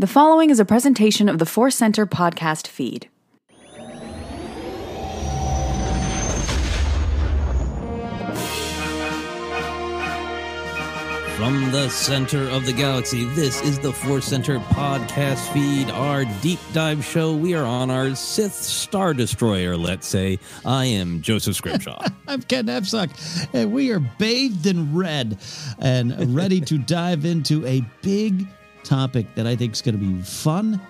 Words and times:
The 0.00 0.06
following 0.06 0.50
is 0.50 0.60
a 0.60 0.64
presentation 0.64 1.28
of 1.28 1.38
the 1.38 1.44
Force 1.44 1.74
Center 1.74 2.06
podcast 2.06 2.68
feed. 2.68 3.08
From 11.36 11.72
the 11.72 11.88
center 11.90 12.48
of 12.50 12.64
the 12.64 12.72
galaxy, 12.72 13.24
this 13.34 13.60
is 13.62 13.80
the 13.80 13.92
Force 13.92 14.26
Center 14.26 14.60
podcast 14.60 15.52
feed, 15.52 15.90
our 15.90 16.24
deep 16.42 16.60
dive 16.72 17.04
show. 17.04 17.34
We 17.34 17.54
are 17.54 17.66
on 17.66 17.90
our 17.90 18.14
Sith 18.14 18.54
Star 18.54 19.12
Destroyer, 19.12 19.76
let's 19.76 20.06
say. 20.06 20.38
I 20.64 20.84
am 20.84 21.22
Joseph 21.22 21.56
Scrimshaw. 21.56 22.06
I'm 22.28 22.42
Ken 22.42 22.66
Napzok, 22.66 23.10
and 23.52 23.72
we 23.72 23.90
are 23.90 23.98
bathed 23.98 24.64
in 24.64 24.94
red 24.94 25.38
and 25.80 26.36
ready 26.36 26.60
to 26.60 26.78
dive 26.78 27.24
into 27.24 27.66
a 27.66 27.80
big 28.02 28.46
topic 28.88 29.26
that 29.34 29.46
I 29.46 29.54
think 29.54 29.74
is 29.74 29.82
going 29.82 29.98
to 29.98 30.04
be 30.04 30.22
fun, 30.22 30.80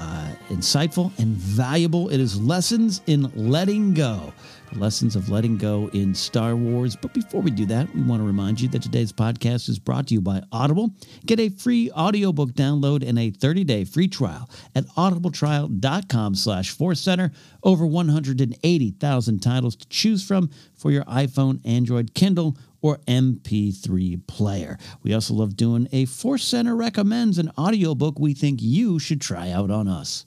uh, 0.00 0.32
insightful, 0.48 1.16
and 1.18 1.36
valuable. 1.36 2.08
It 2.08 2.18
is 2.18 2.40
lessons 2.40 3.02
in 3.06 3.30
letting 3.34 3.92
go. 3.92 4.32
The 4.72 4.78
lessons 4.78 5.16
of 5.16 5.28
letting 5.28 5.58
go 5.58 5.90
in 5.92 6.14
Star 6.14 6.56
Wars. 6.56 6.96
But 6.96 7.12
before 7.12 7.42
we 7.42 7.50
do 7.50 7.66
that, 7.66 7.94
we 7.94 8.00
want 8.00 8.22
to 8.22 8.26
remind 8.26 8.58
you 8.58 8.68
that 8.68 8.80
today's 8.80 9.12
podcast 9.12 9.68
is 9.68 9.78
brought 9.78 10.06
to 10.06 10.14
you 10.14 10.22
by 10.22 10.40
Audible. 10.50 10.94
Get 11.26 11.40
a 11.40 11.50
free 11.50 11.90
audiobook 11.90 12.52
download 12.52 13.06
and 13.06 13.18
a 13.18 13.30
30-day 13.30 13.84
free 13.84 14.08
trial 14.08 14.48
at 14.74 14.86
audibletrial.com 14.96 16.34
slash 16.34 16.70
force 16.70 17.00
center. 17.00 17.32
Over 17.62 17.84
180,000 17.84 19.40
titles 19.40 19.76
to 19.76 19.86
choose 19.88 20.26
from 20.26 20.50
for 20.74 20.90
your 20.90 21.04
iPhone, 21.04 21.60
Android, 21.66 22.14
Kindle, 22.14 22.56
or 22.82 22.98
MP3 23.06 24.26
player. 24.26 24.78
We 25.02 25.14
also 25.14 25.32
love 25.34 25.56
doing 25.56 25.88
a 25.92 26.04
Force 26.04 26.44
Center 26.44 26.76
recommends 26.76 27.38
an 27.38 27.50
audiobook 27.56 28.18
we 28.18 28.34
think 28.34 28.60
you 28.60 28.98
should 28.98 29.20
try 29.20 29.50
out 29.50 29.70
on 29.70 29.88
us. 29.88 30.26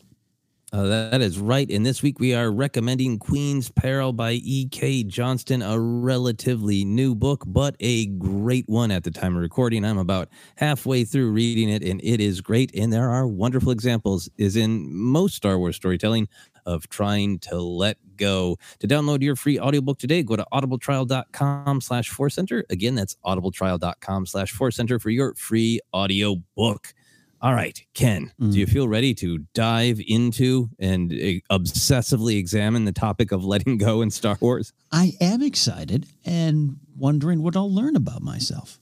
Uh, 0.74 0.84
that 0.88 1.22
is 1.22 1.40
right. 1.40 1.70
And 1.70 1.86
this 1.86 2.04
week 2.04 2.20
we 2.20 2.34
are 2.34 2.52
recommending 2.52 3.18
Queen's 3.18 3.70
Peril 3.70 4.12
by 4.12 4.34
E.K. 4.44 5.04
Johnston, 5.04 5.62
a 5.62 5.80
relatively 5.80 6.84
new 6.84 7.16
book, 7.16 7.46
but 7.48 7.78
a 7.80 8.08
great 8.08 8.68
one 8.68 8.92
at 8.92 9.06
the 9.06 9.12
time 9.12 9.38
of 9.38 9.42
recording. 9.42 9.86
I'm 9.86 10.00
about 10.00 10.28
halfway 10.58 11.06
through 11.06 11.32
reading 11.32 11.70
it, 11.70 11.82
and 11.82 12.02
it 12.04 12.20
is 12.20 12.42
great. 12.42 12.76
And 12.76 12.92
there 12.92 13.10
are 13.10 13.26
wonderful 13.26 13.72
examples, 13.72 14.28
is 14.38 14.58
in 14.58 14.94
most 14.94 15.36
Star 15.36 15.58
Wars 15.58 15.78
storytelling, 15.78 16.28
of 16.66 16.90
trying 16.90 17.40
to 17.40 17.60
let 17.60 17.98
go. 18.18 18.58
To 18.80 18.88
download 18.88 19.22
your 19.22 19.36
free 19.36 19.60
audiobook 19.60 20.00
today, 20.00 20.24
go 20.24 20.36
to 20.36 20.46
audibletrial.com 20.54 21.82
slash 21.82 22.12
center. 22.30 22.66
Again, 22.70 22.96
that's 22.96 23.16
audibletrial.com 23.26 24.26
slash 24.26 24.54
center 24.72 25.00
for 25.00 25.10
your 25.10 25.34
free 25.36 25.80
audiobook. 25.94 26.94
All 27.42 27.54
right, 27.54 27.80
Ken, 27.94 28.32
mm. 28.42 28.52
do 28.52 28.60
you 28.60 28.66
feel 28.66 28.88
ready 28.88 29.14
to 29.16 29.40
dive 29.54 30.02
into 30.08 30.70
and 30.80 31.12
obsessively 31.52 32.38
examine 32.38 32.86
the 32.86 32.92
topic 32.92 33.32
of 33.32 33.44
letting 33.44 33.78
go 33.78 34.02
in 34.02 34.10
Star 34.10 34.38
Wars? 34.40 34.74
I 34.92 35.14
am 35.22 35.44
excited 35.44 36.08
and 36.24 36.78
wondering 36.98 37.44
what 37.44 37.56
I'll 37.56 37.72
learn 37.72 37.96
about 37.96 38.24
myself. 38.24 38.80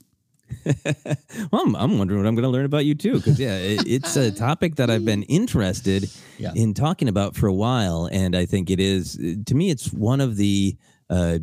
well, 1.52 1.62
I'm, 1.62 1.76
I'm, 1.76 1.98
wondering 1.98 2.20
what 2.20 2.28
I'm 2.28 2.36
going 2.36 2.44
to 2.44 2.50
learn 2.50 2.66
about 2.66 2.86
you 2.86 2.96
too, 2.96 3.16
because 3.16 3.40
yeah, 3.40 3.58
it, 3.58 3.88
it's 3.88 4.16
a 4.16 4.32
topic 4.32 4.76
that 4.76 4.90
I've 4.90 5.06
been 5.06 5.24
interested 5.24 6.10
yeah. 6.38 6.52
in 6.56 6.74
talking 6.74 7.08
about 7.08 7.36
for 7.36 7.48
a 7.48 7.54
while, 7.54 8.10
and 8.12 8.36
I 8.36 8.46
think 8.46 8.70
it 8.70 8.80
is 8.80 9.20
to 9.46 9.56
me, 9.56 9.70
it's 9.70 9.92
one 9.92 10.22
of 10.22 10.38
the 10.38 10.78
uh, 11.10 11.40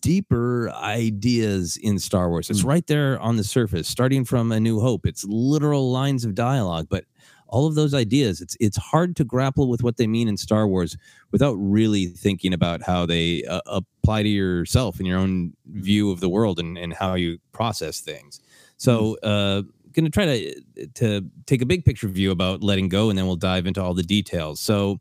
deeper 0.00 0.70
ideas 0.70 1.76
in 1.76 1.98
Star 1.98 2.28
Wars. 2.28 2.50
It's 2.50 2.64
right 2.64 2.86
there 2.86 3.18
on 3.20 3.36
the 3.36 3.44
surface, 3.44 3.88
starting 3.88 4.24
from 4.24 4.52
A 4.52 4.60
New 4.60 4.80
Hope. 4.80 5.06
It's 5.06 5.24
literal 5.24 5.90
lines 5.90 6.24
of 6.24 6.34
dialogue, 6.34 6.88
but 6.90 7.04
all 7.48 7.66
of 7.66 7.74
those 7.74 7.94
ideas, 7.94 8.40
it's 8.40 8.56
it's 8.60 8.76
hard 8.76 9.16
to 9.16 9.24
grapple 9.24 9.68
with 9.68 9.82
what 9.82 9.96
they 9.96 10.06
mean 10.06 10.28
in 10.28 10.36
Star 10.36 10.68
Wars 10.68 10.96
without 11.32 11.54
really 11.54 12.06
thinking 12.06 12.52
about 12.52 12.82
how 12.82 13.06
they 13.06 13.42
uh, 13.44 13.60
apply 13.66 14.22
to 14.22 14.28
yourself 14.28 14.98
and 14.98 15.06
your 15.06 15.18
own 15.18 15.54
view 15.66 16.10
of 16.10 16.20
the 16.20 16.28
world 16.28 16.58
and, 16.58 16.76
and 16.76 16.92
how 16.94 17.14
you 17.14 17.38
process 17.52 18.00
things. 18.00 18.40
So, 18.78 19.16
uh, 19.22 19.62
going 19.92 20.04
to 20.04 20.10
try 20.10 20.26
to 20.26 20.86
to 20.94 21.24
take 21.46 21.62
a 21.62 21.66
big 21.66 21.84
picture 21.84 22.08
view 22.08 22.30
about 22.30 22.62
letting 22.62 22.88
go, 22.88 23.10
and 23.10 23.18
then 23.18 23.26
we'll 23.26 23.36
dive 23.36 23.66
into 23.66 23.82
all 23.82 23.94
the 23.94 24.02
details. 24.02 24.60
So, 24.60 25.00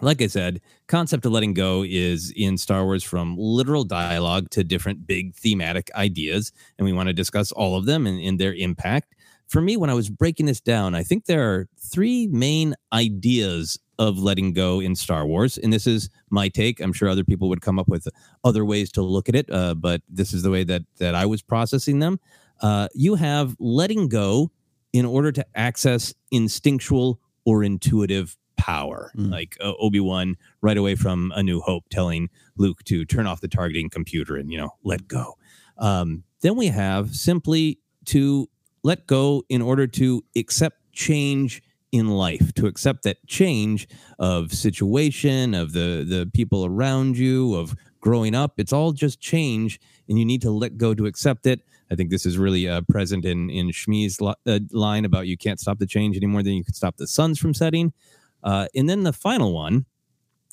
like 0.00 0.22
I 0.22 0.26
said, 0.26 0.60
concept 0.86 1.26
of 1.26 1.32
letting 1.32 1.54
go 1.54 1.84
is 1.86 2.32
in 2.36 2.56
Star 2.58 2.84
Wars 2.84 3.02
from 3.02 3.36
literal 3.36 3.84
dialogue 3.84 4.50
to 4.50 4.62
different 4.62 5.06
big 5.06 5.34
thematic 5.34 5.90
ideas, 5.94 6.52
and 6.78 6.84
we 6.84 6.92
want 6.92 7.08
to 7.08 7.12
discuss 7.12 7.50
all 7.52 7.76
of 7.76 7.86
them 7.86 8.06
and, 8.06 8.20
and 8.20 8.38
their 8.38 8.54
impact. 8.54 9.14
For 9.48 9.62
me, 9.62 9.78
when 9.78 9.88
I 9.88 9.94
was 9.94 10.10
breaking 10.10 10.44
this 10.46 10.60
down, 10.60 10.94
I 10.94 11.02
think 11.02 11.24
there 11.24 11.50
are 11.50 11.68
three 11.78 12.26
main 12.26 12.74
ideas 12.92 13.78
of 13.98 14.18
letting 14.18 14.52
go 14.52 14.78
in 14.78 14.94
Star 14.94 15.26
Wars, 15.26 15.56
and 15.58 15.72
this 15.72 15.86
is 15.86 16.10
my 16.30 16.48
take. 16.48 16.80
I'm 16.80 16.92
sure 16.92 17.08
other 17.08 17.24
people 17.24 17.48
would 17.48 17.62
come 17.62 17.78
up 17.78 17.88
with 17.88 18.06
other 18.44 18.64
ways 18.64 18.92
to 18.92 19.02
look 19.02 19.28
at 19.28 19.34
it, 19.34 19.50
uh, 19.50 19.74
but 19.74 20.02
this 20.08 20.34
is 20.34 20.42
the 20.42 20.50
way 20.50 20.64
that 20.64 20.82
that 20.98 21.14
I 21.14 21.24
was 21.24 21.42
processing 21.42 21.98
them. 21.98 22.20
Uh, 22.60 22.88
you 22.94 23.14
have 23.16 23.56
letting 23.58 24.08
go 24.08 24.50
in 24.92 25.04
order 25.04 25.30
to 25.32 25.44
access 25.54 26.14
instinctual 26.30 27.20
or 27.44 27.62
intuitive 27.62 28.36
power, 28.56 29.12
Mm. 29.16 29.30
like 29.30 29.56
uh, 29.60 29.72
Obi 29.78 30.00
Wan 30.00 30.36
right 30.60 30.76
away 30.76 30.94
from 30.96 31.32
A 31.36 31.42
New 31.42 31.60
Hope 31.60 31.84
telling 31.90 32.28
Luke 32.56 32.82
to 32.84 33.04
turn 33.04 33.26
off 33.26 33.40
the 33.40 33.48
targeting 33.48 33.88
computer 33.88 34.36
and 34.36 34.50
you 34.50 34.58
know 34.58 34.70
let 34.82 35.06
go. 35.06 35.36
Um, 35.78 36.24
then 36.40 36.56
we 36.56 36.66
have 36.68 37.14
simply 37.14 37.78
to 38.06 38.48
let 38.82 39.06
go 39.06 39.44
in 39.48 39.62
order 39.62 39.86
to 39.86 40.24
accept 40.36 40.76
change 40.92 41.62
in 41.92 42.08
life, 42.08 42.52
to 42.54 42.66
accept 42.66 43.02
that 43.04 43.16
change 43.26 43.88
of 44.18 44.52
situation, 44.52 45.54
of 45.54 45.72
the 45.72 46.04
the 46.08 46.30
people 46.34 46.64
around 46.64 47.16
you, 47.16 47.54
of 47.54 47.74
growing 48.00 48.34
up. 48.34 48.54
It's 48.58 48.72
all 48.72 48.92
just 48.92 49.20
change, 49.20 49.78
and 50.08 50.18
you 50.18 50.24
need 50.24 50.42
to 50.42 50.50
let 50.50 50.76
go 50.76 50.94
to 50.94 51.06
accept 51.06 51.46
it. 51.46 51.60
I 51.90 51.94
think 51.94 52.10
this 52.10 52.26
is 52.26 52.38
really 52.38 52.68
uh, 52.68 52.82
present 52.88 53.24
in 53.24 53.50
in 53.50 53.68
Shmi's 53.68 54.20
uh, 54.20 54.58
line 54.70 55.04
about 55.04 55.26
you 55.26 55.36
can't 55.36 55.60
stop 55.60 55.78
the 55.78 55.86
change 55.86 56.16
any 56.16 56.26
more 56.26 56.42
than 56.42 56.54
you 56.54 56.64
can 56.64 56.74
stop 56.74 56.96
the 56.96 57.06
suns 57.06 57.38
from 57.38 57.54
setting. 57.54 57.92
Uh, 58.42 58.66
and 58.74 58.88
then 58.88 59.02
the 59.02 59.12
final 59.12 59.52
one, 59.52 59.86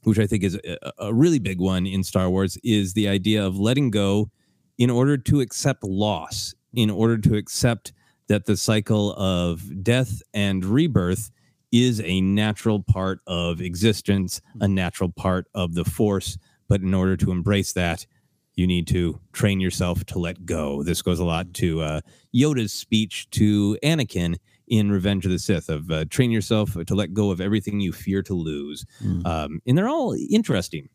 which 0.03 0.19
I 0.19 0.27
think 0.27 0.43
is 0.43 0.55
a, 0.55 0.91
a 0.99 1.13
really 1.13 1.39
big 1.39 1.59
one 1.59 1.85
in 1.85 2.03
Star 2.03 2.29
Wars, 2.29 2.57
is 2.63 2.93
the 2.93 3.07
idea 3.07 3.45
of 3.45 3.59
letting 3.59 3.91
go 3.91 4.29
in 4.77 4.89
order 4.89 5.17
to 5.17 5.41
accept 5.41 5.83
loss, 5.83 6.55
in 6.73 6.89
order 6.89 7.17
to 7.17 7.35
accept 7.35 7.93
that 8.27 8.45
the 8.45 8.57
cycle 8.57 9.13
of 9.13 9.83
death 9.83 10.21
and 10.33 10.65
rebirth 10.65 11.31
is 11.71 12.01
a 12.01 12.21
natural 12.21 12.81
part 12.81 13.19
of 13.27 13.61
existence, 13.61 14.41
a 14.61 14.67
natural 14.67 15.11
part 15.11 15.47
of 15.53 15.75
the 15.75 15.85
force. 15.85 16.38
But 16.67 16.81
in 16.81 16.93
order 16.93 17.15
to 17.17 17.31
embrace 17.31 17.73
that, 17.73 18.07
you 18.55 18.67
need 18.67 18.87
to 18.87 19.19
train 19.33 19.59
yourself 19.59 20.05
to 20.05 20.19
let 20.19 20.45
go. 20.45 20.83
This 20.83 21.01
goes 21.01 21.19
a 21.19 21.25
lot 21.25 21.53
to 21.55 21.81
uh, 21.81 22.01
Yoda's 22.33 22.73
speech 22.73 23.29
to 23.31 23.77
Anakin 23.83 24.37
in 24.67 24.91
Revenge 24.91 25.25
of 25.25 25.31
the 25.31 25.39
Sith 25.39 25.69
of 25.69 25.91
uh, 25.91 26.05
train 26.05 26.31
yourself 26.31 26.77
to 26.85 26.95
let 26.95 27.13
go 27.13 27.31
of 27.31 27.39
everything 27.39 27.79
you 27.79 27.91
fear 27.91 28.23
to 28.23 28.33
lose. 28.33 28.85
Um, 29.25 29.61
and 29.67 29.77
they're 29.77 29.89
all 29.89 30.15
interesting. 30.29 30.89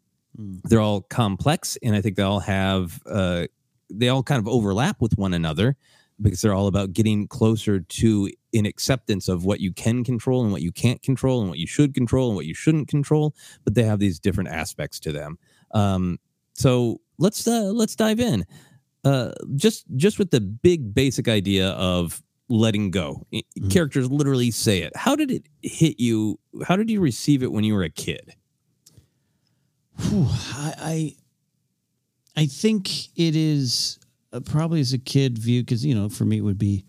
They're 0.64 0.80
all 0.80 1.02
complex, 1.02 1.76
and 1.82 1.94
I 1.94 2.00
think 2.00 2.16
they 2.16 2.22
all 2.22 2.40
have 2.40 3.00
uh, 3.06 3.46
they 3.90 4.08
all 4.08 4.22
kind 4.22 4.38
of 4.38 4.48
overlap 4.48 5.00
with 5.00 5.18
one 5.18 5.34
another 5.34 5.76
because 6.22 6.40
they're 6.40 6.54
all 6.54 6.66
about 6.66 6.92
getting 6.92 7.26
closer 7.26 7.80
to 7.80 8.30
an 8.52 8.66
acceptance 8.66 9.28
of 9.28 9.44
what 9.44 9.60
you 9.60 9.72
can 9.72 10.04
control 10.04 10.42
and 10.42 10.52
what 10.52 10.62
you 10.62 10.70
can't 10.70 11.02
control 11.02 11.40
and 11.40 11.48
what 11.48 11.58
you 11.58 11.66
should 11.66 11.94
control 11.94 12.28
and 12.28 12.36
what 12.36 12.46
you 12.46 12.54
shouldn't 12.54 12.88
control. 12.88 13.34
But 13.64 13.74
they 13.74 13.82
have 13.84 13.98
these 13.98 14.18
different 14.18 14.50
aspects 14.50 15.00
to 15.00 15.12
them. 15.12 15.38
Um, 15.72 16.18
so 16.52 17.00
let's 17.20 17.46
uh, 17.46 17.70
let's 17.72 17.94
dive 17.94 18.18
in. 18.18 18.44
Uh, 19.04 19.30
just 19.54 19.84
just 19.96 20.18
with 20.18 20.30
the 20.30 20.40
big 20.40 20.94
basic 20.94 21.28
idea 21.28 21.68
of 21.70 22.22
letting 22.48 22.90
go. 22.90 23.24
I- 23.32 23.42
Characters 23.70 24.10
literally 24.10 24.50
say 24.50 24.82
it. 24.82 24.94
How 24.96 25.14
did 25.14 25.30
it 25.30 25.46
hit 25.62 26.00
you? 26.00 26.38
How 26.66 26.76
did 26.76 26.90
you 26.90 27.00
receive 27.00 27.42
it 27.42 27.52
when 27.52 27.64
you 27.64 27.74
were 27.74 27.84
a 27.84 27.90
kid? 27.90 28.34
Whew, 30.08 30.26
I, 30.28 30.74
I 32.36 32.42
I 32.42 32.46
think 32.46 32.90
it 33.16 33.36
is 33.36 33.98
uh, 34.32 34.40
probably 34.40 34.80
as 34.80 34.92
a 34.92 34.98
kid 34.98 35.38
view 35.38 35.62
because 35.62 35.84
you 35.84 35.94
know 35.94 36.08
for 36.08 36.24
me 36.24 36.38
it 36.38 36.42
would 36.42 36.58
be 36.58 36.84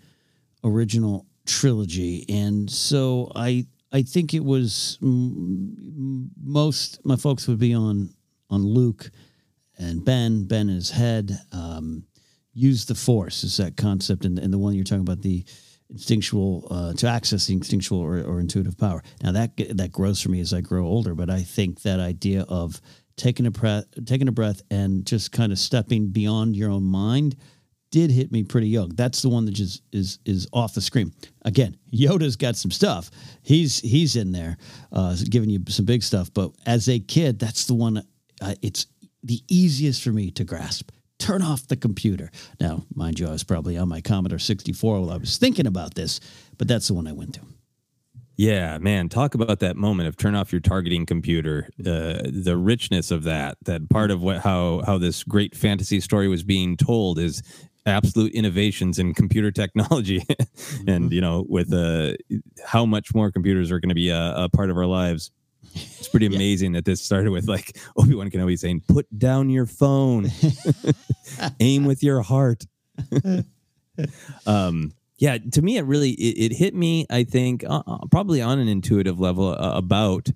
original 0.63 1.25
trilogy, 1.45 2.25
and 2.29 2.69
so 2.69 3.31
I 3.35 3.67
I 3.91 4.01
think 4.03 4.33
it 4.33 4.43
was 4.43 4.97
mm, 5.01 6.29
most 6.41 6.99
my 7.05 7.15
folks 7.15 7.47
would 7.47 7.59
be 7.59 7.73
on 7.73 8.13
on 8.49 8.63
Luke 8.65 9.11
and 9.81 10.05
Ben 10.05 10.45
Ben 10.45 10.67
his 10.67 10.89
head. 10.91 11.37
Um, 11.51 12.05
use 12.53 12.85
the 12.85 12.95
force 12.95 13.43
is 13.43 13.57
that 13.57 13.77
concept, 13.77 14.25
and, 14.25 14.37
and 14.37 14.53
the 14.53 14.57
one 14.57 14.73
you're 14.73 14.83
talking 14.83 15.01
about 15.01 15.21
the 15.21 15.45
instinctual 15.89 16.67
uh, 16.71 16.93
to 16.93 17.07
access 17.07 17.47
the 17.47 17.53
instinctual 17.53 17.99
or, 17.99 18.21
or 18.21 18.39
intuitive 18.39 18.77
power. 18.77 19.03
Now 19.23 19.31
that 19.33 19.51
that 19.77 19.91
grows 19.91 20.21
for 20.21 20.29
me 20.29 20.39
as 20.39 20.53
I 20.53 20.61
grow 20.61 20.85
older, 20.85 21.15
but 21.15 21.29
I 21.29 21.41
think 21.41 21.81
that 21.81 21.99
idea 21.99 22.45
of 22.47 22.79
taking 23.17 23.45
a 23.45 23.51
breath, 23.51 23.85
taking 24.05 24.27
a 24.27 24.31
breath, 24.31 24.61
and 24.71 25.05
just 25.05 25.31
kind 25.31 25.51
of 25.51 25.59
stepping 25.59 26.09
beyond 26.09 26.55
your 26.55 26.71
own 26.71 26.83
mind 26.83 27.35
did 27.91 28.09
hit 28.09 28.31
me 28.31 28.43
pretty 28.43 28.69
young. 28.69 28.89
That's 28.95 29.21
the 29.21 29.29
one 29.29 29.45
that 29.45 29.51
just 29.51 29.83
is 29.91 30.19
is 30.25 30.47
off 30.53 30.73
the 30.73 30.81
screen. 30.81 31.13
Again, 31.43 31.77
Yoda's 31.93 32.37
got 32.37 32.55
some 32.55 32.71
stuff. 32.71 33.11
He's 33.43 33.79
he's 33.79 34.15
in 34.15 34.31
there, 34.31 34.57
uh, 34.91 35.15
giving 35.29 35.49
you 35.49 35.59
some 35.67 35.85
big 35.85 36.03
stuff. 36.03 36.33
But 36.33 36.51
as 36.65 36.87
a 36.89 36.99
kid, 36.99 37.37
that's 37.37 37.65
the 37.65 37.73
one. 37.73 38.01
Uh, 38.41 38.55
it's 38.61 38.87
the 39.23 39.41
easiest 39.47 40.03
for 40.03 40.11
me 40.11 40.31
to 40.31 40.43
grasp. 40.43 40.91
Turn 41.19 41.41
off 41.41 41.67
the 41.67 41.77
computer. 41.77 42.31
Now, 42.59 42.85
mind 42.95 43.19
you, 43.19 43.27
I 43.27 43.31
was 43.31 43.43
probably 43.43 43.77
on 43.77 43.87
my 43.87 44.01
Commodore 44.01 44.39
64 44.39 44.99
while 44.99 45.11
I 45.11 45.17
was 45.17 45.37
thinking 45.37 45.67
about 45.67 45.93
this, 45.93 46.19
but 46.57 46.67
that's 46.67 46.87
the 46.87 46.95
one 46.95 47.07
I 47.07 47.11
went 47.11 47.35
to. 47.35 47.41
Yeah, 48.37 48.79
man, 48.79 49.07
talk 49.07 49.35
about 49.35 49.59
that 49.59 49.75
moment 49.75 50.07
of 50.07 50.17
turn 50.17 50.33
off 50.33 50.51
your 50.51 50.61
targeting 50.61 51.05
computer. 51.05 51.69
Uh, 51.79 52.23
the 52.25 52.57
richness 52.57 53.11
of 53.11 53.21
that, 53.23 53.57
that 53.65 53.87
part 53.89 54.09
of 54.09 54.23
what 54.23 54.39
how 54.39 54.81
how 54.83 54.97
this 54.97 55.23
great 55.23 55.55
fantasy 55.55 55.99
story 55.99 56.27
was 56.27 56.41
being 56.41 56.75
told 56.75 57.19
is 57.19 57.43
absolute 57.85 58.33
innovations 58.33 58.97
in 58.97 59.13
computer 59.13 59.51
technology, 59.51 60.23
and 60.87 61.11
you 61.11 61.21
know 61.21 61.45
with 61.47 61.71
uh, 61.71 62.13
how 62.65 62.83
much 62.83 63.13
more 63.13 63.31
computers 63.31 63.69
are 63.71 63.79
going 63.79 63.89
to 63.89 63.95
be 63.95 64.09
a, 64.09 64.33
a 64.35 64.49
part 64.49 64.71
of 64.71 64.77
our 64.77 64.87
lives. 64.87 65.29
It's 65.73 66.07
pretty 66.07 66.25
amazing 66.25 66.73
that 66.73 66.85
this 66.85 67.01
started 67.01 67.31
with 67.31 67.47
like 67.47 67.77
Obi 67.95 68.15
Wan 68.15 68.29
Kenobi 68.29 68.57
saying, 68.57 68.83
"Put 68.87 69.07
down 69.17 69.49
your 69.49 69.65
phone, 69.65 70.29
aim 71.59 71.85
with 71.85 72.03
your 72.03 72.21
heart." 72.21 72.65
um, 74.45 74.93
yeah, 75.17 75.37
to 75.51 75.61
me, 75.61 75.77
it 75.77 75.85
really 75.85 76.11
it, 76.11 76.51
it 76.51 76.57
hit 76.57 76.73
me. 76.73 77.05
I 77.09 77.23
think 77.23 77.63
uh, 77.63 77.83
uh, 77.85 77.99
probably 78.09 78.41
on 78.41 78.59
an 78.59 78.67
intuitive 78.67 79.19
level 79.19 79.49
uh, 79.49 79.77
about 79.77 80.29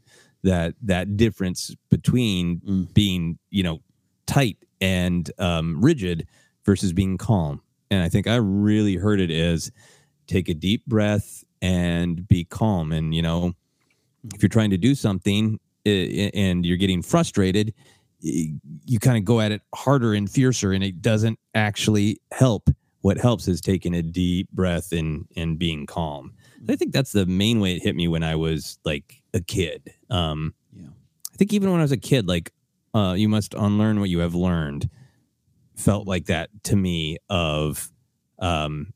that 0.43 0.75
that 0.83 1.17
difference 1.17 1.75
between 1.89 2.87
being 2.93 3.39
you 3.49 3.63
know 3.63 3.81
tight 4.27 4.57
and 4.79 5.31
um, 5.39 5.81
rigid 5.81 6.27
versus 6.65 6.93
being 6.93 7.17
calm. 7.17 7.61
And 7.89 8.03
I 8.03 8.09
think 8.09 8.27
I 8.27 8.35
really 8.35 8.95
heard 8.95 9.19
it 9.19 9.31
as 9.31 9.71
take 10.27 10.49
a 10.49 10.53
deep 10.53 10.85
breath 10.85 11.43
and 11.61 12.27
be 12.27 12.43
calm. 12.43 12.91
And 12.91 13.13
you 13.13 13.21
know, 13.21 13.53
if 14.33 14.41
you're 14.41 14.49
trying 14.49 14.71
to 14.71 14.77
do 14.77 14.95
something 14.95 15.59
and 15.85 16.65
you're 16.65 16.77
getting 16.77 17.01
frustrated, 17.01 17.73
you 18.19 18.99
kind 18.99 19.17
of 19.17 19.25
go 19.25 19.39
at 19.39 19.51
it 19.51 19.61
harder 19.73 20.13
and 20.13 20.29
fiercer, 20.29 20.71
and 20.71 20.83
it 20.83 21.01
doesn't 21.01 21.37
actually 21.53 22.19
help. 22.31 22.69
What 23.01 23.17
helps 23.17 23.47
is 23.47 23.61
taking 23.61 23.93
a 23.93 24.01
deep 24.01 24.49
breath 24.51 24.91
and 24.91 25.27
and 25.37 25.59
being 25.59 25.85
calm. 25.85 26.33
I 26.67 26.75
think 26.75 26.91
that's 26.91 27.11
the 27.11 27.27
main 27.27 27.59
way 27.59 27.75
it 27.75 27.83
hit 27.83 27.95
me 27.95 28.07
when 28.07 28.23
I 28.23 28.35
was 28.35 28.79
like 28.83 29.21
a 29.35 29.41
kid. 29.41 29.93
Um, 30.09 30.55
Yeah. 30.73 30.87
I 31.31 31.37
think 31.37 31.53
even 31.53 31.69
when 31.69 31.79
I 31.81 31.83
was 31.83 31.91
a 31.91 31.97
kid, 31.97 32.27
like 32.27 32.51
uh, 32.95 33.13
you 33.15 33.29
must 33.29 33.53
unlearn 33.53 33.99
what 33.99 34.09
you 34.09 34.19
have 34.19 34.33
learned, 34.33 34.89
felt 35.75 36.07
like 36.07 36.25
that 36.25 36.49
to 36.63 36.75
me. 36.75 37.17
Of 37.29 37.91
um, 38.39 38.93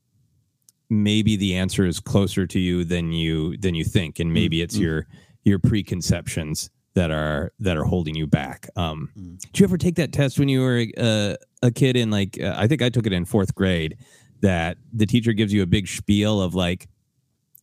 maybe 0.89 1.36
the 1.36 1.55
answer 1.55 1.86
is 1.86 2.00
closer 2.00 2.48
to 2.48 2.60
you 2.60 2.84
than 2.84 3.12
you 3.12 3.58
than 3.58 3.75
you 3.75 3.84
think, 3.84 4.19
and 4.19 4.34
maybe 4.34 4.62
it's 4.62 4.77
your 4.77 5.08
your 5.43 5.60
preconceptions 5.60 6.69
that 6.96 7.12
are 7.12 7.51
that 7.60 7.77
are 7.77 7.86
holding 7.86 8.15
you 8.15 8.27
back. 8.27 8.67
Um, 8.75 9.10
Did 9.15 9.60
you 9.60 9.63
ever 9.65 9.77
take 9.77 9.96
that 9.96 10.12
test 10.12 10.39
when 10.39 10.50
you 10.50 10.62
were 10.62 10.86
uh, 10.98 11.36
a 11.62 11.72
kid? 11.72 11.96
In 11.96 12.10
like, 12.10 12.39
uh, 12.41 12.55
I 12.58 12.67
think 12.67 12.81
I 12.81 12.89
took 12.89 13.05
it 13.05 13.13
in 13.13 13.25
fourth 13.25 13.55
grade. 13.55 13.98
That 14.41 14.77
the 14.93 15.05
teacher 15.05 15.34
gives 15.34 15.51
you 15.51 15.63
a 15.63 15.65
big 15.65 15.88
spiel 15.88 16.41
of 16.41 16.55
like, 16.55 16.88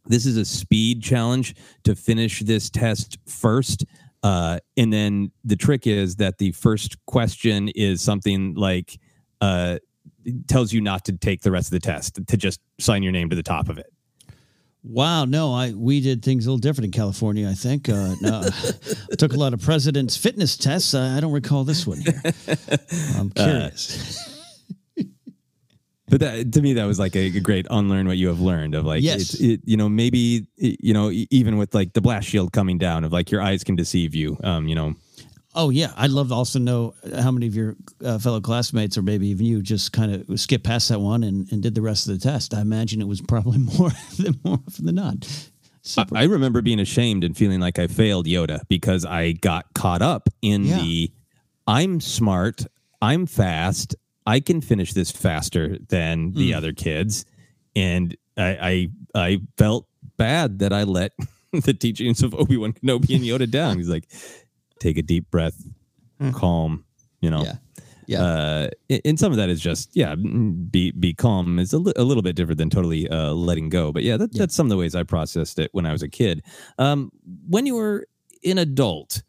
this 0.04 0.26
is 0.26 0.36
a 0.36 0.44
speed 0.44 1.02
challenge 1.02 1.54
to 1.84 1.94
finish 1.94 2.40
this 2.40 2.68
test 2.68 3.16
first. 3.26 3.86
Uh, 4.22 4.58
and 4.76 4.92
then 4.92 5.30
the 5.44 5.56
trick 5.56 5.86
is 5.86 6.16
that 6.16 6.36
the 6.38 6.52
first 6.52 6.96
question 7.06 7.68
is 7.74 8.02
something 8.02 8.54
like 8.54 8.98
uh, 9.40 9.78
tells 10.48 10.72
you 10.72 10.80
not 10.80 11.04
to 11.06 11.12
take 11.16 11.42
the 11.42 11.50
rest 11.50 11.68
of 11.68 11.72
the 11.72 11.80
test, 11.80 12.18
to 12.26 12.36
just 12.36 12.60
sign 12.78 13.02
your 13.02 13.12
name 13.12 13.30
to 13.30 13.36
the 13.36 13.42
top 13.42 13.68
of 13.68 13.78
it. 13.78 13.92
Wow, 14.82 15.24
no, 15.24 15.52
I 15.52 15.72
we 15.72 16.00
did 16.00 16.24
things 16.24 16.46
a 16.46 16.50
little 16.50 16.58
different 16.60 16.86
in 16.86 16.92
California. 16.92 17.48
I 17.48 17.54
think 17.54 17.88
uh, 17.88 18.14
no, 18.20 18.44
took 19.18 19.32
a 19.32 19.36
lot 19.36 19.52
of 19.52 19.60
president's 19.60 20.16
fitness 20.16 20.56
tests. 20.56 20.94
Uh, 20.94 21.14
I 21.16 21.20
don't 21.20 21.32
recall 21.32 21.64
this 21.64 21.86
one 21.86 21.98
here. 21.98 22.22
I'm 23.16 23.30
curious. 23.30 24.32
But 26.08 26.20
that, 26.20 26.52
to 26.52 26.62
me, 26.62 26.74
that 26.74 26.84
was 26.84 27.00
like 27.00 27.16
a, 27.16 27.36
a 27.36 27.40
great 27.40 27.66
unlearn 27.68 28.06
what 28.06 28.16
you 28.16 28.28
have 28.28 28.38
learned 28.38 28.76
of 28.76 28.84
like, 28.84 29.02
Yes. 29.02 29.34
it, 29.40 29.60
you 29.64 29.76
know, 29.76 29.88
maybe, 29.88 30.46
you 30.56 30.94
know, 30.94 31.10
even 31.10 31.56
with 31.56 31.74
like 31.74 31.94
the 31.94 32.00
blast 32.00 32.28
shield 32.28 32.52
coming 32.52 32.78
down 32.78 33.02
of 33.02 33.12
like 33.12 33.32
your 33.32 33.42
eyes 33.42 33.64
can 33.64 33.74
deceive 33.74 34.14
you. 34.14 34.38
Um, 34.44 34.68
you 34.68 34.76
know, 34.76 34.94
oh 35.56 35.70
yeah, 35.70 35.92
I'd 35.96 36.10
love 36.10 36.28
to 36.28 36.34
also 36.34 36.58
know 36.58 36.94
how 37.18 37.30
many 37.32 37.46
of 37.46 37.54
your 37.56 37.74
uh, 38.04 38.18
fellow 38.18 38.40
classmates, 38.40 38.96
or 38.96 39.02
maybe 39.02 39.26
even 39.28 39.46
you, 39.46 39.62
just 39.62 39.92
kind 39.92 40.14
of 40.28 40.38
skipped 40.40 40.64
past 40.64 40.88
that 40.90 41.00
one 41.00 41.24
and, 41.24 41.50
and 41.50 41.62
did 41.62 41.74
the 41.74 41.82
rest 41.82 42.06
of 42.08 42.14
the 42.14 42.20
test. 42.20 42.54
I 42.54 42.60
imagine 42.60 43.00
it 43.00 43.08
was 43.08 43.20
probably 43.20 43.58
more 43.78 43.90
than 44.18 44.38
more 44.44 44.60
often 44.66 44.86
than 44.86 44.94
not. 44.94 45.16
I, 45.22 45.28
Super. 45.82 46.16
I 46.16 46.24
remember 46.24 46.62
being 46.62 46.80
ashamed 46.80 47.24
and 47.24 47.36
feeling 47.36 47.60
like 47.60 47.78
I 47.78 47.86
failed 47.86 48.26
Yoda 48.26 48.60
because 48.68 49.04
I 49.04 49.32
got 49.32 49.66
caught 49.74 50.02
up 50.02 50.28
in 50.42 50.64
Yeah. 50.64 50.78
the 50.78 51.12
I'm 51.66 52.00
smart, 52.00 52.64
I'm 53.02 53.26
fast, 53.26 53.94
I 54.26 54.40
can 54.40 54.60
finish 54.60 54.92
this 54.92 55.10
faster 55.10 55.78
than 55.88 56.32
the 56.32 56.50
Hmm. 56.52 56.56
other 56.58 56.72
kids. 56.72 57.24
And 57.74 58.16
I, 58.36 58.88
I 59.14 59.24
I 59.32 59.38
felt 59.56 59.86
bad 60.16 60.58
that 60.58 60.72
I 60.72 60.82
let 60.84 61.12
the 61.52 61.72
teachings 61.74 62.22
of 62.22 62.34
Obi-Wan 62.34 62.72
Kenobi 62.72 63.14
and 63.14 63.24
Yoda 63.24 63.48
down. 63.50 63.78
He's 63.78 63.88
like, 63.88 64.08
take 64.80 64.98
a 64.98 65.02
deep 65.02 65.30
breath, 65.30 65.62
calm, 66.32 66.84
you 67.20 67.30
know. 67.30 67.42
Yeah, 67.44 67.54
yeah. 68.06 68.22
Uh, 68.22 68.68
and- 69.04 69.18
some 69.18 69.32
of 69.32 69.38
that 69.38 69.48
is 69.48 69.60
just 69.60 69.90
yeah, 69.94 70.14
mm, 70.14 70.70
be 70.70 70.90
be 70.92 71.12
calm 71.14 71.58
is 71.58 71.72
a, 71.72 71.78
li- 71.78 71.92
a 71.96 72.02
little 72.04 72.22
bit 72.22 72.36
different 72.36 72.58
than 72.58 72.70
totally 72.70 73.08
uh, 73.08 73.32
letting 73.32 73.68
go. 73.68 73.92
But 73.92 74.02
yeah, 74.02 74.16
that, 74.16 74.32
that's 74.32 74.54
some 74.54 74.66
of 74.66 74.70
the 74.70 74.76
ways 74.76 74.94
I 74.94 75.02
processed 75.02 75.58
it 75.58 75.70
when 75.72 75.86
I 75.86 75.92
was 75.92 76.02
a 76.02 76.08
kid. 76.08 76.42
Um, 76.78 77.10
when 77.48 77.66
you 77.66 77.74
were 77.74 78.06
an 78.44 78.58
adult, 78.58 79.22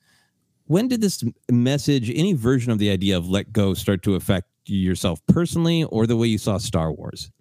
when 0.66 0.88
did 0.88 1.02
this 1.02 1.24
message, 1.52 2.10
any 2.10 2.34
version 2.34 2.72
of 2.72 2.78
the 2.80 2.90
idea 2.92 3.18
of 3.18 3.30
let 3.30 3.52
go, 3.52 3.74
start 3.74 4.04
to 4.04 4.16
affect 4.16 4.48
yourself 4.66 5.20
personally, 5.28 5.84
or 5.86 6.06
the 6.06 6.18
way 6.18 6.28
you 6.28 6.38
saw 6.38 6.58
Star 6.58 6.92
Wars? 6.92 7.32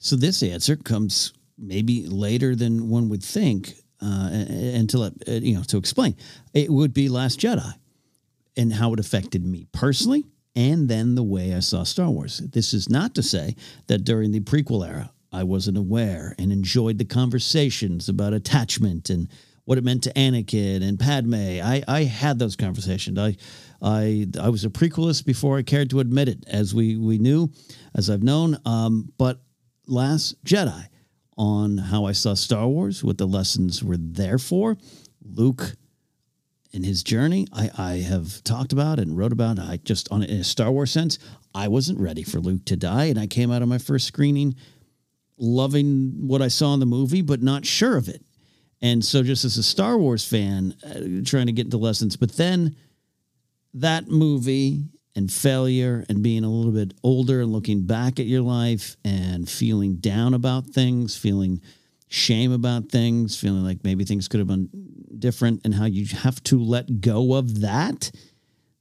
So 0.00 0.16
this 0.16 0.42
answer 0.42 0.76
comes 0.76 1.32
maybe 1.56 2.06
later 2.06 2.54
than 2.54 2.88
one 2.88 3.08
would 3.08 3.22
think. 3.22 3.74
Uh, 4.00 4.28
until 4.30 5.02
it, 5.02 5.12
uh, 5.26 5.32
you 5.32 5.56
know, 5.56 5.62
to 5.64 5.76
explain, 5.76 6.14
it 6.54 6.70
would 6.70 6.94
be 6.94 7.08
Last 7.08 7.40
Jedi, 7.40 7.74
and 8.56 8.72
how 8.72 8.92
it 8.92 9.00
affected 9.00 9.44
me 9.44 9.66
personally, 9.72 10.24
and 10.54 10.88
then 10.88 11.16
the 11.16 11.24
way 11.24 11.52
I 11.52 11.58
saw 11.58 11.82
Star 11.82 12.08
Wars. 12.08 12.38
This 12.38 12.72
is 12.72 12.88
not 12.88 13.14
to 13.16 13.22
say 13.24 13.56
that 13.88 14.04
during 14.04 14.30
the 14.30 14.40
prequel 14.40 14.86
era 14.86 15.10
I 15.32 15.42
wasn't 15.42 15.76
aware 15.76 16.34
and 16.38 16.52
enjoyed 16.52 16.98
the 16.98 17.04
conversations 17.04 18.08
about 18.08 18.32
attachment 18.32 19.10
and 19.10 19.28
what 19.64 19.78
it 19.78 19.84
meant 19.84 20.04
to 20.04 20.12
Anakin 20.14 20.82
and 20.82 20.98
Padme. 20.98 21.34
I, 21.34 21.82
I 21.86 22.04
had 22.04 22.38
those 22.38 22.56
conversations. 22.56 23.18
I, 23.18 23.36
I, 23.82 24.26
I 24.40 24.48
was 24.48 24.64
a 24.64 24.70
prequelist 24.70 25.26
before 25.26 25.58
I 25.58 25.62
cared 25.62 25.90
to 25.90 26.00
admit 26.00 26.28
it, 26.28 26.44
as 26.48 26.74
we 26.74 26.96
we 26.96 27.18
knew, 27.18 27.50
as 27.94 28.08
I've 28.08 28.22
known. 28.22 28.56
Um, 28.64 29.12
but 29.18 29.40
Last 29.86 30.42
Jedi, 30.44 30.86
on 31.38 31.78
how 31.78 32.04
I 32.04 32.12
saw 32.12 32.34
Star 32.34 32.66
Wars, 32.66 33.02
what 33.02 33.16
the 33.16 33.26
lessons 33.26 33.82
were 33.82 33.96
there 33.96 34.38
for, 34.38 34.76
Luke 35.22 35.76
in 36.72 36.84
his 36.84 37.02
journey, 37.02 37.46
I, 37.52 37.70
I 37.78 37.92
have 37.98 38.44
talked 38.44 38.72
about 38.72 38.98
and 38.98 39.16
wrote 39.16 39.32
about. 39.32 39.58
I 39.58 39.78
just 39.82 40.10
on 40.12 40.22
in 40.22 40.40
a 40.40 40.44
Star 40.44 40.70
Wars 40.70 40.90
sense, 40.90 41.18
I 41.54 41.68
wasn't 41.68 41.98
ready 41.98 42.22
for 42.22 42.40
Luke 42.40 42.64
to 42.66 42.76
die, 42.76 43.06
and 43.06 43.18
I 43.18 43.26
came 43.26 43.50
out 43.50 43.62
of 43.62 43.68
my 43.68 43.78
first 43.78 44.06
screening 44.06 44.54
loving 45.38 46.26
what 46.26 46.42
I 46.42 46.48
saw 46.48 46.74
in 46.74 46.80
the 46.80 46.86
movie, 46.86 47.22
but 47.22 47.42
not 47.42 47.64
sure 47.64 47.96
of 47.96 48.08
it. 48.08 48.22
And 48.82 49.04
so, 49.04 49.22
just 49.22 49.44
as 49.44 49.56
a 49.56 49.62
Star 49.62 49.96
Wars 49.96 50.26
fan, 50.26 50.74
uh, 50.84 51.24
trying 51.24 51.46
to 51.46 51.52
get 51.52 51.66
into 51.66 51.78
lessons, 51.78 52.16
but 52.16 52.36
then 52.36 52.76
that 53.74 54.08
movie 54.08 54.84
and 55.16 55.32
failure 55.32 56.04
and 56.08 56.22
being 56.22 56.44
a 56.44 56.50
little 56.50 56.72
bit 56.72 56.94
older 57.02 57.40
and 57.40 57.52
looking 57.52 57.86
back 57.86 58.20
at 58.20 58.26
your 58.26 58.42
life 58.42 58.96
and 59.04 59.48
feeling 59.48 59.96
down 59.96 60.34
about 60.34 60.66
things, 60.66 61.16
feeling 61.16 61.60
shame 62.08 62.52
about 62.52 62.88
things, 62.90 63.38
feeling 63.38 63.64
like 63.64 63.84
maybe 63.84 64.04
things 64.04 64.28
could 64.28 64.38
have 64.38 64.46
been 64.46 64.68
different, 65.18 65.60
and 65.64 65.74
how 65.74 65.84
you 65.84 66.06
have 66.06 66.42
to 66.44 66.58
let 66.58 67.00
go 67.00 67.34
of 67.34 67.60
that. 67.60 68.10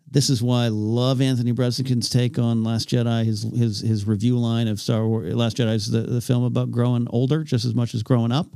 This 0.10 0.30
is 0.30 0.42
why 0.42 0.66
I 0.66 0.70
love 0.70 1.22
Anthony 1.22 1.52
Breznican's 1.52 2.10
take 2.10 2.40
on 2.40 2.64
Last 2.64 2.88
Jedi. 2.90 3.26
His 3.26 3.44
his 3.44 3.82
his 3.82 4.08
review 4.08 4.38
line 4.38 4.68
of 4.68 4.80
Star 4.80 5.06
Wars 5.06 5.34
Last 5.36 5.58
Jedi 5.58 5.74
is 5.74 5.92
the, 5.92 6.02
the 6.02 6.22
film 6.22 6.44
about 6.44 6.72
growing 6.72 7.08
older 7.10 7.44
just 7.44 7.66
as 7.66 7.76
much 7.76 7.94
as 7.94 8.04
growing 8.04 8.32
up. 8.32 8.48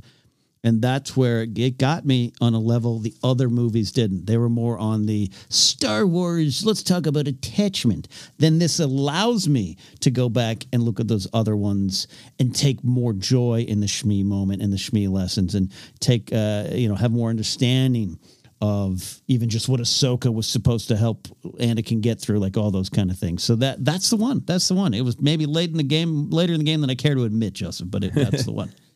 And 0.64 0.80
that's 0.80 1.16
where 1.16 1.42
it 1.42 1.78
got 1.78 2.06
me 2.06 2.32
on 2.40 2.54
a 2.54 2.58
level 2.58 2.98
the 2.98 3.14
other 3.22 3.48
movies 3.48 3.90
didn't. 3.90 4.26
They 4.26 4.36
were 4.36 4.48
more 4.48 4.78
on 4.78 5.06
the 5.06 5.30
Star 5.48 6.06
Wars, 6.06 6.64
let's 6.64 6.82
talk 6.82 7.06
about 7.06 7.26
attachment. 7.26 8.06
Then 8.38 8.58
this 8.58 8.78
allows 8.78 9.48
me 9.48 9.76
to 10.00 10.10
go 10.10 10.28
back 10.28 10.64
and 10.72 10.82
look 10.82 11.00
at 11.00 11.08
those 11.08 11.26
other 11.32 11.56
ones 11.56 12.06
and 12.38 12.54
take 12.54 12.84
more 12.84 13.12
joy 13.12 13.64
in 13.66 13.80
the 13.80 13.86
Shmi 13.86 14.24
moment 14.24 14.62
and 14.62 14.72
the 14.72 14.76
Shmi 14.76 15.10
lessons 15.10 15.54
and 15.56 15.72
take, 15.98 16.32
uh, 16.32 16.68
you 16.70 16.88
know, 16.88 16.94
have 16.94 17.10
more 17.10 17.30
understanding 17.30 18.18
of 18.60 19.20
even 19.26 19.48
just 19.48 19.68
what 19.68 19.80
Ahsoka 19.80 20.32
was 20.32 20.46
supposed 20.46 20.86
to 20.86 20.96
help 20.96 21.26
Anakin 21.58 22.00
get 22.00 22.20
through, 22.20 22.38
like 22.38 22.56
all 22.56 22.70
those 22.70 22.88
kind 22.88 23.10
of 23.10 23.18
things. 23.18 23.42
So 23.42 23.56
that 23.56 23.84
that's 23.84 24.08
the 24.08 24.16
one. 24.16 24.44
That's 24.46 24.68
the 24.68 24.74
one. 24.74 24.94
It 24.94 25.00
was 25.00 25.20
maybe 25.20 25.46
late 25.46 25.70
in 25.70 25.78
the 25.78 25.82
game, 25.82 26.30
later 26.30 26.52
in 26.52 26.60
the 26.60 26.64
game 26.64 26.80
than 26.80 26.88
I 26.88 26.94
care 26.94 27.16
to 27.16 27.24
admit, 27.24 27.54
Joseph, 27.54 27.90
but 27.90 28.04
it, 28.04 28.14
that's 28.14 28.44
the 28.44 28.52
one. 28.52 28.72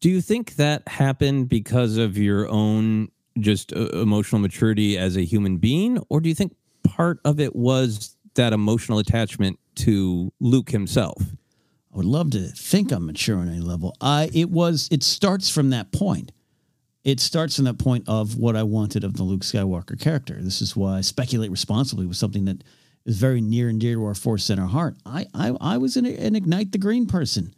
Do 0.00 0.10
you 0.10 0.20
think 0.20 0.56
that 0.56 0.86
happened 0.86 1.48
because 1.48 1.96
of 1.96 2.16
your 2.16 2.48
own 2.48 3.08
just 3.38 3.72
uh, 3.72 3.88
emotional 3.90 4.40
maturity 4.40 4.96
as 4.96 5.16
a 5.16 5.22
human 5.22 5.56
being, 5.56 5.98
or 6.08 6.20
do 6.20 6.28
you 6.28 6.34
think 6.34 6.54
part 6.84 7.20
of 7.24 7.40
it 7.40 7.56
was 7.56 8.16
that 8.34 8.52
emotional 8.52 8.98
attachment 8.98 9.58
to 9.76 10.32
Luke 10.40 10.70
himself? 10.70 11.20
I 11.92 11.96
would 11.96 12.06
love 12.06 12.30
to 12.32 12.48
think 12.48 12.92
I'm 12.92 13.06
mature 13.06 13.38
on 13.38 13.48
any 13.48 13.60
level. 13.60 13.96
I 14.00 14.30
it 14.32 14.50
was 14.50 14.88
it 14.92 15.02
starts 15.02 15.48
from 15.48 15.70
that 15.70 15.90
point. 15.90 16.32
It 17.02 17.18
starts 17.20 17.56
from 17.56 17.64
that 17.64 17.78
point 17.78 18.04
of 18.06 18.36
what 18.36 18.54
I 18.54 18.62
wanted 18.62 19.02
of 19.02 19.16
the 19.16 19.22
Luke 19.22 19.40
Skywalker 19.40 19.98
character. 19.98 20.38
This 20.40 20.60
is 20.60 20.76
why 20.76 20.98
I 20.98 21.00
speculate 21.00 21.50
responsibly 21.50 22.06
was 22.06 22.18
something 22.18 22.44
that 22.44 22.62
is 23.06 23.18
very 23.18 23.40
near 23.40 23.68
and 23.68 23.80
dear 23.80 23.94
to 23.94 24.04
our 24.04 24.14
force 24.14 24.50
and 24.50 24.60
our 24.60 24.68
heart. 24.68 24.96
I 25.04 25.26
I, 25.34 25.56
I 25.60 25.76
was 25.78 25.96
an, 25.96 26.06
an 26.06 26.36
ignite 26.36 26.70
the 26.70 26.78
green 26.78 27.06
person. 27.06 27.54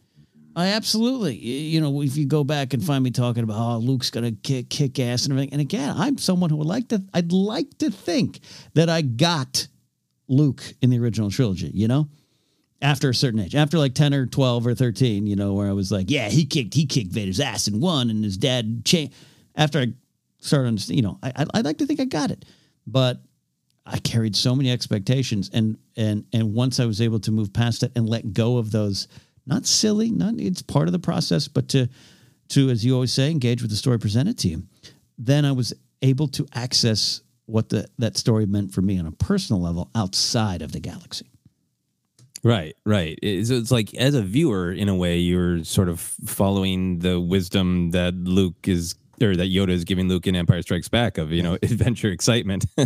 I 0.57 0.69
absolutely, 0.69 1.37
you 1.37 1.81
know, 1.81 2.03
if 2.03 2.17
you 2.17 2.27
go 2.27 2.45
back 2.45 2.75
and 2.75 2.85
find 2.85 3.05
me 3.05 3.11
talking 3.11 3.45
about 3.45 3.59
oh 3.59 3.79
Luke's 3.79 4.11
gonna 4.11 4.33
kick 4.33 4.69
kick 4.69 4.99
ass 4.99 5.25
and 5.25 5.33
everything, 5.33 5.53
and 5.53 5.61
again, 5.61 5.95
I'm 5.97 6.19
someone 6.19 6.51
who 6.51 6.57
would 6.57 6.67
like 6.67 6.89
to. 6.89 7.03
I'd 7.15 7.33
like 7.33 7.79
to 7.79 7.91
think 7.91 8.41
that 8.75 8.89
I 8.89 9.03
got 9.03 9.69
Luke 10.29 10.63
in 10.83 10.91
the 10.91 10.99
original 10.99 11.31
trilogy. 11.31 11.71
You 11.73 11.89
know, 11.89 12.09
after 12.83 13.11
a 13.11 13.15
certain 13.15 13.41
age, 13.41 13.55
after 13.55 13.79
like 13.79 13.95
10 13.95 14.15
or 14.15 14.27
12 14.27 14.67
or 14.67 14.75
13, 14.75 15.27
you 15.27 15.37
know, 15.37 15.55
where 15.55 15.69
I 15.69 15.73
was 15.73 15.93
like, 15.93 16.11
yeah, 16.11 16.29
he 16.29 16.47
kicked, 16.47 16.75
he 16.75 16.87
kicked 16.87 17.13
Vader's 17.13 17.41
ass 17.41 17.67
and 17.67 17.81
won 17.81 18.11
and 18.11 18.25
his 18.25 18.37
dad 18.37 18.85
changed. 18.85 19.15
After 19.55 19.81
I 19.81 19.93
started 20.39 20.69
understanding, 20.69 21.05
you 21.05 21.11
know, 21.11 21.19
I, 21.23 21.47
I'd 21.55 21.65
like 21.65 21.79
to 21.79 21.87
think 21.87 22.01
I 22.01 22.05
got 22.05 22.31
it, 22.31 22.45
but 22.87 23.21
I 23.85 23.99
carried 23.99 24.37
so 24.37 24.55
many 24.55 24.71
expectations. 24.71 25.51
And, 25.53 25.77
and, 25.97 26.25
and 26.33 26.55
once 26.55 26.81
I 26.81 26.87
was 26.87 27.01
able 27.01 27.21
to 27.21 27.33
move 27.33 27.53
past 27.53 27.83
it 27.83 27.93
and 27.97 28.09
let 28.09 28.33
go 28.33 28.57
of 28.57 28.71
those, 28.71 29.09
not 29.47 29.67
silly, 29.67 30.11
not, 30.11 30.35
it's 30.39 30.63
part 30.63 30.89
of 30.89 30.93
the 30.93 30.99
process, 30.99 31.49
but 31.49 31.69
to, 31.71 31.89
to, 32.51 32.71
as 32.71 32.85
you 32.85 32.95
always 32.95 33.13
say, 33.13 33.31
engage 33.31 33.63
with 33.63 33.71
the 33.71 33.77
story 33.77 33.99
presented 33.99 34.39
to 34.39 34.49
you, 34.49 34.65
then 35.19 35.45
I 35.45 35.53
was 35.53 35.73
able 36.03 36.29
to 36.29 36.47
access 36.55 37.21
what 37.47 37.69
the, 37.69 37.87
that 37.99 38.17
story 38.17 38.47
meant 38.47 38.73
for 38.73 38.83
me 38.83 38.99
on 38.99 39.07
a 39.07 39.13
personal 39.13 39.61
level 39.61 39.91
outside 39.95 40.63
of 40.63 40.73
the 40.73 40.81
galaxy. 40.81 41.27
Right, 42.43 42.75
right. 42.87 43.19
It's, 43.23 43.51
it's 43.51 43.71
like 43.71 43.95
as 43.95 44.15
a 44.15 44.23
viewer, 44.23 44.73
in 44.73 44.89
a 44.89 44.95
way, 44.95 45.19
you're 45.19 45.63
sort 45.65 45.89
of 45.89 46.01
following 46.01 47.01
the 47.01 47.21
wisdom 47.21 47.91
that 47.91 48.15
Luke 48.15 48.67
is, 48.67 48.95
or 49.21 49.37
that 49.37 49.51
Yoda 49.51 49.71
is 49.71 49.85
giving 49.85 50.09
Luke 50.09 50.27
in 50.27 50.35
Empire 50.35 50.63
Strikes 50.63 50.89
Back 50.89 51.19
of, 51.19 51.33
you 51.33 51.43
know, 51.43 51.55
adventure, 51.63 52.09
excitement. 52.09 52.65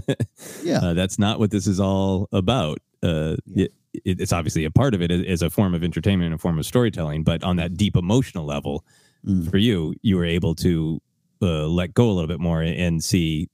Yeah. 0.63 0.79
uh, 0.79 0.95
that's 0.95 1.19
not 1.19 1.39
what 1.39 1.51
this 1.51 1.67
is 1.67 1.79
all 1.79 2.29
about. 2.33 2.79
Uh, 3.03 3.37
it, 3.55 3.73
it, 4.05 4.21
it's 4.21 4.33
obviously 4.33 4.65
a 4.65 4.71
part 4.71 4.95
of 4.95 5.03
it 5.03 5.11
as 5.11 5.43
a 5.43 5.51
form 5.51 5.75
of 5.75 5.83
entertainment 5.85 6.27
and 6.27 6.35
a 6.35 6.39
form 6.39 6.59
of 6.59 6.67
storytelling, 6.67 7.23
but 7.25 7.43
on 7.45 7.57
that 7.57 7.77
deep 7.77 7.97
emotional 7.97 8.45
level, 8.45 8.85
Mm. 9.27 9.51
for 9.51 9.57
you, 9.57 9.95
you 10.03 10.17
were 10.19 10.27
able 10.27 10.55
to 10.57 11.01
uh, 11.41 11.67
let 11.67 11.95
go 11.95 12.11
a 12.11 12.13
little 12.13 12.29
bit 12.29 12.41
more 12.41 12.61
and 12.61 13.03
see 13.03 13.49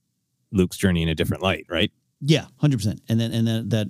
Luke's 0.50 0.76
journey 0.76 1.00
in 1.00 1.09
a 1.09 1.14
different 1.14 1.44
light, 1.44 1.64
right? 1.68 1.92
Yeah, 2.20 2.47
hundred 2.56 2.78
percent. 2.78 3.00
And 3.09 3.20
then 3.20 3.30
and 3.32 3.47
then 3.47 3.68
that 3.68 3.87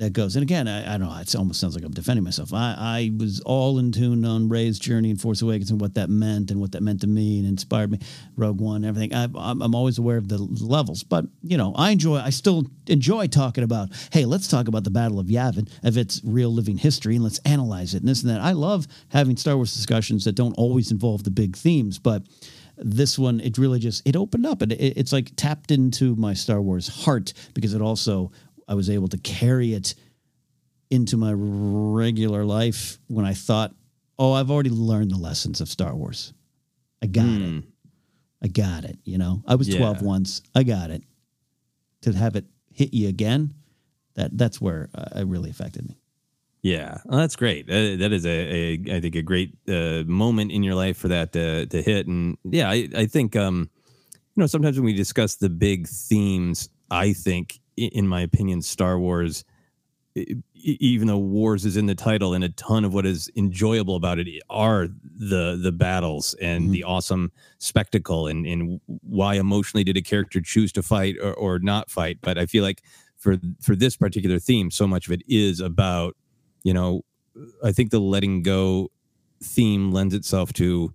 that 0.00 0.14
goes. 0.14 0.34
And 0.34 0.42
again, 0.42 0.66
I, 0.66 0.94
I 0.94 0.98
don't 0.98 1.08
know. 1.08 1.16
It 1.20 1.34
almost 1.36 1.60
sounds 1.60 1.74
like 1.74 1.84
I'm 1.84 1.92
defending 1.92 2.24
myself. 2.24 2.54
I, 2.54 2.74
I 2.78 3.12
was 3.18 3.40
all 3.40 3.78
in 3.78 3.92
tune 3.92 4.24
on 4.24 4.48
Rey's 4.48 4.78
journey 4.78 5.10
in 5.10 5.16
Force 5.16 5.42
Awakens 5.42 5.70
and 5.70 5.78
what 5.78 5.94
that 5.94 6.08
meant 6.08 6.50
and 6.50 6.58
what 6.58 6.72
that 6.72 6.82
meant 6.82 7.02
to 7.02 7.06
me 7.06 7.38
and 7.38 7.46
inspired 7.46 7.90
me. 7.90 7.98
Rogue 8.34 8.62
One, 8.62 8.84
everything. 8.84 9.14
I, 9.14 9.24
I'm, 9.24 9.60
I'm 9.60 9.74
always 9.74 9.98
aware 9.98 10.16
of 10.16 10.28
the 10.28 10.38
levels, 10.38 11.02
but 11.02 11.26
you 11.42 11.58
know, 11.58 11.74
I 11.76 11.90
enjoy. 11.90 12.16
I 12.16 12.30
still 12.30 12.64
enjoy 12.86 13.26
talking 13.26 13.62
about. 13.62 13.90
Hey, 14.10 14.24
let's 14.24 14.48
talk 14.48 14.68
about 14.68 14.84
the 14.84 14.90
Battle 14.90 15.20
of 15.20 15.26
Yavin 15.26 15.70
of 15.82 15.98
its 15.98 16.22
real 16.24 16.50
living 16.50 16.78
history 16.78 17.16
and 17.16 17.24
let's 17.24 17.38
analyze 17.40 17.94
it 17.94 17.98
and 17.98 18.08
this 18.08 18.22
and 18.22 18.30
that. 18.30 18.40
I 18.40 18.52
love 18.52 18.86
having 19.08 19.36
Star 19.36 19.56
Wars 19.56 19.74
discussions 19.74 20.24
that 20.24 20.32
don't 20.32 20.54
always 20.54 20.90
involve 20.90 21.24
the 21.24 21.30
big 21.30 21.56
themes, 21.56 21.98
but 21.98 22.22
this 22.82 23.18
one 23.18 23.40
it 23.40 23.58
really 23.58 23.78
just 23.78 24.06
it 24.06 24.16
opened 24.16 24.46
up 24.46 24.62
and 24.62 24.72
it, 24.72 24.96
it's 24.96 25.12
like 25.12 25.30
tapped 25.36 25.70
into 25.70 26.16
my 26.16 26.32
Star 26.34 26.60
Wars 26.62 26.88
heart 26.88 27.32
because 27.54 27.74
it 27.74 27.82
also 27.82 28.32
I 28.70 28.74
was 28.74 28.88
able 28.88 29.08
to 29.08 29.18
carry 29.18 29.74
it 29.74 29.96
into 30.90 31.16
my 31.16 31.32
regular 31.34 32.44
life 32.44 32.98
when 33.08 33.26
I 33.26 33.34
thought, 33.34 33.74
oh, 34.16 34.32
I've 34.32 34.50
already 34.50 34.70
learned 34.70 35.10
the 35.10 35.18
lessons 35.18 35.60
of 35.60 35.68
Star 35.68 35.94
Wars. 35.94 36.32
I 37.02 37.06
got 37.06 37.24
mm. 37.24 37.58
it. 37.58 37.64
I 38.42 38.46
got 38.46 38.84
it. 38.84 38.98
You 39.04 39.18
know, 39.18 39.42
I 39.46 39.56
was 39.56 39.68
yeah. 39.68 39.78
12 39.78 40.02
once. 40.02 40.40
I 40.54 40.62
got 40.62 40.90
it. 40.90 41.02
To 42.02 42.12
have 42.12 42.36
it 42.36 42.46
hit 42.72 42.94
you 42.94 43.08
again, 43.08 43.54
that 44.14 44.38
that's 44.38 44.60
where 44.60 44.88
uh, 44.94 45.20
it 45.20 45.26
really 45.26 45.50
affected 45.50 45.86
me. 45.88 45.98
Yeah, 46.62 46.98
well, 47.06 47.20
that's 47.20 47.36
great. 47.36 47.68
Uh, 47.68 47.96
that 47.96 48.12
is 48.12 48.24
a, 48.24 48.30
a, 48.30 48.96
I 48.96 49.00
think, 49.00 49.16
a 49.16 49.22
great 49.22 49.56
uh, 49.68 50.04
moment 50.06 50.52
in 50.52 50.62
your 50.62 50.74
life 50.74 50.96
for 50.96 51.08
that 51.08 51.32
to, 51.32 51.66
to 51.66 51.82
hit. 51.82 52.06
And 52.06 52.36
yeah, 52.44 52.70
I, 52.70 52.88
I 52.94 53.06
think, 53.06 53.34
um, 53.34 53.70
you 54.12 54.42
know, 54.42 54.46
sometimes 54.46 54.76
when 54.76 54.84
we 54.84 54.92
discuss 54.92 55.36
the 55.36 55.48
big 55.48 55.88
themes, 55.88 56.68
I 56.90 57.14
think 57.14 57.59
in 57.86 58.06
my 58.06 58.20
opinion, 58.20 58.62
Star 58.62 58.98
Wars, 58.98 59.44
even 60.54 61.06
though 61.06 61.18
wars 61.18 61.64
is 61.64 61.76
in 61.76 61.86
the 61.86 61.94
title, 61.94 62.34
and 62.34 62.44
a 62.44 62.48
ton 62.50 62.84
of 62.84 62.92
what 62.92 63.06
is 63.06 63.30
enjoyable 63.36 63.96
about 63.96 64.18
it 64.18 64.28
are 64.50 64.88
the 65.02 65.58
the 65.60 65.72
battles 65.72 66.34
and 66.40 66.64
mm-hmm. 66.64 66.72
the 66.72 66.84
awesome 66.84 67.32
spectacle, 67.58 68.26
and 68.26 68.46
and 68.46 68.80
why 68.86 69.34
emotionally 69.34 69.84
did 69.84 69.96
a 69.96 70.02
character 70.02 70.40
choose 70.40 70.72
to 70.72 70.82
fight 70.82 71.16
or, 71.22 71.34
or 71.34 71.58
not 71.58 71.90
fight. 71.90 72.18
But 72.20 72.38
I 72.38 72.46
feel 72.46 72.64
like 72.64 72.82
for 73.16 73.36
for 73.60 73.76
this 73.76 73.96
particular 73.96 74.38
theme, 74.38 74.70
so 74.70 74.86
much 74.86 75.06
of 75.06 75.12
it 75.12 75.22
is 75.28 75.60
about, 75.60 76.16
you 76.62 76.74
know, 76.74 77.04
I 77.62 77.72
think 77.72 77.90
the 77.90 78.00
letting 78.00 78.42
go 78.42 78.90
theme 79.42 79.92
lends 79.92 80.14
itself 80.14 80.52
to 80.54 80.92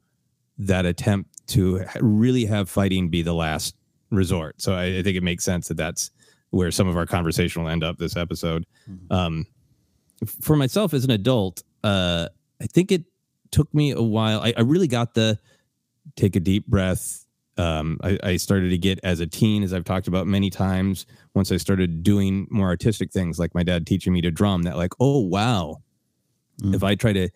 that 0.58 0.86
attempt 0.86 1.48
to 1.48 1.84
really 2.00 2.46
have 2.46 2.70
fighting 2.70 3.10
be 3.10 3.22
the 3.22 3.34
last 3.34 3.76
resort. 4.10 4.62
So 4.62 4.74
I, 4.74 4.98
I 4.98 5.04
think 5.04 5.18
it 5.18 5.24
makes 5.24 5.44
sense 5.44 5.68
that 5.68 5.78
that's 5.78 6.12
where 6.56 6.72
some 6.72 6.88
of 6.88 6.96
our 6.96 7.06
conversation 7.06 7.62
will 7.62 7.70
end 7.70 7.84
up 7.84 7.98
this 7.98 8.16
episode. 8.16 8.66
Mm-hmm. 8.90 9.14
Um, 9.14 9.46
for 10.40 10.56
myself 10.56 10.94
as 10.94 11.04
an 11.04 11.12
adult, 11.12 11.64
uh, 11.84 12.30
I 12.62 12.66
think 12.68 12.94
it 12.94 13.04
took 13.52 13.72
me 13.74 13.92
a 13.92 14.02
while. 14.02 14.40
I, 14.40 14.54
I 14.56 14.62
really 14.62 14.88
got 14.88 15.16
the 15.16 15.38
take 16.16 16.38
a 16.38 16.40
deep 16.40 16.66
breath. 16.66 17.26
Um, 17.58 18.00
I, 18.02 18.18
I, 18.24 18.38
started 18.38 18.70
to 18.70 18.78
get 18.78 19.02
as 19.04 19.20
a 19.20 19.28
teen, 19.28 19.64
as 19.64 19.74
I've 19.74 19.84
talked 19.84 20.08
about 20.08 20.28
many 20.28 20.50
times. 20.50 21.06
Once 21.34 21.52
I 21.52 21.58
started 21.58 22.04
doing 22.04 22.48
more 22.50 22.68
artistic 22.68 23.12
things, 23.12 23.38
like 23.38 23.54
my 23.54 23.64
dad 23.64 23.86
teaching 23.86 24.14
me 24.14 24.22
to 24.22 24.32
drum, 24.32 24.64
that 24.64 24.78
like, 24.78 24.94
oh 25.02 25.20
wow, 25.20 25.82
mm. 26.62 26.74
if 26.74 26.86
I 26.86 26.96
try 26.96 27.12
to 27.12 27.30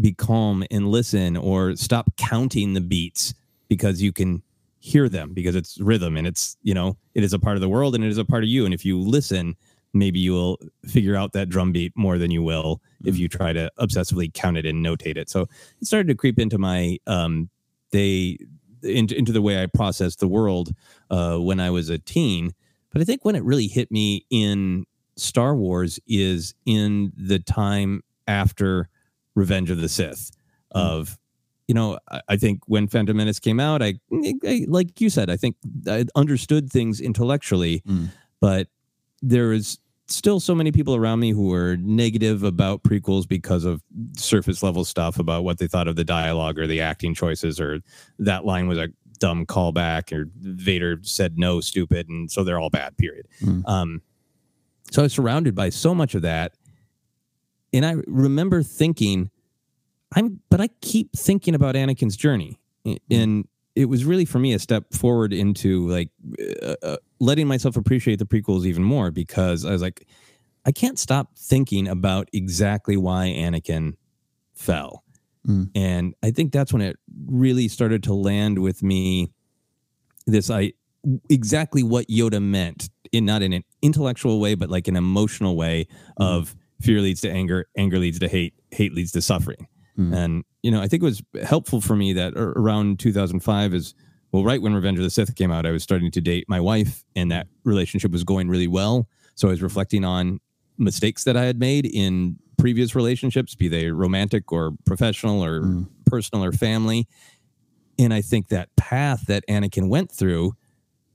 be 0.00 0.12
calm 0.12 0.64
and 0.72 0.88
listen, 0.88 1.36
or 1.36 1.76
stop 1.76 2.10
counting 2.16 2.74
the 2.74 2.80
beats 2.80 3.34
because 3.68 4.02
you 4.02 4.12
can 4.12 4.42
hear 4.88 5.08
them 5.08 5.34
because 5.34 5.54
it's 5.54 5.78
rhythm 5.80 6.16
and 6.16 6.26
it's 6.26 6.56
you 6.62 6.72
know 6.72 6.96
it 7.14 7.22
is 7.22 7.32
a 7.32 7.38
part 7.38 7.56
of 7.56 7.60
the 7.60 7.68
world 7.68 7.94
and 7.94 8.02
it 8.02 8.08
is 8.08 8.18
a 8.18 8.24
part 8.24 8.42
of 8.42 8.48
you 8.48 8.64
and 8.64 8.72
if 8.72 8.84
you 8.84 8.98
listen 8.98 9.54
maybe 9.92 10.18
you 10.18 10.32
will 10.32 10.58
figure 10.86 11.14
out 11.14 11.32
that 11.32 11.48
drum 11.48 11.72
beat 11.72 11.92
more 11.94 12.16
than 12.18 12.30
you 12.30 12.42
will 12.42 12.76
mm-hmm. 12.76 13.08
if 13.08 13.18
you 13.18 13.28
try 13.28 13.52
to 13.52 13.70
obsessively 13.78 14.32
count 14.32 14.56
it 14.56 14.64
and 14.64 14.84
notate 14.84 15.16
it 15.16 15.28
so 15.28 15.42
it 15.42 15.86
started 15.86 16.08
to 16.08 16.14
creep 16.14 16.38
into 16.38 16.56
my 16.56 16.98
um 17.06 17.50
they 17.90 18.38
into, 18.82 19.14
into 19.16 19.32
the 19.32 19.42
way 19.42 19.62
i 19.62 19.66
processed 19.66 20.20
the 20.20 20.28
world 20.28 20.72
uh 21.10 21.36
when 21.36 21.60
i 21.60 21.68
was 21.68 21.90
a 21.90 21.98
teen 21.98 22.52
but 22.90 23.02
i 23.02 23.04
think 23.04 23.24
when 23.24 23.36
it 23.36 23.44
really 23.44 23.66
hit 23.66 23.90
me 23.90 24.24
in 24.30 24.86
star 25.16 25.54
wars 25.54 26.00
is 26.06 26.54
in 26.64 27.12
the 27.16 27.38
time 27.38 28.02
after 28.26 28.88
revenge 29.34 29.70
of 29.70 29.80
the 29.80 29.88
sith 29.88 30.30
mm-hmm. 30.74 30.86
of 30.86 31.18
you 31.68 31.74
know, 31.74 31.98
I, 32.10 32.20
I 32.30 32.36
think 32.36 32.62
when 32.66 32.88
Phantom 32.88 33.16
Menace 33.16 33.38
came 33.38 33.60
out, 33.60 33.82
I, 33.82 33.94
I, 34.44 34.64
like 34.66 35.00
you 35.00 35.10
said, 35.10 35.30
I 35.30 35.36
think 35.36 35.56
I 35.86 36.06
understood 36.16 36.72
things 36.72 37.00
intellectually, 37.00 37.82
mm. 37.86 38.08
but 38.40 38.68
there 39.22 39.52
is 39.52 39.78
still 40.08 40.40
so 40.40 40.54
many 40.54 40.72
people 40.72 40.96
around 40.96 41.20
me 41.20 41.30
who 41.30 41.48
were 41.48 41.76
negative 41.76 42.42
about 42.42 42.82
prequels 42.82 43.28
because 43.28 43.66
of 43.66 43.82
surface 44.16 44.62
level 44.62 44.84
stuff 44.84 45.18
about 45.18 45.44
what 45.44 45.58
they 45.58 45.66
thought 45.66 45.86
of 45.86 45.96
the 45.96 46.04
dialogue 46.04 46.58
or 46.58 46.66
the 46.66 46.80
acting 46.80 47.14
choices 47.14 47.60
or 47.60 47.80
that 48.18 48.46
line 48.46 48.66
was 48.66 48.78
a 48.78 48.88
dumb 49.18 49.44
callback 49.44 50.10
or 50.16 50.30
Vader 50.36 50.98
said 51.02 51.38
no 51.38 51.60
stupid 51.60 52.08
and 52.08 52.30
so 52.30 52.42
they're 52.42 52.58
all 52.58 52.70
bad 52.70 52.96
period. 52.96 53.28
Mm. 53.42 53.68
Um, 53.68 54.02
so 54.90 55.02
I 55.02 55.04
was 55.04 55.12
surrounded 55.12 55.54
by 55.54 55.68
so 55.68 55.94
much 55.94 56.14
of 56.14 56.22
that 56.22 56.54
and 57.74 57.84
I 57.84 57.96
remember 58.06 58.62
thinking 58.62 59.30
I'm, 60.14 60.40
but 60.50 60.60
I 60.60 60.68
keep 60.80 61.12
thinking 61.12 61.54
about 61.54 61.74
Anakin's 61.74 62.16
journey, 62.16 62.58
and 63.10 63.46
it 63.74 63.86
was 63.86 64.04
really 64.04 64.24
for 64.24 64.38
me 64.38 64.54
a 64.54 64.58
step 64.58 64.92
forward 64.92 65.32
into 65.32 65.86
like 65.86 66.10
uh, 66.62 66.74
uh, 66.82 66.96
letting 67.20 67.46
myself 67.46 67.76
appreciate 67.76 68.18
the 68.18 68.24
prequels 68.24 68.64
even 68.64 68.82
more 68.82 69.10
because 69.10 69.64
I 69.64 69.70
was 69.70 69.82
like, 69.82 70.06
I 70.64 70.72
can't 70.72 70.98
stop 70.98 71.36
thinking 71.36 71.88
about 71.88 72.28
exactly 72.32 72.96
why 72.96 73.34
Anakin 73.36 73.94
fell, 74.54 75.04
mm. 75.46 75.70
and 75.74 76.14
I 76.22 76.30
think 76.30 76.52
that's 76.52 76.72
when 76.72 76.82
it 76.82 76.98
really 77.26 77.68
started 77.68 78.02
to 78.04 78.14
land 78.14 78.58
with 78.58 78.82
me. 78.82 79.30
This 80.26 80.48
I 80.50 80.72
exactly 81.28 81.82
what 81.82 82.08
Yoda 82.08 82.42
meant 82.42 82.88
in 83.12 83.26
not 83.26 83.42
in 83.42 83.52
an 83.52 83.64
intellectual 83.82 84.40
way, 84.40 84.54
but 84.54 84.70
like 84.70 84.88
an 84.88 84.96
emotional 84.96 85.54
way 85.54 85.86
mm. 86.18 86.26
of 86.26 86.56
fear 86.80 87.02
leads 87.02 87.20
to 87.20 87.30
anger, 87.30 87.66
anger 87.76 87.98
leads 87.98 88.18
to 88.20 88.28
hate, 88.28 88.54
hate 88.70 88.94
leads 88.94 89.12
to 89.12 89.20
suffering 89.20 89.66
Mm. 89.98 90.14
And, 90.14 90.44
you 90.62 90.70
know, 90.70 90.80
I 90.80 90.88
think 90.88 91.02
it 91.02 91.06
was 91.06 91.22
helpful 91.44 91.80
for 91.80 91.96
me 91.96 92.12
that 92.14 92.34
around 92.36 93.00
2005 93.00 93.74
is, 93.74 93.94
well, 94.32 94.44
right 94.44 94.60
when 94.60 94.74
Revenge 94.74 94.98
of 94.98 95.04
the 95.04 95.10
Sith 95.10 95.34
came 95.34 95.50
out, 95.50 95.66
I 95.66 95.70
was 95.70 95.82
starting 95.82 96.10
to 96.12 96.20
date 96.20 96.44
my 96.48 96.60
wife 96.60 97.04
and 97.16 97.30
that 97.32 97.48
relationship 97.64 98.12
was 98.12 98.24
going 98.24 98.48
really 98.48 98.68
well. 98.68 99.08
So 99.34 99.48
I 99.48 99.50
was 99.50 99.62
reflecting 99.62 100.04
on 100.04 100.40
mistakes 100.76 101.24
that 101.24 101.36
I 101.36 101.44
had 101.44 101.58
made 101.58 101.86
in 101.86 102.36
previous 102.58 102.94
relationships, 102.94 103.54
be 103.54 103.68
they 103.68 103.90
romantic 103.90 104.52
or 104.52 104.72
professional 104.84 105.44
or 105.44 105.62
mm. 105.62 105.88
personal 106.06 106.44
or 106.44 106.52
family. 106.52 107.06
And 107.98 108.14
I 108.14 108.20
think 108.20 108.48
that 108.48 108.68
path 108.76 109.26
that 109.26 109.44
Anakin 109.48 109.88
went 109.88 110.12
through, 110.12 110.52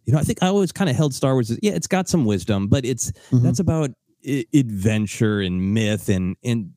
you 0.06 0.14
know, 0.14 0.20
I 0.20 0.24
think 0.24 0.42
I 0.42 0.48
always 0.48 0.72
kind 0.72 0.90
of 0.90 0.96
held 0.96 1.14
Star 1.14 1.34
Wars 1.34 1.52
as, 1.52 1.60
yeah, 1.62 1.74
it's 1.74 1.88
got 1.88 2.10
some 2.10 2.26
wisdom, 2.26 2.68
but 2.68 2.84
it's 2.84 3.12
mm-hmm. 3.12 3.44
that's 3.44 3.60
about 3.60 3.92
I- 4.28 4.46
adventure 4.54 5.40
and 5.40 5.74
myth 5.74 6.10
and 6.10 6.36
and 6.44 6.72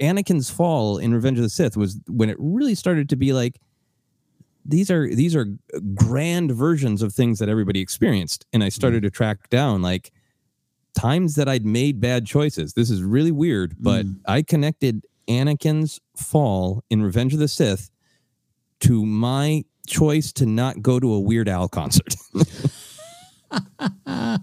Anakin's 0.00 0.50
fall 0.50 0.98
in 0.98 1.14
Revenge 1.14 1.38
of 1.38 1.44
the 1.44 1.50
Sith 1.50 1.76
was 1.76 1.98
when 2.08 2.30
it 2.30 2.36
really 2.38 2.74
started 2.74 3.08
to 3.10 3.16
be 3.16 3.32
like 3.32 3.60
these 4.64 4.90
are 4.90 5.12
these 5.12 5.34
are 5.34 5.46
grand 5.94 6.52
versions 6.52 7.02
of 7.02 7.12
things 7.12 7.38
that 7.38 7.48
everybody 7.48 7.80
experienced 7.80 8.46
and 8.52 8.62
I 8.62 8.68
started 8.68 9.02
mm. 9.02 9.06
to 9.06 9.10
track 9.10 9.50
down 9.50 9.82
like 9.82 10.12
times 10.94 11.34
that 11.36 11.48
I'd 11.48 11.64
made 11.64 12.00
bad 12.00 12.26
choices. 12.26 12.74
This 12.74 12.90
is 12.90 13.02
really 13.02 13.32
weird, 13.32 13.74
but 13.78 14.06
mm. 14.06 14.20
I 14.26 14.42
connected 14.42 15.04
Anakin's 15.28 16.00
fall 16.16 16.84
in 16.90 17.02
Revenge 17.02 17.32
of 17.32 17.38
the 17.38 17.48
Sith 17.48 17.90
to 18.80 19.04
my 19.06 19.64
choice 19.86 20.32
to 20.32 20.46
not 20.46 20.82
go 20.82 21.00
to 21.00 21.12
a 21.12 21.20
Weird 21.20 21.48
Al 21.48 21.68
concert. 21.68 22.14
uh, 24.06 24.38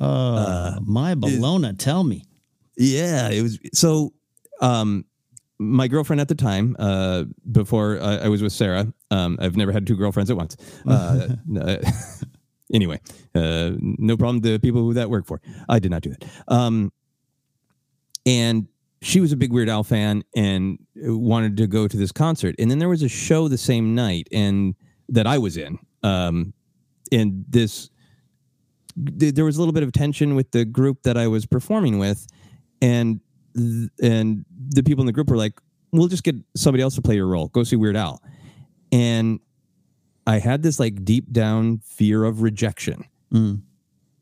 uh, 0.00 0.78
my 0.84 1.14
Bologna, 1.14 1.72
tell 1.74 2.04
me. 2.04 2.24
Yeah, 2.76 3.30
it 3.30 3.42
was 3.42 3.58
so 3.72 4.12
um, 4.60 5.04
my 5.58 5.88
girlfriend 5.88 6.20
at 6.20 6.28
the 6.28 6.34
time, 6.34 6.76
uh, 6.78 7.24
before 7.50 8.00
I, 8.00 8.18
I 8.18 8.28
was 8.28 8.42
with 8.42 8.52
Sarah, 8.52 8.92
um, 9.10 9.38
I've 9.40 9.56
never 9.56 9.72
had 9.72 9.86
two 9.86 9.96
girlfriends 9.96 10.30
at 10.30 10.36
once. 10.36 10.56
Uh, 10.86 11.28
uh, 11.60 11.76
anyway, 12.72 13.00
uh, 13.34 13.72
no 13.78 14.16
problem 14.16 14.40
to 14.42 14.58
people 14.58 14.82
who 14.82 14.94
that 14.94 15.10
work 15.10 15.26
for. 15.26 15.40
I 15.68 15.78
did 15.78 15.90
not 15.90 16.02
do 16.02 16.10
that. 16.10 16.24
Um, 16.48 16.92
and 18.24 18.68
she 19.00 19.20
was 19.20 19.32
a 19.32 19.36
big 19.36 19.52
Weird 19.52 19.68
Al 19.68 19.84
fan 19.84 20.22
and 20.34 20.78
wanted 20.96 21.56
to 21.58 21.66
go 21.66 21.88
to 21.88 21.96
this 21.96 22.12
concert. 22.12 22.54
And 22.58 22.70
then 22.70 22.78
there 22.78 22.88
was 22.88 23.02
a 23.02 23.08
show 23.08 23.48
the 23.48 23.58
same 23.58 23.94
night 23.94 24.28
and 24.32 24.74
that 25.08 25.26
I 25.26 25.38
was 25.38 25.56
in. 25.56 25.78
Um, 26.02 26.52
and 27.10 27.44
this, 27.48 27.90
th- 29.18 29.34
there 29.34 29.44
was 29.44 29.56
a 29.56 29.60
little 29.60 29.72
bit 29.72 29.82
of 29.82 29.92
tension 29.92 30.34
with 30.34 30.50
the 30.50 30.64
group 30.64 31.02
that 31.02 31.16
I 31.16 31.28
was 31.28 31.46
performing 31.46 31.98
with. 31.98 32.26
And 32.82 33.20
and 34.02 34.44
the 34.70 34.82
people 34.82 35.02
in 35.02 35.06
the 35.06 35.12
group 35.12 35.28
were 35.28 35.36
like, 35.36 35.60
"We'll 35.92 36.08
just 36.08 36.24
get 36.24 36.36
somebody 36.56 36.82
else 36.82 36.94
to 36.96 37.02
play 37.02 37.16
your 37.16 37.26
role. 37.26 37.48
Go 37.48 37.62
see 37.64 37.76
Weird 37.76 37.96
Al." 37.96 38.22
And 38.92 39.40
I 40.26 40.38
had 40.38 40.62
this 40.62 40.78
like 40.78 41.04
deep 41.04 41.32
down 41.32 41.78
fear 41.78 42.24
of 42.24 42.42
rejection 42.42 43.04
mm. 43.32 43.60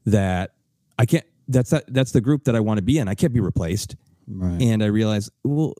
that 0.05 0.53
I 0.99 1.07
can't. 1.07 1.25
that's 1.49 1.70
that, 1.70 1.85
that's 1.88 2.12
the 2.12 2.20
group 2.20 2.44
that 2.44 2.57
I 2.57 2.61
want 2.61 2.79
to 2.79 2.83
be 2.83 2.99
in. 2.99 3.09
I 3.09 3.14
can't 3.14 3.33
be 3.33 3.40
replaced. 3.40 3.96
Right. 4.29 4.61
And 4.61 4.83
I 4.83 4.87
realized, 4.87 5.31
well, 5.44 5.75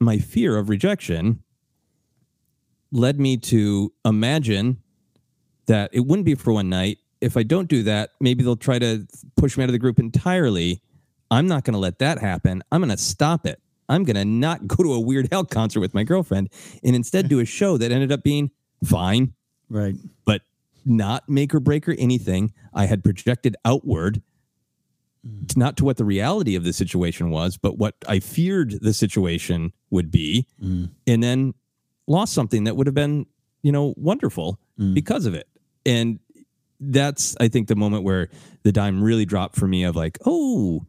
my 0.00 0.18
fear 0.18 0.56
of 0.56 0.68
rejection 0.68 1.42
led 2.92 3.18
me 3.18 3.36
to 3.38 3.92
imagine 4.04 4.82
that 5.66 5.90
it 5.92 6.00
wouldn't 6.00 6.26
be 6.26 6.34
for 6.34 6.52
one 6.52 6.68
night. 6.68 6.98
If 7.20 7.36
I 7.36 7.42
don't 7.42 7.68
do 7.68 7.82
that, 7.84 8.10
maybe 8.20 8.42
they'll 8.42 8.56
try 8.56 8.78
to 8.78 9.06
push 9.36 9.56
me 9.56 9.64
out 9.64 9.68
of 9.68 9.72
the 9.72 9.78
group 9.78 9.98
entirely. 9.98 10.82
I'm 11.32 11.48
not 11.48 11.64
going 11.64 11.72
to 11.72 11.80
let 11.80 11.98
that 12.00 12.18
happen. 12.18 12.62
I'm 12.70 12.82
going 12.82 12.90
to 12.90 13.02
stop 13.02 13.46
it. 13.46 13.58
I'm 13.88 14.04
going 14.04 14.16
to 14.16 14.24
not 14.24 14.66
go 14.66 14.84
to 14.84 14.92
a 14.92 15.00
Weird 15.00 15.32
Al 15.32 15.44
concert 15.44 15.80
with 15.80 15.94
my 15.94 16.04
girlfriend 16.04 16.50
and 16.84 16.94
instead 16.94 17.28
do 17.28 17.40
a 17.40 17.44
show 17.58 17.78
that 17.78 17.90
ended 17.90 18.12
up 18.12 18.22
being 18.22 18.50
fine, 18.84 19.32
Right. 19.70 19.94
but 20.26 20.42
not 20.84 21.28
make 21.28 21.54
or 21.54 21.60
break 21.60 21.88
or 21.88 21.92
anything. 21.92 22.52
I 22.74 22.84
had 22.84 23.02
projected 23.02 23.56
outward, 23.64 24.20
mm. 25.26 25.48
t- 25.48 25.58
not 25.58 25.78
to 25.78 25.84
what 25.84 25.96
the 25.96 26.04
reality 26.04 26.54
of 26.54 26.64
the 26.64 26.72
situation 26.72 27.30
was, 27.30 27.56
but 27.56 27.78
what 27.78 27.94
I 28.06 28.18
feared 28.18 28.82
the 28.82 28.92
situation 28.92 29.72
would 29.90 30.10
be, 30.10 30.46
mm. 30.62 30.90
and 31.06 31.22
then 31.22 31.54
lost 32.06 32.34
something 32.34 32.64
that 32.64 32.76
would 32.76 32.86
have 32.86 32.94
been, 32.94 33.24
you 33.62 33.72
know, 33.72 33.94
wonderful 33.96 34.58
mm. 34.78 34.92
because 34.92 35.24
of 35.24 35.34
it. 35.34 35.48
And 35.86 36.18
that's, 36.78 37.36
I 37.40 37.48
think, 37.48 37.68
the 37.68 37.76
moment 37.76 38.02
where 38.02 38.28
the 38.64 38.72
dime 38.72 39.02
really 39.02 39.24
dropped 39.24 39.56
for 39.56 39.68
me 39.68 39.84
of 39.84 39.96
like, 39.96 40.18
oh, 40.26 40.84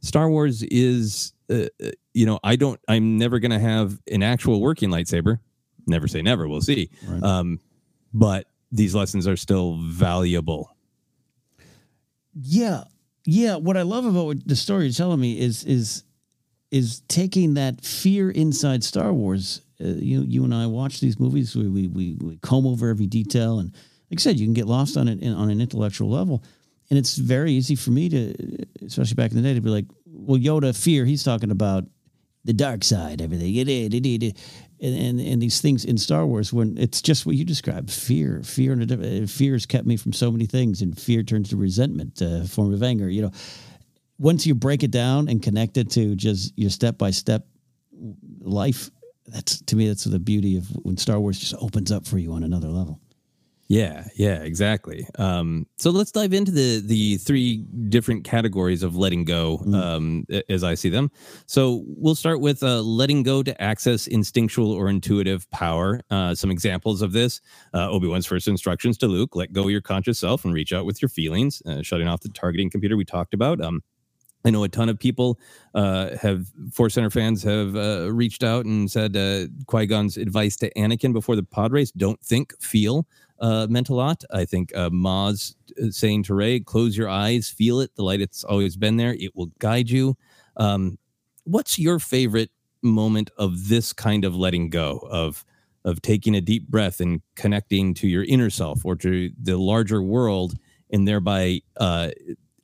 Star 0.00 0.30
Wars 0.30 0.62
is, 0.62 1.32
uh, 1.50 1.66
uh, 1.82 1.90
you 2.14 2.26
know, 2.26 2.38
I 2.44 2.56
don't, 2.56 2.80
I'm 2.88 3.16
never 3.16 3.38
going 3.38 3.50
to 3.50 3.58
have 3.58 3.98
an 4.10 4.22
actual 4.22 4.60
working 4.60 4.90
lightsaber. 4.90 5.40
Never 5.86 6.06
say 6.06 6.22
never. 6.22 6.46
We'll 6.46 6.60
see. 6.60 6.90
Um, 7.22 7.60
but 8.12 8.46
these 8.70 8.94
lessons 8.94 9.26
are 9.26 9.36
still 9.36 9.78
valuable. 9.82 10.76
Yeah, 12.34 12.84
yeah. 13.24 13.56
What 13.56 13.76
I 13.76 13.82
love 13.82 14.04
about 14.04 14.26
what 14.26 14.46
the 14.46 14.56
story 14.56 14.84
you're 14.84 14.92
telling 14.92 15.20
me 15.20 15.38
is 15.40 15.64
is 15.64 16.04
is 16.70 17.00
taking 17.08 17.54
that 17.54 17.84
fear 17.84 18.30
inside 18.30 18.84
Star 18.84 19.12
Wars. 19.12 19.62
Uh, 19.80 19.88
you 19.88 20.22
you 20.22 20.44
and 20.44 20.54
I 20.54 20.66
watch 20.66 21.00
these 21.00 21.18
movies. 21.18 21.56
We, 21.56 21.68
we 21.68 21.88
we 21.88 22.18
we 22.20 22.36
comb 22.38 22.66
over 22.66 22.88
every 22.90 23.06
detail, 23.06 23.58
and 23.58 23.72
like 24.10 24.20
I 24.20 24.22
said, 24.22 24.38
you 24.38 24.46
can 24.46 24.54
get 24.54 24.66
lost 24.66 24.96
on 24.96 25.08
it 25.08 25.20
in, 25.20 25.32
on 25.32 25.50
an 25.50 25.60
intellectual 25.60 26.10
level. 26.10 26.42
And 26.90 26.98
it's 26.98 27.16
very 27.16 27.52
easy 27.52 27.74
for 27.74 27.90
me 27.90 28.08
to, 28.08 28.34
especially 28.84 29.14
back 29.14 29.30
in 29.30 29.36
the 29.36 29.42
day, 29.42 29.54
to 29.54 29.60
be 29.60 29.68
like, 29.68 29.86
"Well, 30.06 30.40
Yoda, 30.40 30.76
fear. 30.76 31.04
He's 31.04 31.22
talking 31.22 31.50
about 31.50 31.84
the 32.44 32.54
dark 32.54 32.82
side, 32.82 33.20
everything. 33.20 33.58
And, 34.80 34.94
and 34.94 35.20
and 35.20 35.42
these 35.42 35.60
things 35.60 35.84
in 35.84 35.98
Star 35.98 36.24
Wars, 36.24 36.52
when 36.52 36.78
it's 36.78 37.02
just 37.02 37.26
what 37.26 37.36
you 37.36 37.44
described, 37.44 37.90
fear, 37.90 38.42
fear, 38.44 38.72
and 38.72 38.90
uh, 38.90 39.26
fear 39.26 39.52
has 39.52 39.66
kept 39.66 39.86
me 39.86 39.96
from 39.96 40.12
so 40.12 40.30
many 40.30 40.46
things, 40.46 40.80
and 40.80 40.98
fear 40.98 41.22
turns 41.22 41.50
to 41.50 41.56
resentment, 41.56 42.22
a 42.22 42.46
form 42.46 42.72
of 42.72 42.82
anger. 42.82 43.10
You 43.10 43.22
know, 43.22 43.32
once 44.18 44.46
you 44.46 44.54
break 44.54 44.82
it 44.82 44.90
down 44.90 45.28
and 45.28 45.42
connect 45.42 45.76
it 45.76 45.90
to 45.90 46.14
just 46.14 46.56
your 46.56 46.70
step 46.70 46.96
by 46.96 47.10
step 47.10 47.46
life, 48.40 48.90
that's 49.26 49.60
to 49.62 49.76
me 49.76 49.88
that's 49.88 50.04
the 50.04 50.18
beauty 50.18 50.56
of 50.56 50.68
when 50.82 50.96
Star 50.96 51.20
Wars 51.20 51.38
just 51.38 51.54
opens 51.60 51.92
up 51.92 52.06
for 52.06 52.18
you 52.18 52.32
on 52.32 52.44
another 52.44 52.68
level. 52.68 53.00
Yeah, 53.70 54.04
yeah, 54.16 54.36
exactly. 54.44 55.06
Um, 55.18 55.66
so 55.76 55.90
let's 55.90 56.10
dive 56.10 56.32
into 56.32 56.50
the 56.50 56.80
the 56.80 57.18
three 57.18 57.58
different 57.90 58.24
categories 58.24 58.82
of 58.82 58.96
letting 58.96 59.24
go, 59.26 59.58
um, 59.74 60.24
a- 60.30 60.50
as 60.50 60.64
I 60.64 60.74
see 60.74 60.88
them. 60.88 61.10
So 61.44 61.84
we'll 61.86 62.14
start 62.14 62.40
with 62.40 62.62
uh, 62.62 62.80
letting 62.80 63.22
go 63.24 63.42
to 63.42 63.60
access 63.60 64.06
instinctual 64.06 64.72
or 64.72 64.88
intuitive 64.88 65.50
power. 65.50 66.00
Uh, 66.10 66.34
some 66.34 66.50
examples 66.50 67.02
of 67.02 67.12
this: 67.12 67.42
uh, 67.74 67.90
Obi 67.90 68.08
Wan's 68.08 68.24
first 68.24 68.48
instructions 68.48 68.96
to 68.98 69.06
Luke: 69.06 69.36
"Let 69.36 69.52
go 69.52 69.68
your 69.68 69.82
conscious 69.82 70.18
self 70.18 70.46
and 70.46 70.54
reach 70.54 70.72
out 70.72 70.86
with 70.86 71.02
your 71.02 71.10
feelings." 71.10 71.60
Uh, 71.66 71.82
shutting 71.82 72.08
off 72.08 72.20
the 72.20 72.30
targeting 72.30 72.70
computer 72.70 72.96
we 72.96 73.04
talked 73.04 73.34
about. 73.34 73.60
Um, 73.60 73.82
I 74.44 74.50
know 74.50 74.62
a 74.64 74.68
ton 74.68 74.88
of 74.88 74.98
people 74.98 75.38
uh, 75.74 76.16
have 76.22 76.46
Force 76.72 76.94
Center 76.94 77.10
fans 77.10 77.42
have 77.42 77.76
uh, 77.76 78.10
reached 78.12 78.44
out 78.44 78.64
and 78.64 78.90
said 78.90 79.16
uh, 79.16 79.48
Qui 79.66 79.84
Gon's 79.86 80.16
advice 80.16 80.56
to 80.58 80.72
Anakin 80.74 81.12
before 81.12 81.36
the 81.36 81.42
pod 81.42 81.72
race: 81.72 81.90
"Don't 81.90 82.20
think, 82.22 82.54
feel." 82.62 83.06
Uh, 83.40 83.66
meant 83.70 83.88
a 83.88 83.94
lot. 83.94 84.24
I 84.32 84.44
think 84.44 84.74
uh, 84.74 84.90
Maz 84.90 85.54
uh, 85.80 85.90
saying 85.90 86.24
to 86.24 86.34
Rey, 86.34 86.60
"Close 86.60 86.96
your 86.96 87.08
eyes, 87.08 87.48
feel 87.48 87.80
it. 87.80 87.94
The 87.94 88.02
light 88.02 88.20
it's 88.20 88.42
always 88.44 88.76
been 88.76 88.96
there. 88.96 89.14
It 89.14 89.36
will 89.36 89.50
guide 89.58 89.90
you." 89.90 90.16
Um, 90.56 90.98
what's 91.44 91.78
your 91.78 91.98
favorite 92.00 92.50
moment 92.82 93.30
of 93.38 93.68
this 93.68 93.92
kind 93.92 94.24
of 94.24 94.34
letting 94.36 94.70
go 94.70 94.98
of 95.10 95.44
of 95.84 96.02
taking 96.02 96.34
a 96.34 96.40
deep 96.40 96.68
breath 96.68 97.00
and 97.00 97.22
connecting 97.36 97.94
to 97.94 98.08
your 98.08 98.24
inner 98.24 98.50
self 98.50 98.84
or 98.84 98.96
to 98.96 99.30
the 99.40 99.56
larger 99.56 100.02
world, 100.02 100.54
and 100.90 101.06
thereby 101.06 101.60
uh, 101.76 102.10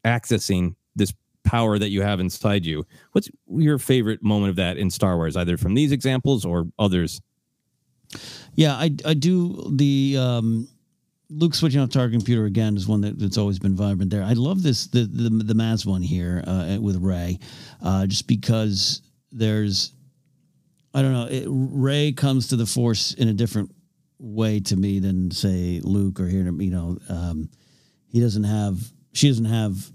accessing 0.05 0.75
this 0.97 1.13
power 1.45 1.79
that 1.79 1.91
you 1.91 2.03
have 2.03 2.21
inside 2.21 2.67
you. 2.67 2.85
What's 3.13 3.31
your 3.49 3.79
favorite 3.79 4.23
moment 4.23 4.51
of 4.51 4.57
that 4.57 4.77
in 4.77 4.91
Star 4.91 5.17
Wars, 5.17 5.37
either 5.37 5.57
from 5.57 5.75
these 5.75 5.93
examples 5.93 6.45
or 6.45 6.67
others? 6.79 7.21
Yeah, 8.57 8.75
I 8.75 8.91
I 9.05 9.15
do 9.15 9.71
the 9.75 10.17
um, 10.19 10.69
Luke 11.31 11.55
switching 11.55 11.81
off 11.81 11.91
target 11.91 12.19
computer 12.19 12.45
again 12.45 12.77
is 12.77 12.87
one 12.87 13.01
that, 13.03 13.19
that's 13.19 13.39
always 13.39 13.59
been 13.59 13.75
vibrant 13.75 14.11
there. 14.11 14.23
I 14.23 14.35
love 14.35 14.63
this 14.63 14.87
the 14.87 15.05
the 15.05 15.29
the 15.29 15.55
Maz 15.55 15.85
one 15.85 16.03
here 16.03 16.43
uh, 16.47 16.79
with 16.81 16.97
Rey, 16.97 17.39
uh, 17.83 18.07
just 18.07 18.29
because 18.29 19.03
there's 19.33 19.93
I 20.93 21.03
don't 21.03 21.13
know 21.13 21.27
it, 21.27 21.47
Rey 21.49 22.13
comes 22.13 22.49
to 22.49 22.57
the 22.57 22.67
Force 22.67 23.15
in 23.15 23.29
a 23.29 23.33
different 23.35 23.75
way 24.19 24.61
to 24.61 24.77
me 24.77 25.01
than 25.01 25.31
say 25.31 25.81
Luke 25.83 26.21
or 26.21 26.29
here 26.29 26.45
you 26.45 26.71
know 26.71 26.99
um, 27.09 27.51
he 28.07 28.21
doesn't 28.21 28.45
have 28.45 28.79
she 29.13 29.29
doesn't 29.29 29.45
have 29.47 29.91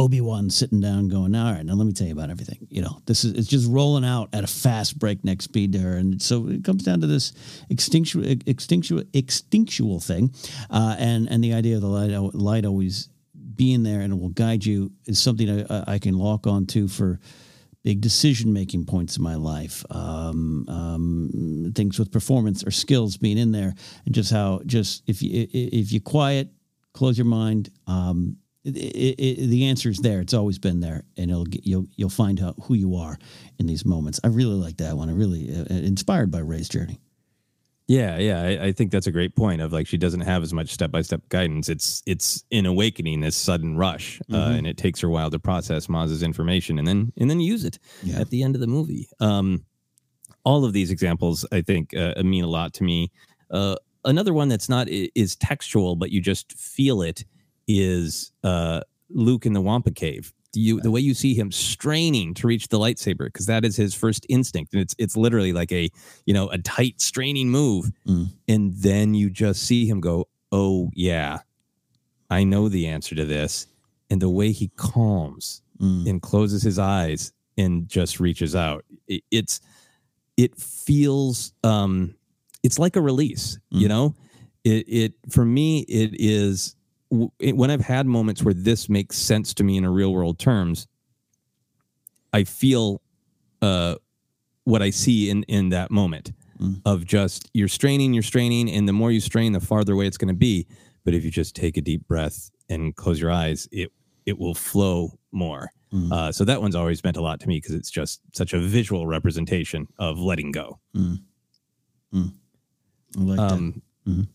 Obi 0.00 0.22
Wan 0.22 0.48
sitting 0.48 0.80
down 0.80 1.08
going, 1.08 1.34
all 1.34 1.52
right, 1.52 1.64
now 1.64 1.74
let 1.74 1.86
me 1.86 1.92
tell 1.92 2.06
you 2.06 2.14
about 2.14 2.30
everything. 2.30 2.66
You 2.70 2.80
know, 2.80 3.02
this 3.04 3.22
is 3.22 3.34
it's 3.34 3.46
just 3.46 3.68
rolling 3.70 4.04
out 4.04 4.30
at 4.32 4.44
a 4.44 4.46
fast 4.46 4.98
breakneck 4.98 5.42
speed 5.42 5.74
to 5.74 5.78
her, 5.80 5.96
and 5.96 6.22
so 6.22 6.48
it 6.48 6.64
comes 6.64 6.84
down 6.84 7.02
to 7.02 7.06
this 7.06 7.32
extinctual, 7.70 8.42
extinctual, 8.44 9.04
extinctual 9.12 10.02
thing, 10.02 10.34
uh, 10.70 10.96
and 10.98 11.28
and 11.30 11.44
the 11.44 11.52
idea 11.52 11.74
of 11.74 11.82
the 11.82 11.88
light, 11.88 12.34
light 12.34 12.64
always 12.64 13.10
being 13.56 13.82
there 13.82 14.00
and 14.00 14.14
it 14.14 14.18
will 14.18 14.30
guide 14.30 14.64
you 14.64 14.90
is 15.04 15.18
something 15.18 15.66
I, 15.70 15.84
I 15.86 15.98
can 15.98 16.14
lock 16.14 16.46
on 16.46 16.64
to 16.68 16.88
for 16.88 17.20
big 17.82 18.00
decision 18.00 18.54
making 18.54 18.86
points 18.86 19.18
in 19.18 19.22
my 19.22 19.34
life, 19.34 19.84
um, 19.90 20.66
um, 20.66 21.72
things 21.74 21.98
with 21.98 22.10
performance 22.10 22.64
or 22.64 22.70
skills 22.70 23.18
being 23.18 23.36
in 23.36 23.52
there, 23.52 23.74
and 24.06 24.14
just 24.14 24.32
how 24.32 24.62
just 24.64 25.02
if 25.06 25.22
you 25.22 25.46
if 25.52 25.92
you 25.92 26.00
quiet, 26.00 26.48
close 26.94 27.18
your 27.18 27.26
mind. 27.26 27.68
Um, 27.86 28.38
it, 28.64 28.76
it, 29.18 29.46
the 29.48 29.66
answer 29.66 29.88
is 29.88 29.98
there. 29.98 30.20
It's 30.20 30.34
always 30.34 30.58
been 30.58 30.80
there, 30.80 31.04
and 31.16 31.30
it'll 31.30 31.44
get, 31.46 31.66
you'll 31.66 31.86
you'll 31.96 32.10
find 32.10 32.40
out 32.42 32.56
who 32.64 32.74
you 32.74 32.94
are 32.96 33.18
in 33.58 33.66
these 33.66 33.84
moments. 33.84 34.20
I 34.22 34.28
really 34.28 34.54
like 34.56 34.76
that 34.78 34.96
one. 34.96 35.08
I 35.08 35.12
really 35.12 35.50
uh, 35.54 35.64
inspired 35.72 36.30
by 36.30 36.40
Rey's 36.40 36.68
journey. 36.68 37.00
Yeah, 37.88 38.18
yeah, 38.18 38.42
I, 38.42 38.66
I 38.66 38.72
think 38.72 38.92
that's 38.92 39.08
a 39.08 39.10
great 39.12 39.34
point. 39.34 39.60
Of 39.60 39.72
like, 39.72 39.88
she 39.88 39.98
doesn't 39.98 40.20
have 40.20 40.44
as 40.44 40.52
much 40.52 40.70
step 40.70 40.92
by 40.92 41.02
step 41.02 41.22
guidance. 41.28 41.68
It's 41.68 42.02
it's 42.06 42.44
in 42.50 42.64
awakening 42.66 43.20
this 43.20 43.34
sudden 43.34 43.76
rush, 43.76 44.20
uh, 44.30 44.34
Mhm. 44.50 44.58
and 44.58 44.66
it 44.66 44.76
takes 44.76 45.00
her 45.00 45.08
a 45.08 45.10
while 45.10 45.30
to 45.30 45.38
process 45.40 45.88
Maz's 45.88 46.22
information 46.22 46.78
and 46.78 46.86
then 46.86 47.12
and 47.16 47.28
then 47.28 47.40
use 47.40 47.64
it 47.64 47.78
Yeah. 48.04 48.20
at 48.20 48.30
the 48.30 48.42
end 48.44 48.54
of 48.54 48.60
the 48.60 48.68
movie. 48.68 49.08
Um, 49.18 49.64
all 50.44 50.64
of 50.64 50.72
these 50.72 50.90
examples, 50.90 51.44
I 51.50 51.62
think, 51.62 51.92
uh, 51.94 52.14
mean 52.22 52.44
a 52.44 52.48
lot 52.48 52.72
to 52.74 52.84
me. 52.84 53.10
Uh, 53.50 53.74
another 54.04 54.32
one 54.32 54.48
that's 54.48 54.68
not 54.68 54.88
is 54.88 55.34
textual, 55.36 55.96
but 55.96 56.10
you 56.12 56.20
just 56.20 56.52
feel 56.52 57.02
it 57.02 57.24
is 57.78 58.32
uh, 58.44 58.80
Luke 59.10 59.46
in 59.46 59.52
the 59.52 59.60
Wampa 59.60 59.90
Cave. 59.92 60.32
You, 60.52 60.80
the 60.80 60.90
way 60.90 61.00
you 61.00 61.14
see 61.14 61.34
him 61.34 61.52
straining 61.52 62.34
to 62.34 62.48
reach 62.48 62.66
the 62.68 62.78
lightsaber, 62.78 63.26
because 63.26 63.46
that 63.46 63.64
is 63.64 63.76
his 63.76 63.94
first 63.94 64.26
instinct, 64.28 64.72
and 64.72 64.82
it's 64.82 64.96
it's 64.98 65.16
literally 65.16 65.52
like 65.52 65.70
a 65.70 65.88
you 66.26 66.34
know 66.34 66.48
a 66.48 66.58
tight 66.58 67.00
straining 67.00 67.50
move, 67.50 67.90
Mm. 68.06 68.30
and 68.48 68.74
then 68.74 69.14
you 69.14 69.30
just 69.30 69.62
see 69.62 69.86
him 69.86 70.00
go, 70.00 70.26
"Oh 70.50 70.90
yeah, 70.94 71.38
I 72.30 72.42
know 72.42 72.68
the 72.68 72.88
answer 72.88 73.14
to 73.14 73.24
this," 73.24 73.68
and 74.10 74.20
the 74.20 74.28
way 74.28 74.50
he 74.50 74.68
calms 74.76 75.62
Mm. 75.80 76.10
and 76.10 76.20
closes 76.22 76.62
his 76.62 76.78
eyes 76.80 77.32
and 77.56 77.88
just 77.88 78.18
reaches 78.20 78.54
out, 78.56 78.84
it, 79.06 79.22
it's 79.30 79.60
it 80.36 80.56
feels 80.56 81.52
um 81.62 82.14
it's 82.62 82.78
like 82.78 82.96
a 82.96 83.00
release 83.00 83.58
you 83.70 83.86
Mm. 83.86 83.88
know 83.88 84.14
it 84.64 84.84
it 84.88 85.12
for 85.30 85.44
me 85.44 85.80
it 85.88 86.10
is 86.18 86.74
when 87.10 87.70
i've 87.70 87.80
had 87.80 88.06
moments 88.06 88.42
where 88.42 88.54
this 88.54 88.88
makes 88.88 89.16
sense 89.18 89.52
to 89.54 89.64
me 89.64 89.76
in 89.76 89.84
a 89.84 89.90
real 89.90 90.12
world 90.12 90.38
terms 90.38 90.86
i 92.32 92.44
feel 92.44 93.00
uh 93.62 93.94
what 94.64 94.80
i 94.82 94.90
see 94.90 95.30
in 95.30 95.42
in 95.44 95.68
that 95.70 95.90
moment 95.90 96.32
Mm. 96.60 96.82
of 96.84 97.06
just 97.06 97.48
you're 97.54 97.68
straining 97.68 98.12
you're 98.12 98.22
straining 98.22 98.70
and 98.70 98.86
the 98.86 98.92
more 98.92 99.10
you 99.10 99.20
strain 99.20 99.52
the 99.52 99.60
farther 99.60 99.94
away 99.94 100.06
it's 100.06 100.18
going 100.18 100.28
to 100.28 100.34
be 100.34 100.66
but 101.06 101.14
if 101.14 101.24
you 101.24 101.30
just 101.30 101.56
take 101.56 101.78
a 101.78 101.80
deep 101.80 102.06
breath 102.06 102.50
and 102.68 102.94
close 102.96 103.18
your 103.18 103.30
eyes 103.30 103.66
it 103.72 103.90
it 104.26 104.38
will 104.38 104.54
flow 104.54 105.18
more 105.32 105.70
Mm. 105.92 106.12
uh, 106.12 106.30
so 106.30 106.44
that 106.44 106.60
one's 106.60 106.76
always 106.76 107.02
meant 107.02 107.16
a 107.16 107.20
lot 107.22 107.40
to 107.40 107.48
me 107.48 107.56
because 107.56 107.74
it's 107.74 107.90
just 107.90 108.20
such 108.32 108.52
a 108.52 108.60
visual 108.60 109.06
representation 109.08 109.86
of 109.98 110.18
letting 110.18 110.52
go 110.52 110.78
Mm. 110.94 111.18
Mm. 112.14 112.32
I 113.16 113.20
like 113.22 113.38
um, 113.40 113.82
Mhm. 114.06 114.28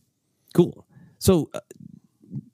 Cool. 0.56 0.86
So, 1.20 1.50
uh, 1.54 1.60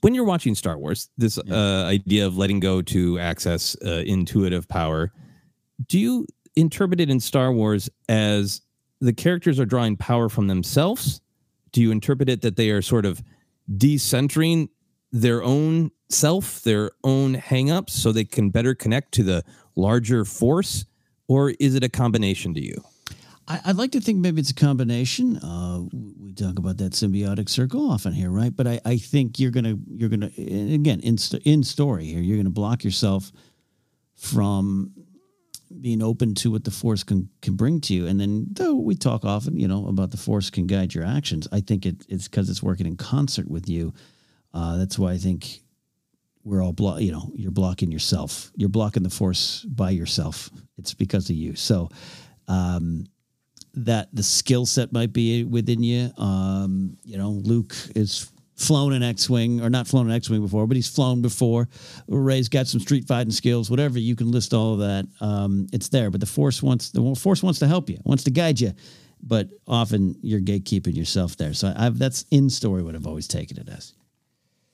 when 0.02 0.16
you're 0.16 0.26
watching 0.26 0.56
Star 0.56 0.78
Wars, 0.78 1.10
this 1.18 1.38
uh, 1.38 1.86
idea 1.88 2.26
of 2.26 2.38
letting 2.38 2.60
go 2.60 2.82
to 2.82 3.20
access 3.20 3.76
uh, 3.86 4.04
intuitive 4.06 4.68
power, 4.68 5.12
do 5.88 6.00
you 6.00 6.26
interpret 6.56 7.00
it 7.00 7.10
in 7.10 7.20
Star 7.20 7.52
Wars 7.52 7.90
as 8.10 8.62
the 9.00 9.14
characters 9.14 9.60
are 9.60 9.66
drawing 9.66 9.96
power 9.96 10.28
from 10.28 10.48
themselves? 10.48 11.22
Do 11.72 11.82
you 11.82 11.92
interpret 11.92 12.30
it 12.30 12.42
that 12.42 12.56
they 12.56 12.72
are 12.72 12.82
sort 12.82 13.06
of 13.06 13.24
decentering 13.78 14.70
their 15.12 15.44
own 15.44 15.92
self, 16.10 16.62
their 16.64 16.92
own 17.04 17.36
hangups, 17.36 17.92
so 17.92 18.12
they 18.12 18.26
can 18.26 18.50
better 18.50 18.76
connect 18.76 19.14
to 19.14 19.24
the 19.24 19.44
larger 19.76 20.26
force? 20.26 20.86
Or 21.28 21.52
is 21.60 21.76
it 21.76 21.84
a 21.84 21.90
combination 21.90 22.54
to 22.56 22.62
you? 22.62 22.84
I, 23.48 23.60
would 23.68 23.78
like 23.78 23.92
to 23.92 24.02
think 24.02 24.20
maybe 24.20 24.40
it's 24.40 24.52
a 24.52 24.56
combination. 24.56 25.38
Uh, 25.38 25.82
we 26.20 26.34
talk 26.34 26.60
about 26.60 26.78
that 26.78 26.94
symbiotic 26.94 27.50
circle 27.50 27.90
often 27.90 28.14
here, 28.14 28.30
right? 28.30 28.56
But 28.56 28.68
I, 28.68 28.82
I 28.86 28.98
think 28.98 29.40
you're 29.40 29.52
gonna 29.52 29.78
you're 29.88 30.10
gonna 30.10 30.32
again 30.38 31.00
in 31.02 31.18
in 31.44 31.64
story 31.64 32.06
here 32.06 32.22
you're 32.22 32.38
gonna 32.38 32.50
block 32.50 32.84
yourself 32.84 33.32
from 34.16 34.92
being 35.80 36.02
open 36.02 36.36
to 36.36 36.52
what 36.52 36.64
the 36.64 36.72
force 36.72 37.04
can 37.04 37.30
can 37.42 37.56
bring 37.56 37.82
to 37.82 37.94
you. 37.94 38.08
And 38.08 38.20
then 38.20 38.48
though 38.52 38.76
we 38.76 38.96
talk 38.96 39.26
often, 39.26 39.60
you 39.60 39.68
know, 39.68 39.88
about 39.88 40.12
the 40.12 40.18
force 40.18 40.50
can 40.50 40.68
guide 40.68 40.94
your 40.94 41.06
actions, 41.06 41.48
I 41.52 41.62
think 41.62 41.86
it, 41.86 42.06
it's 42.08 42.28
because 42.28 42.50
it's 42.50 42.64
working 42.64 42.86
in 42.86 42.98
concert 42.98 43.50
with 43.50 43.68
you. 43.68 43.94
Uh, 44.54 44.78
that's 44.78 45.00
why 45.00 45.14
I 45.14 45.18
think 45.18 45.62
we're 46.44 46.64
all 46.64 46.74
block. 46.74 47.02
You 47.02 47.12
know, 47.12 47.32
you're 47.36 47.52
blocking 47.52 47.92
yourself. 47.92 48.52
You're 48.56 48.70
blocking 48.70 49.04
the 49.04 49.10
force 49.10 49.66
by 49.66 49.90
yourself. 49.92 50.50
It's 50.78 50.94
because 50.94 51.30
of 51.30 51.36
you. 51.36 51.56
So. 51.56 51.90
Um, 52.48 53.06
that 53.74 54.10
the 54.14 54.24
skill 54.24 54.66
set 54.66 54.92
might 54.92 55.14
be 55.14 55.44
within 55.44 55.84
you. 55.84 56.12
Um, 56.18 56.98
you 57.04 57.18
know, 57.18 57.30
Luke 57.30 57.76
is 57.96 58.32
flown 58.56 58.94
an 58.94 59.02
X-wing 59.02 59.62
or 59.62 59.70
not 59.70 59.88
flown 59.88 60.10
an 60.10 60.16
X-wing 60.16 60.42
before, 60.42 60.68
but 60.68 60.76
he's 60.76 60.88
flown 60.88 61.22
before. 61.22 61.68
Rey's 62.08 62.50
got 62.50 62.68
some 62.68 62.80
street 62.80 63.08
fighting 63.08 63.32
skills. 63.32 63.70
Whatever 63.70 63.98
you 64.00 64.16
can 64.16 64.32
list 64.32 64.54
all 64.54 64.74
of 64.74 64.80
that, 64.80 65.06
um, 65.20 65.68
it's 65.74 65.90
there. 65.90 66.12
But 66.12 66.20
the 66.20 66.28
Force 66.28 66.62
wants 66.62 66.92
the 66.92 67.16
Force 67.16 67.42
wants 67.42 67.60
to 67.60 67.68
help 67.68 67.90
you, 67.90 68.00
wants 68.04 68.24
to 68.26 68.32
guide 68.32 68.60
you, 68.60 68.74
but 69.22 69.50
often 69.68 70.16
you're 70.22 70.42
gatekeeping 70.42 70.96
yourself 70.96 71.38
there. 71.38 71.54
So 71.54 71.74
I've 71.76 71.98
that's 71.98 72.26
in 72.32 72.50
story 72.50 72.84
what 72.84 72.96
I've 72.96 73.08
always 73.08 73.28
taken 73.28 73.58
it 73.58 73.70
as. 73.70 73.94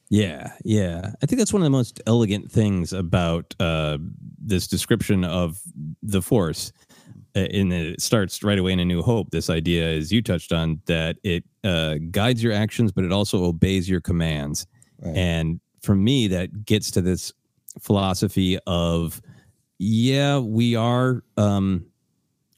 Yeah, 0.10 0.54
yeah. 0.64 1.12
I 1.22 1.26
think 1.26 1.40
that's 1.40 1.52
one 1.52 1.62
of 1.62 1.66
the 1.66 1.70
most 1.70 2.02
elegant 2.08 2.50
things 2.50 2.94
about 2.94 3.54
uh, 3.60 3.98
this 4.40 4.68
description 4.68 5.26
of 5.26 5.60
the 6.02 6.22
Force 6.22 6.72
and 7.38 7.74
it 7.74 8.02
starts 8.02 8.44
right 8.44 8.60
away 8.60 8.72
in 8.72 8.80
a 8.80 8.86
new 8.86 9.02
hope 9.02 9.30
this 9.32 9.50
idea 9.50 9.88
as 9.90 10.12
you 10.12 10.22
touched 10.22 10.52
on 10.52 10.82
that 10.86 11.18
it 11.24 11.44
uh, 11.64 11.96
guides 12.12 12.44
your 12.44 12.54
actions 12.54 12.92
but 12.92 13.04
it 13.04 13.12
also 13.12 13.44
obeys 13.44 13.90
your 13.90 14.02
commands 14.02 14.66
right. 15.02 15.16
and 15.16 15.60
for 15.82 15.96
me 15.96 16.28
that 16.28 16.66
gets 16.66 16.92
to 16.92 17.02
this 17.02 17.34
philosophy 17.80 18.58
of 18.68 19.22
yeah 19.80 20.40
we 20.40 20.76
are 20.76 21.24
um, 21.38 21.86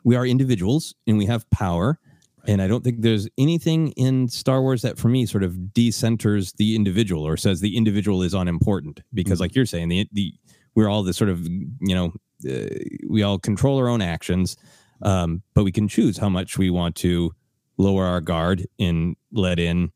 we 0.03 0.15
are 0.15 0.25
individuals 0.25 0.95
and 1.07 1.17
we 1.17 1.25
have 1.25 1.49
power 1.49 1.99
right. 2.39 2.49
and 2.49 2.61
i 2.61 2.67
don't 2.67 2.83
think 2.83 3.01
there's 3.01 3.27
anything 3.37 3.89
in 3.91 4.27
star 4.27 4.61
wars 4.61 4.81
that 4.81 4.97
for 4.97 5.09
me 5.09 5.25
sort 5.25 5.43
of 5.43 5.53
decenters 5.73 6.55
the 6.57 6.75
individual 6.75 7.27
or 7.27 7.35
says 7.35 7.59
the 7.59 7.75
individual 7.75 8.23
is 8.23 8.33
unimportant 8.33 9.01
because 9.13 9.33
mm-hmm. 9.33 9.43
like 9.43 9.55
you're 9.55 9.65
saying 9.65 9.89
the, 9.89 10.07
the 10.13 10.33
we're 10.75 10.89
all 10.89 11.03
this 11.03 11.17
sort 11.17 11.29
of 11.29 11.45
you 11.45 11.95
know 11.95 12.13
uh, 12.47 12.67
we 13.07 13.23
all 13.23 13.37
control 13.37 13.77
our 13.77 13.89
own 13.89 14.01
actions, 14.01 14.55
um, 15.01 15.41
but 15.53 15.63
we 15.63 15.71
can 15.71 15.87
choose 15.87 16.17
how 16.17 16.29
much 16.29 16.57
we 16.57 16.69
want 16.69 16.95
to 16.97 17.33
lower 17.77 18.05
our 18.05 18.21
guard 18.21 18.67
and 18.79 19.15
let 19.31 19.59
in 19.59 19.91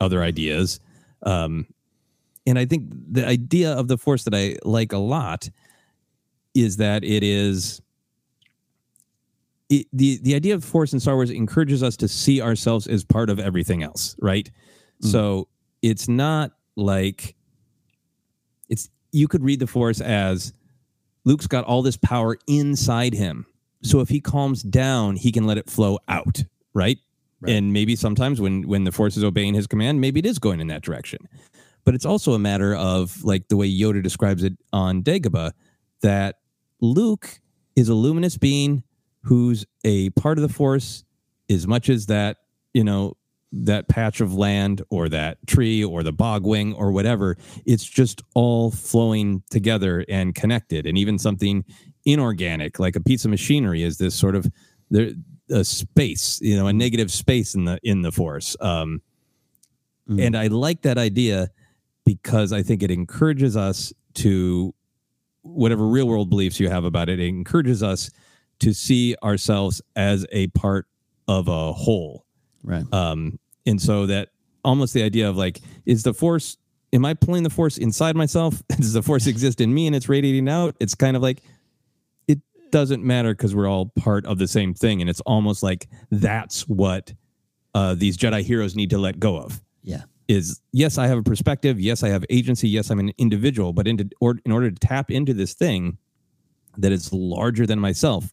other 0.00 0.22
ideas. 0.22 0.80
Um, 1.22 1.66
and 2.46 2.58
I 2.58 2.66
think 2.66 2.90
the 3.10 3.26
idea 3.26 3.72
of 3.72 3.88
the 3.88 3.96
force 3.96 4.24
that 4.24 4.34
I 4.34 4.56
like 4.64 4.92
a 4.92 4.98
lot 4.98 5.48
is 6.54 6.76
that 6.76 7.04
it 7.04 7.22
is 7.22 7.80
it, 9.70 9.86
the 9.92 10.18
the 10.22 10.34
idea 10.34 10.54
of 10.54 10.62
force 10.62 10.92
in 10.92 11.00
Star 11.00 11.14
Wars 11.14 11.30
encourages 11.30 11.82
us 11.82 11.96
to 11.98 12.08
see 12.08 12.42
ourselves 12.42 12.86
as 12.86 13.04
part 13.04 13.30
of 13.30 13.38
everything 13.38 13.82
else, 13.82 14.14
right? 14.20 14.50
Mm. 15.02 15.10
So 15.10 15.48
it's 15.82 16.08
not 16.08 16.52
like 16.76 17.34
it's 18.68 18.90
you 19.12 19.26
could 19.26 19.42
read 19.42 19.60
the 19.60 19.66
force 19.66 20.00
as 20.00 20.52
Luke's 21.24 21.46
got 21.46 21.64
all 21.64 21.82
this 21.82 21.96
power 21.96 22.36
inside 22.46 23.14
him. 23.14 23.46
So 23.84 24.00
if 24.00 24.08
he 24.08 24.20
calms 24.20 24.62
down, 24.62 25.16
he 25.16 25.30
can 25.30 25.46
let 25.46 25.58
it 25.58 25.68
flow 25.68 25.98
out, 26.08 26.42
right? 26.72 26.98
right? 27.40 27.52
And 27.52 27.72
maybe 27.72 27.96
sometimes 27.96 28.40
when 28.40 28.66
when 28.66 28.84
the 28.84 28.92
force 28.92 29.16
is 29.16 29.24
obeying 29.24 29.54
his 29.54 29.66
command, 29.66 30.00
maybe 30.00 30.20
it 30.20 30.26
is 30.26 30.38
going 30.38 30.60
in 30.60 30.68
that 30.68 30.82
direction. 30.82 31.28
But 31.84 31.94
it's 31.94 32.06
also 32.06 32.32
a 32.32 32.38
matter 32.38 32.74
of 32.74 33.22
like 33.24 33.48
the 33.48 33.56
way 33.56 33.70
Yoda 33.70 34.02
describes 34.02 34.42
it 34.42 34.54
on 34.72 35.02
Dagobah 35.02 35.52
that 36.00 36.38
Luke 36.80 37.40
is 37.76 37.88
a 37.88 37.94
luminous 37.94 38.38
being 38.38 38.82
who's 39.22 39.66
a 39.84 40.10
part 40.10 40.38
of 40.38 40.42
the 40.42 40.48
force 40.48 41.04
as 41.50 41.66
much 41.66 41.90
as 41.90 42.06
that, 42.06 42.38
you 42.72 42.84
know, 42.84 43.16
that 43.52 43.88
patch 43.88 44.20
of 44.20 44.34
land 44.34 44.82
or 44.90 45.08
that 45.08 45.38
tree 45.46 45.84
or 45.84 46.02
the 46.02 46.12
bogwing 46.12 46.76
or 46.76 46.90
whatever 46.90 47.36
it's 47.64 47.84
just 47.84 48.20
all 48.34 48.72
flowing 48.72 49.42
together 49.48 50.04
and 50.08 50.34
connected 50.34 50.86
and 50.86 50.98
even 50.98 51.18
something 51.18 51.64
inorganic 52.04 52.78
like 52.78 52.96
a 52.96 53.00
piece 53.00 53.24
of 53.24 53.30
machinery 53.30 53.82
is 53.82 53.98
this 53.98 54.14
sort 54.14 54.34
of 54.34 54.50
there 54.90 55.10
a 55.50 55.64
space 55.64 56.38
you 56.42 56.56
know 56.56 56.66
a 56.66 56.72
negative 56.72 57.10
space 57.10 57.54
in 57.54 57.64
the 57.64 57.78
in 57.82 58.02
the 58.02 58.12
force. 58.12 58.56
Um 58.60 59.02
mm. 60.08 60.24
and 60.24 60.36
i 60.36 60.46
like 60.46 60.82
that 60.82 60.98
idea 60.98 61.50
because 62.06 62.52
i 62.52 62.62
think 62.62 62.82
it 62.82 62.90
encourages 62.90 63.56
us 63.56 63.92
to 64.14 64.74
whatever 65.42 65.86
real 65.86 66.06
world 66.08 66.30
beliefs 66.30 66.58
you 66.58 66.68
have 66.70 66.84
about 66.84 67.08
it 67.08 67.20
it 67.20 67.26
encourages 67.26 67.82
us 67.82 68.10
to 68.60 68.72
see 68.72 69.14
ourselves 69.22 69.82
as 69.96 70.26
a 70.32 70.46
part 70.48 70.86
of 71.28 71.48
a 71.48 71.72
whole. 71.72 72.24
Right. 72.62 72.84
Um 72.92 73.38
and 73.66 73.80
so 73.80 74.06
that 74.06 74.28
almost 74.64 74.94
the 74.94 75.02
idea 75.02 75.28
of 75.28 75.36
like 75.36 75.60
is 75.86 76.02
the 76.02 76.14
force 76.14 76.56
am 76.92 77.04
i 77.04 77.12
pulling 77.12 77.42
the 77.42 77.50
force 77.50 77.76
inside 77.76 78.16
myself? 78.16 78.62
Does 78.76 78.92
the 78.92 79.02
force 79.02 79.26
exist 79.26 79.60
in 79.60 79.72
me 79.72 79.86
and 79.86 79.96
it's 79.96 80.08
radiating 80.08 80.48
out? 80.48 80.76
It's 80.80 80.94
kind 80.94 81.16
of 81.16 81.22
like 81.22 81.42
doesn't 82.74 83.04
matter 83.04 83.34
because 83.34 83.54
we're 83.54 83.68
all 83.68 83.92
part 83.96 84.26
of 84.26 84.38
the 84.38 84.48
same 84.48 84.74
thing 84.74 85.00
and 85.00 85.08
it's 85.08 85.20
almost 85.20 85.62
like 85.62 85.86
that's 86.10 86.62
what 86.62 87.12
uh, 87.74 87.94
these 87.94 88.16
jedi 88.18 88.42
heroes 88.42 88.74
need 88.74 88.90
to 88.90 88.98
let 88.98 89.20
go 89.20 89.36
of 89.36 89.62
yeah 89.82 90.02
is 90.26 90.60
yes 90.72 90.98
i 90.98 91.06
have 91.06 91.18
a 91.18 91.22
perspective 91.22 91.78
yes 91.78 92.02
i 92.02 92.08
have 92.08 92.24
agency 92.30 92.68
yes 92.68 92.90
i'm 92.90 92.98
an 92.98 93.12
individual 93.16 93.72
but 93.72 93.86
in, 93.86 94.10
or, 94.20 94.36
in 94.44 94.50
order 94.50 94.70
to 94.70 94.76
tap 94.76 95.10
into 95.10 95.32
this 95.32 95.54
thing 95.54 95.98
that 96.76 96.90
is 96.90 97.12
larger 97.12 97.64
than 97.64 97.78
myself 97.78 98.32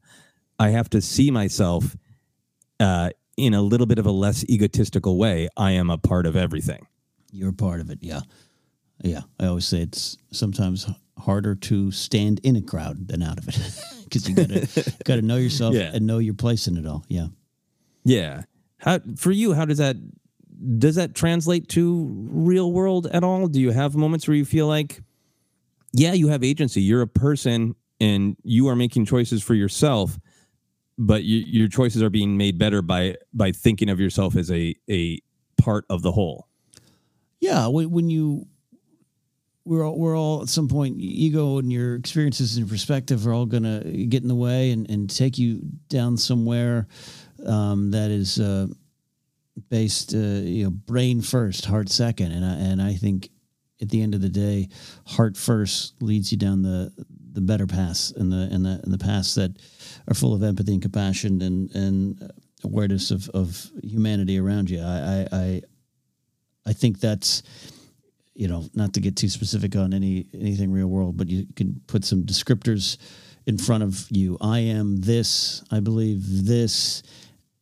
i 0.58 0.70
have 0.70 0.90
to 0.90 1.00
see 1.02 1.30
myself 1.30 1.96
uh, 2.80 3.12
in 3.38 3.54
a 3.54 3.62
little 3.62 3.88
bit 3.88 4.00
of 4.00 4.06
a 4.06 4.12
less 4.12 4.44
egotistical 4.50 5.18
way, 5.18 5.48
I 5.56 5.72
am 5.72 5.90
a 5.90 5.98
part 5.98 6.26
of 6.26 6.36
everything. 6.36 6.88
You're 7.32 7.54
part 7.54 7.80
of 7.80 7.90
it. 7.90 8.00
Yeah. 8.02 8.22
Yeah. 9.04 9.22
I 9.40 9.48
always 9.48 9.66
say 9.66 9.82
it's 9.82 10.18
sometimes 10.32 10.90
harder 11.18 11.56
to 11.56 11.92
stand 11.92 12.40
in 12.44 12.56
a 12.56 12.62
crowd 12.62 13.08
than 13.08 13.22
out 13.22 13.38
of 13.38 13.48
it 13.48 13.56
because 14.12 14.28
you 14.28 14.36
gotta 14.36 14.94
gotta 15.06 15.22
know 15.22 15.38
yourself 15.38 15.76
yeah. 15.76 15.92
and 15.94 16.06
know 16.06 16.18
your 16.18 16.34
place 16.34 16.68
in 16.68 16.78
it 16.78 16.86
all. 16.86 17.06
Yeah. 17.08 17.28
Yeah. 18.04 18.44
How 18.78 19.00
for 19.18 19.32
you, 19.32 19.54
how 19.54 19.66
does 19.66 19.78
that 19.78 19.96
does 20.78 20.96
that 20.96 21.16
translate 21.16 21.70
to 21.70 22.28
real 22.30 22.72
world 22.72 23.08
at 23.08 23.24
all? 23.24 23.48
Do 23.48 23.60
you 23.60 23.72
have 23.72 23.96
moments 23.96 24.28
where 24.28 24.36
you 24.36 24.46
feel 24.46 24.68
like, 24.68 25.02
yeah, 25.94 26.14
you 26.14 26.28
have 26.28 26.44
agency. 26.44 26.82
You're 26.82 27.02
a 27.02 27.08
person 27.08 27.76
and 28.00 28.36
you 28.44 28.68
are 28.68 28.76
making 28.76 29.06
choices 29.06 29.42
for 29.42 29.54
yourself 29.54 30.20
but 30.98 31.24
you, 31.24 31.40
your 31.48 31.68
choices 31.68 32.04
are 32.04 32.10
being 32.10 32.38
made 32.38 32.58
better 32.58 32.82
by 32.82 33.16
by 33.34 33.52
thinking 33.52 33.90
of 33.90 34.00
yourself 34.00 34.36
as 34.36 34.52
a 34.52 34.76
a 34.90 35.20
part 35.58 35.86
of 35.90 36.04
the 36.04 36.12
whole. 36.12 36.48
Yeah, 37.40 37.68
when 37.68 38.10
you 38.10 38.48
we're 39.72 39.88
all, 39.88 39.98
we're 39.98 40.18
all 40.18 40.42
at 40.42 40.50
some 40.50 40.68
point 40.68 40.98
ego 41.00 41.58
and 41.58 41.72
your 41.72 41.96
experiences 41.96 42.58
and 42.58 42.68
perspective 42.68 43.26
are 43.26 43.32
all 43.32 43.46
going 43.46 43.64
to 43.64 43.80
get 44.08 44.22
in 44.22 44.28
the 44.28 44.36
way 44.36 44.72
and, 44.72 44.90
and 44.90 45.10
take 45.10 45.38
you 45.38 45.62
down 45.88 46.18
somewhere 46.18 46.88
um, 47.46 47.92
that 47.92 48.12
is 48.12 48.38
uh, 48.38 48.68
based 49.70 50.14
uh, 50.14 50.18
you 50.18 50.66
know 50.66 50.70
brain 50.70 51.22
first 51.22 51.64
heart 51.64 51.88
second 51.88 52.34
and 52.34 52.44
I, 52.44 52.54
and 52.56 52.82
I 52.82 52.96
think 52.96 53.30
at 53.82 53.88
the 53.88 54.02
end 54.02 54.14
of 54.14 54.20
the 54.20 54.30
day 54.30 54.68
heart 55.08 55.38
first 55.38 56.02
leads 56.02 56.34
you 56.34 56.38
down 56.38 56.64
the 56.64 56.92
the 57.32 57.42
better 57.42 57.66
paths 57.66 58.12
and 58.12 58.30
the 58.30 58.50
and 58.52 58.66
the 58.66 58.82
and 58.84 58.94
the 58.94 58.98
paths 58.98 59.36
that 59.36 59.58
are 60.10 60.14
full 60.14 60.34
of 60.34 60.44
empathy 60.44 60.74
and 60.74 60.82
compassion 60.82 61.42
and 61.42 61.74
and 61.74 62.32
awareness 62.66 63.10
of, 63.10 63.30
of 63.30 63.72
humanity 63.82 64.38
around 64.38 64.70
you. 64.70 64.82
I, 64.82 65.28
I 65.32 65.62
I 66.66 66.74
think 66.74 67.00
that's 67.00 67.42
you 68.42 68.48
know 68.48 68.68
not 68.74 68.94
to 68.94 69.00
get 69.00 69.16
too 69.16 69.30
specific 69.30 69.76
on 69.76 69.94
any 69.94 70.26
anything 70.34 70.72
real 70.72 70.88
world, 70.88 71.16
but 71.16 71.30
you 71.30 71.46
can 71.56 71.80
put 71.86 72.04
some 72.04 72.24
descriptors 72.24 72.98
in 73.46 73.60
front 73.60 73.84
of 73.84 74.08
you. 74.10 74.36
I 74.42 74.60
am 74.60 74.98
this. 74.98 75.64
I 75.70 75.80
believe 75.80 76.46
this. 76.48 77.04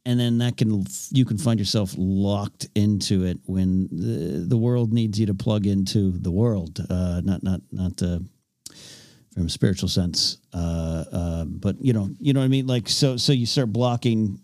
and 0.05 0.17
then 0.17 0.37
that 0.37 0.55
can 0.55 0.85
you 1.11 1.25
can 1.25 1.37
find 1.37 1.59
yourself 1.59 1.93
locked 1.97 2.69
into 2.75 3.25
it 3.25 3.39
when 3.45 3.89
the, 3.91 4.45
the 4.47 4.57
world 4.57 4.93
needs 4.93 5.19
you 5.19 5.25
to 5.25 5.33
plug 5.33 5.67
into 5.67 6.11
the 6.11 6.31
world 6.31 6.79
uh, 6.89 7.19
not 7.25 7.43
not 7.43 7.61
not 7.73 8.01
uh, 8.01 8.19
from 9.33 9.47
a 9.47 9.49
spiritual 9.49 9.89
sense 9.89 10.37
uh, 10.53 11.03
uh, 11.11 11.43
but 11.43 11.75
you 11.81 11.91
know 11.91 12.09
you 12.21 12.31
know 12.31 12.39
what 12.39 12.45
i 12.45 12.55
mean 12.57 12.67
like 12.67 12.87
so 12.87 13.17
so 13.17 13.33
you 13.33 13.45
start 13.45 13.73
blocking 13.73 14.39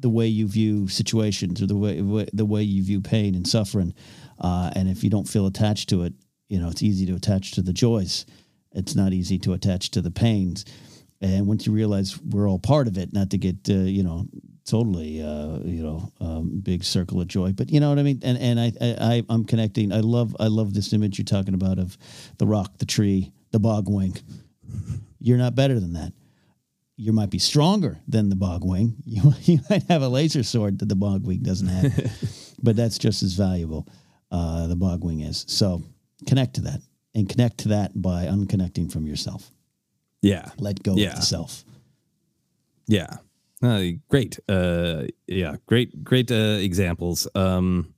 the 0.00 0.10
way 0.10 0.26
you 0.26 0.48
view 0.48 0.88
situations 0.88 1.62
or 1.62 1.66
the 1.66 1.76
way, 1.76 2.02
way 2.02 2.26
the 2.32 2.44
way 2.44 2.62
you 2.62 2.82
view 2.82 3.00
pain 3.00 3.36
and 3.36 3.46
suffering 3.46 3.94
uh, 4.42 4.70
and 4.74 4.88
if 4.88 5.02
you 5.02 5.10
don't 5.10 5.28
feel 5.28 5.46
attached 5.46 5.88
to 5.88 6.02
it 6.02 6.12
you 6.48 6.58
know 6.58 6.68
it's 6.68 6.82
easy 6.82 7.06
to 7.06 7.14
attach 7.14 7.52
to 7.52 7.62
the 7.62 7.72
joys 7.72 8.26
it's 8.72 8.94
not 8.94 9.12
easy 9.12 9.38
to 9.38 9.52
attach 9.52 9.90
to 9.90 10.00
the 10.00 10.10
pains 10.10 10.64
and 11.22 11.46
once 11.46 11.66
you 11.66 11.72
realize 11.72 12.20
we're 12.20 12.48
all 12.48 12.58
part 12.58 12.88
of 12.88 12.98
it, 12.98 13.12
not 13.12 13.30
to 13.30 13.38
get 13.38 13.56
uh, 13.70 13.74
you 13.74 14.02
know 14.02 14.26
totally 14.66 15.22
uh, 15.22 15.58
you 15.64 15.82
know 15.82 16.12
um, 16.20 16.60
big 16.62 16.82
circle 16.82 17.20
of 17.20 17.28
joy, 17.28 17.52
but 17.52 17.70
you 17.70 17.78
know 17.78 17.88
what 17.88 17.98
I 18.00 18.02
mean. 18.02 18.20
And 18.24 18.36
and 18.38 18.60
I, 18.60 18.72
I 18.80 19.22
I'm 19.28 19.44
connecting. 19.44 19.92
I 19.92 20.00
love 20.00 20.36
I 20.40 20.48
love 20.48 20.74
this 20.74 20.92
image 20.92 21.18
you're 21.18 21.24
talking 21.24 21.54
about 21.54 21.78
of 21.78 21.96
the 22.38 22.46
rock, 22.46 22.76
the 22.78 22.86
tree, 22.86 23.32
the 23.52 23.60
bogwing. 23.60 24.20
You're 25.20 25.38
not 25.38 25.54
better 25.54 25.78
than 25.78 25.92
that. 25.92 26.12
You 26.96 27.12
might 27.12 27.30
be 27.30 27.38
stronger 27.38 28.00
than 28.08 28.28
the 28.28 28.36
bogwing. 28.36 28.94
You, 29.04 29.32
you 29.42 29.60
might 29.70 29.84
have 29.84 30.02
a 30.02 30.08
laser 30.08 30.42
sword 30.42 30.80
that 30.80 30.88
the 30.88 30.96
bogwing 30.96 31.42
doesn't 31.42 31.68
have, 31.68 32.12
but 32.62 32.74
that's 32.74 32.98
just 32.98 33.22
as 33.22 33.34
valuable. 33.34 33.86
Uh, 34.32 34.66
the 34.66 34.74
bogwing 34.76 35.28
is. 35.28 35.44
So 35.46 35.82
connect 36.26 36.54
to 36.54 36.62
that 36.62 36.80
and 37.14 37.28
connect 37.28 37.58
to 37.58 37.68
that 37.68 38.00
by 38.00 38.24
unconnecting 38.24 38.90
from 38.90 39.06
yourself. 39.06 39.50
Yeah. 40.22 40.48
Let 40.58 40.82
go 40.82 40.96
Yeah. 40.96 41.10
of 41.10 41.16
the 41.16 41.22
self. 41.22 41.64
Yeah. 42.86 43.16
Uh, 43.62 43.82
great. 44.08 44.38
Uh, 44.48 45.04
yeah. 45.26 45.56
Great. 45.66 46.02
Great 46.02 46.30
uh, 46.32 46.58
examples. 46.60 47.28
Um, 47.34 47.92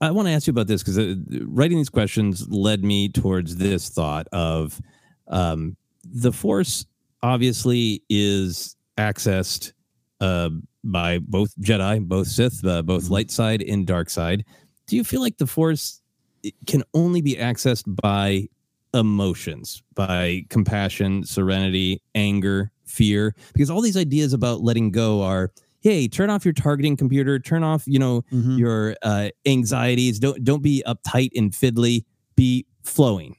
I 0.00 0.10
want 0.10 0.28
to 0.28 0.32
ask 0.32 0.46
you 0.46 0.50
about 0.52 0.66
this 0.66 0.82
because 0.82 0.98
uh, 0.98 1.14
writing 1.46 1.76
these 1.78 1.90
questions 1.90 2.48
led 2.48 2.82
me 2.82 3.08
towards 3.08 3.56
this 3.56 3.88
thought 3.90 4.26
of 4.32 4.80
um, 5.28 5.76
the 6.04 6.32
Force. 6.32 6.86
Obviously, 7.22 8.02
is 8.10 8.76
accessed 8.98 9.72
uh, 10.20 10.50
by 10.82 11.18
both 11.18 11.54
Jedi, 11.60 12.00
both 12.06 12.26
Sith, 12.28 12.64
uh, 12.66 12.82
both 12.82 13.08
light 13.10 13.30
side 13.30 13.62
and 13.62 13.86
dark 13.86 14.10
side. 14.10 14.44
Do 14.86 14.96
you 14.96 15.04
feel 15.04 15.20
like 15.20 15.38
the 15.38 15.46
Force 15.46 16.00
eh, 16.44 16.50
can 16.66 16.82
only 16.94 17.20
be 17.20 17.34
accessed 17.36 17.84
by 18.02 18.48
emotions, 18.92 19.82
by 19.94 20.44
compassion, 20.50 21.24
serenity, 21.24 22.02
anger, 22.14 22.70
fear? 22.84 23.34
Because 23.52 23.70
all 23.70 23.80
these 23.80 23.96
ideas 23.96 24.32
about 24.32 24.60
letting 24.60 24.90
go 24.90 25.22
are, 25.22 25.52
hey, 25.80 26.08
turn 26.08 26.30
off 26.30 26.44
your 26.44 26.54
targeting 26.54 26.96
computer, 26.96 27.38
turn 27.38 27.62
off, 27.62 27.84
you 27.86 27.98
know, 27.98 28.22
mm-hmm. 28.32 28.58
your 28.58 28.96
uh, 29.02 29.30
anxieties. 29.46 30.18
Don't 30.18 30.44
don't 30.44 30.62
be 30.62 30.82
uptight 30.86 31.30
and 31.34 31.52
fiddly. 31.52 32.04
Be 32.36 32.66
flowing. 32.82 33.36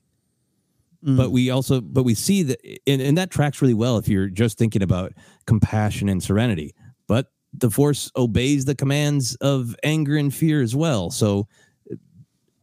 Mm. 1.06 1.18
But 1.18 1.32
we 1.32 1.50
also, 1.52 1.82
but 1.82 2.04
we 2.04 2.16
see 2.16 2.44
that, 2.44 2.60
and, 2.88 3.02
and 3.02 3.18
that 3.18 3.30
tracks 3.30 3.62
really 3.62 3.74
well 3.74 3.98
if 3.98 4.08
you're 4.08 4.28
just 4.28 4.58
thinking 4.58 4.82
about 4.82 5.14
compassion 5.46 6.10
and 6.10 6.22
serenity. 6.22 6.74
But 7.08 7.28
the 7.60 7.70
force 7.70 8.12
obeys 8.16 8.66
the 8.66 8.76
commands 8.76 9.36
of 9.36 9.76
anger 9.84 10.18
and 10.18 10.34
fear 10.34 10.62
as 10.62 10.76
well. 10.76 11.10
So, 11.10 11.48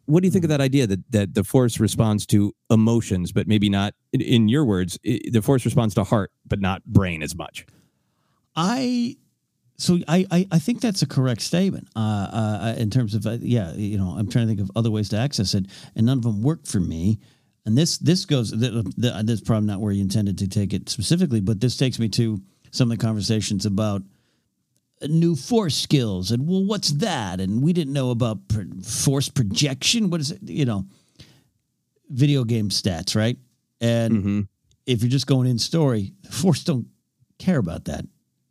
what 0.07 0.23
do 0.23 0.27
you 0.27 0.33
think 0.33 0.45
of 0.45 0.51
that 0.51 0.61
idea 0.61 0.87
that 0.87 1.01
that 1.13 1.35
the 1.35 1.45
force 1.45 1.79
responds 1.81 2.27
to 2.27 2.55
emotions, 2.71 3.33
but 3.33 3.47
maybe 3.47 3.69
not, 3.69 3.95
in, 4.13 4.49
your 4.49 4.65
words, 4.65 4.99
the 5.03 5.41
force 5.43 5.65
responds 5.65 5.95
to 5.95 6.05
heart, 6.05 6.33
but 6.47 6.61
not 6.61 6.85
brain 6.85 7.23
as 7.23 7.35
much? 7.35 7.67
I 8.57 9.17
so 9.79 9.99
I, 10.09 10.27
I 10.31 10.47
I 10.53 10.59
think 10.59 10.81
that's 10.81 11.03
a 11.03 11.07
correct 11.07 11.41
statement. 11.41 11.89
Uh, 11.97 11.99
uh, 11.99 12.75
in 12.79 12.91
terms 12.91 13.15
of 13.15 13.27
uh, 13.27 13.39
yeah, 13.41 13.73
you 13.75 13.99
know, 13.99 14.15
I'm 14.19 14.29
trying 14.29 14.47
to 14.47 14.55
think 14.55 14.61
of 14.61 14.71
other 14.77 14.91
ways 14.91 15.09
to 15.11 15.17
access 15.17 15.55
it, 15.55 15.67
and 15.97 16.07
none 16.07 16.19
of 16.19 16.25
them 16.25 16.43
work 16.43 16.67
for 16.67 16.81
me. 16.81 17.19
And 17.65 17.79
this 17.79 17.99
this 17.99 18.25
goes 18.25 18.51
th- 18.51 18.73
th- 18.73 19.25
this 19.25 19.37
is 19.37 19.41
probably 19.41 19.69
not 19.69 19.81
where 19.81 19.93
you 19.93 20.03
intended 20.03 20.39
to 20.39 20.49
take 20.49 20.73
it 20.73 20.89
specifically, 20.89 21.41
but 21.41 21.61
this 21.61 21.77
takes 21.77 21.99
me 21.99 22.09
to 22.11 22.41
some 22.71 22.91
of 22.91 22.99
the 22.99 23.05
conversations 23.05 23.67
about 23.67 24.03
new 25.09 25.37
force 25.37 25.77
skills 25.77 26.31
and 26.31 26.47
well, 26.47 26.65
what's 26.65 26.91
that? 26.93 27.41
And 27.41 27.63
we 27.63 27.73
didn't 27.73 27.93
know 27.93 28.11
about 28.11 28.49
pro- 28.49 28.65
force 28.85 29.29
projection. 29.29 30.11
What 30.11 30.21
is 30.21 30.31
it? 30.31 30.43
You 30.43 30.65
know, 30.65 30.87
video 32.09 32.45
game 32.45 32.69
stats, 32.69 33.17
right? 33.17 33.37
And 33.81 34.13
mm-hmm. 34.13 34.41
if 34.87 35.03
you're 35.03 35.11
just 35.11 35.27
going 35.27 35.49
in 35.49 35.59
story, 35.59 36.13
force 36.31 36.65
don't 36.65 36.87
care 37.39 37.59
about 37.59 37.87
that. 37.87 38.05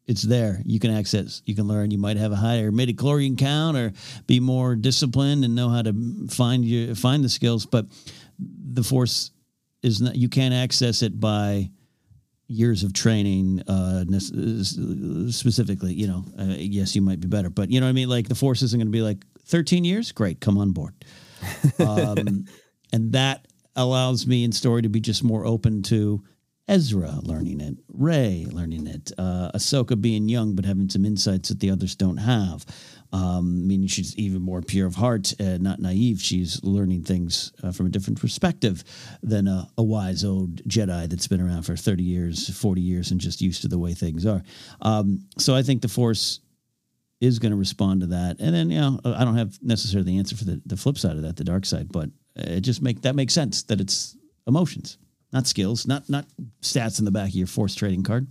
It's 0.07 0.23
there. 0.23 0.61
You 0.65 0.79
can 0.79 0.91
access. 0.91 1.41
You 1.45 1.55
can 1.55 1.67
learn. 1.67 1.91
You 1.91 1.97
might 1.97 2.17
have 2.17 2.31
a 2.31 2.35
higher 2.35 2.71
midichlorian 2.71 3.37
count 3.37 3.77
or 3.77 3.93
be 4.27 4.39
more 4.39 4.75
disciplined 4.75 5.45
and 5.45 5.55
know 5.55 5.69
how 5.69 5.83
to 5.83 6.27
find 6.29 6.65
your 6.65 6.95
find 6.95 7.23
the 7.23 7.29
skills. 7.29 7.65
But 7.65 7.85
the 8.37 8.83
force 8.83 9.31
is 9.83 10.01
not. 10.01 10.15
You 10.15 10.27
can't 10.27 10.53
access 10.53 11.01
it 11.01 11.19
by 11.19 11.69
years 12.51 12.83
of 12.83 12.93
training. 12.93 13.61
Uh, 13.67 14.03
specifically, 15.31 15.93
you 15.93 16.07
know, 16.07 16.25
uh, 16.37 16.55
yes, 16.57 16.95
you 16.95 17.01
might 17.01 17.19
be 17.19 17.27
better, 17.27 17.49
but 17.49 17.71
you 17.71 17.79
know 17.79 17.85
what 17.85 17.91
I 17.91 17.93
mean. 17.93 18.09
Like 18.09 18.27
the 18.27 18.35
force 18.35 18.61
isn't 18.61 18.77
going 18.77 18.87
to 18.87 18.91
be 18.91 19.01
like 19.01 19.23
13 19.45 19.83
years. 19.83 20.11
Great, 20.11 20.39
come 20.39 20.57
on 20.57 20.71
board. 20.71 20.93
Um, 21.79 22.45
and 22.93 23.13
that 23.13 23.47
allows 23.75 24.27
me 24.27 24.43
in 24.43 24.51
story 24.51 24.83
to 24.83 24.89
be 24.89 24.99
just 24.99 25.23
more 25.23 25.45
open 25.45 25.81
to 25.83 26.23
Ezra 26.67 27.19
learning 27.23 27.59
it, 27.61 27.75
Rey 27.87 28.45
learning 28.49 28.87
it, 28.87 29.11
uh, 29.17 29.51
Ahsoka 29.53 29.99
being 29.99 30.29
young 30.29 30.55
but 30.55 30.65
having 30.65 30.89
some 30.89 31.05
insights 31.05 31.49
that 31.49 31.59
the 31.59 31.69
others 31.71 31.95
don't 31.95 32.17
have. 32.17 32.65
Um, 33.13 33.67
meaning 33.67 33.87
she's 33.87 34.15
even 34.15 34.41
more 34.41 34.61
pure 34.61 34.87
of 34.87 34.95
heart, 34.95 35.33
uh, 35.39 35.57
not 35.57 35.79
naive. 35.79 36.21
She's 36.21 36.63
learning 36.63 37.03
things 37.03 37.51
uh, 37.61 37.73
from 37.73 37.87
a 37.87 37.89
different 37.89 38.21
perspective 38.21 38.85
than 39.21 39.49
a, 39.49 39.67
a 39.77 39.83
wise 39.83 40.23
old 40.23 40.63
Jedi 40.63 41.09
that's 41.09 41.27
been 41.27 41.41
around 41.41 41.63
for 41.63 41.75
30 41.75 42.03
years, 42.03 42.49
40 42.57 42.79
years, 42.79 43.11
and 43.11 43.19
just 43.19 43.41
used 43.41 43.63
to 43.63 43.67
the 43.67 43.77
way 43.77 43.93
things 43.93 44.25
are. 44.25 44.41
Um, 44.81 45.25
so 45.37 45.53
I 45.53 45.61
think 45.61 45.81
the 45.81 45.89
Force 45.89 46.39
is 47.19 47.37
going 47.37 47.51
to 47.51 47.57
respond 47.57 48.01
to 48.01 48.07
that. 48.07 48.37
And 48.39 48.53
then, 48.53 48.71
you 48.71 48.79
know, 48.79 48.99
I 49.05 49.23
don't 49.23 49.37
have 49.37 49.59
necessarily 49.61 50.11
the 50.11 50.17
answer 50.17 50.35
for 50.35 50.45
the, 50.45 50.61
the 50.65 50.77
flip 50.77 50.97
side 50.97 51.15
of 51.17 51.21
that, 51.21 51.37
the 51.37 51.43
dark 51.43 51.65
side, 51.65 51.91
but 51.91 52.09
it 52.35 52.61
just 52.61 52.81
make 52.81 53.01
that 53.01 53.15
makes 53.15 53.33
sense 53.33 53.63
that 53.63 53.79
it's 53.79 54.17
emotions, 54.47 54.97
not 55.31 55.47
skills, 55.47 55.85
not 55.85 56.09
not 56.09 56.25
stats 56.61 56.99
in 56.99 57.05
the 57.05 57.11
back 57.11 57.29
of 57.29 57.35
your 57.35 57.47
force 57.47 57.75
trading 57.75 58.03
card. 58.03 58.27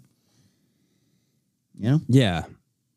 You 1.79 1.91
know? 1.91 2.01
Yeah. 2.09 2.45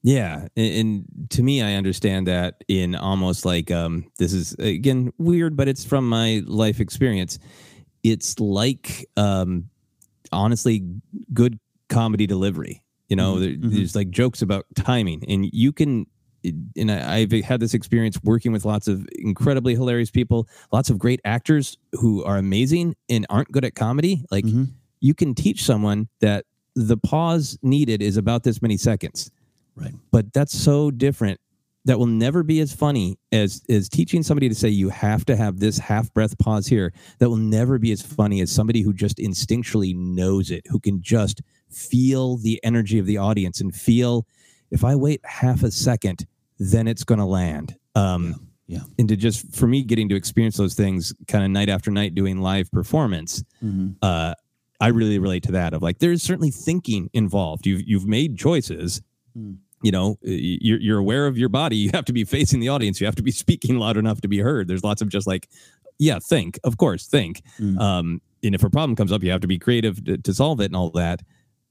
Yeah. 0.03 0.47
And, 0.57 0.75
and 0.75 1.29
to 1.31 1.41
me, 1.41 1.61
I 1.61 1.75
understand 1.75 2.27
that 2.27 2.63
in 2.67 2.93
almost 2.93 3.45
like 3.45 3.71
um, 3.71 4.11
this 4.19 4.33
is, 4.33 4.53
again, 4.59 5.13
weird, 5.17 5.55
but 5.55 5.69
it's 5.69 5.85
from 5.85 6.07
my 6.07 6.43
life 6.45 6.81
experience. 6.81 7.39
It's 8.03 8.37
like, 8.39 9.07
um, 9.15 9.69
honestly, 10.31 10.85
good 11.33 11.57
comedy 11.87 12.27
delivery. 12.27 12.83
You 13.07 13.15
know, 13.15 13.39
there, 13.39 13.55
there's 13.57 13.95
like 13.95 14.09
jokes 14.09 14.41
about 14.41 14.65
timing, 14.75 15.23
and 15.27 15.47
you 15.53 15.71
can. 15.71 16.07
And 16.75 16.91
I, 16.91 17.17
I've 17.17 17.31
had 17.31 17.59
this 17.59 17.73
experience 17.73 18.19
working 18.23 18.51
with 18.51 18.65
lots 18.65 18.87
of 18.87 19.07
incredibly 19.13 19.75
hilarious 19.75 20.09
people, 20.09 20.47
lots 20.71 20.89
of 20.89 20.97
great 20.97 21.21
actors 21.23 21.77
who 21.93 22.23
are 22.23 22.37
amazing 22.37 22.95
and 23.07 23.25
aren't 23.29 23.51
good 23.51 23.63
at 23.63 23.75
comedy. 23.75 24.25
Like 24.31 24.45
you 24.99 25.13
can 25.13 25.35
teach 25.35 25.63
someone 25.63 26.09
that 26.19 26.45
the 26.75 26.97
pause 26.97 27.57
needed 27.61 28.01
is 28.01 28.17
about 28.17 28.43
this 28.43 28.61
many 28.61 28.77
seconds 28.77 29.31
Right. 29.75 29.93
but 30.12 30.31
that's 30.33 30.53
so 30.57 30.91
different. 30.91 31.39
That 31.86 31.99
will 31.99 32.05
never 32.05 32.43
be 32.43 32.62
as 32.62 32.71
funny 32.71 33.17
as 33.33 33.62
as 33.69 33.89
teaching 33.89 34.23
somebody 34.23 34.47
to 34.47 34.55
say 34.55 34.69
you 34.69 34.88
have 34.89 35.25
to 35.25 35.36
have 35.36 35.59
this 35.59 35.77
half 35.77 36.13
breath 36.13 36.38
pause 36.38 36.65
here. 36.65 36.93
That 37.19 37.29
will 37.29 37.36
never 37.36 37.77
be 37.77 37.91
as 37.91 38.01
funny 38.01 38.39
as 38.39 38.49
somebody 38.51 38.81
who 38.81 38.93
just 38.93 39.17
instinctually 39.17 39.93
knows 39.93 40.49
it 40.49 40.65
who 40.69 40.79
can 40.79 41.01
just 41.01 41.41
feel 41.69 42.38
the 42.38 42.57
energy 42.63 42.99
of 42.99 43.05
the 43.05 43.17
audience 43.17 43.59
and 43.59 43.73
feel 43.75 44.25
if 44.71 44.83
i 44.83 44.95
wait 44.95 45.19
half 45.25 45.63
a 45.63 45.71
second 45.71 46.25
then 46.59 46.88
it's 46.88 47.03
going 47.03 47.19
to 47.19 47.25
land. 47.25 47.75
Um 47.95 48.47
Yeah. 48.67 48.83
and 48.97 49.09
to 49.09 49.17
just 49.17 49.53
for 49.53 49.67
me 49.67 49.83
getting 49.83 50.07
to 50.09 50.15
experience 50.15 50.55
those 50.55 50.75
things 50.75 51.13
kind 51.27 51.43
of 51.43 51.49
night 51.51 51.67
after 51.67 51.91
night 51.91 52.15
doing 52.15 52.39
live 52.39 52.71
performance 52.71 53.43
uh 54.03 54.33
i 54.79 54.88
really 54.88 55.19
relate 55.19 55.43
to 55.43 55.51
that 55.53 55.73
of 55.73 55.81
like 55.81 55.97
there's 55.99 56.21
certainly 56.23 56.51
thinking 56.51 57.09
involved. 57.13 57.65
You've 57.65 57.81
you've 57.86 58.05
made 58.07 58.38
choices 58.38 59.01
you 59.84 59.91
know 59.91 60.17
you're, 60.22 60.80
you're 60.80 60.98
aware 60.98 61.28
of 61.28 61.38
your 61.38 61.50
body. 61.50 61.76
You 61.76 61.91
have 61.93 62.06
to 62.06 62.13
be 62.13 62.24
facing 62.24 62.60
the 62.60 62.69
audience. 62.69 63.00
You 63.00 63.06
have 63.06 63.15
to 63.15 63.24
be 63.24 63.32
speaking 63.43 63.78
loud 63.78 63.98
enough 63.98 64.22
to 64.22 64.28
be 64.28 64.39
heard. 64.39 64.67
There's 64.67 64.84
lots 64.84 65.02
of 65.02 65.10
just 65.10 65.28
like 65.28 65.50
yeah 66.00 66.19
think. 66.19 66.60
Of 66.63 66.77
course 66.77 67.08
think. 67.08 67.42
Mm. 67.60 67.79
Um 67.79 68.21
and 68.42 68.56
if 68.56 68.63
a 68.63 68.69
problem 68.69 68.96
comes 68.96 69.12
up 69.12 69.21
you 69.23 69.31
have 69.31 69.42
to 69.42 69.48
be 69.48 69.60
creative 69.60 70.04
to, 70.06 70.17
to 70.17 70.34
solve 70.34 70.60
it 70.62 70.65
and 70.65 70.75
all 70.75 70.90
that. 70.92 71.21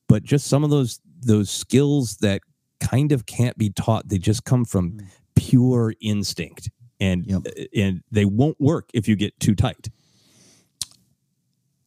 But 0.08 0.22
just 0.22 0.46
some 0.46 0.62
of 0.62 0.70
those 0.70 1.00
those 1.20 1.50
skills 1.50 2.16
that 2.18 2.42
kind 2.80 3.12
of 3.12 3.26
can't 3.26 3.56
be 3.56 3.70
taught 3.70 4.08
they 4.08 4.18
just 4.18 4.44
come 4.44 4.64
from 4.64 4.92
mm. 4.92 5.06
pure 5.34 5.94
instinct. 6.00 6.70
And 7.00 7.26
Yep. 7.26 7.42
Uh, 7.46 7.62
and 7.74 8.02
they 8.12 8.24
won't 8.24 8.60
work 8.60 8.90
if 8.94 9.08
you 9.08 9.16
get 9.16 9.38
too 9.40 9.54
tight 9.54 9.88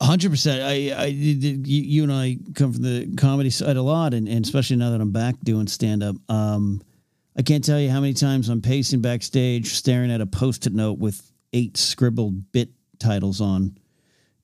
hundred 0.01 0.31
percent. 0.31 0.61
I, 0.61 0.91
I, 0.91 1.05
you, 1.05 2.03
and 2.03 2.11
I 2.11 2.37
come 2.53 2.73
from 2.73 2.83
the 2.83 3.15
comedy 3.15 3.49
side 3.49 3.77
a 3.77 3.81
lot, 3.81 4.13
and, 4.13 4.27
and 4.27 4.43
especially 4.45 4.75
now 4.77 4.91
that 4.91 5.01
I'm 5.01 5.11
back 5.11 5.35
doing 5.43 5.67
stand 5.67 6.03
up. 6.03 6.15
Um, 6.29 6.81
I 7.37 7.41
can't 7.41 7.63
tell 7.63 7.79
you 7.79 7.89
how 7.89 7.99
many 7.99 8.13
times 8.13 8.49
I'm 8.49 8.61
pacing 8.61 9.01
backstage, 9.01 9.73
staring 9.73 10.11
at 10.11 10.21
a 10.21 10.25
post-it 10.25 10.73
note 10.73 10.99
with 10.99 11.31
eight 11.53 11.77
scribbled 11.77 12.51
bit 12.51 12.69
titles 12.99 13.41
on, 13.41 13.77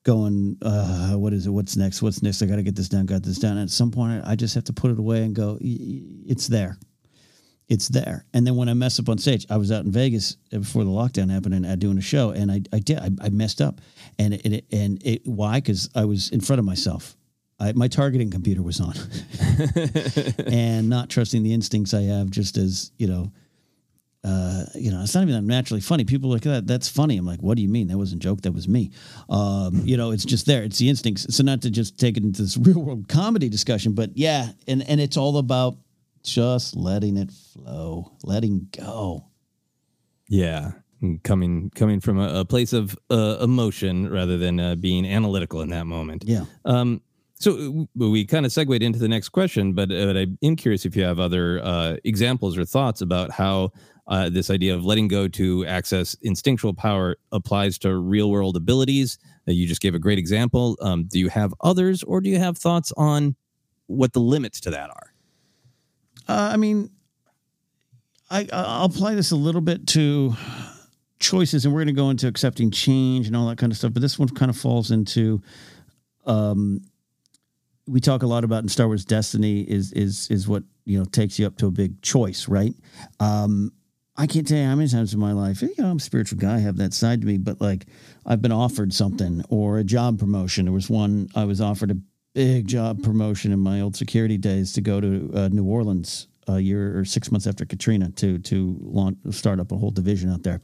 going, 0.04 0.58
uh, 0.62 1.12
"What 1.12 1.32
is 1.32 1.46
it? 1.46 1.50
What's 1.50 1.76
next? 1.76 2.02
What's 2.02 2.22
next? 2.22 2.42
I 2.42 2.46
got 2.46 2.56
to 2.56 2.62
get 2.62 2.76
this 2.76 2.88
down. 2.88 3.06
Got 3.06 3.22
this 3.22 3.38
down." 3.38 3.52
And 3.52 3.62
at 3.62 3.70
some 3.70 3.90
point, 3.90 4.22
I 4.26 4.36
just 4.36 4.54
have 4.54 4.64
to 4.64 4.72
put 4.72 4.90
it 4.90 4.98
away 4.98 5.22
and 5.22 5.34
go, 5.34 5.58
"It's 5.60 6.46
there." 6.46 6.78
It's 7.68 7.88
there, 7.88 8.26
and 8.34 8.46
then 8.46 8.56
when 8.56 8.68
I 8.68 8.74
mess 8.74 8.98
up 8.98 9.08
on 9.08 9.16
stage, 9.16 9.46
I 9.48 9.56
was 9.56 9.72
out 9.72 9.84
in 9.84 9.92
Vegas 9.92 10.36
before 10.50 10.84
the 10.84 10.90
lockdown 10.90 11.30
happened 11.30 11.54
and 11.54 11.66
I 11.66 11.74
doing 11.76 11.96
a 11.96 12.02
show, 12.02 12.30
and 12.30 12.52
I, 12.52 12.60
I 12.70 12.80
did 12.80 12.98
I, 12.98 13.08
I 13.22 13.30
messed 13.30 13.62
up, 13.62 13.80
and 14.24 14.54
it, 14.54 14.64
and 14.70 15.02
it 15.04 15.26
why 15.26 15.58
because 15.58 15.88
I 15.94 16.04
was 16.04 16.30
in 16.30 16.40
front 16.40 16.60
of 16.60 16.64
myself, 16.64 17.16
I, 17.58 17.72
my 17.72 17.88
targeting 17.88 18.30
computer 18.30 18.62
was 18.62 18.80
on, 18.80 18.94
and 20.46 20.88
not 20.88 21.08
trusting 21.08 21.42
the 21.42 21.52
instincts 21.52 21.94
I 21.94 22.02
have, 22.02 22.30
just 22.30 22.56
as 22.56 22.92
you 22.98 23.06
know, 23.06 23.32
uh, 24.24 24.64
you 24.74 24.92
know, 24.92 25.02
it's 25.02 25.14
not 25.14 25.26
even 25.26 25.46
naturally 25.46 25.80
funny. 25.80 26.04
People 26.04 26.30
like 26.30 26.42
that. 26.42 26.66
That's 26.66 26.88
funny. 26.88 27.16
I'm 27.16 27.26
like, 27.26 27.40
what 27.40 27.56
do 27.56 27.62
you 27.62 27.68
mean? 27.68 27.88
That 27.88 27.98
wasn't 27.98 28.22
a 28.22 28.26
joke. 28.26 28.42
That 28.42 28.52
was 28.52 28.68
me. 28.68 28.92
Um, 29.28 29.82
you 29.84 29.96
know, 29.96 30.12
it's 30.12 30.24
just 30.24 30.46
there. 30.46 30.62
It's 30.62 30.78
the 30.78 30.88
instincts. 30.88 31.34
So 31.34 31.42
not 31.42 31.62
to 31.62 31.70
just 31.70 31.98
take 31.98 32.16
it 32.16 32.22
into 32.22 32.42
this 32.42 32.56
real 32.60 32.82
world 32.82 33.08
comedy 33.08 33.48
discussion, 33.48 33.92
but 33.92 34.16
yeah, 34.16 34.50
and 34.68 34.88
and 34.88 35.00
it's 35.00 35.16
all 35.16 35.38
about 35.38 35.76
just 36.22 36.76
letting 36.76 37.16
it 37.16 37.32
flow, 37.32 38.12
letting 38.22 38.68
go. 38.76 39.26
Yeah, 40.28 40.72
coming 41.24 41.70
coming 41.74 42.00
from 42.00 42.18
a, 42.18 42.40
a 42.40 42.44
place 42.44 42.72
of 42.72 42.96
uh, 43.10 43.38
emotion 43.40 44.10
rather 44.10 44.36
than 44.38 44.60
uh, 44.60 44.74
being 44.74 45.06
analytical 45.06 45.60
in 45.60 45.68
that 45.70 45.86
moment. 45.86 46.24
Yeah. 46.24 46.44
Um, 46.64 47.02
so 47.42 47.88
we 47.96 48.24
kind 48.24 48.46
of 48.46 48.52
segued 48.52 48.84
into 48.84 49.00
the 49.00 49.08
next 49.08 49.30
question, 49.30 49.72
but, 49.72 49.90
uh, 49.90 50.06
but 50.06 50.16
I'm 50.16 50.54
curious 50.54 50.86
if 50.86 50.94
you 50.94 51.02
have 51.02 51.18
other 51.18 51.60
uh, 51.64 51.96
examples 52.04 52.56
or 52.56 52.64
thoughts 52.64 53.00
about 53.00 53.32
how 53.32 53.72
uh, 54.06 54.28
this 54.28 54.48
idea 54.48 54.76
of 54.76 54.84
letting 54.84 55.08
go 55.08 55.26
to 55.26 55.66
access 55.66 56.14
instinctual 56.22 56.72
power 56.72 57.16
applies 57.32 57.78
to 57.78 57.96
real 57.96 58.30
world 58.30 58.56
abilities. 58.56 59.18
Uh, 59.48 59.52
you 59.52 59.66
just 59.66 59.80
gave 59.80 59.96
a 59.96 59.98
great 59.98 60.18
example. 60.18 60.76
Um, 60.80 61.04
do 61.04 61.18
you 61.18 61.28
have 61.30 61.52
others, 61.60 62.04
or 62.04 62.20
do 62.20 62.30
you 62.30 62.38
have 62.38 62.58
thoughts 62.58 62.92
on 62.96 63.34
what 63.86 64.12
the 64.12 64.20
limits 64.20 64.60
to 64.60 64.70
that 64.70 64.90
are? 64.90 65.12
Uh, 66.28 66.50
I 66.52 66.56
mean, 66.56 66.90
I 68.30 68.46
I'll 68.52 68.84
apply 68.84 69.16
this 69.16 69.32
a 69.32 69.36
little 69.36 69.60
bit 69.60 69.88
to 69.88 70.34
choices, 71.22 71.64
and 71.64 71.72
we're 71.72 71.80
going 71.80 71.94
to 71.94 72.00
go 72.00 72.10
into 72.10 72.28
accepting 72.28 72.70
change 72.70 73.26
and 73.26 73.34
all 73.34 73.46
that 73.48 73.58
kind 73.58 73.72
of 73.72 73.78
stuff. 73.78 73.94
But 73.94 74.02
this 74.02 74.18
one 74.18 74.28
kind 74.28 74.50
of 74.50 74.56
falls 74.56 74.90
into, 74.90 75.40
um, 76.26 76.82
we 77.86 78.00
talk 78.00 78.22
a 78.22 78.26
lot 78.26 78.44
about 78.44 78.62
in 78.62 78.68
Star 78.68 78.86
Wars. 78.86 79.04
Destiny 79.04 79.62
is 79.62 79.92
is 79.92 80.28
is 80.30 80.46
what 80.46 80.64
you 80.84 80.98
know 80.98 81.04
takes 81.04 81.38
you 81.38 81.46
up 81.46 81.56
to 81.58 81.66
a 81.66 81.70
big 81.70 82.02
choice, 82.02 82.48
right? 82.48 82.74
Um, 83.20 83.72
I 84.16 84.26
can't 84.26 84.46
tell 84.46 84.58
you 84.58 84.66
how 84.66 84.76
many 84.76 84.88
times 84.90 85.14
in 85.14 85.20
my 85.20 85.32
life, 85.32 85.62
you 85.62 85.72
know, 85.78 85.86
I'm 85.86 85.96
a 85.96 86.00
spiritual 86.00 86.38
guy, 86.38 86.56
I 86.56 86.58
have 86.58 86.76
that 86.76 86.92
side 86.92 87.22
to 87.22 87.26
me, 87.26 87.38
but 87.38 87.60
like 87.62 87.86
I've 88.26 88.42
been 88.42 88.52
offered 88.52 88.92
something 88.92 89.42
or 89.48 89.78
a 89.78 89.84
job 89.84 90.18
promotion. 90.18 90.66
There 90.66 90.74
was 90.74 90.90
one 90.90 91.28
I 91.34 91.44
was 91.44 91.62
offered 91.62 91.90
a 91.90 91.96
big 92.34 92.66
job 92.66 93.02
promotion 93.02 93.52
in 93.52 93.58
my 93.58 93.80
old 93.80 93.96
security 93.96 94.36
days 94.36 94.72
to 94.74 94.80
go 94.80 95.00
to 95.00 95.30
uh, 95.34 95.48
New 95.48 95.64
Orleans 95.64 96.28
a 96.46 96.60
year 96.60 96.98
or 96.98 97.04
six 97.04 97.30
months 97.30 97.46
after 97.46 97.64
Katrina 97.64 98.10
to 98.10 98.38
to 98.38 98.76
launch, 98.80 99.16
start 99.30 99.60
up 99.60 99.72
a 99.72 99.76
whole 99.76 99.90
division 99.90 100.30
out 100.30 100.42
there. 100.42 100.60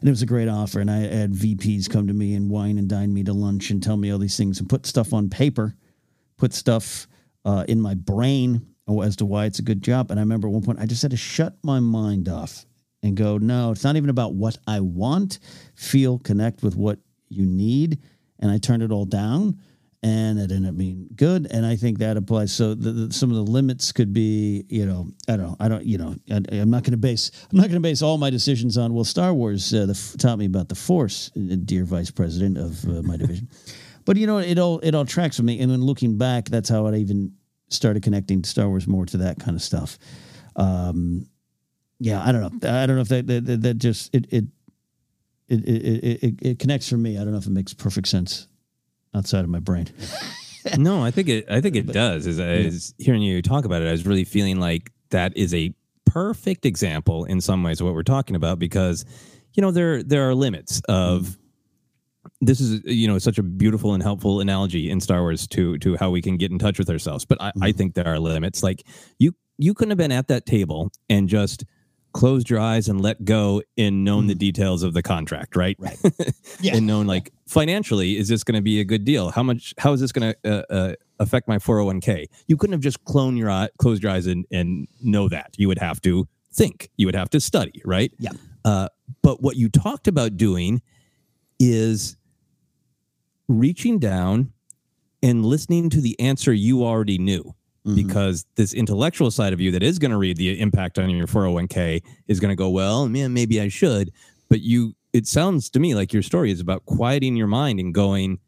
And 0.00 0.08
it 0.08 0.12
was 0.12 0.22
a 0.22 0.26
great 0.26 0.48
offer. 0.48 0.80
And 0.80 0.90
I 0.90 0.98
had 0.98 1.32
VPs 1.32 1.88
come 1.88 2.06
to 2.06 2.14
me 2.14 2.34
and 2.34 2.50
wine 2.50 2.78
and 2.78 2.88
dine 2.88 3.12
me 3.12 3.24
to 3.24 3.32
lunch 3.32 3.70
and 3.70 3.82
tell 3.82 3.96
me 3.96 4.10
all 4.10 4.18
these 4.18 4.36
things 4.36 4.60
and 4.60 4.68
put 4.68 4.86
stuff 4.86 5.12
on 5.12 5.30
paper, 5.30 5.74
put 6.36 6.52
stuff 6.52 7.06
uh, 7.44 7.64
in 7.68 7.80
my 7.80 7.94
brain 7.94 8.66
as 9.02 9.16
to 9.16 9.26
why 9.26 9.44
it's 9.44 9.58
a 9.58 9.62
good 9.62 9.82
job. 9.82 10.10
And 10.10 10.18
I 10.18 10.22
remember 10.22 10.48
at 10.48 10.52
one 10.52 10.62
point 10.62 10.80
I 10.80 10.86
just 10.86 11.02
had 11.02 11.10
to 11.10 11.16
shut 11.16 11.56
my 11.62 11.80
mind 11.80 12.28
off 12.28 12.64
and 13.02 13.16
go, 13.16 13.38
no, 13.38 13.70
it's 13.70 13.84
not 13.84 13.96
even 13.96 14.10
about 14.10 14.34
what 14.34 14.58
I 14.66 14.80
want. 14.80 15.38
Feel, 15.74 16.18
connect 16.18 16.62
with 16.62 16.74
what 16.74 16.98
you 17.28 17.44
need. 17.44 17.98
And 18.40 18.50
I 18.50 18.58
turned 18.58 18.82
it 18.82 18.92
all 18.92 19.04
down 19.04 19.58
and 20.02 20.38
it 20.38 20.52
ended 20.52 20.68
up 20.70 20.76
being 20.76 21.08
good. 21.16 21.48
And 21.50 21.66
I 21.66 21.74
think 21.76 21.98
that 21.98 22.16
applies. 22.16 22.52
So 22.52 22.74
the, 22.74 22.92
the, 22.92 23.12
some 23.12 23.30
of 23.30 23.36
the 23.36 23.50
limits 23.50 23.90
could 23.90 24.12
be, 24.12 24.64
you 24.68 24.86
know, 24.86 25.08
I 25.28 25.36
don't 25.36 25.46
know, 25.46 25.56
I 25.58 25.68
don't, 25.68 25.84
you 25.84 25.98
know, 25.98 26.14
I, 26.30 26.56
am 26.56 26.70
not 26.70 26.84
going 26.84 26.92
to 26.92 26.98
base, 26.98 27.30
I'm 27.50 27.58
not 27.58 27.64
going 27.64 27.74
to 27.74 27.80
base 27.80 28.00
all 28.00 28.16
my 28.16 28.30
decisions 28.30 28.78
on. 28.78 28.94
Well, 28.94 29.04
Star 29.04 29.34
Wars 29.34 29.74
uh, 29.74 29.86
the, 29.86 30.16
taught 30.18 30.38
me 30.38 30.46
about 30.46 30.68
the 30.68 30.76
Force, 30.76 31.30
uh, 31.36 31.56
dear 31.64 31.84
Vice 31.84 32.10
President 32.10 32.58
of 32.58 32.84
uh, 32.84 33.02
my 33.02 33.16
division. 33.16 33.48
but 34.04 34.16
you 34.16 34.26
know, 34.26 34.38
it 34.38 34.58
all 34.58 34.78
it 34.80 34.94
all 34.94 35.04
tracks 35.04 35.38
with 35.38 35.46
me. 35.46 35.58
And 35.60 35.70
then 35.70 35.82
looking 35.82 36.16
back, 36.16 36.44
that's 36.44 36.68
how 36.68 36.86
I 36.86 36.94
even 36.96 37.32
started 37.68 38.02
connecting 38.02 38.44
Star 38.44 38.68
Wars 38.68 38.86
more 38.86 39.04
to 39.06 39.16
that 39.18 39.40
kind 39.40 39.56
of 39.56 39.62
stuff. 39.62 39.98
Um, 40.54 41.26
yeah, 41.98 42.22
I 42.24 42.30
don't 42.30 42.62
know. 42.62 42.70
I 42.70 42.86
don't 42.86 42.96
know 42.96 43.02
if 43.02 43.08
that 43.08 43.26
that, 43.26 43.62
that 43.62 43.74
just 43.78 44.14
it 44.14 44.26
it, 44.30 44.44
it 45.48 45.64
it 45.64 46.22
it 46.22 46.34
it 46.40 46.58
connects 46.60 46.88
for 46.88 46.96
me. 46.96 47.18
I 47.18 47.24
don't 47.24 47.32
know 47.32 47.38
if 47.38 47.46
it 47.46 47.52
makes 47.52 47.74
perfect 47.74 48.06
sense 48.06 48.46
outside 49.14 49.44
of 49.44 49.50
my 49.50 49.58
brain. 49.58 49.88
no, 50.78 51.04
I 51.04 51.10
think 51.10 51.28
it. 51.28 51.46
I 51.50 51.60
think 51.60 51.76
it 51.76 51.86
but, 51.86 51.94
does. 51.94 52.26
As 52.26 52.40
I 52.40 52.64
was 52.64 52.94
hearing 52.98 53.22
you 53.22 53.40
talk 53.42 53.64
about 53.64 53.82
it, 53.82 53.88
I 53.88 53.92
was 53.92 54.06
really 54.06 54.24
feeling 54.24 54.58
like 54.60 54.90
that 55.10 55.36
is 55.36 55.54
a 55.54 55.74
perfect 56.04 56.64
example 56.64 57.24
in 57.24 57.40
some 57.40 57.62
ways 57.62 57.80
of 57.80 57.86
what 57.86 57.94
we're 57.94 58.02
talking 58.02 58.36
about 58.36 58.58
because 58.58 59.04
you 59.54 59.60
know 59.60 59.70
there 59.70 60.02
there 60.02 60.28
are 60.28 60.34
limits 60.34 60.80
of. 60.88 61.22
Mm. 61.22 61.36
This 62.40 62.60
is 62.60 62.82
you 62.84 63.08
know 63.08 63.18
such 63.18 63.38
a 63.38 63.42
beautiful 63.42 63.94
and 63.94 64.02
helpful 64.02 64.40
analogy 64.40 64.90
in 64.90 65.00
Star 65.00 65.22
Wars 65.22 65.46
to 65.48 65.78
to 65.78 65.96
how 65.96 66.10
we 66.10 66.20
can 66.20 66.36
get 66.36 66.52
in 66.52 66.58
touch 66.58 66.78
with 66.78 66.90
ourselves. 66.90 67.24
But 67.24 67.40
I, 67.40 67.50
mm. 67.52 67.64
I 67.64 67.72
think 67.72 67.94
there 67.94 68.06
are 68.06 68.18
limits. 68.18 68.62
Like 68.62 68.84
you 69.18 69.34
you 69.56 69.74
couldn't 69.74 69.90
have 69.90 69.98
been 69.98 70.12
at 70.12 70.28
that 70.28 70.46
table 70.46 70.92
and 71.08 71.28
just 71.28 71.64
closed 72.18 72.50
your 72.50 72.58
eyes 72.58 72.88
and 72.88 73.00
let 73.00 73.24
go 73.24 73.62
and 73.76 74.02
known 74.02 74.24
mm. 74.24 74.28
the 74.28 74.34
details 74.34 74.82
of 74.82 74.92
the 74.92 75.02
contract, 75.02 75.54
right? 75.54 75.76
Right. 75.78 75.98
Yeah. 76.60 76.74
and 76.74 76.88
known 76.88 77.06
like 77.06 77.30
financially, 77.46 78.16
is 78.16 78.26
this 78.26 78.42
going 78.42 78.56
to 78.56 78.62
be 78.62 78.80
a 78.80 78.84
good 78.84 79.04
deal? 79.04 79.30
How 79.30 79.44
much? 79.44 79.72
How 79.78 79.92
is 79.92 80.00
this 80.00 80.10
going 80.10 80.34
to 80.34 80.50
uh, 80.50 80.74
uh, 80.74 80.94
affect 81.20 81.46
my 81.46 81.58
401k? 81.58 82.26
You 82.48 82.56
couldn't 82.56 82.72
have 82.72 82.80
just 82.80 83.04
clone 83.04 83.36
your 83.36 83.48
eye, 83.48 83.68
closed 83.78 84.02
your 84.02 84.10
eyes 84.10 84.26
and, 84.26 84.44
and 84.50 84.88
know 85.00 85.28
that. 85.28 85.54
You 85.56 85.68
would 85.68 85.78
have 85.78 86.00
to 86.02 86.26
think. 86.52 86.90
You 86.96 87.06
would 87.06 87.14
have 87.14 87.30
to 87.30 87.40
study, 87.40 87.80
right? 87.84 88.12
Yeah. 88.18 88.32
Uh, 88.64 88.88
but 89.22 89.40
what 89.40 89.54
you 89.54 89.68
talked 89.68 90.08
about 90.08 90.36
doing 90.36 90.82
is 91.60 92.16
reaching 93.46 94.00
down 94.00 94.52
and 95.22 95.44
listening 95.44 95.90
to 95.90 96.00
the 96.00 96.18
answer 96.18 96.52
you 96.52 96.84
already 96.84 97.18
knew 97.18 97.54
mm-hmm. 97.88 98.06
because 98.06 98.46
this 98.56 98.74
intellectual 98.74 99.30
side 99.30 99.52
of 99.52 99.60
you 99.60 99.70
that 99.72 99.82
is 99.82 99.98
going 99.98 100.10
to 100.10 100.16
read 100.16 100.36
the 100.36 100.60
impact 100.60 100.98
on 100.98 101.10
your 101.10 101.26
401k 101.26 102.02
is 102.26 102.40
going 102.40 102.50
to 102.50 102.56
go, 102.56 102.68
well, 102.68 103.08
man, 103.08 103.32
maybe 103.32 103.60
I 103.60 103.68
should. 103.68 104.12
But 104.48 104.60
you, 104.60 104.94
it 105.12 105.26
sounds 105.26 105.70
to 105.70 105.80
me 105.80 105.94
like 105.94 106.12
your 106.12 106.22
story 106.22 106.50
is 106.50 106.60
about 106.60 106.84
quieting 106.86 107.36
your 107.36 107.46
mind 107.46 107.80
and 107.80 107.94
going, 107.94 108.38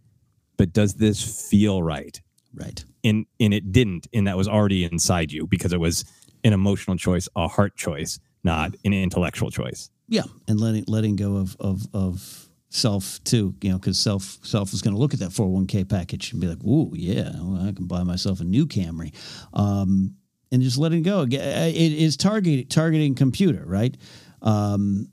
but 0.56 0.72
does 0.72 0.94
this 0.94 1.48
feel 1.48 1.82
right? 1.82 2.20
Right. 2.54 2.84
And 3.02 3.26
and 3.38 3.54
it 3.54 3.72
didn't, 3.72 4.08
and 4.12 4.26
that 4.26 4.36
was 4.36 4.46
already 4.46 4.84
inside 4.84 5.32
you 5.32 5.46
because 5.46 5.72
it 5.72 5.80
was 5.80 6.04
an 6.44 6.52
emotional 6.52 6.96
choice, 6.96 7.28
a 7.34 7.48
heart 7.48 7.76
choice, 7.76 8.18
not 8.44 8.74
an 8.84 8.92
intellectual 8.92 9.50
choice. 9.50 9.88
Yeah, 10.08 10.24
and 10.48 10.60
letting 10.60 10.84
letting 10.86 11.16
go 11.16 11.36
of 11.36 11.56
of 11.60 11.86
of 11.94 12.49
self 12.70 13.22
too, 13.24 13.54
you 13.60 13.70
know, 13.70 13.78
because 13.78 13.98
self 13.98 14.38
self 14.42 14.72
is 14.72 14.80
going 14.80 14.94
to 14.94 15.00
look 15.00 15.12
at 15.12 15.20
that 15.20 15.30
401k 15.30 15.88
package 15.88 16.32
and 16.32 16.40
be 16.40 16.46
like, 16.46 16.64
"Ooh, 16.64 16.92
yeah, 16.94 17.30
well, 17.34 17.68
I 17.68 17.72
can 17.72 17.86
buy 17.86 18.02
myself 18.02 18.40
a 18.40 18.44
new 18.44 18.66
Camry," 18.66 19.12
um, 19.52 20.14
and 20.50 20.62
just 20.62 20.78
letting 20.78 21.02
go. 21.02 21.22
It 21.22 21.34
is 21.34 22.16
targeting 22.16 22.66
targeting 22.68 23.14
computer, 23.14 23.64
right? 23.66 23.96
Um, 24.40 25.08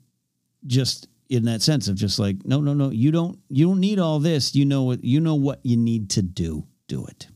just 0.66 1.08
in 1.28 1.44
that 1.44 1.62
sense 1.62 1.88
of 1.88 1.96
just 1.96 2.18
like, 2.18 2.36
no, 2.44 2.60
no, 2.60 2.72
no, 2.74 2.90
you 2.90 3.10
don't 3.10 3.38
you 3.48 3.66
don't 3.66 3.80
need 3.80 3.98
all 3.98 4.18
this. 4.18 4.54
You 4.54 4.64
know 4.64 4.84
what 4.84 5.04
you 5.04 5.20
know 5.20 5.34
what 5.34 5.60
you 5.62 5.76
need 5.76 6.10
to 6.10 6.22
do. 6.22 6.66
Do 6.86 7.06
it. 7.06 7.28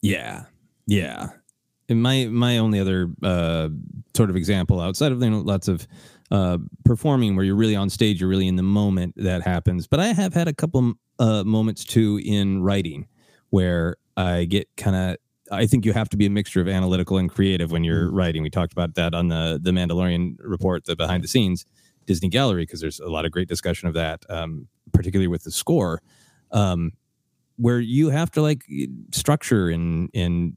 Yeah, 0.00 0.44
yeah. 0.86 1.30
And 1.88 2.02
my 2.02 2.26
my 2.26 2.58
only 2.58 2.80
other 2.80 3.10
uh, 3.22 3.70
sort 4.14 4.30
of 4.30 4.36
example 4.36 4.80
outside 4.80 5.10
of 5.10 5.22
you 5.22 5.30
know, 5.30 5.40
lots 5.40 5.68
of 5.68 5.86
uh, 6.30 6.58
performing 6.84 7.36
where 7.36 7.44
you're 7.44 7.56
really 7.56 7.76
on 7.76 7.90
stage, 7.90 8.20
you're 8.20 8.28
really 8.28 8.48
in 8.48 8.56
the 8.56 8.62
moment 8.62 9.14
that 9.16 9.42
happens. 9.42 9.86
But 9.86 10.00
I 10.00 10.08
have 10.08 10.34
had 10.34 10.48
a 10.48 10.52
couple 10.52 10.94
uh, 11.18 11.44
moments 11.44 11.84
too 11.84 12.20
in 12.24 12.62
writing 12.62 13.06
where 13.50 13.96
I 14.16 14.44
get 14.44 14.68
kind 14.76 14.96
of. 14.96 15.16
I 15.50 15.64
think 15.64 15.86
you 15.86 15.94
have 15.94 16.10
to 16.10 16.18
be 16.18 16.26
a 16.26 16.30
mixture 16.30 16.60
of 16.60 16.68
analytical 16.68 17.16
and 17.16 17.30
creative 17.30 17.70
when 17.70 17.82
you're 17.82 18.10
mm. 18.10 18.14
writing. 18.14 18.42
We 18.42 18.50
talked 18.50 18.72
about 18.72 18.94
that 18.96 19.14
on 19.14 19.28
the 19.28 19.58
the 19.62 19.70
Mandalorian 19.70 20.36
report, 20.40 20.84
the 20.84 20.94
behind 20.94 21.24
the 21.24 21.28
scenes 21.28 21.64
Disney 22.06 22.28
Gallery, 22.28 22.62
because 22.62 22.80
there's 22.80 23.00
a 23.00 23.08
lot 23.08 23.24
of 23.24 23.30
great 23.30 23.48
discussion 23.48 23.88
of 23.88 23.94
that, 23.94 24.24
um, 24.28 24.68
particularly 24.92 25.28
with 25.28 25.44
the 25.44 25.50
score, 25.50 26.02
um, 26.50 26.92
where 27.56 27.80
you 27.80 28.10
have 28.10 28.30
to 28.32 28.42
like 28.42 28.64
structure 29.12 29.70
and 29.70 30.10
and 30.14 30.56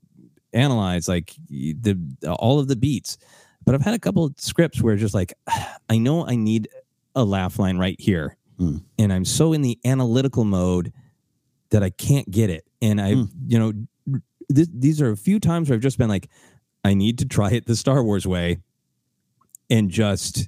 analyze 0.54 1.08
like 1.08 1.36
the 1.50 1.98
all 2.28 2.60
of 2.60 2.68
the 2.68 2.76
beats. 2.76 3.18
But 3.66 3.76
I've 3.76 3.82
had 3.82 3.93
a 3.93 3.99
couple 3.99 4.26
of 4.26 4.34
scripts 4.38 4.82
where 4.82 4.95
just 4.95 5.14
like, 5.14 5.34
I 5.89 5.97
know 5.97 6.26
I 6.26 6.36
need 6.36 6.68
a 7.16 7.24
laugh 7.24 7.59
line 7.59 7.78
right 7.78 7.99
here. 7.99 8.38
Mm. 8.59 8.84
And 8.99 9.14
I'm 9.14 9.26
so 9.26 9.53
in 9.53 9.62
the 9.62 9.80
analytical 9.86 10.43
mode 10.45 10.93
that 11.70 11.84
I 11.84 11.89
can't 11.89 12.30
get 12.30 12.49
it. 12.49 12.66
And 12.82 12.99
I, 13.01 13.14
Hmm. 13.16 13.24
you 13.47 13.59
know, 13.59 13.74
th- 14.53 14.68
these 14.74 15.01
are 15.01 15.12
a 15.12 15.18
few 15.18 15.39
times 15.39 15.70
where 15.70 15.76
I've 15.76 15.82
just 15.82 15.97
been 15.97 16.09
like, 16.09 16.30
I 16.84 16.93
need 16.93 17.20
to 17.20 17.26
try 17.26 17.51
it 17.51 17.66
the 17.66 17.76
Star 17.76 18.03
Wars 18.03 18.26
way, 18.28 18.57
and 19.70 19.89
just. 19.89 20.47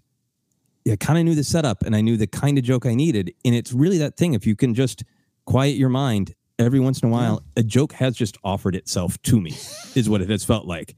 I 0.85 0.97
kind 0.97 1.17
of 1.17 1.23
knew 1.23 1.33
the 1.35 1.45
setup 1.45 1.83
and 1.83 1.95
I 1.95 2.01
knew 2.01 2.17
the 2.17 2.27
kind 2.27 2.57
of 2.57 2.65
joke 2.65 2.85
I 2.85 2.93
needed. 2.93 3.33
And 3.45 3.55
it's 3.55 3.71
really 3.71 3.99
that 3.99 4.17
thing. 4.17 4.33
If 4.33 4.45
you 4.45 4.53
can 4.53 4.73
just 4.73 5.05
quiet 5.45 5.77
your 5.77 5.87
mind 5.87 6.35
every 6.59 6.81
once 6.81 7.01
in 7.01 7.07
a 7.07 7.11
while, 7.11 7.41
a 7.55 7.63
joke 7.63 7.93
has 7.93 8.17
just 8.17 8.37
offered 8.43 8.75
itself 8.75 9.17
to 9.21 9.39
me, 9.39 9.51
is 9.95 10.09
what 10.09 10.19
it 10.19 10.29
has 10.29 10.43
felt 10.43 10.65
like. 10.65 10.97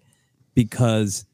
Because 0.55 1.27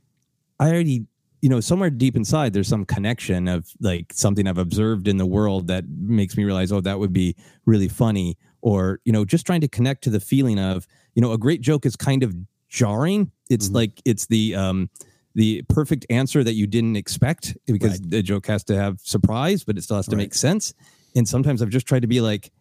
I 0.61 0.69
already, 0.69 1.07
you 1.41 1.49
know, 1.49 1.59
somewhere 1.59 1.89
deep 1.89 2.15
inside, 2.15 2.53
there's 2.53 2.67
some 2.67 2.85
connection 2.85 3.47
of 3.47 3.67
like 3.81 4.13
something 4.13 4.47
I've 4.47 4.59
observed 4.59 5.07
in 5.07 5.17
the 5.17 5.25
world 5.25 5.67
that 5.67 5.85
makes 5.89 6.37
me 6.37 6.43
realize, 6.43 6.71
oh, 6.71 6.81
that 6.81 6.99
would 6.99 7.11
be 7.11 7.35
really 7.65 7.87
funny. 7.87 8.37
Or, 8.61 8.99
you 9.03 9.11
know, 9.11 9.25
just 9.25 9.45
trying 9.45 9.61
to 9.61 9.67
connect 9.67 10.03
to 10.03 10.11
the 10.11 10.19
feeling 10.19 10.59
of, 10.59 10.85
you 11.15 11.21
know, 11.21 11.31
a 11.31 11.37
great 11.37 11.61
joke 11.61 11.85
is 11.85 11.95
kind 11.95 12.21
of 12.21 12.35
jarring. 12.69 13.31
It's 13.49 13.71
like, 13.71 14.01
it's 14.05 14.27
the, 14.27 14.55
um, 14.55 14.91
the 15.33 15.63
perfect 15.67 16.05
answer 16.11 16.43
that 16.43 16.53
you 16.53 16.67
didn't 16.67 16.95
expect 16.95 17.57
because 17.65 17.99
the 17.99 18.21
joke 18.21 18.45
has 18.45 18.63
to 18.65 18.75
have 18.77 18.99
surprise, 18.99 19.63
but 19.63 19.77
it 19.77 19.81
still 19.81 19.97
has 19.97 20.07
to 20.07 20.15
make 20.15 20.35
sense. 20.35 20.75
And 21.15 21.27
sometimes 21.27 21.63
I've 21.63 21.69
just 21.69 21.87
tried 21.87 22.03
to 22.03 22.07
be 22.07 22.21
like, 22.21 22.51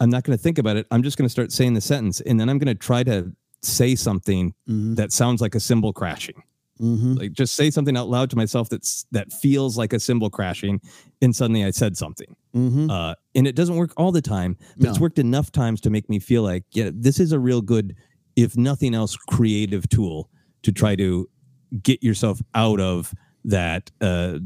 I'm 0.00 0.08
not 0.08 0.24
going 0.24 0.36
to 0.36 0.42
think 0.42 0.58
about 0.58 0.78
it. 0.78 0.86
I'm 0.90 1.02
just 1.02 1.18
going 1.18 1.26
to 1.26 1.30
start 1.30 1.52
saying 1.52 1.74
the 1.74 1.80
sentence, 1.80 2.20
and 2.22 2.40
then 2.40 2.48
I'm 2.48 2.58
going 2.58 2.74
to 2.74 2.74
try 2.74 3.04
to 3.04 3.30
say 3.60 3.94
something 3.94 4.54
that 4.96 5.12
sounds 5.12 5.40
like 5.40 5.54
a 5.54 5.60
cymbal 5.60 5.92
crashing. 5.92 6.42
Mm-hmm. 6.82 7.14
Like 7.14 7.32
just 7.32 7.54
say 7.54 7.70
something 7.70 7.96
out 7.96 8.08
loud 8.08 8.28
to 8.30 8.36
myself 8.36 8.68
that's 8.68 9.06
that 9.12 9.32
feels 9.32 9.78
like 9.78 9.92
a 9.92 10.00
cymbal 10.00 10.30
crashing, 10.30 10.80
and 11.20 11.34
suddenly 11.34 11.64
I 11.64 11.70
said 11.70 11.96
something. 11.96 12.34
Mm-hmm. 12.56 12.90
Uh, 12.90 13.14
and 13.36 13.46
it 13.46 13.54
doesn't 13.54 13.76
work 13.76 13.92
all 13.96 14.10
the 14.10 14.20
time, 14.20 14.56
but 14.76 14.88
it's 14.88 14.98
worked 14.98 15.20
enough 15.20 15.52
times 15.52 15.80
to 15.82 15.90
make 15.90 16.10
me 16.10 16.18
feel 16.18 16.42
like, 16.42 16.64
yeah, 16.72 16.90
this 16.92 17.20
is 17.20 17.30
a 17.30 17.38
real 17.38 17.62
good, 17.62 17.94
if 18.34 18.56
nothing 18.56 18.94
else, 18.94 19.16
creative 19.16 19.88
tool 19.88 20.28
to 20.62 20.72
try 20.72 20.96
to 20.96 21.30
get 21.82 22.02
yourself 22.02 22.40
out 22.54 22.80
of 22.80 23.14
that 23.44 23.90
uh, 24.00 24.38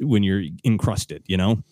when 0.00 0.22
you're 0.22 0.42
encrusted. 0.64 1.22
You 1.26 1.36
know. 1.36 1.62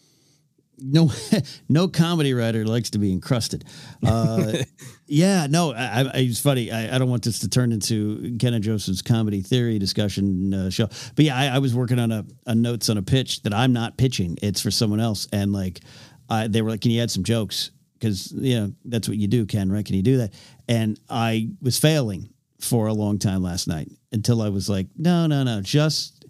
no 0.78 1.10
no 1.70 1.88
comedy 1.88 2.34
writer 2.34 2.66
likes 2.66 2.90
to 2.90 2.98
be 2.98 3.12
encrusted 3.12 3.64
uh 4.04 4.52
yeah 5.12 5.46
no 5.48 5.72
I, 5.72 6.02
I 6.02 6.10
it's 6.14 6.40
funny. 6.40 6.72
I, 6.72 6.94
I 6.94 6.98
don't 6.98 7.10
want 7.10 7.22
this 7.22 7.40
to 7.40 7.48
turn 7.48 7.72
into 7.72 8.36
ken 8.38 8.54
and 8.54 8.64
joseph's 8.64 9.02
comedy 9.02 9.42
theory 9.42 9.78
discussion 9.78 10.54
uh, 10.54 10.70
show. 10.70 10.88
But 11.14 11.24
yeah 11.24 11.36
I, 11.36 11.56
I 11.56 11.58
was 11.58 11.74
working 11.74 11.98
on 11.98 12.10
a, 12.10 12.24
a 12.46 12.54
notes 12.54 12.88
on 12.88 12.96
a 12.96 13.02
pitch 13.02 13.42
that 13.42 13.52
i'm 13.52 13.72
not 13.72 13.96
pitching. 13.96 14.38
It's 14.42 14.60
for 14.60 14.70
someone 14.70 15.00
else. 15.00 15.28
And 15.32 15.52
like 15.52 15.80
I, 16.28 16.48
they 16.48 16.62
were 16.62 16.70
like 16.70 16.80
can 16.80 16.90
you 16.90 17.02
add 17.02 17.10
some 17.10 17.24
jokes? 17.24 17.70
Because 17.98 18.32
you 18.32 18.58
know 18.58 18.72
that's 18.84 19.08
what 19.08 19.18
you 19.18 19.28
do 19.28 19.44
ken 19.46 19.70
right? 19.70 19.84
Can 19.84 19.96
you 19.96 20.02
do 20.02 20.18
that? 20.18 20.32
And 20.68 20.98
i 21.10 21.50
was 21.60 21.78
failing 21.78 22.30
for 22.60 22.86
a 22.86 22.92
long 22.92 23.18
time 23.18 23.42
last 23.42 23.66
night 23.68 23.90
until 24.12 24.40
i 24.40 24.48
was 24.48 24.68
like 24.68 24.86
no 24.96 25.26
no 25.26 25.42
no 25.42 25.60
just 25.60 26.22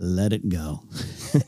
let 0.00 0.32
it 0.32 0.48
go. 0.48 0.82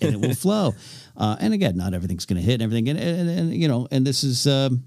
And 0.01 0.15
it 0.15 0.21
will 0.21 0.35
flow. 0.37 0.75
Uh, 1.17 1.37
and 1.41 1.53
again, 1.53 1.77
not 1.77 1.93
everything's 1.93 2.25
going 2.25 2.41
to 2.41 2.43
hit 2.43 2.55
and 2.55 2.63
everything. 2.63 2.89
And, 2.89 3.01
and, 3.01 3.29
and, 3.29 3.53
you 3.53 3.67
know, 3.67 3.89
and 3.91 4.07
this 4.07 4.23
is, 4.23 4.47
um, 4.47 4.85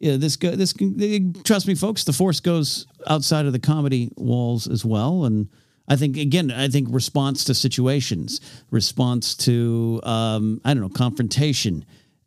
yeah, 0.00 0.16
this 0.16 0.36
go, 0.36 0.50
this 0.52 0.72
can, 0.72 1.32
trust 1.42 1.66
me, 1.66 1.74
folks, 1.74 2.04
the 2.04 2.12
force 2.12 2.40
goes 2.40 2.86
outside 3.06 3.46
of 3.46 3.52
the 3.52 3.58
comedy 3.58 4.10
walls 4.16 4.68
as 4.68 4.84
well. 4.84 5.24
And 5.24 5.48
I 5.88 5.96
think, 5.96 6.16
again, 6.16 6.50
I 6.50 6.68
think 6.68 6.88
response 6.90 7.44
to 7.44 7.54
situations, 7.54 8.40
response 8.70 9.34
to, 9.36 10.00
um, 10.04 10.60
I 10.64 10.74
don't 10.74 10.82
know, 10.82 10.88
confrontation 10.88 11.84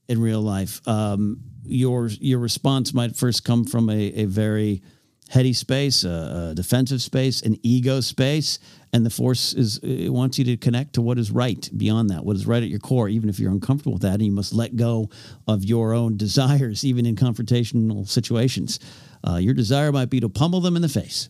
in 0.07 0.21
real 0.21 0.41
life. 0.41 0.85
Um, 0.87 1.41
your, 1.63 2.07
your 2.07 2.39
response 2.39 2.93
might 2.93 3.15
first 3.15 3.45
come 3.45 3.65
from 3.65 3.89
a, 3.89 3.99
a 3.99 4.25
very, 4.25 4.81
heady 5.31 5.53
space, 5.53 6.03
a, 6.03 6.49
a 6.51 6.55
defensive 6.55 7.01
space, 7.01 7.41
an 7.41 7.57
ego 7.63 8.01
space, 8.01 8.59
and 8.91 9.05
the 9.05 9.09
force 9.09 9.53
is 9.53 9.77
it 9.77 10.09
wants 10.09 10.37
you 10.37 10.43
to 10.43 10.57
connect 10.57 10.91
to 10.91 11.01
what 11.01 11.17
is 11.17 11.31
right 11.31 11.69
beyond 11.77 12.09
that, 12.09 12.25
what 12.25 12.35
is 12.35 12.45
right 12.45 12.61
at 12.61 12.67
your 12.67 12.79
core, 12.79 13.07
even 13.07 13.29
if 13.29 13.39
you're 13.39 13.51
uncomfortable 13.51 13.93
with 13.93 14.01
that, 14.01 14.15
and 14.15 14.25
you 14.25 14.31
must 14.31 14.53
let 14.53 14.75
go 14.75 15.09
of 15.47 15.63
your 15.63 15.93
own 15.93 16.17
desires, 16.17 16.83
even 16.83 17.05
in 17.05 17.15
confrontational 17.15 18.05
situations. 18.05 18.77
Uh, 19.25 19.37
your 19.37 19.53
desire 19.53 19.93
might 19.93 20.09
be 20.09 20.19
to 20.19 20.27
pummel 20.27 20.59
them 20.59 20.75
in 20.75 20.81
the 20.81 20.89
face. 20.89 21.29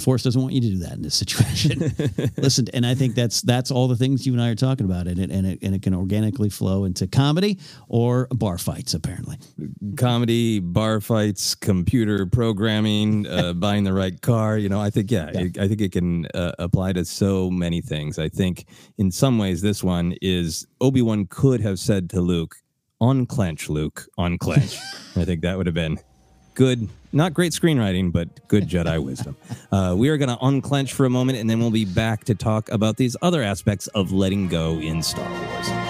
The 0.00 0.04
force 0.04 0.22
doesn't 0.22 0.40
want 0.40 0.54
you 0.54 0.62
to 0.62 0.68
do 0.68 0.78
that 0.78 0.92
in 0.92 1.02
this 1.02 1.14
situation. 1.14 1.92
Listen, 2.38 2.68
and 2.72 2.86
I 2.86 2.94
think 2.94 3.14
that's 3.14 3.42
that's 3.42 3.70
all 3.70 3.86
the 3.86 3.96
things 3.96 4.26
you 4.26 4.32
and 4.32 4.40
I 4.40 4.48
are 4.48 4.54
talking 4.54 4.86
about, 4.86 5.06
and 5.06 5.18
it 5.18 5.30
and 5.30 5.46
it 5.46 5.58
and 5.60 5.74
it 5.74 5.82
can 5.82 5.92
organically 5.92 6.48
flow 6.48 6.86
into 6.86 7.06
comedy 7.06 7.58
or 7.86 8.26
bar 8.30 8.56
fights, 8.56 8.94
apparently. 8.94 9.36
comedy, 9.98 10.58
bar 10.58 11.02
fights, 11.02 11.54
computer 11.54 12.24
programming, 12.24 13.26
uh, 13.30 13.52
buying 13.52 13.84
the 13.84 13.92
right 13.92 14.18
car. 14.22 14.56
You 14.56 14.70
know, 14.70 14.80
I 14.80 14.88
think 14.88 15.10
yeah, 15.10 15.30
It, 15.34 15.58
I 15.58 15.68
think 15.68 15.82
it 15.82 15.92
can 15.92 16.24
uh, 16.32 16.52
apply 16.58 16.94
to 16.94 17.04
so 17.04 17.50
many 17.50 17.82
things. 17.82 18.18
I 18.18 18.30
think 18.30 18.64
in 18.96 19.10
some 19.10 19.36
ways 19.36 19.60
this 19.60 19.84
one 19.84 20.14
is 20.22 20.66
Obi 20.80 21.02
Wan 21.02 21.26
could 21.26 21.60
have 21.60 21.78
said 21.78 22.08
to 22.10 22.22
Luke, 22.22 22.56
"Unclench, 23.02 23.68
Luke, 23.68 24.06
unclench." 24.16 24.78
I 25.16 25.26
think 25.26 25.42
that 25.42 25.58
would 25.58 25.66
have 25.66 25.74
been 25.74 25.98
good. 26.60 26.90
Not 27.10 27.32
great 27.32 27.52
screenwriting, 27.52 28.12
but 28.12 28.46
good 28.46 28.68
Jedi 28.68 29.02
wisdom. 29.04 29.34
Uh, 29.72 29.94
we 29.96 30.10
are 30.10 30.18
going 30.18 30.28
to 30.28 30.36
unclench 30.44 30.92
for 30.92 31.06
a 31.06 31.10
moment, 31.10 31.38
and 31.38 31.48
then 31.48 31.58
we'll 31.58 31.70
be 31.70 31.86
back 31.86 32.24
to 32.24 32.34
talk 32.34 32.70
about 32.70 32.98
these 32.98 33.16
other 33.22 33.42
aspects 33.42 33.86
of 33.88 34.12
letting 34.12 34.46
go 34.46 34.78
in 34.78 35.02
Star 35.02 35.26
Wars. 35.30 35.89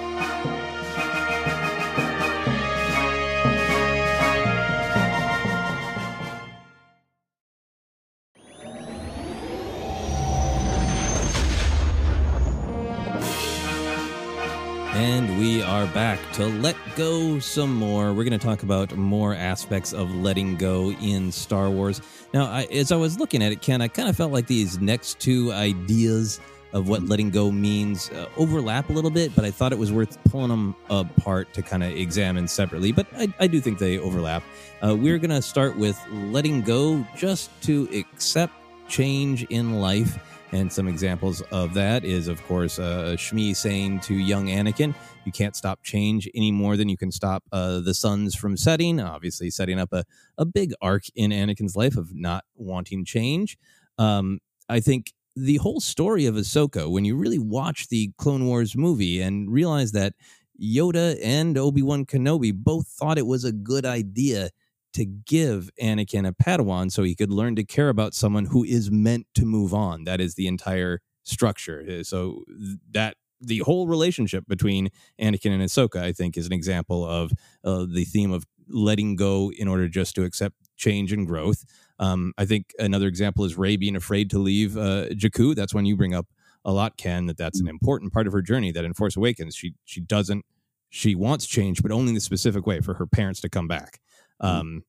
Back 15.93 16.19
to 16.33 16.45
let 16.45 16.75
go 16.95 17.37
some 17.39 17.73
more. 17.73 18.13
We're 18.13 18.23
going 18.23 18.37
to 18.37 18.45
talk 18.45 18.63
about 18.63 18.95
more 18.95 19.33
aspects 19.33 19.93
of 19.93 20.13
letting 20.15 20.55
go 20.55 20.91
in 20.91 21.31
Star 21.31 21.69
Wars. 21.69 22.01
Now, 22.33 22.45
I, 22.45 22.63
as 22.71 22.91
I 22.91 22.95
was 22.95 23.19
looking 23.19 23.43
at 23.43 23.51
it, 23.51 23.61
Ken, 23.61 23.81
I 23.81 23.89
kind 23.89 24.07
of 24.07 24.15
felt 24.15 24.31
like 24.31 24.47
these 24.47 24.79
next 24.79 25.19
two 25.19 25.51
ideas 25.51 26.39
of 26.71 26.87
what 26.87 27.03
letting 27.03 27.29
go 27.29 27.51
means 27.51 28.09
uh, 28.11 28.27
overlap 28.37 28.89
a 28.89 28.93
little 28.93 29.09
bit, 29.09 29.35
but 29.35 29.43
I 29.43 29.51
thought 29.51 29.73
it 29.73 29.77
was 29.77 29.91
worth 29.91 30.17
pulling 30.25 30.49
them 30.49 30.75
apart 30.89 31.53
to 31.55 31.61
kind 31.61 31.83
of 31.83 31.91
examine 31.91 32.47
separately. 32.47 32.93
But 32.93 33.07
I, 33.17 33.33
I, 33.41 33.47
do 33.47 33.59
think 33.59 33.77
they 33.77 33.99
overlap. 33.99 34.43
Uh, 34.81 34.95
we're 34.95 35.17
going 35.17 35.31
to 35.31 35.41
start 35.41 35.75
with 35.75 35.99
letting 36.09 36.61
go 36.61 37.05
just 37.17 37.49
to 37.63 37.89
accept 37.93 38.53
change 38.87 39.43
in 39.45 39.81
life 39.81 40.17
and 40.51 40.71
some 40.71 40.87
examples 40.87 41.41
of 41.51 41.73
that 41.75 42.03
is, 42.03 42.27
of 42.27 42.43
course, 42.45 42.77
uh, 42.77 43.15
Shmi 43.17 43.55
saying 43.55 44.01
to 44.01 44.13
young 44.13 44.47
Anakin, 44.47 44.93
you 45.25 45.31
can't 45.31 45.55
stop 45.55 45.81
change 45.83 46.29
any 46.35 46.51
more 46.51 46.75
than 46.75 46.89
you 46.89 46.97
can 46.97 47.11
stop 47.11 47.43
uh, 47.51 47.79
the 47.79 47.93
suns 47.93 48.35
from 48.35 48.57
setting. 48.57 48.99
Obviously, 48.99 49.49
setting 49.49 49.79
up 49.79 49.93
a, 49.93 50.03
a 50.37 50.45
big 50.45 50.73
arc 50.81 51.03
in 51.15 51.31
Anakin's 51.31 51.75
life 51.75 51.95
of 51.95 52.13
not 52.13 52.43
wanting 52.55 53.05
change. 53.05 53.57
Um, 53.97 54.39
I 54.67 54.79
think 54.79 55.13
the 55.35 55.57
whole 55.57 55.79
story 55.79 56.25
of 56.25 56.35
Ahsoka, 56.35 56.91
when 56.91 57.05
you 57.05 57.15
really 57.15 57.39
watch 57.39 57.87
the 57.87 58.11
Clone 58.17 58.45
Wars 58.45 58.75
movie 58.75 59.21
and 59.21 59.49
realize 59.51 59.93
that 59.93 60.13
Yoda 60.61 61.17
and 61.23 61.57
Obi 61.57 61.81
Wan 61.81 62.05
Kenobi 62.05 62.53
both 62.53 62.87
thought 62.87 63.17
it 63.17 63.25
was 63.25 63.45
a 63.45 63.51
good 63.51 63.85
idea 63.85 64.49
to 64.93 65.05
give 65.05 65.69
Anakin 65.81 66.27
a 66.27 66.31
Padawan 66.31 66.91
so 66.91 67.03
he 67.03 67.15
could 67.15 67.31
learn 67.31 67.55
to 67.55 67.63
care 67.63 67.89
about 67.89 68.13
someone 68.13 68.45
who 68.45 68.63
is 68.63 68.91
meant 68.91 69.27
to 69.35 69.45
move 69.45 69.73
on. 69.73 70.03
That 70.03 70.19
is 70.21 70.35
the 70.35 70.47
entire 70.47 71.01
structure. 71.23 71.85
Uh, 71.89 72.03
so 72.03 72.43
that 72.91 73.15
the 73.39 73.59
whole 73.59 73.87
relationship 73.87 74.45
between 74.47 74.89
Anakin 75.19 75.51
and 75.51 75.63
Ahsoka, 75.63 76.01
I 76.01 76.11
think, 76.11 76.37
is 76.37 76.45
an 76.45 76.53
example 76.53 77.05
of 77.05 77.31
uh, 77.63 77.85
the 77.91 78.05
theme 78.05 78.31
of 78.31 78.45
letting 78.67 79.15
go 79.15 79.51
in 79.51 79.67
order 79.67 79.87
just 79.87 80.15
to 80.15 80.23
accept 80.23 80.55
change 80.77 81.11
and 81.11 81.27
growth. 81.27 81.65
Um, 81.99 82.33
I 82.37 82.45
think 82.45 82.73
another 82.79 83.07
example 83.07 83.45
is 83.45 83.57
Rey 83.57 83.75
being 83.77 83.95
afraid 83.95 84.29
to 84.31 84.39
leave 84.39 84.77
uh, 84.77 85.09
Jakku. 85.09 85.55
That's 85.55 85.73
when 85.73 85.85
you 85.85 85.95
bring 85.95 86.13
up 86.13 86.27
a 86.63 86.71
lot, 86.71 86.97
Ken, 86.97 87.25
that 87.25 87.37
that's 87.37 87.59
an 87.59 87.67
important 87.67 88.13
part 88.13 88.27
of 88.27 88.33
her 88.33 88.41
journey. 88.41 88.71
That 88.71 88.85
in 88.85 88.93
Force 88.93 89.17
Awakens, 89.17 89.55
she 89.55 89.73
she 89.85 89.99
doesn't 89.99 90.45
she 90.89 91.15
wants 91.15 91.47
change, 91.47 91.81
but 91.81 91.91
only 91.91 92.09
in 92.09 92.15
the 92.15 92.21
specific 92.21 92.67
way 92.67 92.81
for 92.81 92.95
her 92.95 93.07
parents 93.07 93.41
to 93.41 93.49
come 93.49 93.67
back. 93.67 93.99
Mm-hmm. 94.41 94.59
Um, 94.59 94.83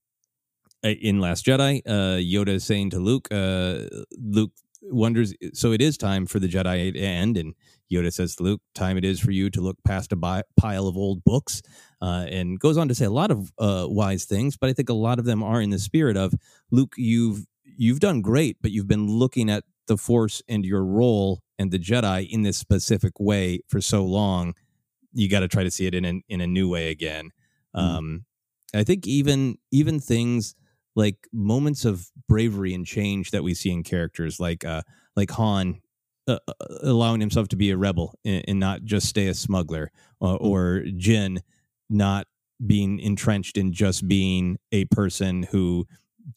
in 0.82 1.20
Last 1.20 1.46
Jedi, 1.46 1.80
uh, 1.86 2.18
Yoda 2.18 2.48
is 2.48 2.64
saying 2.64 2.90
to 2.90 2.98
Luke, 2.98 3.28
uh, 3.30 3.84
Luke 4.18 4.50
wonders, 4.82 5.32
so 5.52 5.70
it 5.70 5.80
is 5.80 5.96
time 5.96 6.26
for 6.26 6.40
the 6.40 6.48
Jedi 6.48 6.92
to 6.92 6.98
end. 6.98 7.36
And 7.36 7.54
Yoda 7.92 8.12
says 8.12 8.34
to 8.36 8.42
Luke, 8.42 8.60
time 8.74 8.96
it 8.96 9.04
is 9.04 9.20
for 9.20 9.30
you 9.30 9.48
to 9.50 9.60
look 9.60 9.76
past 9.84 10.12
a 10.12 10.16
bi- 10.16 10.42
pile 10.56 10.88
of 10.88 10.96
old 10.96 11.22
books. 11.22 11.62
Uh, 12.00 12.26
and 12.28 12.58
goes 12.58 12.76
on 12.76 12.88
to 12.88 12.94
say 12.96 13.04
a 13.04 13.10
lot 13.10 13.30
of 13.30 13.52
uh, 13.58 13.86
wise 13.88 14.24
things, 14.24 14.56
but 14.56 14.68
I 14.68 14.72
think 14.72 14.88
a 14.88 14.94
lot 14.94 15.20
of 15.20 15.24
them 15.24 15.42
are 15.42 15.60
in 15.60 15.70
the 15.70 15.78
spirit 15.78 16.16
of 16.16 16.34
Luke, 16.72 16.94
you've 16.96 17.46
you've 17.64 18.00
done 18.00 18.20
great, 18.20 18.56
but 18.60 18.72
you've 18.72 18.88
been 18.88 19.06
looking 19.06 19.48
at 19.48 19.64
the 19.86 19.96
Force 19.96 20.42
and 20.48 20.64
your 20.64 20.84
role 20.84 21.42
and 21.58 21.70
the 21.70 21.78
Jedi 21.78 22.28
in 22.28 22.42
this 22.42 22.56
specific 22.56 23.20
way 23.20 23.60
for 23.68 23.80
so 23.80 24.04
long 24.04 24.54
you 25.12 25.28
got 25.28 25.40
to 25.40 25.48
try 25.48 25.62
to 25.62 25.70
see 25.70 25.86
it 25.86 25.94
in 25.94 26.04
a, 26.04 26.20
in 26.28 26.40
a 26.40 26.46
new 26.46 26.68
way 26.68 26.90
again. 26.90 27.30
Um, 27.74 28.24
I 28.74 28.84
think 28.84 29.06
even 29.06 29.58
even 29.70 30.00
things 30.00 30.54
like 30.94 31.16
moments 31.32 31.84
of 31.84 32.10
bravery 32.28 32.74
and 32.74 32.86
change 32.86 33.30
that 33.30 33.42
we 33.42 33.54
see 33.54 33.70
in 33.70 33.82
characters 33.82 34.38
like 34.40 34.64
uh 34.64 34.82
like 35.16 35.30
Han 35.32 35.80
uh, 36.28 36.38
uh, 36.46 36.52
allowing 36.82 37.20
himself 37.20 37.48
to 37.48 37.56
be 37.56 37.70
a 37.70 37.76
rebel 37.76 38.14
and, 38.24 38.44
and 38.46 38.60
not 38.60 38.84
just 38.84 39.08
stay 39.08 39.26
a 39.26 39.34
smuggler 39.34 39.90
uh, 40.20 40.36
or 40.36 40.84
Jyn 40.86 41.38
not 41.90 42.26
being 42.64 43.00
entrenched 43.00 43.56
in 43.56 43.72
just 43.72 44.06
being 44.06 44.58
a 44.70 44.84
person 44.86 45.42
who 45.42 45.86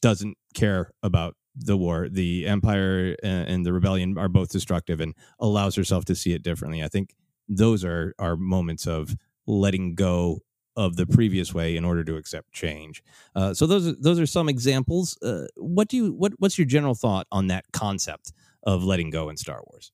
doesn't 0.02 0.38
care 0.56 0.92
about 1.04 1.36
the 1.56 1.78
war. 1.78 2.10
The 2.10 2.48
empire 2.48 3.16
and, 3.24 3.48
and 3.48 3.66
the 3.66 3.74
rebellion 3.74 4.18
are 4.18 4.28
both 4.28 4.50
destructive 4.50 5.00
and 5.00 5.14
allows 5.40 5.76
herself 5.76 6.06
to 6.06 6.16
see 6.16 6.34
it 6.34 6.44
differently. 6.44 6.84
I 6.84 6.88
think 6.88 7.14
those 7.48 7.86
are 7.86 8.14
are 8.18 8.36
moments 8.36 8.88
of 8.88 9.16
letting 9.46 9.94
go 9.94 10.40
of 10.76 10.96
the 10.96 11.06
previous 11.06 11.54
way 11.54 11.76
in 11.76 11.86
order 11.86 12.04
to 12.04 12.18
accept 12.18 12.52
change. 12.52 13.04
Uh, 13.36 13.54
so 13.54 13.66
those 13.66 13.88
are, 13.88 13.96
those 14.00 14.20
are 14.20 14.26
some 14.26 14.50
examples. 14.50 15.18
Uh, 15.22 15.46
what 15.56 15.88
do 15.88 15.98
you 15.98 16.14
what 16.14 16.34
what's 16.38 16.58
your 16.58 16.68
general 16.68 16.96
thought 16.96 17.28
on 17.32 17.48
that 17.48 17.66
concept 17.72 18.34
of 18.64 18.84
letting 18.84 19.10
go 19.10 19.30
in 19.30 19.38
Star 19.38 19.62
Wars? 19.68 19.92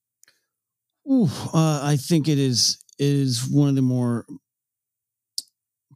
Ooh, 1.09 1.29
uh, 1.53 1.81
I 1.83 1.97
think 1.97 2.27
it 2.27 2.39
is 2.39 2.79
it 2.99 3.05
is 3.05 3.47
one 3.47 3.69
of 3.69 3.75
the 3.75 3.81
more 3.81 4.25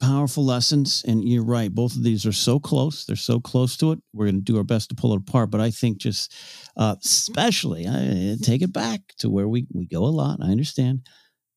powerful 0.01 0.45
lessons. 0.45 1.03
And 1.07 1.23
you're 1.23 1.43
right, 1.43 1.73
both 1.73 1.95
of 1.95 2.03
these 2.03 2.25
are 2.25 2.31
so 2.31 2.59
close. 2.59 3.05
They're 3.05 3.15
so 3.15 3.39
close 3.39 3.77
to 3.77 3.91
it. 3.91 3.99
We're 4.13 4.25
going 4.25 4.35
to 4.35 4.41
do 4.41 4.57
our 4.57 4.63
best 4.63 4.89
to 4.89 4.95
pull 4.95 5.13
it 5.13 5.19
apart. 5.19 5.51
But 5.51 5.61
I 5.61 5.71
think 5.71 5.97
just, 5.97 6.33
uh, 6.77 6.95
especially, 7.03 7.87
I 7.87 8.35
take 8.41 8.61
it 8.61 8.73
back 8.73 9.01
to 9.19 9.29
where 9.29 9.47
we 9.47 9.67
we 9.73 9.85
go 9.85 10.03
a 10.03 10.07
lot. 10.07 10.39
I 10.41 10.47
understand, 10.51 11.07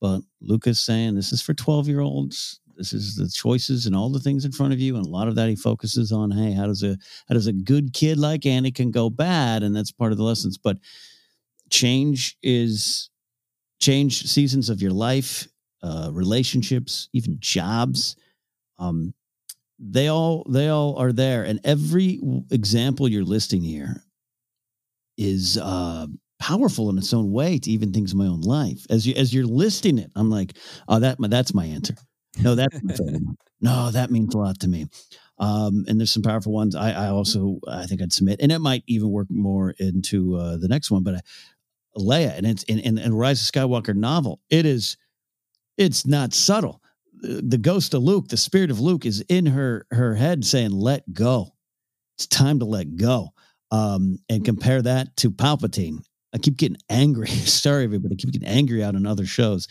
but 0.01 0.21
Lucas 0.41 0.81
saying 0.81 1.15
this 1.15 1.33
is 1.33 1.43
for 1.43 1.55
twelve 1.55 1.89
year 1.89 2.01
olds. 2.01 2.61
This 2.79 2.93
is 2.93 3.17
the 3.17 3.29
choices 3.29 3.87
and 3.87 3.97
all 3.97 4.09
the 4.09 4.21
things 4.21 4.45
in 4.45 4.53
front 4.53 4.73
of 4.73 4.79
you, 4.81 4.97
and 4.97 5.05
a 5.05 5.11
lot 5.11 5.27
of 5.29 5.35
that 5.35 5.49
he 5.49 5.57
focuses 5.57 6.13
on. 6.13 6.31
Hey, 6.31 6.53
how 6.53 6.67
does 6.67 6.85
a 6.85 6.97
how 7.29 7.35
does 7.35 7.49
a 7.49 7.53
good 7.53 7.93
kid 7.93 8.19
like 8.19 8.43
Anakin 8.43 8.93
go 8.93 9.11
bad? 9.11 9.65
And 9.65 9.75
that's 9.75 9.91
part 9.91 10.13
of 10.13 10.19
the 10.19 10.25
lessons. 10.25 10.57
But 10.57 10.79
change 11.71 12.37
is 12.43 13.11
change 13.81 14.23
seasons 14.27 14.71
of 14.71 14.81
your 14.81 14.93
life, 14.93 15.49
uh, 15.83 16.11
relationships, 16.13 17.09
even 17.13 17.37
jobs. 17.41 18.17
Um, 18.79 19.13
they 19.81 20.09
all 20.09 20.45
they 20.49 20.69
all 20.69 20.97
are 20.97 21.13
there, 21.13 21.45
and 21.45 21.61
every 21.65 22.21
example 22.51 23.09
you're 23.09 23.25
listing 23.25 23.63
here 23.63 24.05
is 25.17 25.59
uh, 25.59 26.07
powerful 26.39 26.91
in 26.91 26.99
its 26.99 27.13
own 27.13 27.33
way 27.33 27.59
to 27.59 27.71
even 27.71 27.93
things 27.93 28.13
in 28.13 28.19
my 28.19 28.27
own 28.27 28.41
life. 28.43 28.87
As 28.89 29.07
you 29.07 29.15
as 29.15 29.35
you're 29.35 29.47
listing 29.47 29.99
it, 29.99 30.11
I'm 30.15 30.31
like, 30.31 30.57
oh, 30.89 31.01
that 31.01 31.19
that's 31.21 31.55
my 31.55 31.67
answer. 31.67 31.95
No, 32.43 32.55
that's 32.55 32.81
no, 33.61 33.91
that 33.91 34.11
means 34.11 34.35
a 34.35 34.39
lot 34.39 34.61
to 34.61 34.69
me. 34.69 34.87
Um, 35.39 35.85
and 35.89 36.01
there's 36.01 36.11
some 36.11 36.23
powerful 36.23 36.53
ones. 36.53 36.75
I, 36.75 36.91
I 36.91 37.09
also 37.09 37.61
I 37.69 37.87
think 37.87 38.03
I'd 38.03 38.13
submit, 38.13 38.41
and 38.41 38.51
it 38.51 38.59
might 38.59 38.85
even 38.87 39.11
work 39.11 39.29
more 39.31 39.71
into 39.79 40.37
uh, 40.37 40.57
the 40.57 40.69
next 40.69 40.91
one. 40.91 41.03
But 41.03 41.15
uh, 41.15 41.21
Leia, 41.97 42.37
and 42.37 42.47
it's 42.47 42.65
in, 42.65 42.79
in, 42.81 42.99
in 42.99 43.15
Rise 43.15 43.41
of 43.41 43.53
Skywalker 43.53 43.95
novel, 43.95 44.41
it 44.51 44.67
is 44.67 44.97
it's 45.77 46.07
not 46.07 46.35
subtle. 46.35 46.83
The, 47.21 47.43
the 47.43 47.59
ghost 47.59 47.95
of 47.95 48.03
Luke, 48.03 48.29
the 48.29 48.37
spirit 48.37 48.71
of 48.71 48.81
Luke, 48.81 49.07
is 49.07 49.25
in 49.29 49.47
her 49.47 49.87
her 49.91 50.15
head 50.15 50.45
saying, 50.45 50.73
"Let 50.73 51.13
go. 51.13 51.55
It's 52.17 52.27
time 52.27 52.59
to 52.61 52.65
let 52.65 52.97
go." 52.97 53.31
Um, 53.71 54.19
and 54.29 54.45
compare 54.45 54.81
that 54.83 55.17
to 55.19 55.31
Palpatine. 55.31 55.99
I 56.35 56.39
keep 56.39 56.57
getting 56.57 56.79
angry. 56.89 57.27
Sorry, 57.29 57.85
everybody. 57.85 58.15
I 58.15 58.17
keep 58.17 58.33
getting 58.33 58.49
angry 58.49 58.83
out 58.83 58.97
on 58.97 59.07
other 59.07 59.27
shows 59.27 59.69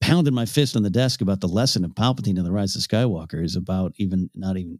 pounding 0.00 0.34
my 0.34 0.46
fist 0.46 0.76
on 0.76 0.82
the 0.82 0.90
desk 0.90 1.20
about 1.20 1.40
the 1.40 1.48
lesson 1.48 1.84
of 1.84 1.92
Palpatine 1.92 2.36
and 2.36 2.46
the 2.46 2.52
Rise 2.52 2.76
of 2.76 2.82
Skywalker 2.82 3.42
is 3.42 3.56
about 3.56 3.92
even 3.96 4.30
not 4.34 4.56
even 4.56 4.78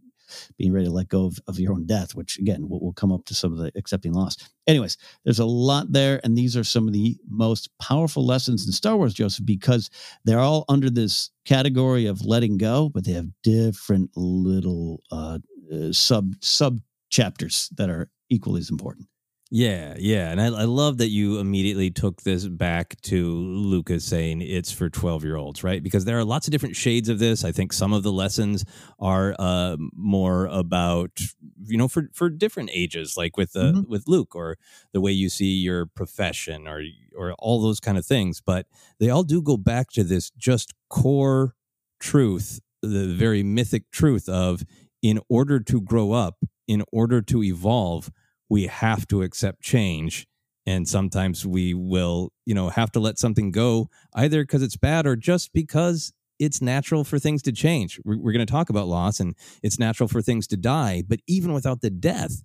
being 0.59 0.73
ready 0.73 0.87
to 0.87 0.93
let 0.93 1.09
go 1.09 1.27
of, 1.27 1.39
of 1.47 1.59
your 1.59 1.73
own 1.73 1.87
death, 1.87 2.15
which 2.15 2.39
again 2.39 2.69
will, 2.69 2.81
will 2.81 2.93
come 2.93 3.13
up 3.13 3.25
to 3.27 3.35
some 3.35 3.53
of 3.53 3.59
the 3.59 3.71
accepting 3.77 4.13
loss. 4.13 4.37
Anyways, 4.67 4.97
there's 5.25 5.39
a 5.39 5.45
lot 5.45 5.93
there, 5.93 6.21
and 6.25 6.37
these 6.37 6.57
are 6.57 6.65
some 6.65 6.87
of 6.87 6.93
the 6.93 7.17
most 7.29 7.69
powerful 7.79 8.25
lessons 8.27 8.67
in 8.67 8.73
Star 8.73 8.97
Wars, 8.97 9.15
Joseph, 9.15 9.47
because 9.47 9.91
they're 10.25 10.41
all 10.41 10.65
under 10.69 10.91
this 10.91 11.31
category 11.45 12.07
of 12.07 12.25
letting 12.25 12.59
go, 12.59 12.89
but 12.89 13.05
they 13.05 13.13
have 13.13 13.29
different 13.43 14.11
little 14.17 15.03
uh, 15.11 15.39
uh, 15.73 15.93
sub 15.93 16.35
sub 16.41 16.81
chapters 17.09 17.71
that 17.77 17.89
are 17.89 18.11
equally 18.31 18.61
as 18.61 18.71
important. 18.71 19.09
Yeah, 19.49 19.95
yeah, 19.97 20.33
and 20.33 20.41
I, 20.41 20.47
I 20.47 20.65
love 20.65 20.99
that 20.99 21.11
you 21.11 21.39
immediately 21.39 21.89
took 21.89 22.23
this 22.23 22.49
back 22.49 23.01
to 23.03 23.31
Lucas 23.33 24.05
saying 24.05 24.43
it's 24.43 24.73
for 24.73 24.91
twelve-year-olds, 24.91 25.63
right? 25.63 25.81
Because 25.81 26.05
there 26.05 26.19
are 26.19 26.25
lots 26.25 26.49
of 26.49 26.51
different 26.51 26.75
shades 26.75 27.09
of 27.09 27.21
this. 27.21 27.45
I 27.45 27.53
think 27.53 27.73
some 27.73 27.93
of 27.93 28.03
the 28.03 28.11
lessons 28.11 28.65
are 28.99 29.37
uh, 29.39 29.77
more 29.95 30.47
about 30.47 31.21
you 31.65 31.79
know 31.79 31.87
for 31.87 32.09
for 32.13 32.29
different 32.29 32.71
ages, 32.73 33.17
like 33.17 33.37
with 33.37 33.55
uh, 33.55 33.61
mm-hmm. 33.61 33.91
with 33.91 34.09
Luke, 34.09 34.35
or 34.35 34.57
the 34.93 35.01
way 35.01 35.13
you 35.13 35.29
see 35.29 35.53
your 35.55 35.87
profession, 35.87 36.67
or 36.67 36.83
or 37.17 37.33
all 37.35 37.63
those 37.63 37.79
kind 37.79 37.97
of 37.97 38.05
things. 38.05 38.41
But 38.41 38.67
they 38.99 39.11
all 39.11 39.23
do 39.23 39.41
go 39.41 39.57
back 39.57 39.91
to 39.93 40.03
this 40.03 40.31
just 40.31 40.75
core 40.91 41.55
truth, 42.01 42.61
the 42.83 43.07
very 43.07 43.45
mythic 43.45 43.93
truth 43.93 44.29
of 44.29 44.65
in 45.03 45.21
order 45.29 45.61
to 45.61 45.81
grow 45.81 46.11
up, 46.11 46.39
in 46.67 46.83
order 46.91 47.23
to 47.23 47.45
evolve 47.45 48.11
we 48.49 48.67
have 48.67 49.07
to 49.09 49.23
accept 49.23 49.61
change 49.61 50.27
and 50.67 50.89
sometimes 50.89 51.47
we 51.47 51.75
will 51.75 52.33
you 52.45 52.55
know 52.55 52.69
have 52.69 52.91
to 52.93 53.01
let 53.01 53.19
something 53.19 53.51
go 53.51 53.89
either 54.15 54.43
because 54.43 54.63
it's 54.63 54.77
bad 54.77 55.07
or 55.07 55.17
just 55.17 55.53
because 55.53 56.13
it's 56.39 56.61
natural 56.61 57.03
for 57.03 57.19
things 57.19 57.41
to 57.41 57.51
change. 57.51 57.99
We're, 58.05 58.19
we're 58.19 58.33
going 58.33 58.45
to 58.45 58.53
talk 58.53 58.69
about 58.69 58.89
loss 58.89 59.21
and 59.21 59.35
it's 59.63 59.79
natural 59.79 60.09
for 60.09 60.21
things 60.21 60.47
to 60.49 60.57
die 60.57 61.03
but 61.07 61.21
even 61.27 61.53
without 61.53 61.81
the 61.81 61.91
death 61.91 62.43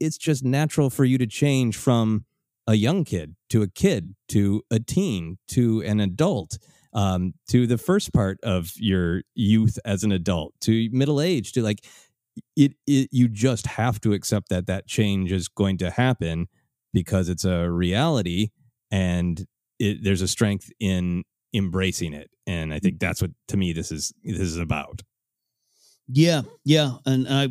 it's 0.00 0.18
just 0.18 0.44
natural 0.44 0.90
for 0.90 1.04
you 1.04 1.18
to 1.18 1.26
change 1.26 1.76
from 1.76 2.24
a 2.66 2.74
young 2.74 3.04
kid 3.04 3.34
to 3.50 3.62
a 3.62 3.68
kid 3.68 4.14
to 4.28 4.62
a 4.70 4.78
teen 4.78 5.38
to 5.48 5.82
an 5.82 6.00
adult 6.00 6.58
um, 6.92 7.34
to 7.48 7.66
the 7.66 7.78
first 7.78 8.12
part 8.12 8.38
of 8.42 8.72
your 8.76 9.22
youth 9.34 9.78
as 9.84 10.04
an 10.04 10.12
adult 10.12 10.54
to 10.60 10.88
middle 10.92 11.20
age 11.20 11.52
to 11.52 11.62
like 11.62 11.84
it, 12.56 12.72
it 12.86 13.08
you 13.12 13.28
just 13.28 13.66
have 13.66 14.00
to 14.00 14.12
accept 14.12 14.48
that 14.48 14.66
that 14.66 14.86
change 14.86 15.32
is 15.32 15.48
going 15.48 15.78
to 15.78 15.90
happen 15.90 16.48
because 16.92 17.28
it's 17.28 17.44
a 17.44 17.70
reality 17.70 18.48
and 18.90 19.46
it, 19.78 20.02
there's 20.02 20.22
a 20.22 20.28
strength 20.28 20.70
in 20.80 21.24
embracing 21.54 22.12
it. 22.12 22.30
And 22.46 22.72
i 22.72 22.78
think 22.78 22.96
mm. 22.96 23.00
that's 23.00 23.22
what 23.22 23.30
to 23.48 23.56
me 23.56 23.72
this 23.72 23.92
is 23.92 24.12
this 24.24 24.40
is 24.40 24.58
about. 24.58 25.02
Yeah 26.08 26.42
yeah 26.64 26.92
and 27.04 27.28
i 27.28 27.48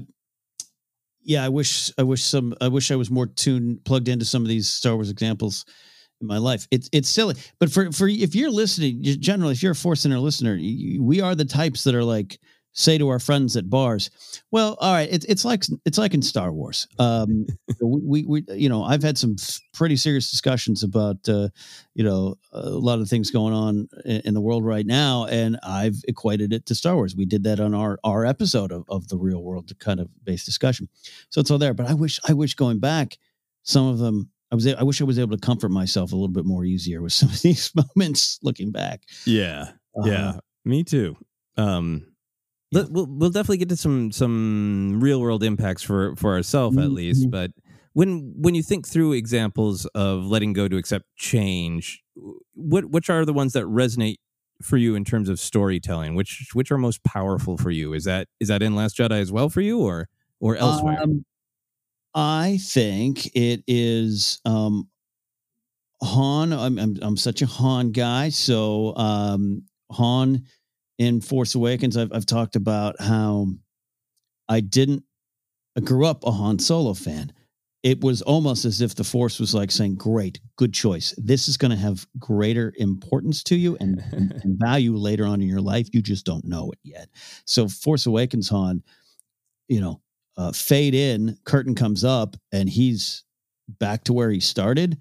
yeah 1.21 1.43
i 1.43 1.49
wish 1.49 1.91
i 1.97 2.03
wish 2.03 2.23
some 2.23 2.55
i 2.61 2.67
wish 2.67 2.89
i 2.89 2.95
was 2.95 3.11
more 3.11 3.27
tuned 3.27 3.83
plugged 3.85 4.07
into 4.07 4.25
some 4.25 4.41
of 4.41 4.47
these 4.47 4.67
star 4.67 4.95
wars 4.95 5.11
examples 5.11 5.65
in 6.21 6.27
my 6.27 6.37
life. 6.37 6.67
It's 6.71 6.89
it's 6.91 7.09
silly 7.09 7.35
but 7.59 7.71
for 7.71 7.91
for 7.91 8.07
if 8.07 8.35
you're 8.35 8.49
listening 8.49 9.03
generally 9.03 9.53
if 9.53 9.61
you're 9.61 9.73
a 9.73 9.75
force 9.75 10.01
center 10.01 10.19
listener 10.19 10.55
you, 10.55 11.03
we 11.03 11.21
are 11.21 11.35
the 11.35 11.45
types 11.45 11.83
that 11.83 11.95
are 11.95 12.03
like 12.03 12.39
say 12.77 12.97
to 12.97 13.09
our 13.09 13.19
friends 13.19 13.57
at 13.57 13.69
bars, 13.69 14.09
"Well, 14.51 14.77
all 14.79 14.93
right, 14.93 15.09
it's 15.11 15.25
it's 15.25 15.43
like 15.43 15.63
it's 15.85 15.97
like 15.97 16.13
in 16.13 16.21
Star 16.21 16.51
Wars. 16.51 16.87
Um, 16.99 17.47
we, 17.81 18.23
we 18.23 18.43
you 18.53 18.69
know 18.69 18.83
I've 18.83 19.03
had 19.03 19.17
some 19.17 19.35
pretty 19.73 19.97
serious 19.97 20.31
discussions 20.31 20.83
about 20.83 21.27
uh, 21.27 21.49
you 21.95 22.03
know 22.03 22.35
a 22.53 22.69
lot 22.69 22.99
of 22.99 23.09
things 23.09 23.31
going 23.31 23.53
on 23.53 23.89
in, 24.05 24.21
in, 24.21 24.33
the 24.33 24.41
world 24.41 24.63
right 24.63 24.85
now, 24.85 25.25
and 25.25 25.59
I've 25.63 25.97
equated 26.07 26.53
it 26.53 26.65
to 26.67 26.75
Star 26.75 26.95
Wars. 26.95 27.15
We 27.15 27.25
did 27.25 27.43
that 27.43 27.59
on 27.59 27.73
our 27.73 27.99
our 28.03 28.25
episode 28.25 28.71
of, 28.71 28.85
of 28.87 29.07
the 29.07 29.17
real 29.17 29.43
world 29.43 29.71
kind 29.79 29.99
of 29.99 30.09
based 30.23 30.45
discussion. 30.45 30.87
So 31.29 31.41
it's 31.41 31.51
all 31.51 31.57
there. 31.57 31.73
But 31.73 31.87
I 31.87 31.95
wish 31.95 32.19
I 32.27 32.33
wish 32.33 32.53
going 32.53 32.79
back, 32.79 33.17
some 33.63 33.87
of 33.87 33.97
them 33.97 34.29
I 34.51 34.55
was 34.55 34.67
I 34.67 34.83
wish 34.83 35.01
I 35.01 35.05
was 35.05 35.19
able 35.19 35.35
to 35.35 35.45
comfort 35.45 35.69
myself 35.69 36.11
a 36.11 36.15
little 36.15 36.29
bit 36.29 36.45
more 36.45 36.63
easier 36.63 37.01
with 37.01 37.13
some 37.13 37.29
of 37.29 37.41
these 37.41 37.71
moments 37.75 38.39
looking 38.43 38.71
back. 38.71 39.01
Yeah, 39.25 39.71
uh, 39.97 40.05
yeah, 40.05 40.39
me 40.63 40.83
too. 40.83 41.17
Um, 41.57 42.06
yeah. 42.71 42.83
We'll 42.89 43.07
we'll 43.07 43.29
definitely 43.29 43.57
get 43.57 43.69
to 43.69 43.77
some 43.77 44.11
some 44.11 44.99
real 45.01 45.21
world 45.21 45.43
impacts 45.43 45.83
for 45.83 46.15
for 46.15 46.33
ourselves 46.33 46.77
mm-hmm. 46.77 46.85
at 46.85 46.91
least, 46.91 47.31
but 47.31 47.51
when 47.93 48.33
when 48.37 48.53
you 48.53 48.61
think 48.61 48.87
through 48.87 49.13
examples 49.13 49.85
of 49.95 50.23
letting 50.25 50.53
go 50.53 50.67
to 50.67 50.77
accept 50.77 51.05
change, 51.15 52.03
what 52.53 52.85
which 52.85 53.09
are 53.09 53.25
the 53.25 53.33
ones 53.33 53.53
that 53.53 53.63
resonate 53.63 54.17
for 54.61 54.77
you 54.77 54.95
in 54.95 55.03
terms 55.03 55.29
of 55.29 55.39
storytelling? 55.39 56.13
Which 56.13 56.49
which 56.53 56.71
are 56.71 56.77
most 56.77 57.03
powerful 57.03 57.57
for 57.57 57.71
you? 57.71 57.93
Is 57.93 58.03
that 58.03 58.27
is 58.39 58.49
that 58.49 58.61
in 58.61 58.75
Last 58.75 58.97
Jedi 58.97 59.19
as 59.19 59.31
well 59.31 59.49
for 59.49 59.61
you, 59.61 59.79
or 59.79 60.09
or 60.39 60.55
elsewhere? 60.55 61.01
Um, 61.01 61.25
I 62.13 62.59
think 62.61 63.35
it 63.35 63.63
is 63.67 64.41
um, 64.45 64.89
Han. 66.03 66.53
I'm, 66.53 66.77
I'm 66.77 66.97
I'm 67.01 67.17
such 67.17 67.41
a 67.41 67.47
Han 67.47 67.93
guy, 67.93 68.29
so 68.29 68.95
um, 68.95 69.63
Han 69.91 70.43
in 70.97 71.21
Force 71.21 71.55
Awakens, 71.55 71.95
I've, 71.97 72.11
I've 72.11 72.25
talked 72.25 72.55
about 72.55 72.99
how 72.99 73.47
I 74.49 74.61
didn't, 74.61 75.03
I 75.77 75.81
grew 75.81 76.05
up 76.05 76.23
a 76.23 76.31
Han 76.31 76.59
Solo 76.59 76.93
fan. 76.93 77.31
it 77.83 78.01
was 78.01 78.21
almost 78.23 78.65
as 78.65 78.81
if 78.81 78.95
the 78.95 79.03
force 79.03 79.39
was 79.39 79.53
like 79.53 79.71
saying, 79.71 79.95
"Great, 79.95 80.39
good 80.55 80.73
choice. 80.73 81.13
This 81.17 81.47
is 81.47 81.57
going 81.57 81.71
to 81.71 81.77
have 81.77 82.07
greater 82.19 82.73
importance 82.77 83.43
to 83.43 83.55
you 83.55 83.77
and, 83.79 84.03
and, 84.11 84.31
and 84.43 84.59
value 84.59 84.95
later 84.95 85.25
on 85.25 85.41
in 85.41 85.47
your 85.47 85.61
life. 85.61 85.87
You 85.93 86.01
just 86.01 86.25
don't 86.25 86.45
know 86.45 86.71
it 86.71 86.79
yet." 86.83 87.09
So, 87.45 87.67
Force 87.67 88.05
Awakens, 88.07 88.49
Han, 88.49 88.83
you 89.67 89.79
know, 89.81 90.01
uh, 90.37 90.51
fade 90.51 90.95
in, 90.95 91.37
curtain 91.45 91.75
comes 91.75 92.03
up, 92.03 92.35
and 92.51 92.67
he's 92.67 93.23
back 93.79 94.03
to 94.05 94.13
where 94.13 94.31
he 94.31 94.39
started. 94.39 94.97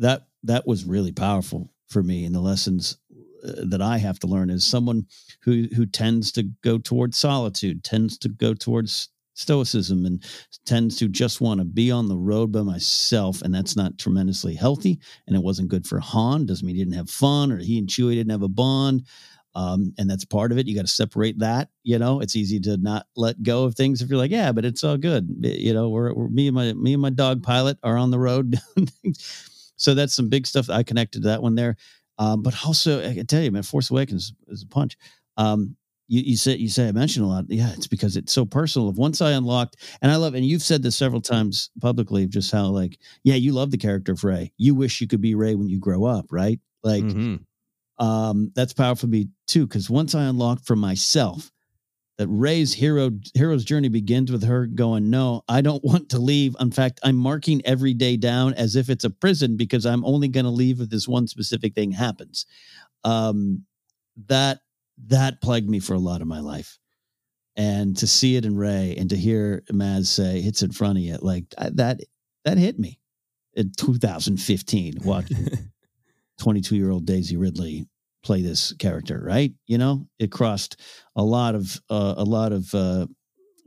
That 0.00 0.26
that 0.42 0.66
was 0.66 0.84
really 0.84 1.12
powerful 1.12 1.72
for 1.88 2.02
me, 2.02 2.24
and 2.24 2.34
the 2.34 2.40
lessons 2.40 2.98
that 3.42 3.82
I 3.82 3.98
have 3.98 4.18
to 4.20 4.26
learn 4.26 4.50
is 4.50 4.64
someone 4.64 5.06
who 5.42 5.68
who 5.74 5.86
tends 5.86 6.32
to 6.32 6.44
go 6.62 6.78
towards 6.78 7.18
solitude, 7.18 7.84
tends 7.84 8.18
to 8.18 8.28
go 8.28 8.54
towards 8.54 9.08
stoicism 9.40 10.04
and 10.06 10.22
tends 10.66 10.96
to 10.96 11.08
just 11.08 11.40
want 11.40 11.60
to 11.60 11.64
be 11.64 11.90
on 11.90 12.08
the 12.08 12.16
road 12.16 12.52
by 12.52 12.62
myself 12.62 13.42
and 13.42 13.54
that's 13.54 13.76
not 13.76 13.98
tremendously 13.98 14.54
healthy 14.54 14.98
and 15.26 15.34
it 15.34 15.42
wasn't 15.42 15.68
good 15.68 15.86
for 15.86 15.98
han 15.98 16.44
doesn't 16.44 16.66
mean 16.66 16.76
he 16.76 16.82
didn't 16.82 16.96
have 16.96 17.08
fun 17.08 17.50
or 17.50 17.56
he 17.56 17.78
and 17.78 17.88
chewie 17.88 18.14
didn't 18.14 18.30
have 18.30 18.42
a 18.42 18.48
bond 18.48 19.06
um, 19.56 19.92
and 19.98 20.08
that's 20.08 20.24
part 20.24 20.52
of 20.52 20.58
it 20.58 20.68
you 20.68 20.76
got 20.76 20.82
to 20.82 20.92
separate 20.92 21.38
that 21.38 21.70
you 21.82 21.98
know? 21.98 22.20
It's 22.20 22.36
easy 22.36 22.60
to 22.60 22.76
not 22.76 23.06
let 23.16 23.42
go 23.42 23.64
of 23.64 23.74
things 23.74 24.02
if 24.02 24.10
you're 24.10 24.18
like 24.18 24.30
yeah 24.30 24.52
but 24.52 24.64
it's 24.64 24.84
all 24.84 24.96
good 24.96 25.28
you 25.40 25.72
know 25.72 25.88
we're, 25.88 26.12
we're 26.12 26.28
me 26.28 26.48
and 26.48 26.54
my 26.54 26.72
me 26.74 26.92
and 26.92 27.02
my 27.02 27.10
dog 27.10 27.42
pilot 27.42 27.78
are 27.82 27.96
on 27.96 28.10
the 28.10 28.18
road 28.18 28.58
so 29.76 29.94
that's 29.94 30.14
some 30.14 30.28
big 30.28 30.46
stuff 30.46 30.68
i 30.68 30.82
connected 30.82 31.22
to 31.22 31.28
that 31.28 31.42
one 31.42 31.54
there 31.54 31.76
um, 32.20 32.42
but 32.42 32.54
also 32.64 33.00
i 33.04 33.14
can 33.14 33.26
tell 33.26 33.42
you 33.42 33.50
man 33.50 33.64
force 33.64 33.90
awakens 33.90 34.32
is 34.46 34.62
a 34.62 34.66
punch 34.68 34.96
um, 35.36 35.74
you, 36.12 36.22
you 36.22 36.36
said 36.36 36.58
you 36.58 36.68
say 36.68 36.88
I 36.88 36.92
mentioned 36.92 37.24
a 37.24 37.28
lot. 37.28 37.44
Yeah, 37.48 37.72
it's 37.72 37.86
because 37.86 38.16
it's 38.16 38.32
so 38.32 38.44
personal. 38.44 38.88
Of 38.88 38.98
once 38.98 39.22
I 39.22 39.30
unlocked, 39.30 39.76
and 40.02 40.10
I 40.10 40.16
love, 40.16 40.34
and 40.34 40.44
you've 40.44 40.60
said 40.60 40.82
this 40.82 40.96
several 40.96 41.20
times 41.20 41.70
publicly, 41.80 42.26
just 42.26 42.50
how 42.50 42.66
like, 42.66 42.98
yeah, 43.22 43.36
you 43.36 43.52
love 43.52 43.70
the 43.70 43.78
character 43.78 44.10
of 44.12 44.24
Rey. 44.24 44.52
You 44.58 44.74
wish 44.74 45.00
you 45.00 45.06
could 45.06 45.20
be 45.20 45.36
Rey 45.36 45.54
when 45.54 45.68
you 45.68 45.78
grow 45.78 46.04
up, 46.04 46.26
right? 46.32 46.58
Like, 46.82 47.04
Mm-hmm. 47.04 48.04
um, 48.04 48.50
that's 48.56 48.72
powerful 48.72 49.02
for 49.02 49.06
me 49.06 49.28
too. 49.46 49.66
Because 49.68 49.88
once 49.88 50.14
I 50.16 50.24
unlocked 50.24 50.66
for 50.66 50.76
myself 50.76 51.50
that 52.20 52.28
Rey's 52.28 52.74
hero 52.74 53.12
hero's 53.32 53.64
journey 53.64 53.88
begins 53.88 54.30
with 54.30 54.44
her 54.44 54.66
going, 54.66 55.08
no, 55.08 55.42
I 55.48 55.62
don't 55.62 55.82
want 55.82 56.10
to 56.10 56.18
leave. 56.18 56.54
In 56.60 56.70
fact, 56.70 57.00
I'm 57.02 57.16
marking 57.16 57.62
every 57.64 57.94
day 57.94 58.18
down 58.18 58.52
as 58.52 58.76
if 58.76 58.90
it's 58.90 59.04
a 59.04 59.10
prison 59.10 59.56
because 59.56 59.86
I'm 59.86 60.04
only 60.04 60.28
going 60.28 60.44
to 60.44 60.50
leave 60.50 60.82
if 60.82 60.90
this 60.90 61.08
one 61.08 61.26
specific 61.28 61.74
thing 61.74 61.92
happens. 61.92 62.44
Um, 63.04 63.64
that 64.26 64.58
that 65.06 65.40
plagued 65.40 65.70
me 65.70 65.80
for 65.80 65.94
a 65.94 65.98
lot 65.98 66.20
of 66.20 66.26
my 66.26 66.40
life. 66.40 66.78
And 67.56 67.96
to 67.96 68.06
see 68.06 68.36
it 68.36 68.44
in 68.44 68.54
Rey 68.54 68.96
and 68.98 69.08
to 69.08 69.16
hear 69.16 69.62
Maz 69.72 70.04
say 70.04 70.40
it's 70.40 70.60
in 70.60 70.72
front 70.72 70.98
of 70.98 71.02
you, 71.02 71.16
like 71.22 71.46
that, 71.56 72.00
that 72.44 72.58
hit 72.58 72.78
me 72.78 73.00
in 73.54 73.72
2015 73.78 74.98
watching 75.04 75.48
22 76.38 76.76
year 76.76 76.90
old 76.90 77.06
Daisy 77.06 77.38
Ridley 77.38 77.86
play 78.22 78.42
this 78.42 78.72
character, 78.74 79.22
right? 79.24 79.52
You 79.66 79.78
know, 79.78 80.06
it 80.18 80.30
crossed 80.30 80.80
a 81.16 81.22
lot 81.22 81.54
of, 81.54 81.80
uh, 81.88 82.14
a 82.16 82.24
lot 82.24 82.52
of, 82.52 82.72
uh, 82.74 83.06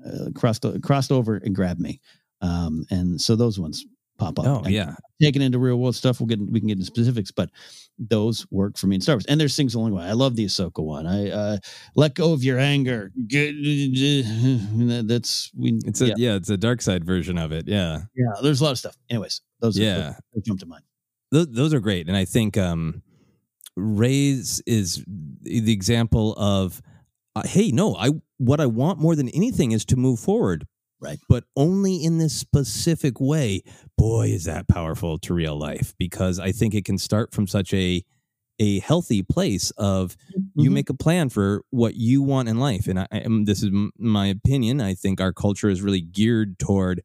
uh, 0.06 0.30
crossed, 0.36 0.66
crossed 0.82 1.12
over 1.12 1.38
and 1.38 1.56
grabbed 1.56 1.80
me. 1.80 1.99
Um, 2.41 2.86
and 2.91 3.20
so 3.20 3.36
those 3.36 3.60
ones 3.60 3.86
pop 4.18 4.38
up. 4.38 4.45
Oh, 4.45 4.58
And 4.60 4.74
yeah. 4.74 4.95
Taking 5.22 5.41
into 5.41 5.58
real 5.60 5.78
world 5.78 5.95
stuff, 5.95 6.20
we'll 6.20 6.28
get, 6.28 6.39
we 6.39 6.60
can 6.60 6.68
get 6.68 6.74
into 6.78 6.86
specifics, 6.86 7.32
but 7.32 7.49
those 7.97 8.45
work 8.51 8.78
for 8.78 8.88
me 8.88 8.95
in 8.95 9.01
Star 9.01 9.16
Wars. 9.16 9.26
And 9.28 9.39
there's 9.39 9.56
things 9.56 9.76
along 9.76 9.91
the 9.91 9.95
way. 9.97 10.04
I 10.04 10.12
love 10.12 10.36
the 10.36 10.45
Ahsoka 10.45 10.84
one. 10.84 11.08
I 11.08 11.30
uh, 11.30 11.58
let 11.95 12.16
go 12.16 12.34
of 12.34 12.43
your 12.43 12.60
anger. 12.60 13.12
Get, 13.28 13.54
that's 15.08 15.51
we. 15.56 15.80
It's 15.86 16.01
a 16.01 16.14
yeah. 16.18 16.36
it's 16.36 16.49
a 16.49 16.58
dark 16.58 16.82
side 16.82 17.06
version 17.06 17.38
of 17.38 17.51
it. 17.51 17.68
Yeah, 17.68 18.01
yeah. 18.16 18.34
There's 18.41 18.62
a 18.62 18.64
lot 18.64 18.72
of 18.72 18.80
stuff. 18.80 18.97
Anyways, 19.10 19.41
those 19.62 19.78
Yeah. 19.78 20.16
those 20.34 20.43
jump 20.43 20.60
to 20.62 20.66
mind. 20.66 20.84
those, 21.32 21.47
those 21.51 21.74
are 21.74 21.80
great, 21.80 22.08
and 22.08 22.18
I 22.18 22.26
think 22.26 22.58
um, 22.58 23.04
Rey's 23.76 24.62
is 24.66 25.04
the 25.08 25.72
example 25.72 26.34
of, 26.38 26.82
uh, 27.36 27.44
hey, 27.46 27.72
no, 27.72 27.96
I 27.96 28.12
what 28.38 28.60
I 28.60 28.66
want 28.68 29.00
more 29.00 29.16
than 29.16 29.30
anything 29.30 29.72
is 29.72 29.86
to 29.86 29.96
move 29.96 30.20
forward, 30.20 30.68
right? 31.00 31.20
But 31.30 31.46
only 31.56 32.04
in 32.04 32.18
this 32.18 32.36
specific 32.36 33.20
way. 33.20 33.64
Boy, 33.98 34.30
is 34.30 34.46
that 34.46 34.68
powerful 34.68 35.18
to 35.20 35.34
real 35.34 35.58
life 35.58 35.94
because 35.98 36.40
I 36.40 36.52
think 36.52 36.74
it 36.76 36.86
can 36.86 36.98
start 36.98 37.34
from 37.34 37.48
such 37.48 37.74
a 37.74 38.04
a 38.60 38.80
healthy 38.80 39.24
place 39.24 39.72
of 39.72 40.16
you 40.56 40.70
Mm-hmm. 40.70 40.74
make 40.74 40.90
a 40.90 40.94
plan 40.94 41.30
for 41.30 41.64
what 41.72 41.96
you 41.96 42.22
want 42.22 42.50
in 42.50 42.60
life 42.60 42.88
and 42.88 43.00
I, 43.00 43.08
I 43.12 43.18
am 43.20 43.46
this 43.46 43.60
is 43.64 43.70
m- 43.70 43.92
my 43.98 44.28
opinion 44.28 44.82
i 44.82 44.94
think 44.94 45.20
our 45.20 45.34
culture 45.34 45.70
is 45.70 45.82
really 45.82 46.02
geared 46.02 46.60
toward 46.60 47.02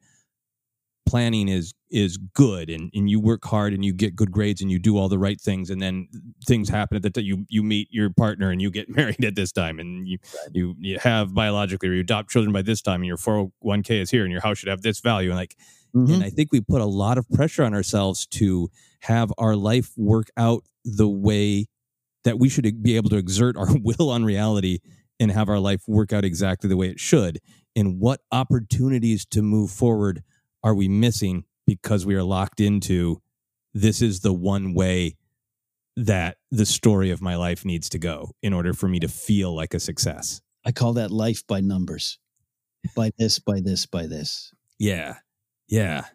planning 1.06 1.48
is 1.48 1.72
is 1.90 2.16
good 2.16 2.68
and, 2.70 2.90
and 2.94 3.08
you 3.08 3.18
work 3.20 3.44
hard 3.44 3.72
and 3.72 3.84
you 3.84 3.92
get 3.92 4.14
good 4.14 4.30
grades 4.30 4.60
and 4.60 4.70
you 4.70 4.78
do 4.78 4.98
all 4.98 5.08
the 5.08 5.18
right 5.18 5.40
things 5.40 5.70
and 5.70 5.80
then 5.80 6.08
things 6.46 6.68
happen 6.68 6.96
at 6.96 7.02
the 7.02 7.10
t- 7.10 7.22
you 7.22 7.46
you 7.48 7.62
meet 7.62 7.88
your 7.90 8.10
partner 8.10 8.50
and 8.50 8.60
you 8.60 8.70
get 8.70 8.88
married 8.96 9.24
at 9.24 9.34
this 9.34 9.52
time 9.52 9.78
and 9.78 10.06
you 10.06 10.18
you 10.52 10.74
you 10.78 10.98
have 10.98 11.34
biologically 11.34 11.88
or 11.88 11.92
you 11.92 12.00
adopt 12.00 12.30
children 12.30 12.52
by 12.52 12.62
this 12.62 12.82
time 12.82 13.00
and 13.00 13.06
your 13.06 13.16
401k 13.16 14.02
is 14.02 14.10
here 14.10 14.24
and 14.24 14.32
your 14.32 14.42
house 14.42 14.58
should 14.58 14.68
have 14.68 14.82
this 14.82 15.00
value 15.00 15.30
and 15.30 15.38
like 15.38 15.56
and 15.94 16.08
mm-hmm. 16.08 16.22
I 16.22 16.30
think 16.30 16.52
we 16.52 16.60
put 16.60 16.80
a 16.80 16.86
lot 16.86 17.18
of 17.18 17.28
pressure 17.30 17.64
on 17.64 17.74
ourselves 17.74 18.26
to 18.26 18.70
have 19.00 19.32
our 19.38 19.56
life 19.56 19.92
work 19.96 20.28
out 20.36 20.64
the 20.84 21.08
way 21.08 21.66
that 22.24 22.38
we 22.38 22.48
should 22.48 22.82
be 22.82 22.96
able 22.96 23.10
to 23.10 23.16
exert 23.16 23.56
our 23.56 23.68
will 23.82 24.10
on 24.10 24.24
reality 24.24 24.80
and 25.20 25.30
have 25.30 25.48
our 25.48 25.58
life 25.58 25.82
work 25.86 26.12
out 26.12 26.24
exactly 26.24 26.68
the 26.68 26.76
way 26.76 26.88
it 26.88 27.00
should. 27.00 27.38
And 27.74 28.00
what 28.00 28.20
opportunities 28.32 29.24
to 29.26 29.42
move 29.42 29.70
forward 29.70 30.22
are 30.62 30.74
we 30.74 30.88
missing 30.88 31.44
because 31.68 32.06
we 32.06 32.14
are 32.14 32.22
locked 32.22 32.60
into 32.60 33.20
this 33.74 34.00
is 34.00 34.20
the 34.20 34.32
one 34.32 34.72
way 34.72 35.16
that 35.96 36.38
the 36.50 36.64
story 36.64 37.10
of 37.10 37.20
my 37.20 37.36
life 37.36 37.62
needs 37.62 37.90
to 37.90 37.98
go 37.98 38.30
in 38.42 38.54
order 38.54 38.72
for 38.72 38.88
me 38.88 38.98
to 38.98 39.08
feel 39.08 39.54
like 39.54 39.74
a 39.74 39.80
success. 39.80 40.40
I 40.64 40.72
call 40.72 40.94
that 40.94 41.10
life 41.10 41.46
by 41.46 41.60
numbers. 41.60 42.18
By 42.96 43.10
this, 43.18 43.38
by 43.38 43.60
this, 43.60 43.84
by 43.84 44.06
this. 44.06 44.50
Yeah. 44.78 45.16
Yeah. 45.68 46.06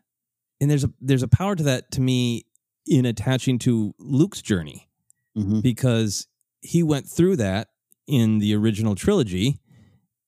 And 0.59 0.71
there's 0.71 0.83
a 0.85 0.91
there's 0.99 1.21
a 1.21 1.27
power 1.27 1.55
to 1.55 1.63
that 1.63 1.91
to 1.91 2.01
me 2.01 2.45
in 2.87 3.05
attaching 3.05 3.59
to 3.59 3.93
Luke's 3.99 4.41
journey 4.41 4.89
Mm-hmm. 5.37 5.61
because 5.61 6.27
he 6.61 6.83
went 6.83 7.07
through 7.09 7.37
that 7.37 7.69
in 8.07 8.37
the 8.37 8.53
original 8.55 8.93
trilogy 8.93 9.59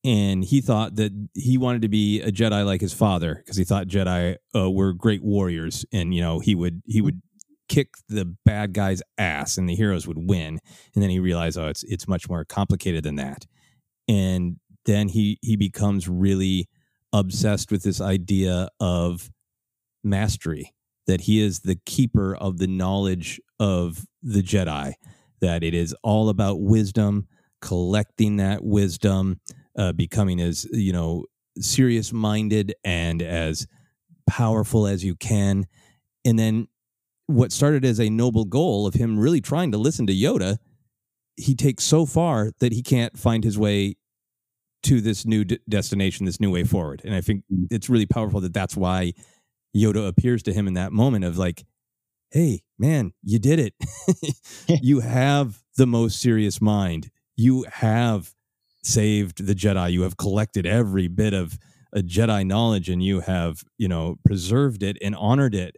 and 0.06 0.43
he 0.43 0.62
thought 0.62 0.97
that 0.97 1.12
he 1.34 1.58
wanted 1.58 1.82
to 1.82 1.89
be 1.89 2.22
a 2.22 2.32
Jedi 2.32 2.64
like 2.64 2.80
his 2.80 2.93
father 2.93 3.36
because 3.36 3.58
he 3.58 3.64
thought 3.64 3.88
Jedi 3.88 4.36
uh, 4.56 4.70
were 4.70 4.93
great 4.93 5.24
warriors 5.24 5.84
and 5.91 6.14
you 6.14 6.22
know 6.22 6.39
he 6.39 6.53
would 6.53 6.84
he 6.86 7.01
would 7.01 7.22
kick 7.68 7.95
the 8.08 8.26
bad 8.45 8.74
guy's 8.74 9.01
ass 9.18 9.58
and 9.58 9.68
the 9.68 9.76
heroes 9.76 10.08
would 10.08 10.30
win. 10.30 10.60
And 10.93 11.01
then 11.01 11.10
he 11.10 11.20
realized 11.20 11.58
oh 11.58 11.68
it's 11.68 11.84
it's 11.84 12.08
much 12.08 12.30
more 12.30 12.45
complicated 12.45 13.03
than 13.03 13.16
that. 13.16 13.47
And 14.08 14.58
then 14.86 15.08
he 15.08 15.39
he 15.41 15.56
becomes 15.56 16.08
really 16.08 16.70
obsessed 17.12 17.72
with 17.72 17.82
this 17.82 17.99
idea 17.99 18.70
of 18.80 19.32
mastery 20.03 20.76
that 21.08 21.22
he 21.22 21.41
is 21.41 21.62
the 21.62 21.80
keeper 21.88 22.36
of 22.36 22.60
the 22.60 22.68
knowledge 22.68 23.41
of 23.60 24.06
the 24.22 24.43
Jedi, 24.43 24.93
that 25.41 25.64
it 25.64 25.74
is 25.74 25.95
all 26.03 26.30
about 26.30 26.62
wisdom, 26.62 27.28
collecting 27.62 28.38
that 28.38 28.64
wisdom, 28.64 29.39
uh, 29.78 29.94
becoming 29.94 30.40
as, 30.40 30.66
you 30.72 30.94
know, 30.94 31.26
serious 31.60 32.12
minded 32.12 32.74
and 32.84 33.22
as 33.22 33.68
powerful 34.28 34.88
as 34.88 35.04
you 35.04 35.16
can. 35.16 35.66
And 36.24 36.38
then 36.38 36.68
what 37.28 37.52
started 37.52 37.86
as 37.86 38.00
a 38.00 38.10
noble 38.10 38.46
goal 38.46 38.88
of 38.88 38.94
him 38.94 39.20
really 39.20 39.42
trying 39.42 39.72
to 39.72 39.78
listen 39.78 40.08
to 40.08 40.14
Yoda, 40.14 40.58
he 41.38 41.56
takes 41.56 41.84
so 41.84 42.06
far 42.06 42.52
that 42.60 42.72
he 42.72 42.82
can't 42.82 43.18
find 43.18 43.44
his 43.44 43.58
way 43.58 43.96
to 44.84 45.02
this 45.02 45.26
new 45.26 45.44
d- 45.44 45.60
destination, 45.68 46.26
this 46.26 46.40
new 46.40 46.52
way 46.52 46.64
forward. 46.64 47.02
And 47.04 47.16
I 47.16 47.22
think 47.22 47.44
it's 47.72 47.90
really 47.90 48.06
powerful 48.06 48.40
that 48.42 48.54
that's 48.54 48.78
why 48.78 49.14
Yoda 49.76 50.08
appears 50.08 50.44
to 50.44 50.54
him 50.54 50.68
in 50.68 50.76
that 50.76 50.92
moment 50.92 51.26
of 51.26 51.38
like, 51.38 51.66
hey, 52.32 52.62
man, 52.78 53.14
you 53.24 53.40
did 53.40 53.60
it. 53.60 53.74
you 54.84 55.00
have 55.00 55.64
the 55.76 55.88
most 55.88 56.22
serious 56.22 56.62
mind. 56.62 57.10
You 57.36 57.66
have 57.72 58.35
saved 58.86 59.46
the 59.46 59.56
Jedi. 59.56 59.92
You 59.92 60.04
have 60.04 60.18
collected 60.18 60.66
every 60.66 61.08
bit 61.08 61.34
of 61.34 61.58
a 61.94 62.00
Jedi 62.00 62.46
knowledge 62.46 62.90
and 62.90 63.02
you 63.02 63.22
have, 63.22 63.64
you 63.78 63.88
know, 63.88 64.18
preserved 64.26 64.84
it 64.84 64.98
and 65.02 65.16
honored 65.16 65.56
it. 65.56 65.78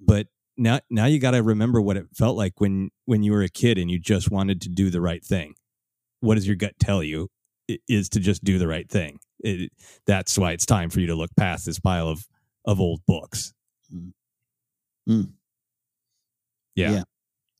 But 0.00 0.28
now 0.56 0.80
now 0.90 1.06
you 1.06 1.18
got 1.18 1.32
to 1.32 1.42
remember 1.42 1.80
what 1.80 1.96
it 1.96 2.06
felt 2.14 2.36
like 2.36 2.60
when 2.60 2.90
when 3.06 3.22
you 3.22 3.32
were 3.32 3.42
a 3.42 3.48
kid 3.48 3.78
and 3.78 3.90
you 3.90 3.98
just 3.98 4.30
wanted 4.30 4.60
to 4.62 4.68
do 4.68 4.90
the 4.90 5.00
right 5.00 5.24
thing. 5.24 5.54
What 6.20 6.36
does 6.36 6.46
your 6.46 6.56
gut 6.56 6.74
tell 6.78 7.02
you? 7.02 7.28
It 7.66 7.80
is 7.88 8.08
to 8.10 8.20
just 8.20 8.44
do 8.44 8.58
the 8.58 8.68
right 8.68 8.88
thing. 8.88 9.18
It, 9.40 9.72
that's 10.06 10.38
why 10.38 10.52
it's 10.52 10.66
time 10.66 10.90
for 10.90 11.00
you 11.00 11.06
to 11.08 11.14
look 11.14 11.30
past 11.36 11.66
this 11.66 11.80
pile 11.80 12.08
of 12.08 12.26
of 12.66 12.80
old 12.80 13.00
books. 13.06 13.52
Mm. 15.08 15.32
Yeah. 16.74 16.92
Yeah. 16.92 17.02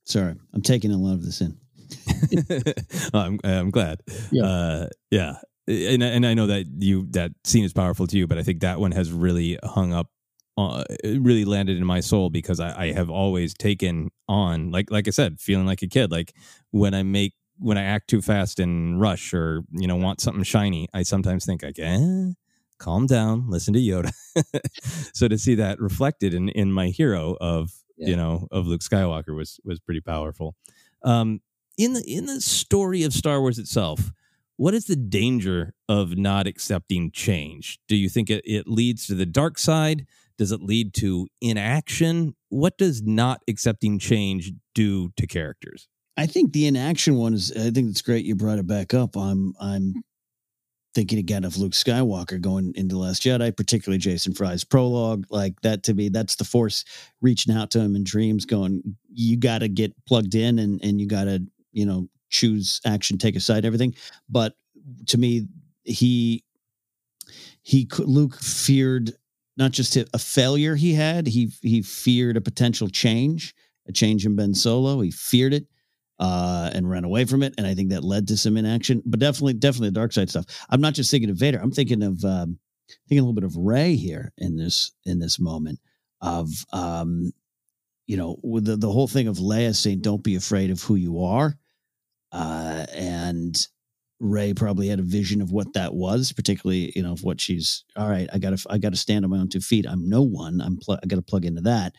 Sorry, 0.07 0.35
I'm 0.53 0.63
taking 0.63 0.93
a 0.93 0.99
lot 0.99 1.15
of 1.15 1.25
this 1.25 1.41
in. 1.41 1.59
I'm 3.15 3.39
I'm 3.45 3.71
glad. 3.71 4.01
Yeah. 4.31 4.45
Uh, 4.45 4.89
yeah. 5.11 5.35
And 5.67 6.03
and 6.03 6.27
I 6.27 6.35
know 6.35 6.47
that 6.47 6.67
you 6.79 7.07
that 7.11 7.33
scene 7.45 7.65
is 7.65 7.73
powerful 7.73 8.07
to 8.09 8.19
you, 8.19 8.27
but 8.27 8.39
I 8.39 8.43
think 8.43 8.61
that 8.61 8.81
one 8.81 8.93
has 8.93 9.11
really 9.13 9.59
hung 9.65 9.93
up 9.93 10.09
uh, 10.57 10.85
really 11.03 11.45
landed 11.45 11.77
in 11.77 11.85
my 11.85 12.01
soul 12.01 12.31
because 12.31 12.61
I, 12.61 12.85
I 12.89 12.93
have 12.93 13.11
always 13.11 13.55
taken 13.55 14.11
on 14.29 14.71
like 14.71 14.91
like 14.91 15.09
I 15.09 15.11
said, 15.11 15.41
feeling 15.41 15.67
like 15.67 15.83
a 15.83 15.89
kid. 15.89 16.11
Like 16.11 16.35
when 16.71 16.95
I 16.95 17.03
make 17.03 17.33
when 17.59 17.79
I 17.79 17.83
act 17.85 18.11
too 18.11 18.21
fast 18.21 18.59
and 18.61 19.01
rush 19.01 19.33
or 19.33 19.63
you 19.73 19.87
know 19.87 19.97
want 19.97 20.21
something 20.21 20.45
shiny, 20.45 20.89
I 20.93 21.03
sometimes 21.03 21.47
think 21.47 21.63
like, 21.63 21.79
eh, 21.79 22.33
calm 22.79 23.07
down, 23.07 23.49
listen 23.49 23.73
to 23.75 23.81
Yoda. 23.81 24.13
so 25.15 25.29
to 25.29 25.39
see 25.39 25.55
that 25.57 25.81
reflected 25.81 26.35
in 26.35 26.49
in 26.51 26.73
my 26.73 26.89
hero 26.89 27.37
of 27.41 27.71
Yeah. 27.97 28.09
you 28.11 28.17
know 28.17 28.49
of 28.51 28.67
Luke 28.67 28.83
Skywalker 28.83 29.35
was 29.35 29.59
was 29.65 29.81
pretty 29.81 30.01
powerful. 30.03 30.57
Um, 31.05 31.41
in 31.77 31.95
the 31.95 32.03
in 32.07 32.27
the 32.27 32.41
story 32.41 33.03
of 33.03 33.13
Star 33.13 33.41
Wars 33.41 33.59
itself, 33.59 34.13
what 34.57 34.75
is 34.75 34.87
the 34.87 34.97
danger 34.97 35.75
of 35.89 36.17
not 36.17 36.47
accepting 36.47 37.11
change? 37.11 37.79
Do 37.89 37.97
you 37.97 38.09
think 38.09 38.31
it, 38.31 38.43
it 38.45 38.69
leads 38.69 39.07
to 39.07 39.15
the 39.15 39.27
dark 39.27 39.59
side? 39.59 40.07
Does 40.37 40.53
it 40.53 40.63
lead 40.63 40.95
to 40.95 41.29
inaction? 41.41 42.35
What 42.49 42.77
does 42.79 43.03
not 43.03 43.43
accepting 43.49 43.99
change 43.99 44.53
do 44.75 45.11
to 45.17 45.27
characters? 45.27 45.89
I 46.17 46.27
think 46.27 46.53
the 46.53 46.67
inaction 46.67 47.17
one 47.17 47.35
is. 47.35 47.53
I 47.53 47.71
think 47.71 47.91
it's 47.91 48.03
great 48.03 48.25
you 48.25 48.37
brought 48.37 48.59
it 48.59 48.67
back 48.67 48.95
up. 48.95 49.17
I'm 49.17 49.55
I'm 49.61 49.95
thinking 50.95 51.19
again 51.19 51.45
of 51.45 51.57
Luke 51.57 51.73
Skywalker 51.73 52.41
going 52.41 52.73
into 52.77 52.97
Last 52.97 53.23
Jedi, 53.23 53.57
particularly 53.57 53.99
Jason 53.99 54.33
Fry's 54.33 54.63
prologue. 54.63 55.27
Like 55.29 55.61
that 55.63 55.83
to 55.85 55.95
me, 55.95 56.09
that's 56.09 56.37
the 56.37 56.45
Force 56.45 56.85
reaching 57.21 57.55
out 57.55 57.73
to 57.73 57.81
him 57.81 57.97
in 57.97 58.05
dreams, 58.05 58.45
going, 58.45 58.97
"You 59.09 59.37
got 59.37 59.59
to 59.59 59.69
get 59.69 59.93
plugged 60.07 60.37
in, 60.37 60.59
and 60.61 60.81
and 60.85 61.01
you 61.01 61.09
got 61.09 61.25
to 61.25 61.45
you 61.75 61.87
know 61.87 62.09
choose 62.31 62.81
action, 62.87 63.19
take 63.19 63.37
a 63.37 63.41
side, 63.41 63.65
everything." 63.65 63.95
But 64.29 64.55
to 65.09 65.19
me, 65.19 65.47
he 65.85 66.45
he 67.63 67.89
Luke 67.99 68.37
feared 68.41 69.13
not 69.57 69.73
just 69.73 69.97
a 69.97 70.19
failure 70.19 70.75
he 70.75 70.95
had, 70.95 71.27
he 71.27 71.53
he 71.63 71.83
feared 71.83 72.37
a 72.37 72.41
potential 72.41 72.89
change, 72.89 73.55
a 73.87 73.93
change 73.93 74.27
in 74.27 74.37
Ben 74.37 74.55
Solo. 74.55 75.01
He 75.01 75.11
feared 75.11 75.55
it 75.55 75.67
uh, 76.19 76.71
and 76.73 76.89
ran 76.89 77.05
away 77.05 77.25
from 77.25 77.43
it, 77.43 77.55
and 77.59 77.67
I 77.67 77.75
think 77.75 77.91
that 77.91 78.05
led 78.05 78.29
to 78.29 78.37
some 78.37 78.57
inaction. 78.57 79.03
But 79.05 79.21
definitely, 79.21 79.55
definitely 79.55 79.89
the 79.89 80.01
dark 80.01 80.13
side 80.13 80.31
stuff. 80.31 80.47
I'm 80.71 80.81
not 80.81 80.95
just 80.95 81.11
thinking 81.11 81.31
of 81.31 81.37
Vader. 81.37 81.61
I'm 81.63 81.71
thinking 81.71 82.03
of 82.03 82.25
um, 82.25 82.59
thinking 83.09 83.21
a 83.21 83.23
little 83.23 83.35
bit 83.35 83.45
of 83.45 83.57
Rey 83.57 83.97
here 83.97 84.33
in 84.39 84.57
this 84.57 84.93
in 85.05 85.19
this 85.19 85.39
moment 85.39 85.81
of 86.21 86.49
um, 86.73 87.33
you 88.07 88.17
know 88.17 88.39
the 88.43 88.77
the 88.77 88.91
whole 88.91 89.09
thing 89.09 89.29
of 89.29 89.39
Leia 89.39 89.75
saying, 89.75 90.01
"Don't 90.01 90.23
be 90.23 90.37
afraid 90.37 90.71
of 90.71 90.83
who 90.83 90.95
you 90.97 91.23
are," 91.23 91.57
uh, 92.35 92.85
and 92.93 93.67
Rey 94.19 94.53
probably 94.55 94.89
had 94.89 94.99
a 94.99 95.05
vision 95.05 95.41
of 95.41 95.53
what 95.53 95.73
that 95.75 95.95
was, 95.95 96.33
particularly 96.33 96.93
you 96.95 97.03
know 97.03 97.13
of 97.13 97.23
what 97.23 97.41
she's. 97.41 97.85
All 97.97 98.11
right, 98.11 98.29
I 98.33 98.39
got 98.39 98.59
to 98.59 98.67
I 98.69 98.79
got 98.79 98.93
to 98.93 98.99
stand 98.99 99.25
on 99.25 99.31
my 99.31 99.39
own 99.39 99.49
two 99.49 99.61
feet. 99.61 99.87
I'm 99.89 100.09
no 100.09 100.23
one. 100.23 100.61
I'm 100.61 100.77
pl- 100.77 100.99
I 101.03 101.07
got 101.07 101.17
to 101.17 101.23
plug 101.23 101.45
into 101.45 101.63
that. 101.63 101.95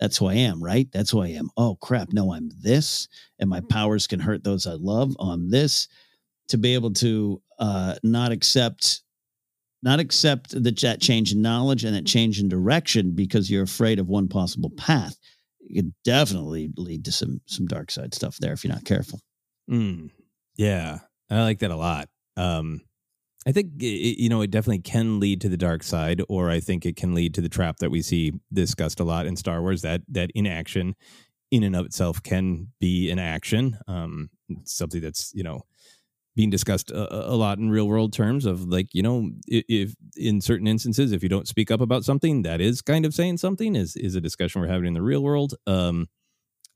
That's 0.00 0.18
who 0.18 0.26
I 0.26 0.34
am, 0.34 0.62
right? 0.62 0.88
That's 0.92 1.10
who 1.10 1.22
I 1.22 1.28
am. 1.28 1.50
Oh 1.56 1.76
crap! 1.76 2.12
No, 2.12 2.32
I'm 2.32 2.50
this, 2.60 3.08
and 3.38 3.48
my 3.48 3.60
powers 3.60 4.06
can 4.06 4.20
hurt 4.20 4.42
those 4.42 4.66
I 4.66 4.72
love. 4.72 5.16
I'm 5.20 5.50
this. 5.50 5.88
To 6.48 6.58
be 6.58 6.74
able 6.74 6.92
to 6.94 7.42
uh, 7.58 7.96
not 8.04 8.30
accept, 8.30 9.02
not 9.82 9.98
accept 10.00 10.50
that 10.50 10.80
that 10.80 11.00
change 11.00 11.32
in 11.32 11.42
knowledge 11.42 11.84
and 11.84 11.94
that 11.94 12.06
change 12.06 12.40
in 12.40 12.48
direction 12.48 13.14
because 13.14 13.50
you're 13.50 13.64
afraid 13.64 13.98
of 13.98 14.08
one 14.08 14.28
possible 14.28 14.70
path, 14.70 15.16
it 15.60 15.74
could 15.74 15.92
definitely 16.04 16.70
lead 16.76 17.04
to 17.04 17.12
some 17.12 17.40
some 17.46 17.66
dark 17.66 17.90
side 17.90 18.14
stuff 18.14 18.36
there 18.38 18.52
if 18.52 18.64
you're 18.64 18.72
not 18.72 18.84
careful. 18.84 19.20
Mm, 19.70 20.10
yeah, 20.56 21.00
I 21.30 21.42
like 21.42 21.58
that 21.60 21.70
a 21.70 21.76
lot. 21.76 22.08
Um, 22.36 22.82
I 23.46 23.52
think 23.52 23.82
it, 23.82 24.20
you 24.22 24.28
know 24.28 24.42
it 24.42 24.50
definitely 24.50 24.80
can 24.80 25.20
lead 25.20 25.40
to 25.42 25.48
the 25.48 25.56
dark 25.56 25.82
side, 25.82 26.22
or 26.28 26.50
I 26.50 26.60
think 26.60 26.86
it 26.86 26.96
can 26.96 27.14
lead 27.14 27.34
to 27.34 27.40
the 27.40 27.48
trap 27.48 27.78
that 27.78 27.90
we 27.90 28.02
see 28.02 28.32
discussed 28.52 29.00
a 29.00 29.04
lot 29.04 29.26
in 29.26 29.36
Star 29.36 29.62
Wars 29.62 29.82
that 29.82 30.02
that 30.10 30.30
inaction, 30.34 30.96
in 31.50 31.64
and 31.64 31.76
of 31.76 31.86
itself, 31.86 32.22
can 32.22 32.72
be 32.80 33.10
an 33.10 33.18
action. 33.20 33.78
Um, 33.88 34.30
something 34.64 35.00
that's 35.02 35.32
you 35.34 35.44
know 35.44 35.62
being 36.36 36.50
discussed 36.50 36.90
a, 36.90 37.30
a 37.32 37.34
lot 37.36 37.58
in 37.58 37.70
real 37.70 37.88
world 37.88 38.12
terms 38.12 38.46
of 38.46 38.66
like 38.68 38.88
you 38.94 39.02
know 39.02 39.30
if, 39.48 39.64
if 39.68 39.94
in 40.16 40.40
certain 40.40 40.66
instances 40.66 41.12
if 41.12 41.22
you 41.22 41.28
don't 41.28 41.48
speak 41.48 41.70
up 41.70 41.80
about 41.80 42.04
something 42.04 42.42
that 42.42 42.60
is 42.60 42.82
kind 42.82 43.06
of 43.06 43.14
saying 43.14 43.38
something 43.38 43.76
is 43.76 43.96
is 43.96 44.14
a 44.14 44.20
discussion 44.20 44.60
we're 44.60 44.68
having 44.68 44.88
in 44.88 44.94
the 44.94 45.02
real 45.02 45.22
world. 45.22 45.54
Um, 45.66 46.08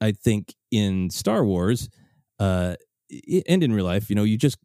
I 0.01 0.13
think 0.13 0.55
in 0.71 1.11
Star 1.11 1.45
Wars 1.45 1.89
uh, 2.41 2.75
and 3.49 3.63
in 3.63 3.73
real 3.73 3.85
life, 3.85 4.11
you 4.11 4.17
know, 4.17 4.25
you 4.25 4.37
just 4.37 4.59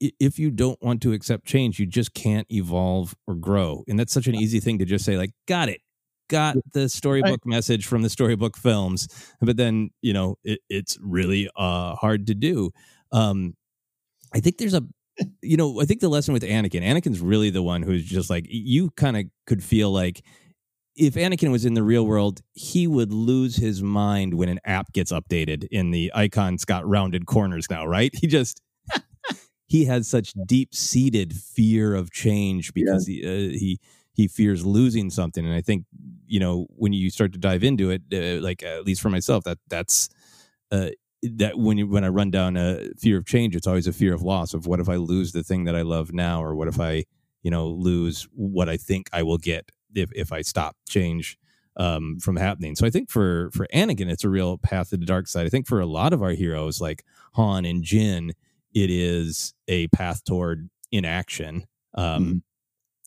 if 0.00 0.38
you 0.38 0.50
don't 0.50 0.82
want 0.82 1.00
to 1.02 1.12
accept 1.12 1.46
change, 1.46 1.78
you 1.78 1.86
just 1.86 2.12
can't 2.12 2.46
evolve 2.50 3.14
or 3.26 3.34
grow, 3.34 3.84
and 3.88 3.98
that's 3.98 4.12
such 4.12 4.26
an 4.26 4.34
easy 4.34 4.60
thing 4.60 4.78
to 4.78 4.84
just 4.84 5.04
say, 5.04 5.16
like, 5.16 5.30
got 5.46 5.68
it, 5.68 5.80
got 6.28 6.56
the 6.74 6.88
storybook 6.88 7.46
message 7.46 7.86
from 7.86 8.02
the 8.02 8.10
storybook 8.10 8.56
films, 8.56 9.08
but 9.40 9.56
then 9.56 9.90
you 10.02 10.12
know 10.12 10.36
it, 10.44 10.58
it's 10.68 10.98
really 11.00 11.48
uh, 11.56 11.94
hard 11.94 12.26
to 12.26 12.34
do. 12.34 12.70
Um, 13.12 13.54
I 14.34 14.40
think 14.40 14.58
there's 14.58 14.74
a 14.74 14.82
you 15.42 15.56
know, 15.56 15.80
I 15.80 15.84
think 15.84 16.00
the 16.00 16.08
lesson 16.08 16.34
with 16.34 16.42
Anakin, 16.42 16.82
Anakin's 16.82 17.20
really 17.20 17.50
the 17.50 17.62
one 17.62 17.82
who's 17.82 18.04
just 18.04 18.30
like 18.30 18.46
you 18.48 18.90
kind 18.90 19.16
of 19.16 19.24
could 19.46 19.62
feel 19.62 19.90
like 19.90 20.22
if 20.96 21.14
Anakin 21.14 21.50
was 21.50 21.64
in 21.64 21.74
the 21.74 21.82
real 21.82 22.06
world, 22.06 22.42
he 22.52 22.86
would 22.86 23.12
lose 23.12 23.56
his 23.56 23.82
mind 23.82 24.34
when 24.34 24.48
an 24.48 24.60
app 24.64 24.92
gets 24.92 25.10
updated 25.12 25.66
in 25.70 25.90
the 25.90 26.12
icon's 26.14 26.64
got 26.64 26.86
rounded 26.86 27.26
corners 27.26 27.68
now, 27.70 27.86
right? 27.86 28.12
He 28.20 28.26
just 28.26 28.60
he 29.66 29.86
has 29.86 30.06
such 30.06 30.34
deep 30.46 30.74
seated 30.74 31.34
fear 31.34 31.94
of 31.94 32.12
change 32.12 32.72
because 32.74 33.06
he, 33.06 33.24
uh, 33.24 33.56
he 33.58 33.80
he 34.14 34.28
fears 34.28 34.64
losing 34.66 35.08
something, 35.10 35.44
and 35.44 35.54
I 35.54 35.62
think 35.62 35.86
you 36.26 36.38
know 36.38 36.66
when 36.76 36.92
you 36.92 37.10
start 37.10 37.32
to 37.32 37.38
dive 37.38 37.64
into 37.64 37.90
it, 37.90 38.02
uh, 38.12 38.42
like 38.42 38.62
at 38.62 38.84
least 38.84 39.00
for 39.00 39.10
myself, 39.10 39.44
that 39.44 39.58
that's 39.68 40.08
uh, 40.70 40.90
that 41.22 41.58
when 41.58 41.78
you 41.78 41.86
when 41.88 42.04
I 42.04 42.08
run 42.08 42.30
down 42.30 42.56
a 42.56 42.90
fear 42.98 43.16
of 43.18 43.26
change, 43.26 43.56
it's 43.56 43.66
always 43.66 43.86
a 43.86 43.92
fear 43.92 44.12
of 44.14 44.22
loss 44.22 44.54
of 44.54 44.66
what 44.66 44.80
if 44.80 44.88
I 44.88 44.96
lose 44.96 45.32
the 45.32 45.42
thing 45.42 45.64
that 45.64 45.74
I 45.74 45.82
love 45.82 46.12
now, 46.12 46.42
or 46.44 46.54
what 46.54 46.68
if 46.68 46.78
I 46.78 47.04
you 47.42 47.50
know 47.50 47.68
lose 47.68 48.28
what 48.34 48.68
I 48.68 48.76
think 48.76 49.08
I 49.12 49.22
will 49.22 49.38
get 49.38 49.70
if 49.94 50.10
if 50.14 50.32
I 50.32 50.42
stop 50.42 50.76
change 50.88 51.38
um, 51.76 52.18
from 52.20 52.36
happening. 52.36 52.76
So 52.76 52.86
I 52.86 52.90
think 52.90 53.10
for 53.10 53.50
for 53.52 53.66
Anakin, 53.74 54.10
it's 54.10 54.24
a 54.24 54.28
real 54.28 54.58
path 54.58 54.90
to 54.90 54.96
the 54.96 55.06
dark 55.06 55.28
side. 55.28 55.46
I 55.46 55.48
think 55.48 55.66
for 55.66 55.80
a 55.80 55.86
lot 55.86 56.12
of 56.12 56.22
our 56.22 56.32
heroes 56.32 56.80
like 56.80 57.04
Han 57.34 57.64
and 57.64 57.82
Jyn, 57.84 58.30
it 58.74 58.90
is 58.90 59.54
a 59.68 59.88
path 59.88 60.24
toward 60.24 60.68
inaction. 60.90 61.64
Um, 61.94 62.42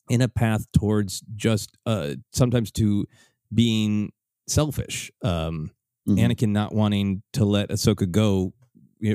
in 0.08 0.20
a 0.20 0.28
path 0.28 0.66
towards 0.72 1.22
just 1.34 1.76
uh, 1.86 2.14
sometimes 2.32 2.70
to 2.72 3.06
being 3.52 4.12
selfish. 4.46 5.10
Um, 5.22 5.70
Mhm. 6.08 6.18
Anakin 6.18 6.48
not 6.50 6.72
wanting 6.72 7.22
to 7.32 7.44
let 7.44 7.68
Ahsoka 7.70 8.08
go 8.08 8.52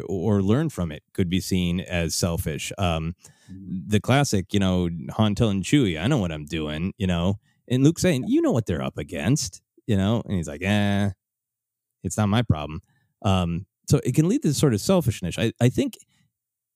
or 0.10 0.42
learn 0.42 0.68
from 0.70 0.92
it 0.92 1.04
could 1.14 1.30
be 1.30 1.40
seen 1.40 1.80
as 1.80 2.14
selfish. 2.16 2.74
Um, 2.78 3.16
the 3.88 4.02
classic, 4.02 4.54
you 4.54 4.60
know, 4.60 4.90
Han 5.12 5.34
telling 5.34 5.64
Chewie, 5.64 5.98
"I 6.02 6.08
know 6.08 6.18
what 6.18 6.34
I'm 6.34 6.44
doing," 6.46 6.94
you 6.98 7.08
know, 7.08 7.40
and 7.72 7.84
Luke 7.84 7.98
saying, 7.98 8.26
"You 8.28 8.42
know 8.44 8.52
what 8.52 8.68
they're 8.68 8.84
up 8.84 9.00
against," 9.00 9.62
you 9.88 9.98
know, 9.98 10.22
and 10.26 10.36
he's 10.36 10.48
like, 10.48 10.62
"Eh, 10.62 11.10
it's 12.04 12.18
not 12.18 12.30
my 12.30 12.44
problem." 12.44 12.82
Um, 13.24 13.66
so 13.90 14.00
it 14.04 14.14
can 14.14 14.28
lead 14.30 14.44
to 14.44 14.50
this 14.50 14.58
sort 14.58 14.74
of 14.76 14.82
selfishness. 14.82 15.36
I, 15.40 15.52
I 15.60 15.70
think 15.70 15.98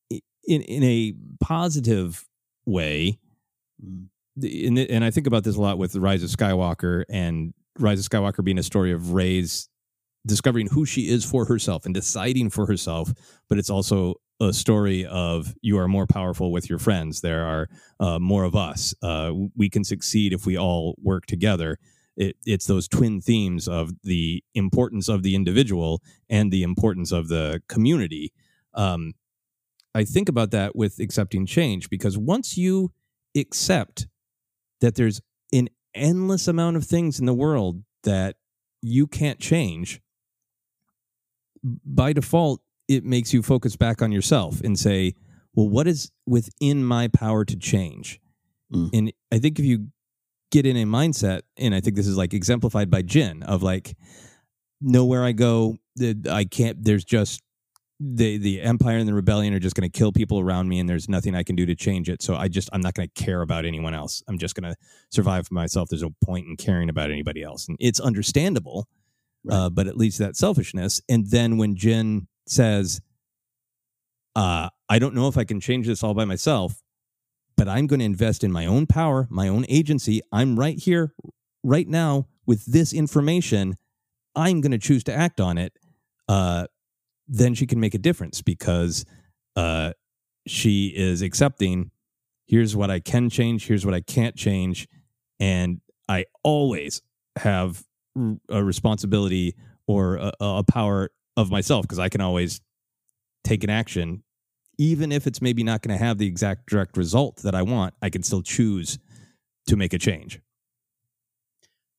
in 0.10 0.62
in 0.62 0.84
a 0.84 1.14
positive 1.40 2.26
way, 2.66 3.20
the- 4.36 4.68
and, 4.68 4.78
and 4.80 5.04
I 5.04 5.12
think 5.12 5.28
about 5.28 5.44
this 5.44 5.56
a 5.56 5.62
lot 5.62 5.78
with 5.78 5.92
the 5.92 6.02
Rise 6.02 6.24
of 6.24 6.30
Skywalker 6.30 7.04
and 7.10 7.54
Rise 7.80 8.00
of 8.00 8.10
Skywalker 8.10 8.44
being 8.44 8.58
a 8.60 8.64
story 8.64 8.92
of 8.92 9.14
Rey's 9.14 9.70
discovering 10.26 10.68
who 10.68 10.86
she 10.86 11.08
is 11.10 11.24
for 11.24 11.46
herself 11.46 11.86
and 11.86 11.94
deciding 11.94 12.50
for 12.50 12.66
herself, 12.66 13.14
but 13.48 13.60
it's 13.60 13.70
also 13.70 14.16
a 14.40 14.52
story 14.52 15.06
of 15.06 15.56
you 15.62 15.78
are 15.78 15.88
more 15.88 16.08
powerful 16.08 16.52
with 16.52 16.70
your 16.70 16.80
friends. 16.80 17.22
There 17.22 17.46
are 17.46 17.70
uh, 18.00 18.20
more 18.20 18.44
of 18.44 18.56
us. 18.56 18.94
Uh, 19.02 19.32
we 19.56 19.70
can 19.70 19.84
succeed 19.84 20.34
if 20.34 20.46
we 20.46 20.58
all 20.58 20.96
work 21.02 21.26
together. 21.26 21.80
It, 22.18 22.38
it's 22.46 22.66
those 22.66 22.88
twin 22.88 23.22
themes 23.22 23.68
of 23.68 23.92
the 24.04 24.44
importance 24.54 25.10
of 25.10 25.24
the 25.24 25.36
individual 25.36 26.02
and 26.30 26.52
the 26.52 26.64
importance 26.64 27.12
of 27.12 27.28
the 27.28 27.62
community. 27.68 28.34
Um, 28.74 29.14
I 29.94 30.04
think 30.04 30.28
about 30.28 30.52
that 30.52 30.76
with 30.76 31.00
accepting 31.00 31.46
change 31.46 31.90
because 31.90 32.18
once 32.18 32.58
you 32.58 32.92
accept 33.38 34.08
that 34.82 34.96
there's 34.96 35.22
an 35.54 35.70
endless 35.94 36.48
amount 36.48 36.76
of 36.76 36.84
things 36.84 37.20
in 37.20 37.26
the 37.26 37.34
world 37.34 37.84
that 38.04 38.36
you 38.82 39.08
can't 39.08 39.40
change, 39.40 40.02
by 41.64 42.14
default, 42.14 42.62
it 42.88 43.04
makes 43.04 43.34
you 43.34 43.42
focus 43.42 43.76
back 43.76 44.02
on 44.02 44.12
yourself 44.12 44.62
and 44.62 44.78
say, 44.78 45.14
well, 45.54 45.70
what 45.70 45.88
is 45.88 46.12
within 46.26 46.84
my 46.84 47.08
power 47.08 47.46
to 47.46 47.56
change? 47.56 48.20
And 48.94 49.14
I 49.32 49.40
think 49.40 49.58
if 49.58 49.64
you 49.64 49.88
get 50.52 50.66
in 50.66 50.76
a 50.76 50.84
mindset, 50.84 51.42
and 51.58 51.74
I 51.74 51.80
think 51.80 51.96
this 51.96 52.08
is 52.08 52.18
like 52.18 52.34
exemplified 52.34 52.90
by 52.90 53.04
Jyn 53.04 53.44
of 53.44 53.64
like, 53.64 53.96
nowhere 54.82 55.24
I 55.24 55.32
go, 55.32 55.78
I 56.30 56.44
can't, 56.44 56.84
there's 56.84 57.06
just 57.06 57.42
the 57.98 58.38
the 58.38 58.62
empire 58.62 58.98
and 58.98 59.08
the 59.08 59.14
rebellion 59.14 59.54
are 59.54 59.60
just 59.60 59.74
going 59.74 59.90
to 59.90 59.98
kill 59.98 60.12
people 60.12 60.42
around 60.42 60.68
me 60.68 60.80
and 60.80 60.90
there's 60.90 61.08
nothing 61.08 61.34
i 61.34 61.44
can 61.44 61.56
do 61.56 61.66
to 61.66 61.76
change 61.76 62.10
it. 62.10 62.22
So 62.22 62.36
i 62.36 62.50
just 62.50 62.70
i'm 62.74 62.82
not 62.82 62.94
going 62.94 63.08
to 63.08 63.24
care 63.24 63.42
about 63.42 63.64
anyone 63.64 63.94
else. 63.94 64.22
I'm 64.28 64.38
just 64.38 64.54
going 64.54 64.70
to 64.70 64.76
survive 65.12 65.48
for 65.48 65.54
myself. 65.54 65.88
There's 65.88 66.04
no 66.04 66.14
point 66.22 66.46
in 66.46 66.58
caring 66.58 66.90
about 66.90 67.10
anybody 67.10 67.42
else. 67.42 67.70
And 67.70 67.78
it's 67.80 68.02
understandable 68.02 68.90
uh, 69.50 69.70
but 69.70 69.88
it 69.88 69.98
leads 69.98 70.18
to 70.18 70.24
that 70.24 70.36
selfishness. 70.36 71.02
And 71.10 71.30
then 71.30 71.58
when 71.58 71.76
jyn 71.76 72.28
says 72.48 73.02
uh, 74.36 74.70
i 74.90 75.00
don't 75.00 75.16
know 75.16 75.28
if 75.28 75.38
i 75.38 75.44
can 75.44 75.60
change 75.60 75.88
this 75.88 76.04
all 76.04 76.14
by 76.14 76.26
myself 76.26 76.82
but 77.58 77.68
i'm 77.68 77.88
going 77.88 78.00
to 78.00 78.06
invest 78.06 78.44
in 78.44 78.52
my 78.52 78.66
own 78.66 78.86
power 78.86 79.28
my 79.30 79.48
own 79.48 79.66
agency 79.70 80.22
i'm 80.32 80.60
right 80.60 80.80
here 80.80 81.14
right 81.64 81.88
now 81.88 82.28
with 82.46 82.66
this 82.66 82.94
information 82.94 83.76
i'm 84.36 84.62
going 84.62 84.72
to 84.72 84.78
choose 84.78 85.04
to 85.04 85.14
act 85.14 85.40
on 85.40 85.58
it 85.58 85.74
uh, 86.28 86.66
then 87.28 87.54
she 87.54 87.68
can 87.68 87.80
make 87.80 87.94
a 87.94 88.00
difference 88.00 88.42
because 88.42 89.06
uh, 89.56 89.92
she 90.48 90.88
is 90.96 91.22
accepting 91.22 91.92
here's 92.48 92.76
what 92.76 92.92
I 92.92 93.00
can 93.00 93.30
change, 93.30 93.68
here's 93.68 93.86
what 93.86 93.96
I 93.96 94.02
can't 94.02 94.36
change. 94.36 94.88
And 95.40 95.82
I 96.08 96.26
always 96.44 97.02
have 97.38 97.84
a 98.50 98.64
responsibility 98.64 99.56
or 99.88 100.18
a, 100.18 100.32
a 100.40 100.64
power 100.64 101.10
of 101.38 101.52
myself 101.52 101.84
because 101.84 102.00
I 102.00 102.10
can 102.10 102.22
always 102.22 102.62
take 103.44 103.64
an 103.64 103.70
action, 103.70 104.24
even 104.78 105.12
if 105.12 105.28
it's 105.28 105.42
maybe 105.42 105.64
not 105.64 105.82
going 105.82 105.98
to 105.98 106.04
have 106.04 106.18
the 106.18 106.28
exact 106.28 106.68
direct 106.68 106.98
result 106.98 107.38
that 107.44 107.56
I 107.56 107.62
want. 107.62 107.94
I 108.02 108.10
can 108.10 108.24
still 108.24 108.42
choose 108.42 109.00
to 109.68 109.76
make 109.76 109.94
a 109.94 110.00
change. 110.00 110.40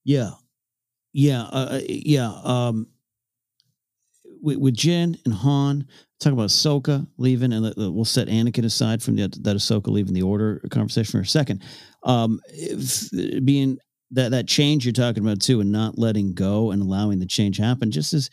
Yeah, 0.05 0.31
yeah, 1.13 1.43
uh, 1.43 1.81
yeah. 1.89 2.33
Um, 2.45 2.89
with, 4.41 4.59
with 4.59 4.85
and 4.85 5.35
Han, 5.35 5.87
talk 6.21 6.33
about 6.33 6.49
Ahsoka 6.49 7.07
leaving, 7.19 7.53
and 7.53 7.73
we'll 7.77 8.05
set 8.05 8.29
Anakin 8.29 8.65
aside 8.65 9.03
from 9.03 9.17
the, 9.17 9.23
that 9.43 9.57
Ahsoka 9.57 9.89
leaving 9.89 10.15
the 10.15 10.23
Order 10.23 10.63
conversation 10.71 11.13
for 11.13 11.25
a 11.25 11.27
second. 11.27 11.63
Um, 12.05 12.41
being 13.45 13.79
that 14.13 14.31
that 14.31 14.47
change 14.47 14.85
you're 14.85 14.93
talking 14.93 15.25
about 15.25 15.41
too, 15.41 15.61
and 15.61 15.73
not 15.73 15.99
letting 15.99 16.35
go 16.35 16.71
and 16.71 16.83
allowing 16.83 17.19
the 17.19 17.27
change 17.27 17.57
happen, 17.57 17.91
just 17.91 18.15
as 18.15 18.31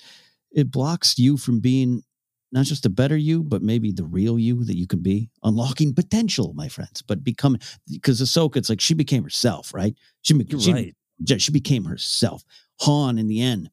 it 0.53 0.71
blocks 0.71 1.17
you 1.17 1.37
from 1.37 1.59
being 1.59 2.03
not 2.51 2.65
just 2.65 2.85
a 2.85 2.89
better 2.89 3.17
you, 3.17 3.43
but 3.43 3.63
maybe 3.63 3.91
the 3.91 4.05
real 4.05 4.37
you 4.37 4.63
that 4.63 4.77
you 4.77 4.85
can 4.85 4.99
be, 4.99 5.29
unlocking 5.43 5.93
potential, 5.93 6.53
my 6.53 6.67
friends. 6.67 7.01
But 7.01 7.23
becoming 7.23 7.59
because 7.89 8.21
Ahsoka, 8.21 8.57
it's 8.57 8.69
like 8.69 8.79
she 8.79 8.93
became 8.93 9.23
herself, 9.23 9.73
right? 9.73 9.95
She, 10.21 10.35
she, 10.59 10.73
right. 10.73 11.41
she 11.41 11.51
became 11.51 11.83
herself. 11.83 12.43
Han, 12.81 13.17
in 13.17 13.27
the 13.27 13.41
end, 13.41 13.71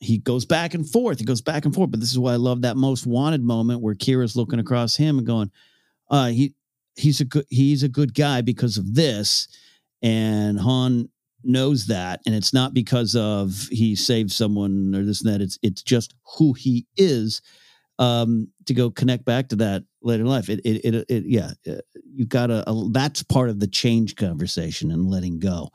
he 0.00 0.18
goes 0.18 0.46
back 0.46 0.72
and 0.72 0.88
forth. 0.88 1.18
He 1.18 1.26
goes 1.26 1.42
back 1.42 1.66
and 1.66 1.74
forth. 1.74 1.90
But 1.90 2.00
this 2.00 2.10
is 2.10 2.18
why 2.18 2.32
I 2.32 2.36
love 2.36 2.62
that 2.62 2.78
most 2.78 3.06
wanted 3.06 3.42
moment 3.42 3.82
where 3.82 3.94
Qi'ra's 3.94 4.36
looking 4.36 4.58
across 4.58 4.96
him 4.96 5.18
and 5.18 5.26
going, 5.26 5.50
uh, 6.10 6.28
he 6.28 6.54
he's 6.96 7.20
a 7.20 7.24
good 7.24 7.44
he's 7.50 7.82
a 7.82 7.88
good 7.88 8.14
guy 8.14 8.40
because 8.40 8.78
of 8.78 8.94
this. 8.94 9.48
And 10.02 10.58
Han 10.58 11.10
knows 11.46 11.86
that. 11.86 12.20
And 12.26 12.34
it's 12.34 12.52
not 12.52 12.74
because 12.74 13.16
of 13.16 13.68
he 13.70 13.96
saved 13.96 14.32
someone 14.32 14.94
or 14.94 15.04
this 15.04 15.22
and 15.22 15.32
that. 15.32 15.40
It's 15.40 15.58
it's 15.62 15.82
just 15.82 16.14
who 16.38 16.52
he 16.52 16.86
is. 16.96 17.42
Um, 17.96 18.48
to 18.66 18.74
go 18.74 18.90
connect 18.90 19.24
back 19.24 19.50
to 19.50 19.56
that 19.56 19.84
later 20.02 20.24
in 20.24 20.28
life. 20.28 20.48
It 20.48 20.60
it 20.64 20.84
it, 20.84 21.04
it 21.08 21.24
yeah, 21.26 21.52
uh, 21.68 21.76
you 22.12 22.26
gotta 22.26 22.68
uh, 22.68 22.88
that's 22.90 23.22
part 23.22 23.50
of 23.50 23.60
the 23.60 23.68
change 23.68 24.16
conversation 24.16 24.90
and 24.90 25.08
letting 25.08 25.38
go 25.38 25.70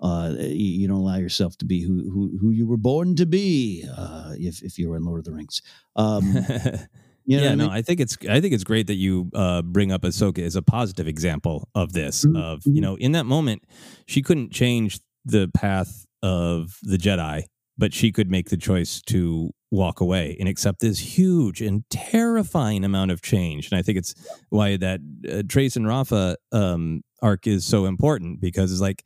uh, 0.00 0.34
you, 0.38 0.80
you, 0.80 0.88
don't 0.88 0.98
allow 0.98 1.16
yourself 1.16 1.56
to 1.58 1.64
be 1.64 1.82
who 1.82 2.08
who, 2.10 2.38
who 2.40 2.50
you 2.50 2.66
were 2.66 2.76
born 2.76 3.16
to 3.16 3.26
be. 3.26 3.84
Uh, 3.96 4.32
if 4.36 4.62
if 4.62 4.78
you 4.78 4.88
were 4.88 4.96
in 4.96 5.04
Lord 5.04 5.18
of 5.18 5.24
the 5.24 5.32
Rings, 5.32 5.60
um, 5.96 6.36
you 7.28 7.36
know 7.36 7.42
yeah, 7.42 7.48
I 7.48 7.56
mean? 7.56 7.66
no, 7.66 7.70
I 7.70 7.82
think 7.82 8.00
it's 8.00 8.16
I 8.28 8.40
think 8.40 8.54
it's 8.54 8.64
great 8.64 8.86
that 8.86 8.94
you 8.94 9.30
uh, 9.34 9.60
bring 9.60 9.92
up 9.92 10.00
Ahsoka 10.00 10.38
as 10.38 10.56
a 10.56 10.62
positive 10.62 11.06
example 11.06 11.68
of 11.74 11.92
this. 11.92 12.24
Mm-hmm. 12.24 12.36
Of 12.36 12.62
you 12.64 12.72
mm-hmm. 12.72 12.80
know, 12.80 12.96
in 12.96 13.12
that 13.12 13.26
moment, 13.26 13.64
she 14.06 14.22
couldn't 14.22 14.50
change 14.50 14.98
the 15.26 15.50
path 15.52 16.06
of 16.22 16.78
the 16.82 16.96
Jedi, 16.96 17.44
but 17.76 17.92
she 17.92 18.12
could 18.12 18.30
make 18.30 18.48
the 18.48 18.56
choice 18.56 19.02
to 19.08 19.50
walk 19.70 20.00
away 20.00 20.38
and 20.40 20.48
accept 20.48 20.80
this 20.80 20.98
huge 20.98 21.60
and 21.60 21.84
terrifying 21.90 22.82
amount 22.82 23.10
of 23.10 23.20
change. 23.20 23.70
And 23.70 23.78
I 23.78 23.82
think 23.82 23.98
it's 23.98 24.14
why 24.48 24.78
that 24.78 25.00
uh, 25.30 25.42
Trace 25.46 25.76
and 25.76 25.86
Rafa 25.86 26.38
um, 26.50 27.02
arc 27.20 27.46
is 27.46 27.66
so 27.66 27.84
important 27.84 28.40
because 28.40 28.72
it's 28.72 28.80
like 28.80 29.04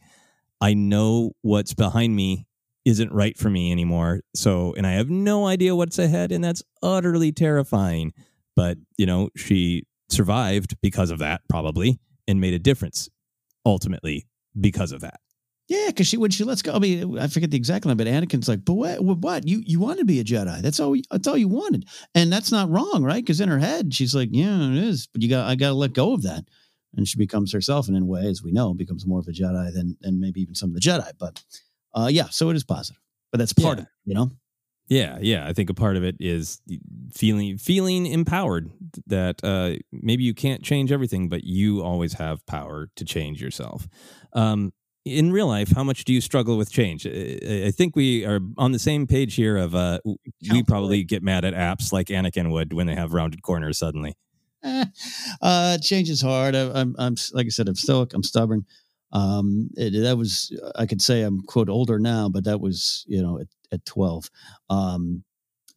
I 0.61 0.75
know 0.75 1.33
what's 1.43 1.75
behind 1.75 2.15
me 2.15 2.47
isn't 2.85 3.13
right 3.13 3.37
for 3.37 3.51
me 3.51 3.71
anymore. 3.73 4.21
So, 4.35 4.75
and 4.77 4.87
I 4.87 4.93
have 4.93 5.11
no 5.11 5.47
idea 5.47 5.77
what's 5.77 5.99
ahead, 5.99 6.33
and 6.33 6.43
that's 6.43 6.63
utterly 6.83 7.33
terrifying. 7.33 8.13
But, 8.57 8.79
you 8.97 9.07
know, 9.07 9.31
she 9.37 9.87
survived 10.09 10.77
because 10.83 11.11
of 11.11 11.19
that, 11.21 11.43
probably, 11.49 11.99
and 12.29 12.41
made 12.41 12.55
a 12.55 12.59
difference 12.59 13.09
ultimately 13.65 14.27
because 14.59 14.93
of 14.93 15.01
that. 15.01 15.21
Yeah, 15.69 15.87
because 15.87 16.09
she 16.09 16.17
when 16.17 16.31
she 16.31 16.45
lets 16.45 16.61
go. 16.61 16.75
I 16.75 16.81
mean, 16.81 17.19
I 17.19 17.29
forget 17.29 17.51
the 17.51 17.57
exact 17.57 17.87
line, 17.87 17.97
but 17.97 18.07
Anakin's 18.09 18.49
like, 18.49 18.65
"But 18.65 18.75
what? 18.75 19.01
What? 19.01 19.49
You 19.49 19.63
you 19.65 19.81
want 19.81 20.01
to 20.01 20.05
be 20.05 20.21
a 20.21 20.25
Jedi? 20.25 20.61
That's 20.61 20.81
all. 20.81 20.95
That's 21.11 21.27
all 21.27 21.37
you 21.37 21.49
wanted, 21.49 21.87
and 22.15 22.31
that's 22.31 22.53
not 22.53 22.69
wrong, 22.69 23.05
right? 23.05 23.25
Because 23.25 23.41
in 23.41 23.49
her 23.49 23.61
head, 23.61 23.95
she's 23.95 24.15
like, 24.15 24.29
"Yeah, 24.33 24.71
it 24.71 24.77
is." 24.77 25.07
But 25.07 25.23
you 25.23 25.31
got, 25.31 25.49
I 25.49 25.55
got 25.55 25.69
to 25.69 25.75
let 25.75 25.95
go 25.95 26.13
of 26.13 26.23
that 26.23 26.45
and 26.97 27.09
she 27.09 27.19
becomes 27.19 27.53
herself, 27.53 27.89
and 27.89 27.97
in 27.97 28.03
a 28.03 28.07
way, 28.07 28.27
as 28.27 28.43
we 28.43 28.53
know, 28.53 28.75
becomes 28.75 29.07
more 29.07 29.19
of 29.19 29.29
a 29.29 29.33
Jedi 29.33 29.73
than 29.73 29.97
than 30.01 30.21
maybe 30.21 30.41
even 30.41 30.55
some 30.55 30.71
of 30.71 30.75
the 30.75 30.81
Jedi. 30.81 31.11
But 31.19 31.43
uh, 31.95 32.09
yeah, 32.11 32.29
so 32.31 32.51
it 32.51 32.57
is 32.57 32.65
positive, 32.65 33.01
but 33.31 33.39
that's 33.39 33.53
part 33.53 33.79
yeah. 33.79 33.83
of 33.83 33.87
it, 33.87 33.91
you 34.05 34.15
know. 34.15 34.31
Yeah, 34.89 35.19
yeah. 35.21 35.47
I 35.49 35.53
think 35.53 35.71
a 35.71 35.75
part 35.75 35.97
of 35.97 36.05
it 36.05 36.17
is 36.21 36.61
feeling 37.15 37.57
feeling 37.57 38.07
empowered 38.07 38.71
that 39.07 39.43
uh, 39.43 39.77
maybe 39.91 40.25
you 40.25 40.35
can't 40.35 40.63
change 40.63 40.93
everything, 40.93 41.29
but 41.29 41.45
you 41.45 41.83
always 41.83 42.15
have 42.15 42.45
power 42.47 42.89
to 42.97 43.05
change 43.05 43.41
yourself. 43.41 43.89
Um, 44.35 44.73
in 45.05 45.33
real 45.33 45.49
life, 45.49 45.73
how 45.73 45.83
much 45.83 46.05
do 46.05 46.13
you 46.13 46.21
struggle 46.21 46.57
with 46.57 46.71
change? 46.71 47.07
I 47.07 47.71
think 47.71 47.97
we 47.97 48.25
are 48.25 48.41
on 48.59 48.73
the 48.73 48.79
same 48.79 49.07
page 49.07 49.35
here. 49.35 49.57
Of 49.57 49.75
uh, 49.75 50.01
we 50.51 50.63
probably 50.63 51.05
get 51.05 51.23
mad 51.23 51.45
at 51.45 51.55
apps 51.55 51.93
like 51.93 52.09
Anakin 52.09 52.51
would 52.51 52.73
when 52.73 52.87
they 52.87 52.95
have 52.95 53.13
rounded 53.13 53.43
corners 53.43 53.79
suddenly. 53.79 54.17
uh, 55.43 55.79
change 55.79 56.09
is 56.09 56.21
hard. 56.21 56.55
I, 56.55 56.81
am 56.81 56.95
I'm, 56.99 57.17
like 57.33 57.47
I 57.47 57.49
said, 57.49 57.69
I'm 57.69 57.75
stoic. 57.75 58.13
I'm 58.15 58.23
stubborn. 58.23 58.65
Um, 59.13 59.71
it, 59.77 60.03
that 60.03 60.17
was, 60.17 60.59
I 60.77 60.87
could 60.87 61.03
say 61.03 61.23
I'm 61.23 61.43
quote 61.43 61.69
older 61.69 61.99
now, 61.99 62.29
but 62.29 62.45
that 62.45 62.61
was, 62.61 63.05
you 63.07 63.23
know, 63.23 63.39
at, 63.41 63.47
at 63.73 63.85
12. 63.85 64.31
Um, 64.71 65.25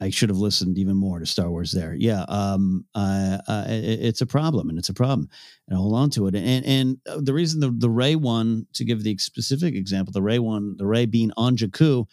I 0.01 0.09
should 0.09 0.29
have 0.29 0.37
listened 0.37 0.77
even 0.77 0.97
more 0.97 1.19
to 1.19 1.25
Star 1.25 1.49
Wars 1.49 1.71
there. 1.71 1.93
Yeah. 1.93 2.25
Um, 2.27 2.85
it, 2.95 3.99
it's 4.01 4.21
a 4.21 4.25
problem 4.25 4.69
and 4.69 4.77
it's 4.77 4.89
a 4.89 4.93
problem 4.93 5.29
and 5.67 5.77
I 5.77 5.79
hold 5.79 5.95
on 5.95 6.09
to 6.11 6.27
it. 6.27 6.35
And, 6.35 6.65
and 6.65 6.97
uh, 7.09 7.21
the 7.21 7.33
reason 7.33 7.59
the, 7.59 7.71
the 7.71 7.89
Rey 7.89 8.15
one, 8.15 8.67
to 8.73 8.83
give 8.83 9.03
the 9.03 9.17
specific 9.17 9.75
example, 9.75 10.11
the 10.11 10.21
Rey 10.21 10.39
one, 10.39 10.75
the 10.77 10.85
Rey 10.85 11.05
being 11.05 11.31
on 11.37 11.55
Jakku 11.55 12.05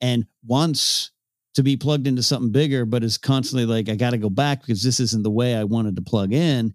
and 0.00 0.26
wants 0.44 1.12
to 1.54 1.62
be 1.62 1.76
plugged 1.76 2.06
into 2.06 2.22
something 2.22 2.50
bigger, 2.50 2.84
but 2.84 3.04
is 3.04 3.18
constantly 3.18 3.66
like, 3.66 3.88
I 3.88 3.94
got 3.94 4.10
to 4.10 4.18
go 4.18 4.30
back 4.30 4.60
because 4.60 4.82
this 4.82 5.00
isn't 5.00 5.22
the 5.22 5.30
way 5.30 5.54
I 5.54 5.64
wanted 5.64 5.96
to 5.96 6.02
plug 6.02 6.32
in. 6.32 6.74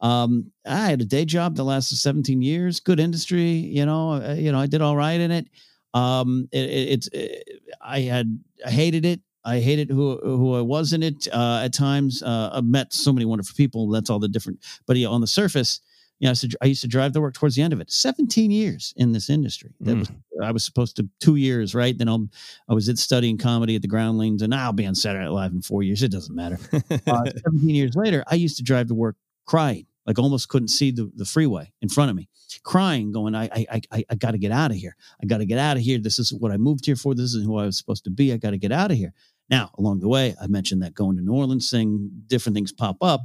Um, 0.00 0.52
I 0.66 0.86
had 0.86 1.00
a 1.00 1.04
day 1.04 1.24
job 1.24 1.56
that 1.56 1.64
lasted 1.64 1.96
17 1.96 2.42
years, 2.42 2.80
good 2.80 3.00
industry, 3.00 3.50
you 3.50 3.86
know, 3.86 4.12
uh, 4.12 4.34
you 4.34 4.52
know, 4.52 4.60
I 4.60 4.66
did 4.66 4.82
all 4.82 4.96
right 4.96 5.18
in 5.18 5.30
it. 5.30 5.48
Um, 5.94 6.48
it, 6.52 6.68
it, 6.68 6.88
it's, 6.88 7.08
it, 7.12 7.48
I 7.80 8.00
had, 8.00 8.38
I 8.64 8.70
hated 8.70 9.04
it. 9.04 9.20
I 9.46 9.60
hated 9.60 9.90
who 9.90 10.18
who 10.24 10.56
I 10.56 10.60
was 10.60 10.92
in 10.92 11.04
it. 11.04 11.28
Uh, 11.32 11.60
at 11.62 11.72
times, 11.72 12.20
uh, 12.20 12.50
I've 12.52 12.64
met 12.64 12.92
so 12.92 13.12
many 13.12 13.24
wonderful 13.24 13.54
people. 13.56 13.88
That's 13.88 14.10
all 14.10 14.18
the 14.18 14.26
different. 14.26 14.58
But 14.86 14.96
yeah, 14.96 15.06
on 15.06 15.20
the 15.20 15.28
surface, 15.28 15.80
you 16.18 16.26
know, 16.26 16.30
I 16.30 16.32
used, 16.32 16.50
to, 16.50 16.58
I 16.62 16.66
used 16.66 16.80
to 16.82 16.88
drive 16.88 17.12
to 17.12 17.20
work 17.20 17.34
towards 17.34 17.54
the 17.54 17.62
end 17.62 17.72
of 17.72 17.80
it. 17.80 17.90
17 17.90 18.50
years 18.50 18.94
in 18.96 19.12
this 19.12 19.30
industry. 19.30 19.74
That 19.80 19.94
mm. 19.94 19.98
was 20.00 20.10
I 20.42 20.50
was 20.50 20.64
supposed 20.64 20.96
to 20.96 21.08
two 21.20 21.36
years, 21.36 21.74
right? 21.74 21.96
Then 21.96 22.08
I'll, 22.08 22.28
I 22.68 22.74
was 22.74 22.90
studying 23.00 23.38
comedy 23.38 23.76
at 23.76 23.82
the 23.82 23.88
Groundlings, 23.88 24.42
and 24.42 24.54
I'll 24.54 24.72
be 24.72 24.86
on 24.86 24.94
Saturday 24.94 25.24
Night 25.24 25.32
Live 25.32 25.52
in 25.52 25.62
four 25.62 25.82
years. 25.82 26.02
It 26.02 26.10
doesn't 26.10 26.34
matter. 26.34 26.58
uh, 26.72 26.80
17 27.44 27.68
years 27.68 27.94
later, 27.94 28.24
I 28.26 28.34
used 28.34 28.56
to 28.56 28.62
drive 28.62 28.88
to 28.88 28.94
work 28.94 29.16
crying, 29.46 29.86
like 30.06 30.18
almost 30.18 30.48
couldn't 30.48 30.68
see 30.68 30.90
the, 30.90 31.10
the 31.16 31.24
freeway 31.24 31.72
in 31.80 31.88
front 31.88 32.10
of 32.10 32.16
me, 32.16 32.28
crying, 32.62 33.12
going, 33.12 33.34
I 33.34 33.48
I 33.52 33.80
I, 33.90 34.04
I 34.10 34.14
got 34.14 34.32
to 34.32 34.38
get 34.38 34.52
out 34.52 34.70
of 34.70 34.76
here. 34.76 34.96
I 35.22 35.26
got 35.26 35.38
to 35.38 35.46
get 35.46 35.58
out 35.58 35.76
of 35.76 35.82
here. 35.82 35.98
This 35.98 36.18
is 36.18 36.32
what 36.32 36.52
I 36.52 36.56
moved 36.56 36.86
here 36.86 36.96
for. 36.96 37.14
This 37.14 37.34
is 37.34 37.44
who 37.44 37.58
I 37.58 37.66
was 37.66 37.78
supposed 37.78 38.04
to 38.04 38.10
be. 38.10 38.32
I 38.32 38.36
got 38.36 38.50
to 38.50 38.58
get 38.58 38.72
out 38.72 38.90
of 38.90 38.96
here. 38.96 39.12
Now, 39.48 39.70
along 39.78 40.00
the 40.00 40.08
way, 40.08 40.34
I 40.40 40.48
mentioned 40.48 40.82
that 40.82 40.94
going 40.94 41.16
to 41.16 41.22
New 41.22 41.34
Orleans 41.34 41.70
thing, 41.70 42.10
different 42.26 42.56
things 42.56 42.72
pop 42.72 42.96
up. 43.00 43.22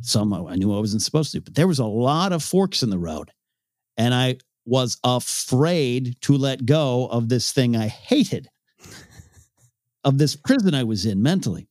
Some 0.00 0.32
I 0.32 0.54
knew 0.54 0.74
I 0.74 0.78
wasn't 0.78 1.02
supposed 1.02 1.32
to, 1.32 1.40
but 1.40 1.54
there 1.54 1.66
was 1.66 1.78
a 1.78 1.84
lot 1.84 2.32
of 2.32 2.42
forks 2.42 2.82
in 2.82 2.90
the 2.90 2.98
road. 2.98 3.32
And 3.96 4.14
I 4.14 4.38
was 4.64 4.98
afraid 5.02 6.20
to 6.20 6.36
let 6.36 6.66
go 6.66 7.06
of 7.06 7.28
this 7.28 7.52
thing 7.52 7.74
I 7.74 7.88
hated, 7.88 8.48
of 10.04 10.18
this 10.18 10.36
prison 10.36 10.74
I 10.74 10.84
was 10.84 11.04
in 11.04 11.22
mentally 11.22 11.67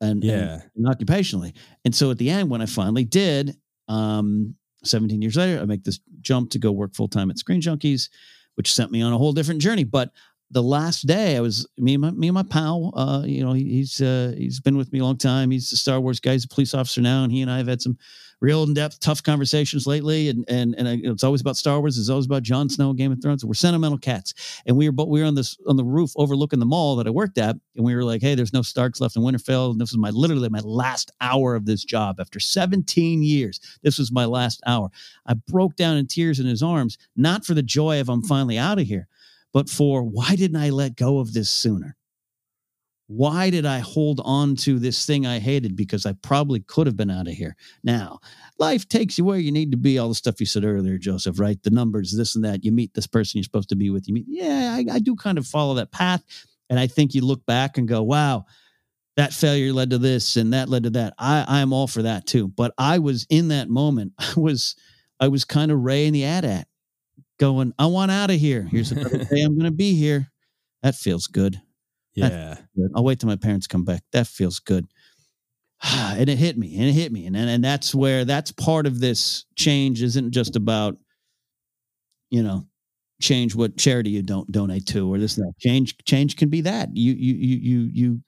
and, 0.00 0.22
yeah. 0.22 0.60
and, 0.60 0.62
and 0.76 0.86
occupationally. 0.86 1.54
And 1.84 1.94
so 1.94 2.10
at 2.10 2.18
the 2.18 2.30
end, 2.30 2.50
when 2.50 2.62
I 2.62 2.66
finally 2.66 3.04
did, 3.04 3.56
um, 3.88 4.54
17 4.84 5.20
years 5.22 5.36
later, 5.36 5.60
I 5.60 5.64
make 5.64 5.84
this 5.84 6.00
jump 6.20 6.50
to 6.50 6.58
go 6.58 6.72
work 6.72 6.94
full 6.94 7.08
time 7.08 7.30
at 7.30 7.38
Screen 7.38 7.60
Junkies, 7.60 8.08
which 8.54 8.72
sent 8.72 8.90
me 8.90 9.02
on 9.02 9.12
a 9.12 9.18
whole 9.18 9.32
different 9.32 9.60
journey. 9.60 9.84
But 9.84 10.10
the 10.50 10.62
last 10.62 11.06
day 11.06 11.36
I 11.36 11.40
was 11.40 11.66
me 11.76 11.94
and 11.94 12.02
my 12.02 12.10
me 12.12 12.28
and 12.28 12.34
my 12.34 12.44
pal, 12.44 12.92
uh, 12.96 13.22
you 13.24 13.44
know, 13.44 13.52
he, 13.52 13.64
he's 13.64 14.00
uh, 14.00 14.32
he's 14.36 14.60
been 14.60 14.76
with 14.76 14.92
me 14.92 15.00
a 15.00 15.04
long 15.04 15.18
time. 15.18 15.50
He's 15.50 15.72
a 15.72 15.76
Star 15.76 16.00
Wars 16.00 16.20
guy. 16.20 16.32
He's 16.32 16.44
a 16.44 16.48
police 16.48 16.72
officer 16.72 17.00
now, 17.00 17.24
and 17.24 17.32
he 17.32 17.42
and 17.42 17.50
I 17.50 17.58
have 17.58 17.66
had 17.66 17.82
some 17.82 17.98
real 18.40 18.62
in 18.62 18.74
depth, 18.74 19.00
tough 19.00 19.22
conversations 19.22 19.86
lately. 19.86 20.28
And 20.28 20.44
and 20.48 20.74
and 20.74 20.88
uh, 20.88 20.90
I, 20.90 21.12
it's 21.12 21.24
always 21.24 21.40
about 21.40 21.56
Star 21.56 21.80
Wars. 21.80 21.98
It's 21.98 22.08
always 22.08 22.26
about 22.26 22.42
Jon 22.42 22.68
Snow, 22.68 22.92
Game 22.92 23.12
of 23.12 23.22
Thrones. 23.22 23.44
We're 23.44 23.54
sentimental 23.54 23.98
cats, 23.98 24.62
and 24.66 24.76
we 24.76 24.88
were 24.88 24.92
but 24.92 25.08
we 25.08 25.20
were 25.20 25.26
on 25.26 25.34
this 25.34 25.56
on 25.66 25.76
the 25.76 25.84
roof 25.84 26.12
overlooking 26.16 26.58
the 26.58 26.66
mall 26.66 26.96
that 26.96 27.06
I 27.06 27.10
worked 27.10 27.38
at, 27.38 27.56
and 27.74 27.84
we 27.84 27.94
were 27.94 28.04
like, 28.04 28.22
hey, 28.22 28.34
there's 28.34 28.52
no 28.52 28.62
Starks 28.62 29.00
left 29.00 29.16
in 29.16 29.22
Winterfell. 29.22 29.70
And 29.72 29.80
this 29.80 29.92
was 29.92 29.98
my 29.98 30.10
literally 30.10 30.48
my 30.48 30.60
last 30.60 31.10
hour 31.20 31.54
of 31.54 31.66
this 31.66 31.84
job 31.84 32.20
after 32.20 32.40
17 32.40 33.22
years. 33.22 33.60
This 33.82 33.98
was 33.98 34.12
my 34.12 34.24
last 34.24 34.60
hour. 34.66 34.90
I 35.26 35.34
broke 35.34 35.76
down 35.76 35.96
in 35.96 36.06
tears 36.06 36.40
in 36.40 36.46
his 36.46 36.62
arms, 36.62 36.98
not 37.16 37.44
for 37.44 37.54
the 37.54 37.62
joy 37.62 38.00
of 38.00 38.08
I'm 38.08 38.22
finally 38.22 38.58
out 38.58 38.78
of 38.78 38.86
here 38.86 39.08
but 39.52 39.70
for 39.70 40.02
why 40.02 40.36
didn't 40.36 40.60
I 40.60 40.68
let 40.68 40.96
go 40.96 41.18
of 41.18 41.32
this 41.32 41.48
sooner? 41.48 41.95
Why 43.08 43.50
did 43.50 43.64
I 43.64 43.78
hold 43.78 44.20
on 44.24 44.56
to 44.56 44.78
this 44.78 45.06
thing 45.06 45.26
I 45.26 45.38
hated? 45.38 45.76
Because 45.76 46.06
I 46.06 46.12
probably 46.12 46.60
could 46.60 46.86
have 46.88 46.96
been 46.96 47.10
out 47.10 47.28
of 47.28 47.34
here. 47.34 47.54
Now, 47.84 48.18
life 48.58 48.88
takes 48.88 49.16
you 49.16 49.24
where 49.24 49.38
you 49.38 49.52
need 49.52 49.70
to 49.70 49.76
be. 49.76 49.98
All 49.98 50.08
the 50.08 50.14
stuff 50.14 50.40
you 50.40 50.46
said 50.46 50.64
earlier, 50.64 50.98
Joseph, 50.98 51.38
right? 51.38 51.62
The 51.62 51.70
numbers, 51.70 52.16
this 52.16 52.34
and 52.34 52.44
that. 52.44 52.64
You 52.64 52.72
meet 52.72 52.94
this 52.94 53.06
person 53.06 53.38
you're 53.38 53.44
supposed 53.44 53.68
to 53.68 53.76
be 53.76 53.90
with. 53.90 54.08
You 54.08 54.14
meet, 54.14 54.26
yeah, 54.28 54.74
I, 54.76 54.96
I 54.96 54.98
do 54.98 55.14
kind 55.14 55.38
of 55.38 55.46
follow 55.46 55.74
that 55.74 55.92
path. 55.92 56.24
And 56.68 56.80
I 56.80 56.88
think 56.88 57.14
you 57.14 57.24
look 57.24 57.46
back 57.46 57.78
and 57.78 57.86
go, 57.86 58.02
wow, 58.02 58.46
that 59.16 59.32
failure 59.32 59.72
led 59.72 59.90
to 59.90 59.98
this 59.98 60.36
and 60.36 60.52
that 60.52 60.68
led 60.68 60.82
to 60.82 60.90
that. 60.90 61.14
I, 61.16 61.44
I 61.46 61.60
am 61.60 61.72
all 61.72 61.86
for 61.86 62.02
that 62.02 62.26
too. 62.26 62.48
But 62.48 62.74
I 62.76 62.98
was 62.98 63.24
in 63.30 63.48
that 63.48 63.68
moment, 63.68 64.14
I 64.18 64.32
was, 64.36 64.74
I 65.20 65.28
was 65.28 65.44
kind 65.44 65.70
of 65.70 65.80
Rey 65.80 66.06
in 66.06 66.12
the 66.12 66.24
AT-AT 66.24 66.66
going, 67.38 67.72
I 67.78 67.86
want 67.86 68.10
out 68.10 68.30
of 68.30 68.36
here. 68.36 68.62
Here's 68.62 68.92
another 68.92 69.24
day 69.30 69.42
I'm 69.42 69.54
going 69.54 69.70
to 69.70 69.76
be 69.76 69.94
here. 69.94 70.32
That 70.82 70.94
feels 70.94 71.26
good. 71.26 71.60
Yeah. 72.16 72.56
I'll 72.94 73.04
wait 73.04 73.20
till 73.20 73.28
my 73.28 73.36
parents 73.36 73.66
come 73.66 73.84
back. 73.84 74.02
That 74.12 74.26
feels 74.26 74.58
good. 74.58 74.86
and 75.82 76.28
it 76.28 76.38
hit 76.38 76.56
me 76.56 76.76
and 76.78 76.88
it 76.88 76.92
hit 76.92 77.12
me. 77.12 77.26
And, 77.26 77.36
and, 77.36 77.48
and 77.48 77.64
that's 77.64 77.94
where 77.94 78.24
that's 78.24 78.52
part 78.52 78.86
of 78.86 79.00
this 79.00 79.44
change 79.54 80.02
isn't 80.02 80.32
just 80.32 80.56
about, 80.56 80.96
you 82.30 82.42
know, 82.42 82.66
change 83.20 83.54
what 83.54 83.76
charity 83.76 84.10
you 84.10 84.22
don't 84.22 84.50
donate 84.50 84.86
to 84.86 85.12
or 85.12 85.18
this, 85.18 85.36
that 85.36 85.52
change, 85.58 85.96
change 86.04 86.36
can 86.36 86.48
be 86.48 86.60
that 86.62 86.94
you, 86.94 87.12
you, 87.12 87.34
you, 87.34 87.56
you, 87.56 87.90
you, 87.92 88.22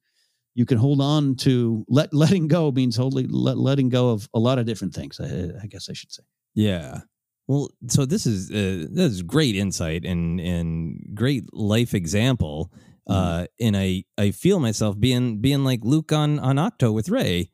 you 0.54 0.66
can 0.66 0.76
hold 0.78 1.00
on 1.00 1.36
to 1.36 1.84
let 1.88 2.12
letting 2.12 2.48
go 2.48 2.72
means 2.72 2.96
holding 2.96 3.28
let, 3.30 3.56
letting 3.56 3.88
go 3.88 4.10
of 4.10 4.28
a 4.34 4.40
lot 4.40 4.58
of 4.58 4.66
different 4.66 4.92
things. 4.92 5.20
I, 5.20 5.52
I 5.62 5.66
guess 5.68 5.88
I 5.88 5.92
should 5.92 6.10
say. 6.10 6.24
Yeah. 6.56 7.02
Well, 7.46 7.70
so 7.86 8.04
this 8.04 8.26
is 8.26 8.50
uh, 8.50 8.88
this 8.90 9.12
is 9.12 9.22
great 9.22 9.54
insight 9.54 10.04
and 10.04 10.40
and 10.40 11.00
great 11.14 11.44
life 11.54 11.94
example. 11.94 12.72
Uh, 13.08 13.46
and 13.58 13.76
I 13.76 14.04
I 14.18 14.30
feel 14.30 14.60
myself 14.60 14.98
being 14.98 15.40
being 15.40 15.64
like 15.64 15.80
Luke 15.82 16.12
on 16.12 16.38
on 16.38 16.56
Ahch-To 16.56 16.92
with 16.92 17.08
Rey. 17.08 17.50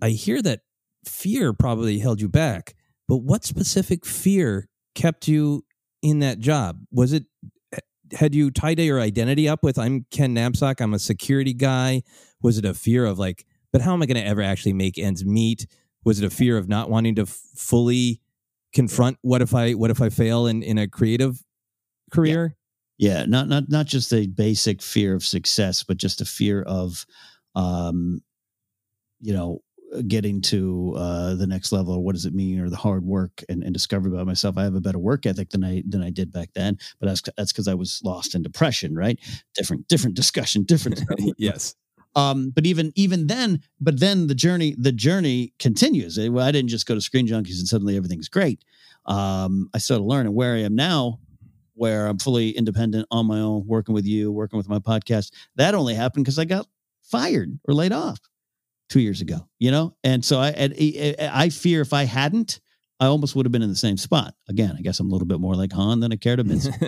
I 0.00 0.10
hear 0.10 0.40
that 0.42 0.60
fear 1.06 1.52
probably 1.52 1.98
held 1.98 2.20
you 2.20 2.28
back, 2.28 2.74
but 3.08 3.18
what 3.18 3.44
specific 3.44 4.06
fear 4.06 4.68
kept 4.94 5.26
you 5.28 5.64
in 6.02 6.20
that 6.20 6.38
job? 6.38 6.78
Was 6.92 7.12
it 7.12 7.24
had 8.12 8.34
you 8.34 8.50
tied 8.50 8.78
your 8.78 9.00
identity 9.00 9.48
up 9.48 9.62
with 9.62 9.78
I'm 9.78 10.06
Ken 10.10 10.34
Napzok, 10.34 10.80
I'm 10.80 10.94
a 10.94 10.98
security 10.98 11.54
guy? 11.54 12.02
Was 12.42 12.58
it 12.58 12.64
a 12.64 12.74
fear 12.74 13.04
of 13.04 13.18
like, 13.18 13.46
but 13.72 13.80
how 13.80 13.92
am 13.92 14.02
I 14.02 14.06
going 14.06 14.22
to 14.22 14.26
ever 14.26 14.42
actually 14.42 14.74
make 14.74 14.98
ends 14.98 15.24
meet? 15.24 15.66
Was 16.04 16.20
it 16.20 16.24
a 16.24 16.30
fear 16.30 16.58
of 16.58 16.68
not 16.68 16.90
wanting 16.90 17.14
to 17.16 17.22
f- 17.22 17.40
fully 17.56 18.20
confront 18.72 19.18
what 19.22 19.42
if 19.42 19.54
I 19.54 19.72
what 19.72 19.90
if 19.90 20.00
I 20.00 20.08
fail 20.08 20.46
in 20.46 20.62
in 20.62 20.78
a 20.78 20.88
creative 20.88 21.42
career? 22.10 22.56
Yeah. 22.98 23.24
not 23.26 23.48
not 23.48 23.68
not 23.68 23.86
just 23.86 24.12
a 24.12 24.26
basic 24.26 24.82
fear 24.82 25.14
of 25.14 25.24
success, 25.24 25.82
but 25.82 25.96
just 25.96 26.20
a 26.20 26.24
fear 26.24 26.62
of 26.62 27.04
um 27.54 28.22
you 29.20 29.32
know 29.32 29.62
getting 30.08 30.40
to 30.40 30.94
uh, 30.96 31.34
the 31.34 31.46
next 31.46 31.70
level 31.70 31.94
or 31.94 32.00
what 32.00 32.14
does 32.14 32.24
it 32.24 32.34
mean 32.34 32.58
or 32.58 32.70
the 32.70 32.76
hard 32.76 33.04
work 33.04 33.44
and, 33.50 33.62
and 33.62 33.74
discovery 33.74 34.10
about 34.10 34.26
myself 34.26 34.56
i 34.56 34.62
have 34.62 34.74
a 34.74 34.80
better 34.80 34.98
work 34.98 35.26
ethic 35.26 35.50
than 35.50 35.62
i 35.62 35.82
than 35.86 36.02
i 36.02 36.08
did 36.08 36.32
back 36.32 36.48
then 36.54 36.78
but 36.98 37.08
that's 37.08 37.20
that's 37.36 37.52
because 37.52 37.68
i 37.68 37.74
was 37.74 38.00
lost 38.02 38.34
in 38.34 38.40
depression 38.42 38.94
right 38.94 39.18
different 39.54 39.86
different 39.88 40.16
discussion 40.16 40.62
different 40.62 41.02
yes 41.36 41.74
um, 42.14 42.50
but 42.50 42.66
even 42.66 42.92
even 42.94 43.26
then, 43.26 43.62
but 43.80 43.98
then 43.98 44.26
the 44.26 44.34
journey 44.34 44.74
the 44.76 44.92
journey 44.92 45.54
continues. 45.58 46.18
I, 46.18 46.26
I 46.26 46.50
didn't 46.52 46.68
just 46.68 46.86
go 46.86 46.94
to 46.94 47.00
Screen 47.00 47.26
Junkies 47.26 47.58
and 47.58 47.66
suddenly 47.66 47.96
everything's 47.96 48.28
great. 48.28 48.64
Um, 49.06 49.70
I 49.74 49.78
started 49.78 50.04
learning 50.04 50.34
where 50.34 50.54
I 50.54 50.60
am 50.60 50.74
now, 50.74 51.20
where 51.74 52.06
I'm 52.06 52.18
fully 52.18 52.50
independent 52.50 53.06
on 53.10 53.26
my 53.26 53.40
own, 53.40 53.66
working 53.66 53.94
with 53.94 54.06
you, 54.06 54.30
working 54.30 54.56
with 54.56 54.68
my 54.68 54.78
podcast. 54.78 55.32
That 55.56 55.74
only 55.74 55.94
happened 55.94 56.24
because 56.24 56.38
I 56.38 56.44
got 56.44 56.66
fired 57.02 57.58
or 57.66 57.74
laid 57.74 57.92
off 57.92 58.18
two 58.88 59.00
years 59.00 59.20
ago. 59.20 59.48
You 59.58 59.70
know, 59.70 59.96
and 60.04 60.24
so 60.24 60.38
I 60.38 60.48
I, 60.58 61.14
I 61.32 61.48
fear 61.48 61.80
if 61.80 61.92
I 61.92 62.04
hadn't, 62.04 62.60
I 63.00 63.06
almost 63.06 63.34
would 63.34 63.46
have 63.46 63.52
been 63.52 63.62
in 63.62 63.68
the 63.70 63.76
same 63.76 63.96
spot. 63.96 64.34
Again, 64.48 64.76
I 64.78 64.82
guess 64.82 65.00
I'm 65.00 65.08
a 65.08 65.12
little 65.12 65.26
bit 65.26 65.40
more 65.40 65.54
like 65.54 65.72
Han 65.72 66.00
than 66.00 66.12
I 66.12 66.16
care 66.16 66.36
to 66.36 66.44
miss. 66.44 66.66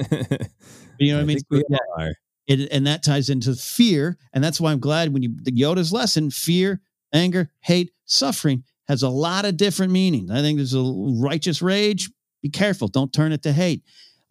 you 0.98 1.12
know 1.12 1.16
what 1.16 1.20
I, 1.20 1.22
I 1.22 1.24
mean? 1.24 1.38
So, 1.38 1.62
yeah, 1.68 2.12
it, 2.46 2.68
and 2.70 2.86
that 2.86 3.02
ties 3.02 3.30
into 3.30 3.54
fear. 3.54 4.18
And 4.32 4.42
that's 4.42 4.60
why 4.60 4.72
I'm 4.72 4.80
glad 4.80 5.12
when 5.12 5.22
you, 5.22 5.34
the 5.42 5.52
Yoda's 5.52 5.92
lesson, 5.92 6.30
fear, 6.30 6.80
anger, 7.12 7.50
hate, 7.60 7.90
suffering 8.04 8.64
has 8.88 9.02
a 9.02 9.08
lot 9.08 9.44
of 9.44 9.56
different 9.56 9.92
meanings. 9.92 10.30
I 10.30 10.40
think 10.40 10.58
there's 10.58 10.74
a 10.74 10.82
righteous 10.82 11.62
rage. 11.62 12.10
Be 12.42 12.50
careful. 12.50 12.88
Don't 12.88 13.12
turn 13.12 13.32
it 13.32 13.42
to 13.44 13.52
hate. 13.52 13.82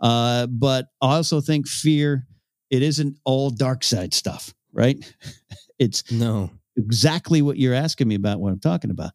Uh, 0.03 0.45
but 0.47 0.89
I 1.01 1.15
also 1.15 1.41
think 1.41 1.67
fear, 1.67 2.27
it 2.69 2.83
isn't 2.83 3.17
all 3.23 3.49
dark 3.49 3.83
side 3.83 4.13
stuff, 4.13 4.53
right? 4.71 4.97
it's 5.79 6.11
no 6.11 6.51
exactly 6.77 7.41
what 7.41 7.57
you're 7.57 7.73
asking 7.73 8.07
me 8.07 8.15
about 8.15 8.39
what 8.39 8.51
I'm 8.51 8.59
talking 8.59 8.91
about. 8.91 9.11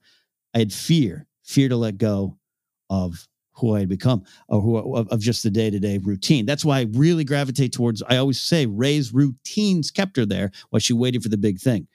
I 0.55 0.59
had 0.59 0.73
fear, 0.73 1.27
fear 1.44 1.69
to 1.69 1.77
let 1.77 1.98
go 1.98 2.39
of 2.90 3.28
who 3.52 3.74
I 3.74 3.81
had 3.81 3.89
become 3.89 4.23
or 4.48 4.60
who 4.60 4.77
of, 4.77 5.09
of 5.09 5.20
just 5.20 5.43
the 5.43 5.51
day 5.51 5.70
to 5.70 5.78
day 5.78 5.98
routine. 5.98 6.47
That's 6.47 6.65
why 6.65 6.78
I 6.78 6.86
really 6.93 7.24
gravitate 7.24 7.73
towards. 7.73 8.02
I 8.02 8.16
always 8.16 8.40
say 8.40 8.66
Rey's 8.66 9.12
routines 9.12 9.90
kept 9.90 10.16
her 10.16 10.24
there 10.24 10.51
while 10.70 10.81
she 10.81 10.93
waited 10.93 11.23
for 11.23 11.28
the 11.28 11.36
big 11.36 11.59
thing. 11.59 11.89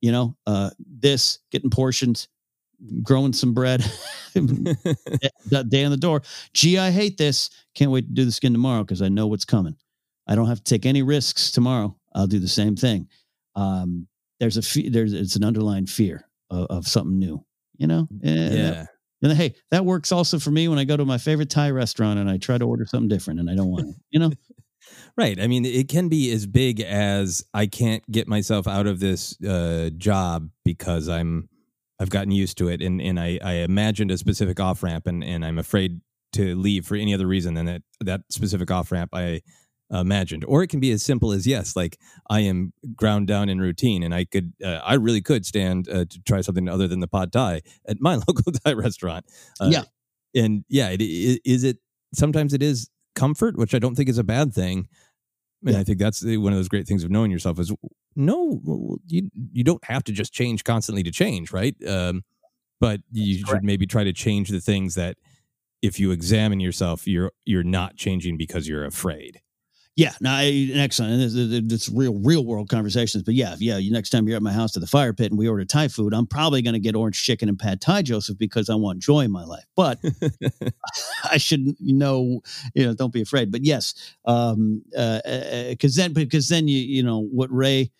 You 0.00 0.12
know, 0.12 0.36
uh, 0.46 0.70
this 0.78 1.38
getting 1.50 1.70
portions, 1.70 2.28
growing 3.02 3.32
some 3.32 3.54
bread, 3.54 3.80
that 4.34 5.66
day 5.68 5.84
on 5.84 5.90
the 5.90 5.96
door. 5.96 6.22
Gee, 6.52 6.78
I 6.78 6.90
hate 6.90 7.16
this. 7.16 7.50
Can't 7.74 7.90
wait 7.90 8.06
to 8.08 8.12
do 8.12 8.24
the 8.24 8.32
skin 8.32 8.52
tomorrow 8.52 8.82
because 8.82 9.02
I 9.02 9.08
know 9.08 9.26
what's 9.26 9.44
coming. 9.44 9.76
I 10.26 10.34
don't 10.34 10.48
have 10.48 10.62
to 10.62 10.64
take 10.64 10.86
any 10.86 11.02
risks 11.02 11.50
tomorrow. 11.50 11.96
I'll 12.14 12.26
do 12.26 12.38
the 12.38 12.48
same 12.48 12.76
thing. 12.76 13.08
Um, 13.54 14.08
there's 14.40 14.56
a 14.56 14.62
fe- 14.62 14.88
there's 14.88 15.12
it's 15.12 15.36
an 15.36 15.44
underlying 15.44 15.86
fear 15.86 16.28
of, 16.50 16.66
of 16.66 16.88
something 16.88 17.18
new. 17.18 17.44
You 17.78 17.86
know, 17.86 18.08
and 18.22 18.54
yeah. 18.54 18.70
That, 18.70 18.88
and 19.22 19.32
hey, 19.32 19.54
that 19.70 19.84
works 19.84 20.12
also 20.12 20.38
for 20.38 20.50
me 20.50 20.68
when 20.68 20.78
I 20.78 20.84
go 20.84 20.96
to 20.96 21.04
my 21.04 21.18
favorite 21.18 21.50
Thai 21.50 21.70
restaurant 21.70 22.18
and 22.18 22.28
I 22.28 22.36
try 22.38 22.58
to 22.58 22.64
order 22.64 22.84
something 22.86 23.08
different 23.08 23.40
and 23.40 23.50
I 23.50 23.54
don't 23.54 23.70
want 23.70 23.88
it, 23.88 23.94
you 24.10 24.20
know? 24.20 24.30
right. 25.16 25.40
I 25.40 25.46
mean, 25.46 25.64
it 25.64 25.88
can 25.88 26.08
be 26.08 26.30
as 26.32 26.46
big 26.46 26.80
as 26.80 27.44
I 27.54 27.66
can't 27.66 28.08
get 28.10 28.28
myself 28.28 28.66
out 28.66 28.86
of 28.86 29.00
this 29.00 29.40
uh, 29.42 29.90
job 29.96 30.50
because 30.64 31.08
I'm 31.08 31.48
I've 31.98 32.10
gotten 32.10 32.30
used 32.30 32.58
to 32.58 32.68
it 32.68 32.82
and, 32.82 33.00
and 33.00 33.18
I, 33.18 33.38
I 33.42 33.52
imagined 33.54 34.10
a 34.10 34.18
specific 34.18 34.60
off 34.60 34.82
ramp 34.82 35.06
and, 35.06 35.24
and 35.24 35.44
I'm 35.44 35.58
afraid 35.58 36.00
to 36.32 36.54
leave 36.54 36.86
for 36.86 36.96
any 36.96 37.14
other 37.14 37.26
reason 37.26 37.54
than 37.54 37.66
that 37.66 37.82
that 38.00 38.22
specific 38.30 38.70
off 38.70 38.92
ramp 38.92 39.10
I 39.14 39.40
imagined. 39.90 40.44
Or 40.46 40.62
it 40.62 40.68
can 40.68 40.80
be 40.80 40.90
as 40.90 41.02
simple 41.02 41.32
as 41.32 41.46
yes 41.46 41.76
like 41.76 41.98
i 42.28 42.40
am 42.40 42.72
ground 42.96 43.28
down 43.28 43.48
in 43.48 43.60
routine 43.60 44.02
and 44.02 44.14
i 44.14 44.24
could 44.24 44.52
uh, 44.64 44.80
i 44.84 44.94
really 44.94 45.22
could 45.22 45.46
stand 45.46 45.88
uh, 45.88 46.04
to 46.04 46.20
try 46.26 46.40
something 46.40 46.68
other 46.68 46.88
than 46.88 47.00
the 47.00 47.06
pad 47.06 47.32
thai 47.32 47.62
at 47.86 47.98
my 48.00 48.14
local 48.28 48.52
thai 48.52 48.72
restaurant. 48.72 49.24
Uh, 49.60 49.68
yeah. 49.70 49.84
and 50.34 50.64
yeah 50.68 50.88
it, 50.88 51.00
it, 51.00 51.40
is 51.44 51.62
it 51.62 51.78
sometimes 52.12 52.52
it 52.52 52.62
is 52.62 52.90
comfort 53.14 53.56
which 53.56 53.74
i 53.74 53.78
don't 53.78 53.94
think 53.94 54.08
is 54.08 54.18
a 54.18 54.24
bad 54.24 54.52
thing 54.52 54.88
and 55.66 55.76
i 55.76 55.84
think 55.84 55.98
that's 55.98 56.22
one 56.22 56.52
of 56.52 56.58
those 56.58 56.68
great 56.68 56.86
things 56.86 57.04
of 57.04 57.10
knowing 57.10 57.30
yourself 57.30 57.58
is 57.58 57.72
no 58.14 58.98
you 59.06 59.30
you 59.52 59.64
don't 59.64 59.84
have 59.84 60.02
to 60.04 60.12
just 60.12 60.32
change 60.32 60.64
constantly 60.64 61.02
to 61.02 61.10
change 61.10 61.52
right? 61.52 61.74
Um, 61.86 62.24
but 62.80 63.00
you 63.10 63.44
should 63.46 63.64
maybe 63.64 63.86
try 63.86 64.04
to 64.04 64.12
change 64.12 64.50
the 64.50 64.60
things 64.60 64.94
that 64.96 65.16
if 65.82 65.98
you 66.00 66.10
examine 66.10 66.60
yourself 66.60 67.06
you're 67.06 67.32
you're 67.44 67.62
not 67.62 67.96
changing 67.96 68.36
because 68.36 68.68
you're 68.68 68.84
afraid 68.84 69.40
yeah, 69.96 70.12
no, 70.20 70.36
excellent. 70.36 71.22
And 71.22 71.72
it's, 71.72 71.88
real, 71.88 72.20
real 72.20 72.44
world 72.44 72.68
conversations. 72.68 73.22
But 73.22 73.32
yeah, 73.32 73.56
yeah, 73.58 73.78
next 73.90 74.10
time 74.10 74.28
you're 74.28 74.36
at 74.36 74.42
my 74.42 74.52
house 74.52 74.72
to 74.72 74.80
the 74.80 74.86
fire 74.86 75.14
pit 75.14 75.32
and 75.32 75.38
we 75.38 75.48
order 75.48 75.64
Thai 75.64 75.88
food, 75.88 76.12
I'm 76.12 76.26
probably 76.26 76.60
going 76.60 76.74
to 76.74 76.80
get 76.80 76.94
orange 76.94 77.22
chicken 77.22 77.48
and 77.48 77.58
pad 77.58 77.80
Thai, 77.80 78.02
Joseph, 78.02 78.36
because 78.36 78.68
I 78.68 78.74
want 78.74 78.98
joy 78.98 79.20
in 79.20 79.30
my 79.30 79.44
life. 79.44 79.64
But 79.74 79.98
I 81.24 81.38
should 81.38 81.76
know, 81.80 82.42
you 82.74 82.84
know, 82.84 82.94
don't 82.94 83.12
be 83.12 83.22
afraid. 83.22 83.50
But 83.50 83.64
yes, 83.64 83.94
um, 84.26 84.82
uh, 84.96 85.20
because 85.70 85.98
uh, 85.98 86.02
then, 86.02 86.12
because 86.12 86.50
then 86.50 86.68
you, 86.68 86.78
you 86.78 87.02
know, 87.02 87.22
what 87.22 87.50
Rey, 87.50 87.90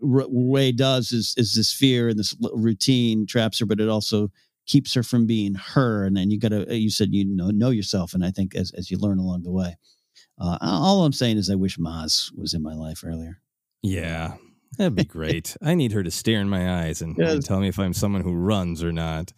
Ray 0.00 0.72
does 0.72 1.12
is 1.12 1.32
is 1.36 1.54
this 1.54 1.72
fear 1.72 2.08
and 2.08 2.18
this 2.18 2.36
routine 2.54 3.24
traps 3.24 3.60
her, 3.60 3.66
but 3.66 3.80
it 3.80 3.88
also 3.88 4.30
keeps 4.66 4.92
her 4.94 5.02
from 5.04 5.26
being 5.26 5.54
her. 5.54 6.04
And 6.04 6.16
then 6.16 6.30
you 6.30 6.38
got 6.40 6.48
to, 6.50 6.76
you 6.76 6.90
said 6.90 7.14
you 7.14 7.24
know 7.24 7.50
know 7.50 7.70
yourself, 7.70 8.14
and 8.14 8.24
I 8.24 8.30
think 8.30 8.54
as 8.54 8.72
as 8.72 8.90
you 8.90 8.98
learn 8.98 9.18
along 9.18 9.44
the 9.44 9.52
way. 9.52 9.76
Uh, 10.38 10.58
all 10.60 11.04
I'm 11.04 11.12
saying 11.12 11.38
is 11.38 11.50
I 11.50 11.54
wish 11.54 11.78
Maz 11.78 12.36
was 12.36 12.54
in 12.54 12.62
my 12.62 12.74
life 12.74 13.02
earlier. 13.04 13.40
Yeah, 13.82 14.34
that'd 14.76 14.94
be 14.94 15.04
great. 15.04 15.56
I 15.62 15.74
need 15.74 15.92
her 15.92 16.02
to 16.02 16.10
stare 16.10 16.40
in 16.40 16.48
my 16.48 16.82
eyes 16.82 17.00
and, 17.00 17.16
and 17.18 17.44
tell 17.44 17.60
me 17.60 17.68
if 17.68 17.78
I'm 17.78 17.94
someone 17.94 18.22
who 18.22 18.34
runs 18.34 18.82
or 18.82 18.92
not. 18.92 19.32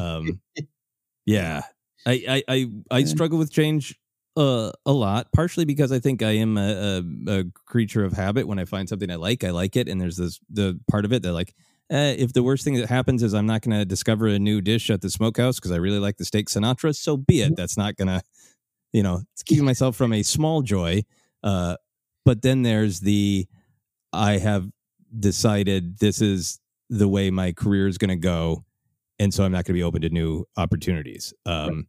Um, 0.00 0.40
yeah, 1.26 1.62
I 2.06 2.42
I 2.48 2.54
I, 2.54 2.66
I 2.90 3.04
struggle 3.04 3.38
with 3.38 3.50
change 3.50 3.98
uh, 4.36 4.72
a 4.86 4.92
lot, 4.92 5.32
partially 5.32 5.64
because 5.64 5.92
I 5.92 5.98
think 5.98 6.22
I 6.22 6.32
am 6.32 6.58
a, 6.58 7.02
a, 7.28 7.40
a 7.40 7.44
creature 7.66 8.04
of 8.04 8.12
habit. 8.12 8.46
When 8.46 8.58
I 8.58 8.64
find 8.64 8.88
something 8.88 9.10
I 9.10 9.16
like, 9.16 9.44
I 9.44 9.50
like 9.50 9.76
it, 9.76 9.88
and 9.88 10.00
there's 10.00 10.16
this 10.16 10.40
the 10.50 10.78
part 10.90 11.04
of 11.04 11.12
it 11.12 11.22
that 11.22 11.32
like. 11.32 11.54
Uh, 11.92 12.14
if 12.16 12.32
the 12.32 12.42
worst 12.42 12.64
thing 12.64 12.74
that 12.74 12.88
happens 12.88 13.22
is 13.22 13.34
I'm 13.34 13.44
not 13.44 13.60
going 13.60 13.78
to 13.78 13.84
discover 13.84 14.26
a 14.26 14.38
new 14.38 14.62
dish 14.62 14.88
at 14.88 15.02
the 15.02 15.10
smokehouse 15.10 15.56
because 15.56 15.70
I 15.70 15.76
really 15.76 15.98
like 15.98 16.16
the 16.16 16.24
steak 16.24 16.48
Sinatra, 16.48 16.96
so 16.96 17.18
be 17.18 17.42
it. 17.42 17.56
That's 17.56 17.76
not 17.76 17.96
going 17.96 18.08
to, 18.08 18.22
you 18.94 19.02
know, 19.02 19.20
it's 19.32 19.42
keeping 19.42 19.66
myself 19.66 19.96
from 19.96 20.14
a 20.14 20.22
small 20.22 20.62
joy. 20.62 21.02
Uh, 21.42 21.76
but 22.24 22.40
then 22.40 22.62
there's 22.62 23.00
the 23.00 23.46
I 24.12 24.38
have 24.38 24.70
decided 25.18 25.98
this 25.98 26.22
is 26.22 26.60
the 26.88 27.08
way 27.08 27.30
my 27.30 27.52
career 27.52 27.88
is 27.88 27.98
going 27.98 28.08
to 28.08 28.16
go, 28.16 28.64
and 29.18 29.34
so 29.34 29.44
I'm 29.44 29.52
not 29.52 29.66
going 29.66 29.74
to 29.74 29.80
be 29.80 29.82
open 29.82 30.00
to 30.02 30.08
new 30.08 30.46
opportunities. 30.56 31.34
Um, 31.44 31.88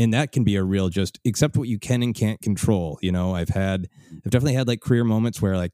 And 0.00 0.14
that 0.14 0.30
can 0.30 0.44
be 0.44 0.54
a 0.54 0.62
real 0.62 0.88
just 0.90 1.18
accept 1.26 1.56
what 1.56 1.66
you 1.66 1.78
can 1.78 2.04
and 2.04 2.14
can't 2.14 2.40
control. 2.40 3.00
You 3.02 3.10
know, 3.10 3.34
I've 3.34 3.48
had, 3.48 3.88
I've 4.24 4.30
definitely 4.30 4.54
had 4.54 4.68
like 4.68 4.80
career 4.80 5.02
moments 5.02 5.42
where 5.42 5.56
like, 5.56 5.72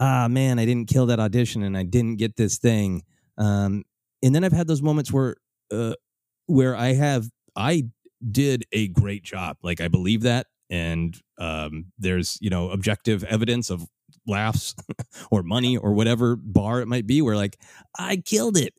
ah 0.00 0.28
man, 0.28 0.58
I 0.58 0.64
didn't 0.64 0.88
kill 0.88 1.04
that 1.06 1.20
audition 1.20 1.62
and 1.62 1.76
I 1.76 1.82
didn't 1.82 2.16
get 2.16 2.36
this 2.36 2.56
thing. 2.56 3.02
Um, 3.36 3.84
and 4.22 4.34
then 4.34 4.44
I've 4.44 4.52
had 4.52 4.66
those 4.66 4.80
moments 4.80 5.12
where, 5.12 5.36
uh, 5.70 5.92
where 6.46 6.74
I 6.74 6.94
have 6.94 7.28
I 7.54 7.90
did 8.30 8.64
a 8.72 8.88
great 8.88 9.22
job. 9.22 9.56
Like 9.62 9.80
I 9.80 9.88
believe 9.88 10.22
that, 10.22 10.46
and 10.70 11.18
um, 11.38 11.86
there's 11.98 12.38
you 12.40 12.50
know 12.50 12.70
objective 12.70 13.24
evidence 13.24 13.70
of 13.70 13.86
laughs 14.26 14.74
or 15.30 15.42
money 15.42 15.76
or 15.76 15.92
whatever 15.92 16.36
bar 16.36 16.80
it 16.80 16.86
might 16.86 17.06
be. 17.06 17.22
Where 17.22 17.36
like 17.36 17.58
I 17.98 18.16
killed 18.16 18.56
it, 18.56 18.74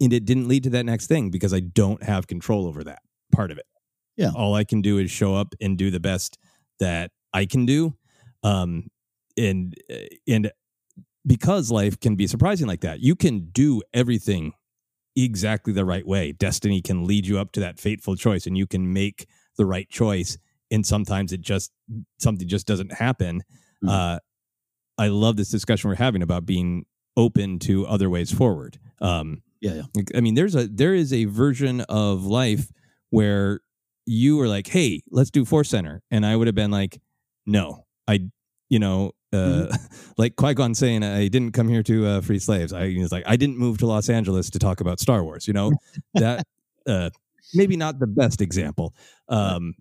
and 0.00 0.12
it 0.12 0.24
didn't 0.24 0.48
lead 0.48 0.64
to 0.64 0.70
that 0.70 0.86
next 0.86 1.06
thing 1.06 1.30
because 1.30 1.54
I 1.54 1.60
don't 1.60 2.02
have 2.02 2.26
control 2.26 2.66
over 2.66 2.84
that 2.84 3.00
part 3.32 3.50
of 3.50 3.58
it. 3.58 3.66
Yeah, 4.16 4.30
all 4.34 4.54
I 4.54 4.64
can 4.64 4.82
do 4.82 4.98
is 4.98 5.10
show 5.10 5.34
up 5.34 5.54
and 5.60 5.78
do 5.78 5.90
the 5.90 6.00
best 6.00 6.38
that 6.78 7.10
I 7.32 7.46
can 7.46 7.66
do. 7.66 7.94
Um, 8.42 8.88
and 9.36 9.74
and 10.28 10.50
because 11.26 11.70
life 11.70 11.98
can 12.00 12.16
be 12.16 12.26
surprising 12.26 12.66
like 12.66 12.80
that, 12.80 13.00
you 13.00 13.14
can 13.14 13.48
do 13.52 13.82
everything 13.94 14.52
exactly 15.16 15.72
the 15.72 15.84
right 15.84 16.06
way. 16.06 16.32
Destiny 16.32 16.80
can 16.80 17.06
lead 17.06 17.26
you 17.26 17.38
up 17.38 17.52
to 17.52 17.60
that 17.60 17.78
fateful 17.78 18.16
choice 18.16 18.46
and 18.46 18.56
you 18.56 18.66
can 18.66 18.92
make 18.92 19.26
the 19.56 19.66
right 19.66 19.88
choice. 19.88 20.38
And 20.70 20.86
sometimes 20.86 21.32
it 21.32 21.40
just, 21.40 21.70
something 22.18 22.48
just 22.48 22.66
doesn't 22.66 22.92
happen. 22.92 23.42
Uh, 23.86 24.18
I 24.96 25.08
love 25.08 25.36
this 25.36 25.50
discussion 25.50 25.90
we're 25.90 25.96
having 25.96 26.22
about 26.22 26.46
being 26.46 26.86
open 27.16 27.58
to 27.60 27.86
other 27.86 28.08
ways 28.08 28.32
forward. 28.32 28.78
Um, 29.00 29.42
yeah, 29.60 29.82
yeah. 29.94 30.02
I 30.14 30.20
mean, 30.20 30.34
there's 30.34 30.54
a, 30.54 30.66
there 30.66 30.94
is 30.94 31.12
a 31.12 31.26
version 31.26 31.82
of 31.82 32.24
life 32.24 32.70
where 33.10 33.60
you 34.06 34.36
were 34.36 34.48
like, 34.48 34.68
Hey, 34.68 35.02
let's 35.10 35.30
do 35.30 35.44
Force 35.44 35.68
Center. 35.68 36.02
And 36.10 36.24
I 36.24 36.36
would 36.36 36.48
have 36.48 36.54
been 36.54 36.70
like, 36.70 37.00
no, 37.46 37.84
I, 38.08 38.20
you 38.68 38.78
know, 38.78 39.12
uh, 39.32 39.66
like 40.18 40.36
Qui 40.36 40.54
Gon 40.54 40.74
saying, 40.74 41.02
"I 41.02 41.28
didn't 41.28 41.52
come 41.52 41.68
here 41.68 41.82
to 41.84 42.06
uh, 42.06 42.20
free 42.20 42.38
slaves." 42.38 42.72
I 42.72 42.94
was 42.98 43.12
like, 43.12 43.24
I 43.26 43.36
didn't 43.36 43.58
move 43.58 43.78
to 43.78 43.86
Los 43.86 44.08
Angeles 44.08 44.50
to 44.50 44.58
talk 44.58 44.80
about 44.80 45.00
Star 45.00 45.24
Wars. 45.24 45.46
You 45.46 45.54
know, 45.54 45.72
that 46.14 46.46
uh, 46.86 47.10
maybe 47.54 47.76
not 47.76 47.98
the 47.98 48.06
best 48.06 48.40
example, 48.40 48.94
um, 49.28 49.74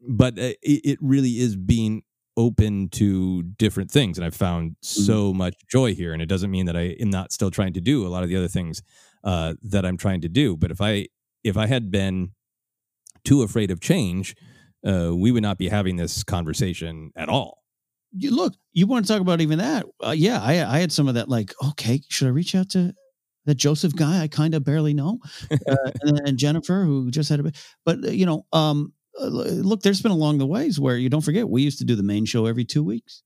but 0.00 0.38
uh, 0.38 0.54
it, 0.62 0.80
it 0.84 0.98
really 1.00 1.38
is 1.38 1.56
being 1.56 2.02
open 2.36 2.88
to 2.90 3.42
different 3.42 3.90
things, 3.90 4.18
and 4.18 4.24
I've 4.24 4.34
found 4.34 4.76
so 4.82 5.32
much 5.32 5.54
joy 5.70 5.94
here. 5.94 6.12
And 6.12 6.20
it 6.20 6.26
doesn't 6.26 6.50
mean 6.50 6.66
that 6.66 6.76
I 6.76 6.96
am 7.00 7.10
not 7.10 7.32
still 7.32 7.50
trying 7.50 7.72
to 7.74 7.80
do 7.80 8.06
a 8.06 8.08
lot 8.08 8.22
of 8.22 8.28
the 8.28 8.36
other 8.36 8.48
things 8.48 8.82
uh, 9.24 9.54
that 9.62 9.86
I'm 9.86 9.96
trying 9.96 10.20
to 10.22 10.28
do. 10.28 10.56
But 10.56 10.70
if 10.70 10.80
I 10.80 11.06
if 11.44 11.56
I 11.56 11.66
had 11.66 11.90
been 11.90 12.32
too 13.24 13.42
afraid 13.42 13.70
of 13.70 13.80
change, 13.80 14.36
uh, 14.86 15.12
we 15.14 15.32
would 15.32 15.42
not 15.42 15.58
be 15.58 15.68
having 15.68 15.96
this 15.96 16.22
conversation 16.22 17.10
at 17.16 17.28
all. 17.28 17.62
You 18.12 18.34
look, 18.34 18.54
you 18.72 18.86
want 18.86 19.06
to 19.06 19.12
talk 19.12 19.20
about 19.20 19.40
even 19.40 19.58
that? 19.58 19.84
Uh, 20.04 20.14
yeah, 20.16 20.40
I 20.40 20.64
I 20.64 20.78
had 20.78 20.92
some 20.92 21.08
of 21.08 21.14
that. 21.14 21.28
Like, 21.28 21.52
okay, 21.70 22.00
should 22.08 22.28
I 22.28 22.30
reach 22.30 22.54
out 22.54 22.70
to 22.70 22.94
that 23.46 23.56
Joseph 23.56 23.94
guy 23.94 24.22
I 24.22 24.28
kind 24.28 24.54
of 24.54 24.64
barely 24.64 24.92
know, 24.92 25.18
uh, 25.50 25.90
and, 26.02 26.20
and 26.26 26.38
Jennifer 26.38 26.84
who 26.84 27.10
just 27.10 27.28
had 27.28 27.40
a 27.40 27.44
bit. 27.44 27.56
But 27.84 28.04
uh, 28.04 28.10
you 28.10 28.26
know, 28.26 28.44
um, 28.52 28.92
uh, 29.20 29.26
look, 29.26 29.82
there's 29.82 30.02
been 30.02 30.12
along 30.12 30.38
the 30.38 30.46
ways 30.46 30.78
where 30.78 30.96
you 30.96 31.08
don't 31.08 31.22
forget 31.22 31.48
we 31.48 31.62
used 31.62 31.78
to 31.78 31.84
do 31.84 31.96
the 31.96 32.02
main 32.02 32.24
show 32.26 32.46
every 32.46 32.64
two 32.64 32.84
weeks, 32.84 33.22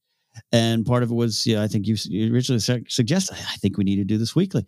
and 0.52 0.86
part 0.86 1.02
of 1.02 1.10
it 1.10 1.14
was 1.14 1.46
yeah, 1.46 1.62
I 1.62 1.68
think 1.68 1.86
you, 1.86 1.96
you 2.04 2.32
originally 2.32 2.60
suggested 2.88 3.34
I 3.34 3.56
think 3.56 3.76
we 3.76 3.84
need 3.84 3.96
to 3.96 4.04
do 4.04 4.18
this 4.18 4.36
weekly. 4.36 4.64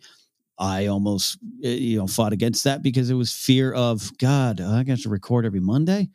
I 0.59 0.87
almost 0.87 1.37
uh, 1.63 1.69
you 1.69 1.97
know 1.97 2.07
fought 2.07 2.33
against 2.33 2.63
that 2.65 2.83
because 2.83 3.09
it 3.09 3.15
was 3.15 3.31
fear 3.31 3.73
of 3.73 4.15
God. 4.17 4.59
I 4.61 4.83
got 4.83 4.99
to 4.99 5.09
record 5.09 5.45
every 5.45 5.59
Monday. 5.59 6.09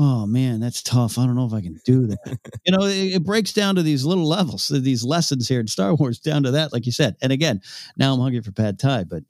Oh 0.00 0.26
man, 0.26 0.60
that's 0.60 0.80
tough. 0.80 1.18
I 1.18 1.26
don't 1.26 1.34
know 1.34 1.46
if 1.46 1.52
I 1.52 1.60
can 1.60 1.80
do 1.84 2.06
that. 2.06 2.38
you 2.64 2.72
know, 2.76 2.84
it, 2.84 3.16
it 3.16 3.24
breaks 3.24 3.52
down 3.52 3.74
to 3.74 3.82
these 3.82 4.04
little 4.04 4.28
levels, 4.28 4.68
these 4.68 5.04
lessons 5.04 5.48
here 5.48 5.58
in 5.58 5.66
Star 5.66 5.92
Wars, 5.94 6.20
down 6.20 6.44
to 6.44 6.52
that, 6.52 6.72
like 6.72 6.86
you 6.86 6.92
said. 6.92 7.16
And 7.20 7.32
again, 7.32 7.60
now 7.96 8.14
I'm 8.14 8.20
hungry 8.20 8.40
for 8.40 8.52
pad 8.52 8.78
thai, 8.78 9.04
but 9.04 9.24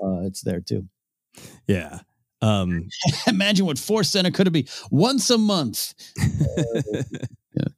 uh, 0.00 0.20
it's 0.22 0.42
there 0.42 0.60
too. 0.60 0.86
Yeah. 1.66 1.98
Um, 2.40 2.88
Imagine 3.26 3.66
what 3.66 3.80
Force 3.80 4.10
Center 4.10 4.30
could 4.30 4.52
be 4.52 4.68
once 4.90 5.28
a 5.30 5.38
month. 5.38 5.94
Yeah. 6.16 7.64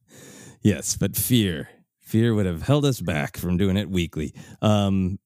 Yes, 0.61 0.97
but 0.97 1.17
fear, 1.17 1.69
fear 2.01 2.35
would 2.35 2.45
have 2.45 2.63
held 2.63 2.85
us 2.85 3.01
back 3.01 3.37
from 3.37 3.57
doing 3.57 3.77
it 3.77 3.89
weekly. 3.89 4.35
Um, 4.61 5.21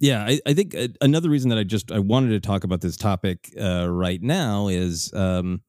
yeah, 0.00 0.22
I, 0.22 0.38
I 0.46 0.52
think 0.52 0.74
uh, 0.74 0.88
another 1.00 1.30
reason 1.30 1.48
that 1.48 1.58
I 1.58 1.64
just 1.64 1.90
I 1.90 1.98
wanted 1.98 2.28
to 2.30 2.40
talk 2.40 2.62
about 2.62 2.82
this 2.82 2.98
topic 2.98 3.52
uh, 3.58 3.88
right 3.90 4.22
now 4.22 4.68
is 4.68 5.12
um, 5.14 5.62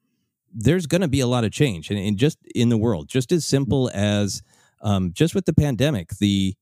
there's 0.57 0.87
going 0.87 1.01
to 1.01 1.07
be 1.07 1.19
a 1.19 1.27
lot 1.27 1.43
of 1.43 1.51
change, 1.51 1.89
and, 1.89 1.99
and 1.99 2.17
just 2.17 2.39
in 2.55 2.69
the 2.69 2.77
world, 2.77 3.07
just 3.07 3.31
as 3.31 3.45
simple 3.45 3.91
as 3.93 4.41
um, 4.81 5.11
just 5.13 5.35
with 5.35 5.45
the 5.45 5.53
pandemic, 5.53 6.09
the 6.19 6.55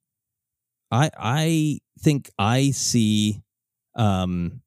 I 0.91 1.09
I 1.17 1.79
think 1.99 2.29
I 2.37 2.71
see 2.71 3.41
um, 3.95 4.61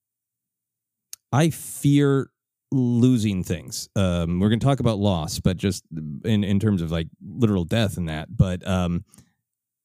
I 1.30 1.50
fear 1.50 2.30
losing 2.72 3.44
things. 3.44 3.88
Um, 3.96 4.40
we're 4.40 4.48
going 4.48 4.60
to 4.60 4.66
talk 4.66 4.80
about 4.80 4.98
loss, 4.98 5.40
but 5.40 5.56
just 5.56 5.84
in 6.24 6.42
in 6.42 6.58
terms 6.58 6.80
of 6.80 6.90
like 6.90 7.08
literal 7.22 7.64
death 7.64 7.98
and 7.98 8.08
that. 8.08 8.34
But 8.34 8.66
um, 8.66 9.04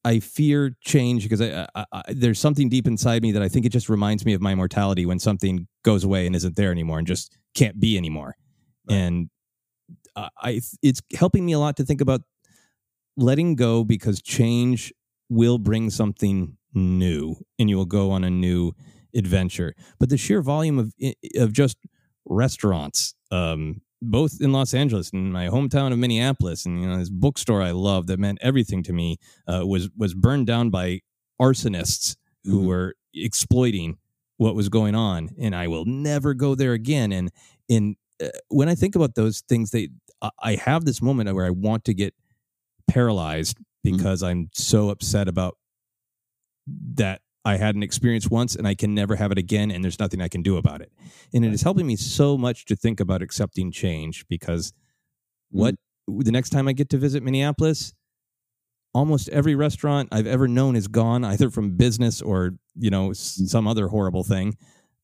I 0.06 0.20
fear 0.20 0.76
change 0.82 1.24
because 1.24 1.42
I, 1.42 1.68
I, 1.76 1.86
I, 1.92 2.04
there's 2.10 2.40
something 2.40 2.70
deep 2.70 2.88
inside 2.88 3.22
me 3.22 3.32
that 3.34 3.42
I 3.42 3.50
think 3.50 3.66
it 3.66 3.70
just 3.70 3.90
reminds 3.90 4.26
me 4.26 4.34
of 4.34 4.42
my 4.42 4.56
mortality 4.56 5.06
when 5.06 5.20
something 5.20 5.68
goes 5.84 6.04
away 6.04 6.26
and 6.26 6.36
isn't 6.36 6.56
there 6.56 6.72
anymore 6.72 6.98
and 6.98 7.08
just 7.08 7.38
can't 7.56 7.80
be 7.80 7.98
anymore. 7.98 8.36
And 8.90 9.30
uh, 10.16 10.30
I 10.42 10.62
it's 10.82 11.02
helping 11.16 11.46
me 11.46 11.54
a 11.54 11.60
lot 11.60 11.78
to 11.78 11.86
think 11.86 12.02
about 12.02 12.22
letting 13.18 13.56
go 13.56 13.84
because 13.84 14.22
change 14.22 14.94
will 15.30 15.58
bring 15.58 15.90
something 15.90 16.58
new 16.74 17.36
and 17.60 17.70
you 17.70 17.78
will 17.78 17.86
go 17.86 18.12
on 18.12 18.24
a 18.24 18.30
new 18.30 18.74
adventure. 19.16 19.76
But 20.00 20.10
the 20.10 20.18
sheer 20.18 20.42
volume 20.42 20.80
of 20.80 20.94
of 21.38 21.54
just 21.54 21.78
restaurants, 22.26 23.14
um, 23.32 23.82
both 24.02 24.40
in 24.42 24.52
Los 24.52 24.74
Angeles 24.74 25.12
and 25.12 25.32
my 25.32 25.48
hometown 25.48 25.92
of 25.92 26.00
Minneapolis, 26.00 26.66
and 26.66 26.82
you 26.82 26.88
know 26.88 26.98
this 26.98 27.10
bookstore 27.10 27.62
I 27.62 27.72
love 27.72 28.08
that 28.08 28.20
meant 28.20 28.40
everything 28.42 28.84
to 28.84 28.94
me 28.94 29.18
uh, 29.48 29.66
was 29.66 29.90
was 29.96 30.14
burned 30.14 30.48
down 30.48 30.70
by 30.70 31.02
arsonists 31.42 32.16
who 32.44 32.68
were 32.68 32.96
exploiting 33.14 33.98
what 34.38 34.56
was 34.56 34.70
going 34.70 34.96
on, 34.96 35.30
and 35.40 35.56
I 35.56 35.68
will 35.68 35.86
never 35.86 36.34
go 36.34 36.56
there 36.56 36.74
again. 36.74 37.12
And 37.12 37.32
in 37.70 37.96
uh, 38.22 38.30
when 38.50 38.68
I 38.68 38.76
think 38.76 38.96
about 38.96 39.16
those 39.16 39.42
things, 39.42 39.72
they 39.72 39.90
I- 40.42 40.56
have 40.56 40.86
this 40.86 41.02
moment 41.02 41.34
where 41.34 41.46
I 41.46 41.50
want 41.50 41.86
to 41.86 41.94
get 41.94 42.14
paralyzed 42.88 43.58
mm-hmm. 43.58 43.98
because 43.98 44.24
I'm 44.24 44.50
so 44.54 44.90
upset 44.90 45.28
about 45.28 45.58
that 46.96 47.22
I 47.46 47.58
had 47.58 47.76
an 47.76 47.84
experience 47.84 48.30
once 48.30 48.56
and 48.56 48.68
I 48.68 48.74
can 48.74 48.96
never 48.96 49.16
have 49.16 49.32
it 49.32 49.38
again, 49.38 49.70
and 49.70 49.84
there's 49.84 50.00
nothing 50.00 50.22
I 50.22 50.30
can 50.30 50.42
do 50.42 50.58
about 50.58 50.82
it. 50.82 50.92
And 51.34 51.44
it 51.44 51.54
is 51.54 51.62
helping 51.62 51.86
me 51.86 51.98
so 51.98 52.38
much 52.38 52.66
to 52.66 52.76
think 52.76 53.00
about 53.00 53.22
accepting 53.22 53.72
change 53.72 54.26
because 54.28 54.72
mm-hmm. 54.72 55.60
what 55.60 55.76
the 56.08 56.32
next 56.32 56.50
time 56.52 56.68
I 56.68 56.74
get 56.74 56.90
to 56.90 56.98
visit 56.98 57.24
Minneapolis, 57.24 57.94
almost 58.94 59.30
every 59.30 59.56
restaurant 59.56 60.10
I've 60.12 60.28
ever 60.28 60.48
known 60.48 60.76
is 60.76 60.88
gone, 60.88 61.24
either 61.26 61.50
from 61.50 61.76
business 61.76 62.22
or 62.22 62.52
you 62.76 62.90
know 62.90 63.10
s- 63.10 63.36
mm-hmm. 63.36 63.46
some 63.46 63.68
other 63.68 63.90
horrible 63.90 64.24
thing. 64.24 64.56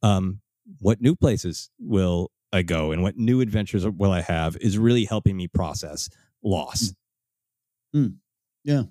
Um, 0.01 0.39
what 0.79 1.01
new 1.01 1.15
places 1.15 1.69
will 1.79 2.31
I 2.51 2.63
go, 2.63 2.91
and 2.91 3.03
what 3.03 3.17
new 3.17 3.41
adventures 3.41 3.87
will 3.87 4.11
I 4.11 4.21
have? 4.21 4.57
Is 4.57 4.77
really 4.77 5.05
helping 5.05 5.37
me 5.37 5.47
process 5.47 6.09
loss. 6.43 6.93
Mm. 7.95 8.15
Yeah. 8.63 8.83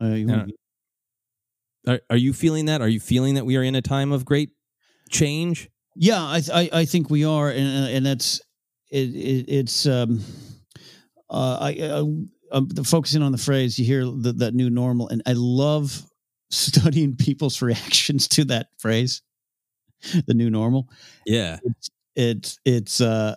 Uh, 0.00 0.06
you. 0.06 0.52
Are, 1.86 2.00
are 2.10 2.16
you 2.16 2.32
feeling 2.32 2.66
that? 2.66 2.80
Are 2.80 2.88
you 2.88 3.00
feeling 3.00 3.34
that 3.34 3.46
we 3.46 3.56
are 3.56 3.62
in 3.62 3.74
a 3.74 3.82
time 3.82 4.12
of 4.12 4.24
great 4.24 4.50
change? 5.10 5.68
Yeah, 5.94 6.20
I, 6.22 6.42
I 6.52 6.70
I 6.72 6.84
think 6.84 7.10
we 7.10 7.24
are, 7.24 7.50
and 7.50 7.88
and 7.88 8.06
that's 8.06 8.40
it, 8.90 9.14
it 9.14 9.44
it's 9.48 9.86
um 9.86 10.20
uh, 11.28 11.58
I, 11.60 11.78
uh, 11.80 12.04
I'm 12.52 12.68
focusing 12.84 13.22
on 13.22 13.32
the 13.32 13.38
phrase 13.38 13.78
you 13.78 13.86
hear 13.86 14.04
the, 14.04 14.32
that 14.34 14.54
new 14.54 14.70
normal, 14.70 15.08
and 15.08 15.22
I 15.26 15.32
love 15.34 16.04
studying 16.50 17.16
people's 17.16 17.62
reactions 17.62 18.28
to 18.28 18.44
that 18.46 18.68
phrase, 18.78 19.22
the 20.26 20.34
new 20.34 20.50
normal. 20.50 20.88
Yeah, 21.26 21.58
it's 21.64 21.90
it's, 22.14 22.58
it's 22.64 23.00
uh, 23.00 23.36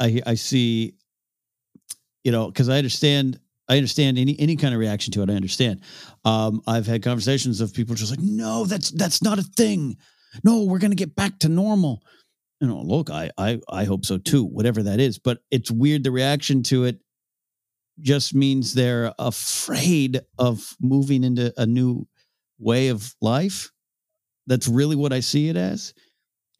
I 0.00 0.20
I 0.26 0.34
see, 0.34 0.94
you 2.24 2.32
know, 2.32 2.46
because 2.46 2.68
I 2.68 2.78
understand 2.78 3.38
I 3.68 3.76
understand 3.76 4.18
any 4.18 4.38
any 4.40 4.56
kind 4.56 4.74
of 4.74 4.80
reaction 4.80 5.12
to 5.12 5.22
it. 5.22 5.30
I 5.30 5.34
understand. 5.34 5.82
Um, 6.24 6.62
I've 6.66 6.86
had 6.86 7.02
conversations 7.02 7.60
of 7.60 7.72
people 7.72 7.94
just 7.94 8.10
like, 8.10 8.20
no, 8.20 8.64
that's 8.64 8.90
that's 8.90 9.22
not 9.22 9.38
a 9.38 9.42
thing. 9.42 9.96
No, 10.42 10.64
we're 10.64 10.78
gonna 10.78 10.94
get 10.94 11.14
back 11.14 11.38
to 11.40 11.48
normal. 11.48 12.02
You 12.60 12.68
know, 12.68 12.80
look, 12.80 13.10
I 13.10 13.30
I 13.38 13.60
I 13.70 13.84
hope 13.84 14.04
so 14.04 14.18
too. 14.18 14.44
Whatever 14.44 14.82
that 14.84 14.98
is, 14.98 15.18
but 15.18 15.38
it's 15.50 15.70
weird. 15.70 16.02
The 16.02 16.10
reaction 16.10 16.62
to 16.64 16.84
it 16.84 17.00
just 18.00 18.34
means 18.34 18.72
they're 18.72 19.12
afraid 19.18 20.20
of 20.38 20.74
moving 20.80 21.22
into 21.22 21.52
a 21.56 21.66
new 21.66 22.08
way 22.58 22.88
of 22.88 23.14
life. 23.20 23.70
That's 24.46 24.66
really 24.66 24.96
what 24.96 25.12
I 25.12 25.20
see 25.20 25.48
it 25.48 25.56
as. 25.56 25.92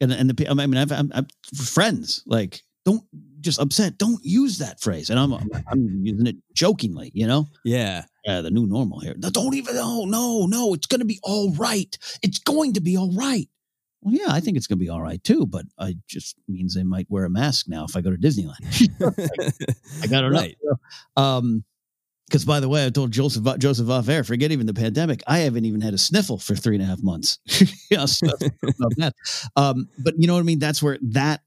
And 0.01 0.11
and 0.11 0.29
the 0.29 0.47
I 0.49 0.53
mean, 0.53 0.77
I've, 0.77 0.91
I'm, 0.91 1.11
I'm 1.13 1.27
friends 1.55 2.23
like 2.25 2.63
don't 2.85 3.03
just 3.39 3.59
upset. 3.59 3.97
Don't 3.97 4.23
use 4.23 4.59
that 4.59 4.79
phrase. 4.79 5.09
And 5.09 5.19
I'm 5.19 5.33
I'm 5.33 5.99
using 6.03 6.27
it 6.27 6.37
jokingly, 6.53 7.11
you 7.13 7.27
know. 7.27 7.47
Yeah. 7.63 8.03
Yeah, 8.25 8.41
the 8.41 8.51
new 8.51 8.67
normal 8.67 8.99
here. 8.99 9.15
Don't 9.15 9.55
even. 9.55 9.75
Oh 9.77 10.05
no, 10.05 10.45
no. 10.45 10.73
It's 10.73 10.87
going 10.87 10.99
to 10.99 11.05
be 11.05 11.19
all 11.23 11.53
right. 11.53 11.97
It's 12.21 12.39
going 12.39 12.73
to 12.73 12.81
be 12.81 12.97
all 12.97 13.11
right. 13.13 13.47
Well, 14.01 14.15
yeah, 14.15 14.27
I 14.29 14.39
think 14.39 14.57
it's 14.57 14.67
going 14.67 14.79
to 14.79 14.83
be 14.83 14.89
all 14.89 15.01
right 15.01 15.23
too. 15.23 15.45
But 15.45 15.65
it 15.79 15.97
just 16.07 16.35
means 16.47 16.75
they 16.75 16.83
might 16.83 17.07
wear 17.09 17.25
a 17.25 17.29
mask 17.29 17.67
now 17.67 17.85
if 17.85 17.95
I 17.95 18.01
go 18.01 18.11
to 18.11 18.17
Disneyland. 18.17 18.59
I 20.03 20.07
got 20.07 20.23
it 20.23 20.29
right. 20.31 20.57
Um, 21.15 21.63
because 22.31 22.45
by 22.45 22.61
the 22.61 22.69
way, 22.69 22.85
I 22.85 22.89
told 22.89 23.11
Joseph 23.11 23.45
Joseph 23.59 23.89
off 23.89 24.07
air, 24.07 24.23
forget 24.23 24.53
even 24.53 24.65
the 24.65 24.73
pandemic. 24.73 25.21
I 25.27 25.39
haven't 25.39 25.65
even 25.65 25.81
had 25.81 25.93
a 25.93 25.97
sniffle 25.97 26.37
for 26.37 26.55
three 26.55 26.75
and 26.75 26.83
a 26.83 26.87
half 26.87 27.03
months. 27.03 27.39
yeah, 27.91 28.05
so. 28.05 28.27
Um, 29.57 29.89
but 29.99 30.13
you 30.17 30.27
know 30.27 30.35
what 30.35 30.39
I 30.39 30.43
mean? 30.43 30.59
That's 30.59 30.81
where 30.81 30.97
that 31.01 31.41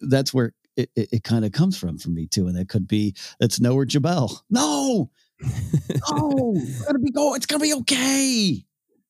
that's 0.00 0.32
where 0.32 0.54
it, 0.78 0.90
it, 0.96 1.08
it 1.12 1.24
kind 1.24 1.44
of 1.44 1.52
comes 1.52 1.76
from 1.76 1.98
for 1.98 2.08
me 2.08 2.26
too. 2.26 2.46
And 2.46 2.56
that 2.56 2.70
could 2.70 2.88
be 2.88 3.14
that's 3.38 3.60
nowhere 3.60 3.84
Jabel. 3.84 4.42
No, 4.48 5.10
no, 5.42 6.54
it's 6.56 6.82
gonna 6.86 6.98
be 7.00 7.10
go. 7.10 7.34
It's 7.34 7.44
gonna 7.44 7.62
be 7.62 7.74
okay. 7.74 8.64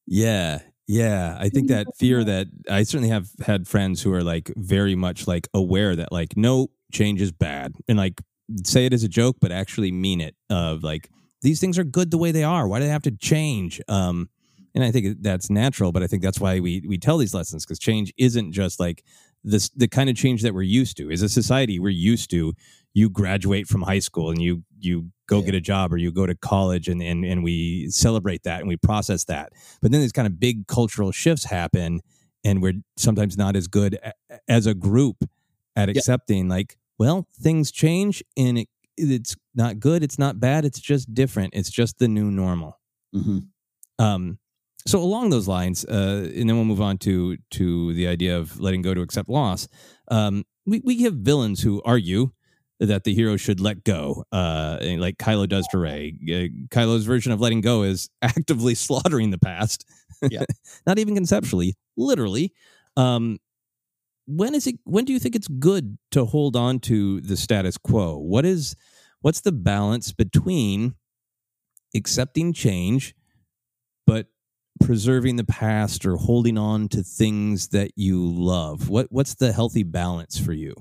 Yeah, 0.05 0.59
yeah. 0.89 1.37
I 1.39 1.49
think 1.49 1.69
that 1.69 1.87
fear 1.97 2.25
that 2.25 2.49
I 2.69 2.83
certainly 2.83 3.11
have 3.11 3.29
had 3.47 3.69
friends 3.69 4.03
who 4.03 4.12
are 4.15 4.25
like 4.25 4.51
very 4.57 4.97
much 4.97 5.29
like 5.29 5.47
aware 5.55 5.95
that 5.95 6.11
like 6.11 6.37
no 6.37 6.70
change 6.91 7.23
is 7.23 7.31
bad 7.31 7.77
and 7.87 7.97
like 7.97 8.20
say 8.65 8.87
it 8.87 8.93
as 8.93 9.05
a 9.05 9.09
joke, 9.09 9.37
but 9.41 9.53
actually 9.53 9.93
mean 9.93 10.20
it. 10.20 10.35
Of 10.51 10.83
like 10.83 11.11
these 11.43 11.61
things 11.61 11.79
are 11.79 11.85
good 11.85 12.11
the 12.11 12.19
way 12.19 12.33
they 12.33 12.45
are. 12.45 12.66
Why 12.66 12.79
do 12.79 12.85
they 12.85 12.91
have 12.91 13.03
to 13.03 13.11
change? 13.11 13.81
Um, 13.89 14.29
and 14.75 14.85
I 14.85 14.91
think 14.91 15.23
that's 15.23 15.51
natural, 15.51 15.93
but 15.93 16.03
I 16.03 16.07
think 16.07 16.23
that's 16.23 16.41
why 16.41 16.61
we 16.61 16.83
we 16.87 16.99
tell 16.99 17.19
these 17.19 17.35
lessons 17.35 17.65
because 17.65 17.79
change 17.79 18.12
isn't 18.16 18.53
just 18.53 18.79
like 18.79 19.05
this 19.45 19.70
the 19.70 19.89
kind 19.89 20.11
of 20.11 20.16
change 20.16 20.43
that 20.43 20.55
we're 20.55 20.62
used 20.62 20.97
to. 20.99 21.11
As 21.11 21.23
a 21.23 21.29
society, 21.29 21.79
we're 21.79 21.89
used 21.89 22.31
to 22.31 22.55
you 22.95 23.11
graduate 23.11 23.66
from 23.66 23.83
high 23.83 23.99
school 23.99 24.31
and 24.31 24.41
you 24.41 24.65
you 24.79 25.11
go 25.27 25.41
yeah. 25.41 25.47
get 25.47 25.55
a 25.55 25.61
job 25.61 25.93
or 25.93 25.97
you 25.97 26.11
go 26.12 26.27
to 26.27 26.35
college 26.35 26.89
and, 26.89 27.03
and 27.03 27.25
and 27.25 27.43
we 27.43 27.89
celebrate 27.91 28.43
that 28.45 28.61
and 28.61 28.69
we 28.69 28.77
process 28.77 29.25
that. 29.25 29.53
But 29.81 29.91
then 29.91 30.01
these 30.01 30.12
kind 30.12 30.27
of 30.27 30.39
big 30.39 30.66
cultural 30.66 31.12
shifts 31.12 31.45
happen 31.45 32.01
and 32.45 32.62
we're 32.62 32.75
sometimes 32.97 33.37
not 33.37 33.57
as 33.57 33.66
good 33.66 33.99
as 34.49 34.66
a 34.66 34.75
group 34.75 35.25
at 35.77 35.89
accepting 35.89 36.47
yeah. 36.47 36.55
like 36.55 36.77
well, 36.99 37.27
things 37.41 37.70
change 37.70 38.23
and 38.37 38.59
it, 38.59 38.69
it's 38.97 39.37
not 39.55 39.79
good, 39.79 40.03
it's 40.03 40.19
not 40.19 40.41
bad, 40.41 40.65
it's 40.65 40.81
just 40.81 41.12
different. 41.15 41.55
It's 41.55 41.70
just 41.70 41.99
the 41.99 42.09
new 42.09 42.31
normal. 42.31 42.79
Mm-hmm. 43.15 43.39
Um, 44.05 44.39
so 44.87 45.01
along 45.01 45.31
those 45.31 45.49
lines, 45.49 45.85
uh, 45.85 46.31
and 46.35 46.49
then 46.49 46.57
we'll 46.57 46.65
move 46.65 46.81
on 46.81 46.99
to 46.99 47.37
to 47.53 47.93
the 47.95 48.09
idea 48.09 48.39
of 48.39 48.59
letting 48.59 48.83
go 48.83 48.95
to 48.95 49.03
accept 49.03 49.29
loss. 49.29 49.69
Um, 50.11 50.45
we 50.66 50.81
we 50.85 51.03
have 51.03 51.15
villains 51.15 51.62
who 51.62 51.83
argue 51.85 52.31
that 52.81 53.05
the 53.05 53.12
hero 53.12 53.37
should 53.37 53.61
let 53.61 53.85
go, 53.85 54.25
uh, 54.31 54.79
like 54.81 55.19
Kylo 55.19 55.49
does 55.49 55.66
to 55.69 55.79
Rey. 55.79 56.16
Uh, 56.23 56.75
Kylo's 56.75 57.05
version 57.05 57.33
of 57.33 57.41
letting 57.41 57.61
go 57.61 57.83
is 57.83 58.09
actively 58.23 58.75
slaughtering 58.75 59.31
the 59.31 59.39
past. 59.39 59.85
Yeah. 60.23 60.45
not 60.87 60.99
even 60.99 61.15
conceptually, 61.15 61.75
literally. 61.97 62.53
Um, 62.97 63.39
when 64.28 64.55
is 64.55 64.66
it 64.66 64.76
when 64.84 65.06
do 65.06 65.12
you 65.12 65.18
think 65.18 65.34
it's 65.34 65.48
good 65.48 65.96
to 66.10 66.26
hold 66.26 66.55
on 66.55 66.80
to 66.80 67.20
the 67.22 67.36
status 67.36 67.78
quo? 67.78 68.18
What 68.18 68.44
is 68.44 68.76
what's 69.22 69.40
the 69.40 69.52
balance 69.52 70.12
between 70.12 70.94
accepting 71.96 72.52
change 72.52 73.14
but 74.06 74.26
preserving 74.80 75.36
the 75.36 75.44
past 75.44 76.05
or 76.05 76.16
holding 76.16 76.59
on 76.59 76.88
to 76.88 77.02
things 77.02 77.68
that 77.68 77.92
you 77.96 78.22
love? 78.26 78.90
What 78.90 79.06
what's 79.10 79.34
the 79.34 79.52
healthy 79.52 79.82
balance 79.82 80.38
for 80.38 80.52
you? 80.52 80.74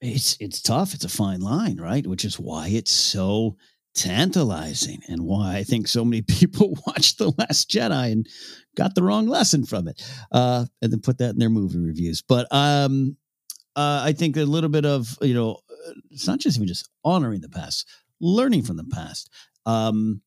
It's 0.00 0.38
it's 0.40 0.62
tough. 0.62 0.94
It's 0.94 1.04
a 1.04 1.08
fine 1.10 1.40
line 1.40 1.76
right? 1.76 2.06
Which 2.06 2.24
is 2.24 2.40
why 2.40 2.68
it's 2.68 2.90
so 2.90 3.56
tantalizing 3.94 5.02
and 5.08 5.22
why 5.22 5.56
I 5.56 5.64
think 5.64 5.86
so 5.86 6.04
many 6.04 6.22
people 6.28 6.78
watched 6.86 7.18
The 7.18 7.30
Last 7.36 7.70
Jedi 7.70 8.12
and 8.12 8.26
got 8.74 8.94
the 8.94 9.02
wrong 9.02 9.26
lesson 9.26 9.64
from 9.64 9.88
it, 9.88 10.02
uh, 10.32 10.66
and 10.82 10.92
then 10.92 11.00
put 11.00 11.18
that 11.18 11.30
in 11.30 11.38
their 11.38 11.50
movie 11.50 11.78
reviews. 11.78 12.22
But 12.22 12.46
um, 12.50 13.16
uh, 13.76 14.02
I 14.04 14.12
think 14.12 14.36
a 14.36 14.44
little 14.44 14.70
bit 14.70 14.86
of 14.86 15.16
you 15.20 15.34
know, 15.34 15.58
it's 16.10 16.26
not 16.26 16.38
just 16.38 16.56
even 16.56 16.68
just 16.68 16.88
honoring 17.04 17.40
the 17.40 17.48
past, 17.48 17.88
learning 18.20 18.62
from 18.62 18.76
the 18.76 18.84
past. 18.84 19.30
Um, 19.66 20.22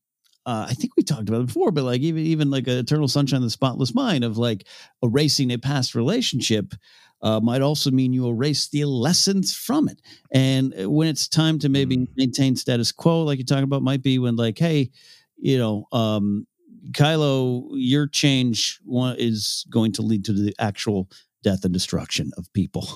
uh, 0.46 0.66
I 0.68 0.74
think 0.74 0.94
we 0.96 1.02
talked 1.02 1.28
about 1.28 1.42
it 1.42 1.46
before, 1.48 1.70
but 1.70 1.84
like 1.84 2.00
even 2.00 2.22
even 2.22 2.50
like 2.50 2.66
Eternal 2.66 3.08
Sunshine 3.08 3.38
of 3.38 3.42
the 3.42 3.50
Spotless 3.50 3.94
Mind 3.94 4.24
of 4.24 4.38
like 4.38 4.66
erasing 5.02 5.52
a 5.52 5.58
past 5.58 5.94
relationship 5.94 6.74
uh, 7.22 7.40
might 7.40 7.62
also 7.62 7.90
mean 7.90 8.12
you 8.12 8.28
erase 8.28 8.68
the 8.68 8.84
lessons 8.84 9.54
from 9.54 9.88
it. 9.88 10.00
And 10.32 10.74
uh, 10.80 10.90
when 10.90 11.08
it's 11.08 11.28
time 11.28 11.58
to 11.60 11.68
maybe 11.68 11.96
mm. 11.96 12.08
maintain 12.16 12.56
status 12.56 12.92
quo, 12.92 13.24
like 13.24 13.38
you're 13.38 13.44
talking 13.44 13.64
about, 13.64 13.82
might 13.82 14.02
be 14.02 14.18
when 14.18 14.36
like, 14.36 14.58
hey, 14.58 14.90
you 15.36 15.58
know, 15.58 15.86
um, 15.92 16.46
Kylo, 16.92 17.68
your 17.72 18.06
change 18.06 18.80
is 19.18 19.66
going 19.70 19.92
to 19.92 20.02
lead 20.02 20.24
to 20.26 20.32
the 20.32 20.54
actual 20.58 21.08
death 21.42 21.64
and 21.64 21.72
destruction 21.72 22.30
of 22.36 22.52
people. 22.52 22.88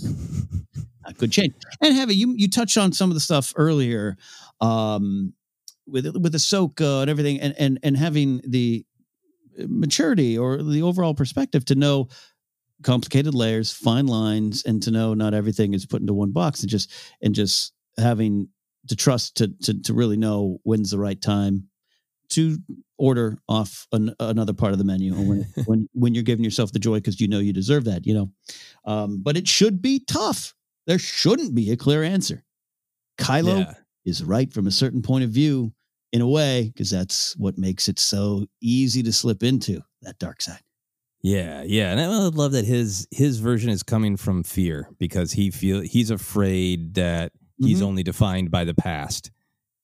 That 1.04 1.18
could 1.18 1.32
change. 1.32 1.54
And 1.80 1.94
Heavy, 1.96 2.14
you 2.14 2.32
you 2.36 2.48
touched 2.48 2.78
on 2.78 2.92
some 2.92 3.10
of 3.10 3.14
the 3.14 3.20
stuff 3.20 3.52
earlier 3.56 4.16
um, 4.60 5.32
with 5.86 6.06
with 6.16 6.34
Ahsoka 6.34 7.02
and 7.02 7.10
everything, 7.10 7.40
and 7.40 7.54
and 7.58 7.78
and 7.82 7.96
having 7.96 8.40
the 8.46 8.86
maturity 9.58 10.38
or 10.38 10.62
the 10.62 10.82
overall 10.82 11.14
perspective 11.14 11.64
to 11.66 11.74
know 11.74 12.08
complicated 12.82 13.34
layers, 13.34 13.72
fine 13.72 14.06
lines, 14.06 14.64
and 14.64 14.82
to 14.84 14.90
know 14.90 15.14
not 15.14 15.34
everything 15.34 15.74
is 15.74 15.86
put 15.86 16.00
into 16.00 16.14
one 16.14 16.30
box, 16.30 16.60
and 16.60 16.70
just 16.70 16.92
and 17.20 17.34
just 17.34 17.72
having 17.98 18.48
to 18.88 18.96
trust 18.96 19.36
to 19.38 19.48
to 19.64 19.80
to 19.82 19.94
really 19.94 20.16
know 20.16 20.58
when's 20.62 20.90
the 20.90 20.98
right 20.98 21.20
time 21.20 21.68
to 22.30 22.58
order 23.02 23.36
off 23.48 23.88
an, 23.90 24.14
another 24.20 24.52
part 24.52 24.72
of 24.72 24.78
the 24.78 24.84
menu 24.84 25.12
when 25.12 25.46
when 25.66 25.88
when 25.92 26.14
you're 26.14 26.22
giving 26.22 26.44
yourself 26.44 26.70
the 26.70 26.78
joy 26.78 26.94
because 26.94 27.20
you 27.20 27.26
know 27.26 27.40
you 27.40 27.52
deserve 27.52 27.84
that, 27.84 28.06
you 28.06 28.14
know. 28.14 28.30
Um, 28.84 29.20
but 29.20 29.36
it 29.36 29.48
should 29.48 29.82
be 29.82 29.98
tough. 29.98 30.54
There 30.86 30.98
shouldn't 30.98 31.54
be 31.54 31.72
a 31.72 31.76
clear 31.76 32.04
answer. 32.04 32.44
Kylo 33.18 33.66
yeah. 33.66 33.74
is 34.04 34.22
right 34.22 34.52
from 34.52 34.66
a 34.66 34.70
certain 34.70 35.02
point 35.02 35.24
of 35.24 35.30
view 35.30 35.72
in 36.12 36.20
a 36.20 36.28
way 36.28 36.70
because 36.72 36.90
that's 36.90 37.36
what 37.36 37.58
makes 37.58 37.88
it 37.88 37.98
so 37.98 38.46
easy 38.60 39.02
to 39.02 39.12
slip 39.12 39.42
into 39.42 39.80
that 40.02 40.18
dark 40.18 40.40
side. 40.40 40.60
Yeah, 41.22 41.62
yeah, 41.64 41.92
and 41.92 42.00
I 42.00 42.06
love 42.06 42.52
that 42.52 42.64
his 42.64 43.06
his 43.10 43.38
version 43.38 43.70
is 43.70 43.82
coming 43.82 44.16
from 44.16 44.44
fear 44.44 44.88
because 44.98 45.32
he 45.32 45.50
feel 45.50 45.80
he's 45.80 46.10
afraid 46.10 46.94
that 46.94 47.32
mm-hmm. 47.32 47.66
he's 47.66 47.82
only 47.82 48.02
defined 48.02 48.50
by 48.50 48.64
the 48.64 48.74
past, 48.74 49.30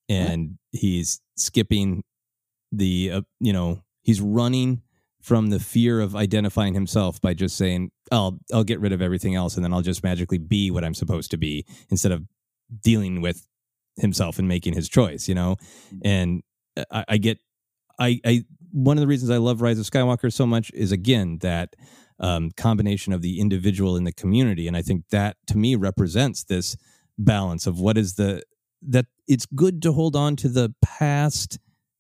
and 0.09 0.59
he's 0.73 1.21
skipping 1.37 2.03
the 2.73 3.11
uh, 3.13 3.21
you 3.41 3.53
know 3.53 3.83
he's 4.03 4.21
running 4.21 4.83
from 5.21 5.51
the 5.51 5.59
fear 5.59 6.01
of 6.01 6.15
identifying 6.15 6.75
himself 6.75 7.21
by 7.21 7.35
just 7.35 7.57
saying 7.57 7.91
I'll 8.13 8.39
I'll 8.53 8.65
get 8.65 8.81
rid 8.81 8.93
of 8.93 9.03
everything 9.03 9.35
else 9.35 9.57
and 9.57 9.65
then 9.65 9.73
I'll 9.73 9.83
just 9.83 10.03
magically 10.03 10.39
be 10.39 10.71
what 10.71 10.85
I'm 10.85 10.95
supposed 10.95 11.31
to 11.33 11.37
be 11.37 11.67
instead 11.91 12.13
of 12.13 12.25
dealing 12.83 13.21
with 13.21 13.47
himself 13.97 14.39
and 14.39 14.47
making 14.47 14.75
his 14.75 14.89
choice, 14.89 15.29
you 15.29 15.35
know, 15.35 15.57
mm-hmm. 15.87 15.99
and 16.05 16.43
uh, 16.77 16.85
I, 16.91 17.05
I 17.09 17.17
get 17.19 17.39
I 17.99 18.21
I 18.25 18.45
one 18.71 18.97
of 18.97 19.01
the 19.01 19.07
reasons 19.07 19.31
I 19.31 19.39
love 19.39 19.63
Rise 19.63 19.79
of 19.79 19.87
Skywalker 19.87 20.33
so 20.33 20.47
much 20.47 20.71
is 20.75 20.93
again 20.93 21.39
that 21.41 21.75
um, 22.21 22.51
combination 22.57 23.13
of 23.13 23.23
the 23.23 23.41
individual 23.41 23.97
and 23.97 24.07
the 24.07 24.13
community, 24.13 24.67
and 24.67 24.77
I 24.77 24.83
think 24.83 25.05
that 25.11 25.37
to 25.49 25.59
me 25.59 25.77
represents 25.77 26.45
this 26.45 26.77
balance 27.17 27.67
of 27.67 27.81
what 27.81 27.99
is 27.99 28.15
the 28.15 28.43
that 28.83 29.07
it's 29.27 29.47
good 29.47 29.83
to 29.83 29.93
hold 29.93 30.15
on 30.15 30.37
to 30.37 30.49
the 30.49 30.73
past 30.83 31.59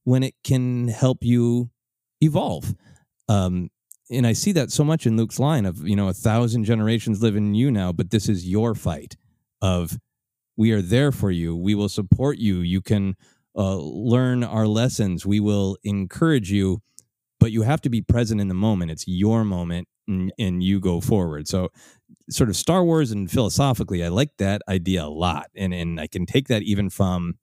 when 0.09 0.22
it 0.22 0.35
can 0.43 0.89
help 0.89 1.18
you 1.22 1.68
evolve. 2.22 2.74
Um, 3.28 3.68
and 4.10 4.26
I 4.26 4.32
see 4.32 4.52
that 4.52 4.72
so 4.72 4.82
much 4.82 5.06
in 5.06 5.18
Luke's 5.18 5.39
line 5.39 5.66
of 5.66 5.86
you 5.86 5.94
know 5.94 6.09
a 6.09 6.14
thousand 6.14 6.64
generations 6.64 7.20
live 7.20 7.36
in 7.36 7.55
you 7.55 7.70
now, 7.70 7.93
but 7.93 8.09
this 8.09 8.26
is 8.26 8.48
your 8.48 8.74
fight 8.74 9.16
of 9.60 9.98
We 10.56 10.72
are 10.72 10.80
there 10.80 11.12
for 11.12 11.30
you. 11.30 11.55
We 11.55 11.74
will 11.74 11.90
support 11.90 12.39
you. 12.39 12.60
You 12.60 12.80
can 12.80 13.16
uh, 13.55 13.76
learn 13.76 14.44
our 14.44 14.66
lessons. 14.66 15.26
We 15.26 15.40
will 15.40 15.76
encourage 15.85 16.51
you, 16.51 16.80
but 17.39 17.52
you 17.52 17.62
have 17.62 17.82
to 17.82 17.90
be 17.90 18.01
present 18.01 18.40
in 18.40 18.48
the 18.48 18.55
moment. 18.55 18.90
It's 18.90 19.06
your 19.06 19.44
moment, 19.44 19.89
and, 20.06 20.32
and 20.39 20.62
you 20.62 20.80
go 20.80 21.02
forward. 21.02 21.48
So, 21.48 21.68
sort 22.30 22.48
of 22.48 22.56
Star 22.56 22.82
Wars 22.82 23.10
and 23.10 23.30
philosophically, 23.30 24.02
I 24.02 24.09
like 24.09 24.30
that 24.39 24.62
idea 24.70 25.05
a 25.05 25.12
lot, 25.26 25.48
and 25.55 25.74
and 25.74 26.01
I 26.01 26.06
can 26.06 26.24
take 26.24 26.48
that 26.48 26.62
even 26.62 26.89
from, 26.89 27.35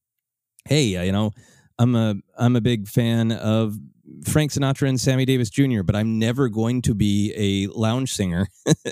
hey, 0.68 1.06
you 1.06 1.12
know, 1.12 1.32
I'm 1.78 1.96
a 1.96 2.16
I'm 2.38 2.56
a 2.56 2.62
big 2.62 2.88
fan 2.88 3.32
of 3.32 3.78
Frank 4.24 4.52
Sinatra 4.52 4.88
and 4.88 5.00
Sammy 5.00 5.26
Davis 5.26 5.50
Jr., 5.50 5.84
but 5.84 5.96
I'm 5.96 6.20
never 6.20 6.48
going 6.48 6.82
to 6.84 6.94
be 6.94 7.34
a 7.36 7.68
lounge 7.78 8.14
singer. 8.14 8.48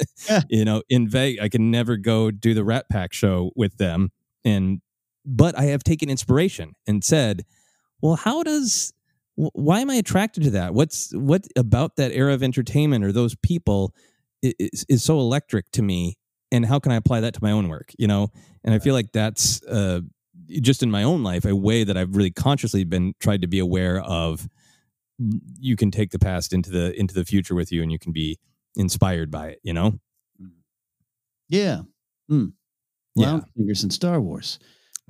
you 0.49 0.65
know, 0.65 0.84
in 0.89 1.07
Vegas, 1.07 1.43
I 1.43 1.49
can 1.49 1.72
never 1.72 1.97
go 1.97 2.31
do 2.31 2.53
the 2.53 2.64
Rat 2.64 2.85
Pack 2.89 3.14
show 3.14 3.51
with 3.55 3.77
them. 3.77 4.11
And 4.43 4.81
but 5.26 5.57
I 5.57 5.65
have 5.65 5.84
taken 5.84 6.10
inspiration 6.10 6.73
and 6.88 7.03
said, 7.03 7.45
well, 8.01 8.15
how 8.15 8.43
does 8.43 8.93
why 9.35 9.80
am 9.80 9.89
I 9.89 9.95
attracted 9.95 10.43
to 10.43 10.49
that? 10.51 10.73
What's 10.73 11.11
what 11.14 11.47
about 11.55 11.95
that 11.95 12.11
era 12.11 12.34
of 12.34 12.43
entertainment 12.43 13.03
or 13.03 13.11
those 13.11 13.35
people 13.35 13.93
is, 14.41 14.85
is 14.89 15.03
so 15.03 15.19
electric 15.19 15.72
to 15.72 15.81
me? 15.81 16.18
And 16.51 16.65
how 16.65 16.80
can 16.80 16.91
I 16.91 16.95
apply 16.95 17.22
that 17.22 17.34
to 17.34 17.39
my 17.41 17.51
own 17.51 17.68
work? 17.68 17.91
You 17.97 18.07
know, 18.07 18.30
and 18.64 18.76
I 18.76 18.80
feel 18.80 18.93
like 18.93 19.11
that's 19.11 19.64
uh, 19.64 20.01
just 20.48 20.84
in 20.84 20.91
my 20.91 21.03
own 21.03 21.24
life 21.24 21.45
a 21.45 21.56
way 21.56 21.84
that 21.84 21.98
I've 21.98 22.15
really 22.15 22.32
consciously 22.32 22.84
been 22.84 23.14
tried 23.20 23.41
to 23.41 23.48
be 23.48 23.60
aware 23.60 24.02
of 24.02 24.48
you 25.60 25.76
can 25.76 25.91
take 25.91 26.11
the 26.11 26.20
past 26.20 26.53
into 26.53 26.70
the 26.70 26.98
into 26.99 27.14
the 27.14 27.26
future 27.26 27.56
with 27.56 27.72
you 27.72 27.82
and 27.82 27.91
you 27.91 27.99
can 27.99 28.11
be 28.11 28.38
inspired 28.76 29.32
by 29.32 29.49
it 29.49 29.60
you 29.64 29.74
know? 29.74 29.99
Yeah. 31.49 31.82
Mm. 32.32 32.53
yeah. 33.15 33.41
fingers 33.56 33.84
in 33.84 33.90
star 33.90 34.20
wars. 34.20 34.60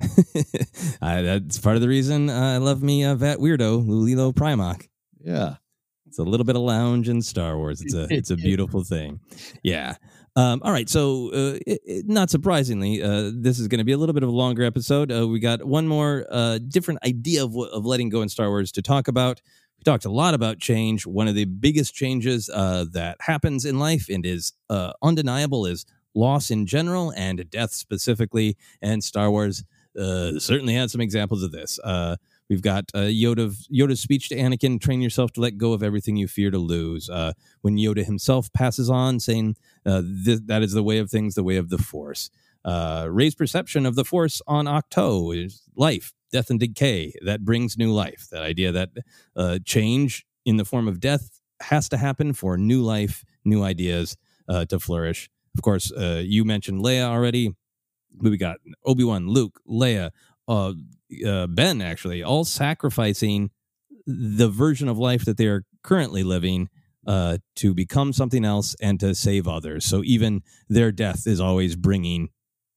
I, 1.00 1.22
that's 1.22 1.58
part 1.58 1.76
of 1.76 1.80
the 1.80 1.88
reason 1.88 2.28
i 2.28 2.56
love 2.56 2.82
me 2.82 3.04
uh, 3.04 3.14
vat 3.14 3.38
weirdo 3.38 3.86
lulilo 3.86 4.34
primarch 4.34 4.88
yeah. 5.24 5.56
It's 6.06 6.18
a 6.18 6.22
little 6.22 6.44
bit 6.44 6.54
of 6.54 6.62
lounge 6.62 7.08
in 7.08 7.22
star 7.22 7.56
wars. 7.56 7.80
It's 7.80 7.94
a 7.94 8.06
it's 8.10 8.30
a 8.30 8.36
beautiful 8.48 8.84
thing. 8.84 9.20
Yeah 9.62 9.96
um, 10.36 10.60
all 10.64 10.72
right, 10.72 10.88
so 10.88 11.28
uh, 11.28 11.58
it, 11.64 11.80
it, 11.84 12.08
not 12.08 12.28
surprisingly, 12.28 13.00
uh, 13.02 13.30
this 13.32 13.60
is 13.60 13.68
going 13.68 13.78
to 13.78 13.84
be 13.84 13.92
a 13.92 13.96
little 13.96 14.12
bit 14.12 14.24
of 14.24 14.28
a 14.28 14.32
longer 14.32 14.64
episode. 14.64 15.12
Uh, 15.12 15.28
we 15.28 15.38
got 15.38 15.62
one 15.62 15.86
more 15.86 16.26
uh, 16.28 16.58
different 16.58 17.04
idea 17.04 17.44
of, 17.44 17.56
of 17.56 17.86
letting 17.86 18.08
go 18.08 18.20
in 18.20 18.28
Star 18.28 18.48
Wars 18.48 18.72
to 18.72 18.82
talk 18.82 19.06
about. 19.06 19.40
We 19.78 19.84
talked 19.84 20.04
a 20.04 20.10
lot 20.10 20.34
about 20.34 20.58
change. 20.58 21.06
One 21.06 21.28
of 21.28 21.36
the 21.36 21.44
biggest 21.44 21.94
changes 21.94 22.50
uh, 22.52 22.86
that 22.92 23.18
happens 23.20 23.64
in 23.64 23.78
life 23.78 24.08
and 24.08 24.26
is 24.26 24.52
uh, 24.68 24.92
undeniable 25.02 25.66
is 25.66 25.86
loss 26.16 26.50
in 26.50 26.66
general 26.66 27.12
and 27.16 27.48
death 27.50 27.72
specifically. 27.72 28.56
And 28.82 29.04
Star 29.04 29.30
Wars 29.30 29.64
certainly 29.96 30.74
had 30.74 30.90
some 30.90 31.00
examples 31.00 31.44
of 31.44 31.52
this. 31.52 31.78
Uh, 32.44 32.50
we've 32.50 32.62
got 32.62 32.84
uh, 32.94 32.98
Yoda, 33.00 33.54
Yoda's 33.72 34.00
speech 34.00 34.28
to 34.28 34.36
Anakin: 34.36 34.80
"Train 34.80 35.00
yourself 35.00 35.32
to 35.32 35.40
let 35.40 35.58
go 35.58 35.72
of 35.72 35.82
everything 35.82 36.16
you 36.16 36.28
fear 36.28 36.50
to 36.50 36.58
lose." 36.58 37.08
Uh, 37.10 37.32
when 37.62 37.76
Yoda 37.76 38.04
himself 38.04 38.52
passes 38.52 38.90
on, 38.90 39.20
saying, 39.20 39.56
"That 39.84 40.60
is 40.62 40.72
the 40.72 40.82
way 40.82 40.98
of 40.98 41.10
things, 41.10 41.34
the 41.34 41.44
way 41.44 41.56
of 41.56 41.68
the 41.68 41.78
Force." 41.78 42.30
Rey's 42.66 43.34
perception 43.34 43.86
of 43.86 43.94
the 43.94 44.04
Force 44.04 44.42
on 44.46 44.66
Ahch-To 44.66 45.32
is 45.32 45.62
life 45.76 46.12
death 46.32 46.50
and 46.50 46.58
decay 46.58 47.12
that 47.24 47.44
brings 47.44 47.78
new 47.78 47.92
life. 47.92 48.26
That 48.32 48.42
idea 48.42 48.72
that 48.72 48.90
uh, 49.36 49.60
change 49.64 50.26
in 50.44 50.56
the 50.56 50.64
form 50.64 50.88
of 50.88 50.98
death 50.98 51.40
has 51.60 51.88
to 51.90 51.96
happen 51.96 52.32
for 52.32 52.58
new 52.58 52.82
life, 52.82 53.24
new 53.44 53.62
ideas 53.62 54.16
uh, 54.48 54.64
to 54.66 54.80
flourish. 54.80 55.30
Of 55.56 55.62
course, 55.62 55.92
uh, 55.92 56.22
you 56.24 56.44
mentioned 56.44 56.84
Leia 56.84 57.04
already. 57.04 57.54
We 58.18 58.36
got 58.36 58.58
Obi 58.84 59.04
Wan, 59.04 59.28
Luke, 59.28 59.60
Leia, 59.68 60.10
uh, 60.48 60.72
uh, 61.26 61.46
Ben, 61.46 61.80
actually, 61.80 62.22
all 62.22 62.44
sacrificing 62.44 63.50
the 64.06 64.48
version 64.48 64.88
of 64.88 64.98
life 64.98 65.24
that 65.24 65.36
they 65.36 65.46
are 65.46 65.64
currently 65.82 66.22
living 66.22 66.68
uh, 67.06 67.38
to 67.56 67.74
become 67.74 68.12
something 68.12 68.44
else 68.44 68.74
and 68.80 68.98
to 69.00 69.14
save 69.14 69.46
others. 69.46 69.84
So 69.84 70.02
even 70.04 70.42
their 70.68 70.92
death 70.92 71.26
is 71.26 71.40
always 71.40 71.76
bringing 71.76 72.28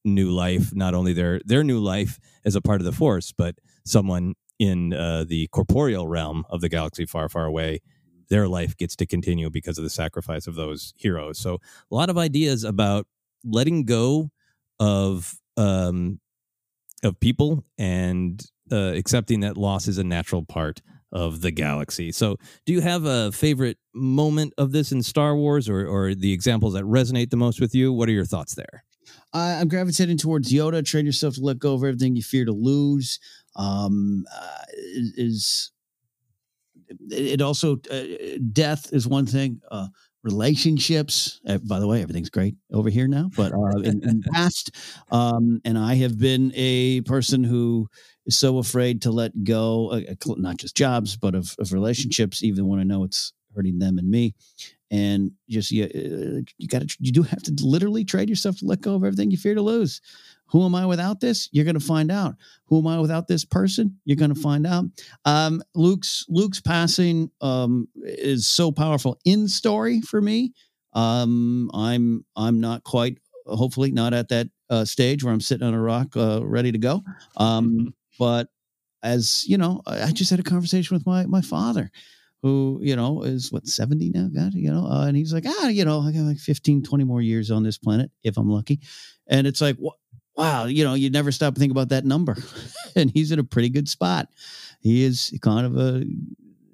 new 0.04 0.30
life, 0.30 0.74
not 0.74 0.94
only 0.94 1.12
their 1.12 1.40
their 1.44 1.64
new 1.64 1.78
life 1.78 2.18
as 2.44 2.54
a 2.54 2.60
part 2.60 2.80
of 2.80 2.84
the 2.84 2.92
Force, 2.92 3.32
but 3.36 3.56
someone 3.84 4.34
in 4.58 4.92
uh, 4.92 5.24
the 5.26 5.48
corporeal 5.48 6.08
realm 6.08 6.44
of 6.50 6.60
the 6.60 6.68
galaxy 6.68 7.06
far, 7.06 7.28
far 7.28 7.44
away. 7.44 7.80
Their 8.28 8.48
life 8.48 8.76
gets 8.76 8.94
to 8.96 9.06
continue 9.06 9.48
because 9.48 9.78
of 9.78 9.84
the 9.84 9.90
sacrifice 9.90 10.46
of 10.46 10.54
those 10.54 10.92
heroes. 10.96 11.38
So 11.38 11.58
a 11.90 11.94
lot 11.94 12.10
of 12.10 12.18
ideas 12.18 12.64
about 12.64 13.06
letting 13.42 13.84
go 13.84 14.30
of 14.78 15.38
um, 15.56 16.20
of 17.02 17.18
people 17.20 17.64
and 17.78 18.44
uh, 18.72 18.92
accepting 18.94 19.40
that 19.40 19.56
loss 19.56 19.88
is 19.88 19.98
a 19.98 20.04
natural 20.04 20.44
part 20.44 20.82
of 21.10 21.40
the 21.40 21.50
galaxy. 21.50 22.12
So, 22.12 22.36
do 22.66 22.72
you 22.72 22.80
have 22.80 23.04
a 23.04 23.32
favorite 23.32 23.78
moment 23.94 24.52
of 24.58 24.72
this 24.72 24.92
in 24.92 25.02
Star 25.02 25.36
Wars, 25.36 25.68
or 25.68 25.86
or 25.86 26.14
the 26.14 26.32
examples 26.32 26.74
that 26.74 26.84
resonate 26.84 27.30
the 27.30 27.36
most 27.36 27.60
with 27.60 27.74
you? 27.74 27.92
What 27.92 28.08
are 28.08 28.12
your 28.12 28.26
thoughts 28.26 28.54
there? 28.54 28.84
Uh, 29.32 29.58
I'm 29.60 29.68
gravitating 29.68 30.18
towards 30.18 30.52
Yoda. 30.52 30.84
Train 30.84 31.06
yourself 31.06 31.34
to 31.34 31.40
let 31.40 31.58
go 31.58 31.74
of 31.74 31.82
everything 31.82 32.16
you 32.16 32.22
fear 32.22 32.44
to 32.44 32.52
lose. 32.52 33.18
Um, 33.56 34.24
uh, 34.34 34.64
is 35.16 35.72
it 37.10 37.42
also 37.42 37.78
uh, 37.90 38.02
death 38.52 38.92
is 38.92 39.06
one 39.06 39.26
thing. 39.26 39.60
Uh, 40.28 40.32
relationships. 40.32 41.40
Uh, 41.46 41.58
by 41.58 41.78
the 41.80 41.86
way, 41.86 42.02
everything's 42.02 42.30
great 42.30 42.54
over 42.72 42.90
here 42.90 43.08
now. 43.08 43.30
But 43.36 43.52
uh, 43.52 43.80
in, 43.80 44.02
in 44.08 44.22
past, 44.32 44.70
um, 45.10 45.60
and 45.64 45.78
I 45.78 45.94
have 45.96 46.18
been 46.18 46.52
a 46.54 47.00
person 47.02 47.44
who 47.44 47.88
is 48.26 48.36
so 48.36 48.58
afraid 48.58 49.02
to 49.02 49.10
let 49.10 49.44
go, 49.44 49.90
uh, 49.90 50.00
not 50.36 50.58
just 50.58 50.76
jobs, 50.76 51.16
but 51.16 51.34
of, 51.34 51.54
of 51.58 51.72
relationships, 51.72 52.42
even 52.42 52.66
when 52.66 52.80
I 52.80 52.84
know 52.84 53.04
it's 53.04 53.32
hurting 53.54 53.78
them 53.78 53.98
and 53.98 54.10
me 54.10 54.34
and 54.90 55.32
just 55.48 55.70
you, 55.70 55.84
uh, 55.84 56.40
you 56.56 56.68
got 56.68 56.82
to 56.82 56.96
you 57.00 57.12
do 57.12 57.22
have 57.22 57.42
to 57.42 57.52
literally 57.62 58.04
trade 58.04 58.28
yourself 58.28 58.58
to 58.58 58.66
let 58.66 58.80
go 58.80 58.94
of 58.94 59.04
everything 59.04 59.30
you 59.30 59.36
fear 59.36 59.54
to 59.54 59.62
lose. 59.62 60.00
Who 60.46 60.64
am 60.64 60.74
i 60.74 60.86
without 60.86 61.20
this? 61.20 61.48
You're 61.52 61.66
going 61.66 61.78
to 61.78 61.84
find 61.84 62.10
out. 62.10 62.34
Who 62.66 62.78
am 62.78 62.86
i 62.86 62.98
without 62.98 63.28
this 63.28 63.44
person? 63.44 63.98
You're 64.04 64.16
going 64.16 64.34
to 64.34 64.40
find 64.40 64.66
out. 64.66 64.84
Um, 65.24 65.62
luke's 65.74 66.24
luke's 66.28 66.60
passing 66.60 67.30
um, 67.40 67.88
is 68.02 68.46
so 68.46 68.72
powerful 68.72 69.18
in 69.24 69.48
story 69.48 70.00
for 70.00 70.20
me. 70.20 70.52
Um, 70.94 71.70
i'm 71.74 72.24
i'm 72.34 72.60
not 72.60 72.82
quite 72.82 73.18
hopefully 73.46 73.92
not 73.92 74.14
at 74.14 74.28
that 74.30 74.48
uh, 74.70 74.84
stage 74.86 75.22
where 75.22 75.32
i'm 75.32 75.40
sitting 75.40 75.66
on 75.66 75.74
a 75.74 75.80
rock 75.80 76.16
uh, 76.16 76.40
ready 76.44 76.72
to 76.72 76.78
go. 76.78 77.02
Um, 77.36 77.94
but 78.18 78.48
as 79.04 79.44
you 79.46 79.56
know 79.56 79.80
i 79.86 80.10
just 80.10 80.28
had 80.28 80.40
a 80.40 80.42
conversation 80.42 80.96
with 80.96 81.06
my 81.06 81.24
my 81.26 81.40
father 81.40 81.88
who, 82.42 82.78
you 82.82 82.94
know, 82.94 83.22
is 83.22 83.52
what, 83.52 83.66
70 83.66 84.10
now, 84.10 84.28
God, 84.28 84.54
you 84.54 84.70
know, 84.70 84.86
uh, 84.86 85.06
and 85.06 85.16
he's 85.16 85.32
like, 85.32 85.44
ah, 85.46 85.68
you 85.68 85.84
know, 85.84 86.00
I 86.00 86.12
got 86.12 86.20
like 86.20 86.38
15, 86.38 86.82
20 86.82 87.04
more 87.04 87.20
years 87.20 87.50
on 87.50 87.62
this 87.62 87.78
planet 87.78 88.10
if 88.22 88.36
I'm 88.36 88.48
lucky. 88.48 88.80
And 89.26 89.46
it's 89.46 89.60
like, 89.60 89.76
wow, 90.36 90.66
you 90.66 90.84
know, 90.84 90.94
you 90.94 91.10
never 91.10 91.32
stop 91.32 91.54
to 91.54 91.60
think 91.60 91.72
about 91.72 91.88
that 91.88 92.04
number. 92.04 92.36
and 92.96 93.10
he's 93.10 93.32
in 93.32 93.38
a 93.38 93.44
pretty 93.44 93.70
good 93.70 93.88
spot. 93.88 94.28
He 94.80 95.04
is 95.04 95.36
kind 95.42 95.66
of 95.66 95.76
a 95.76 96.04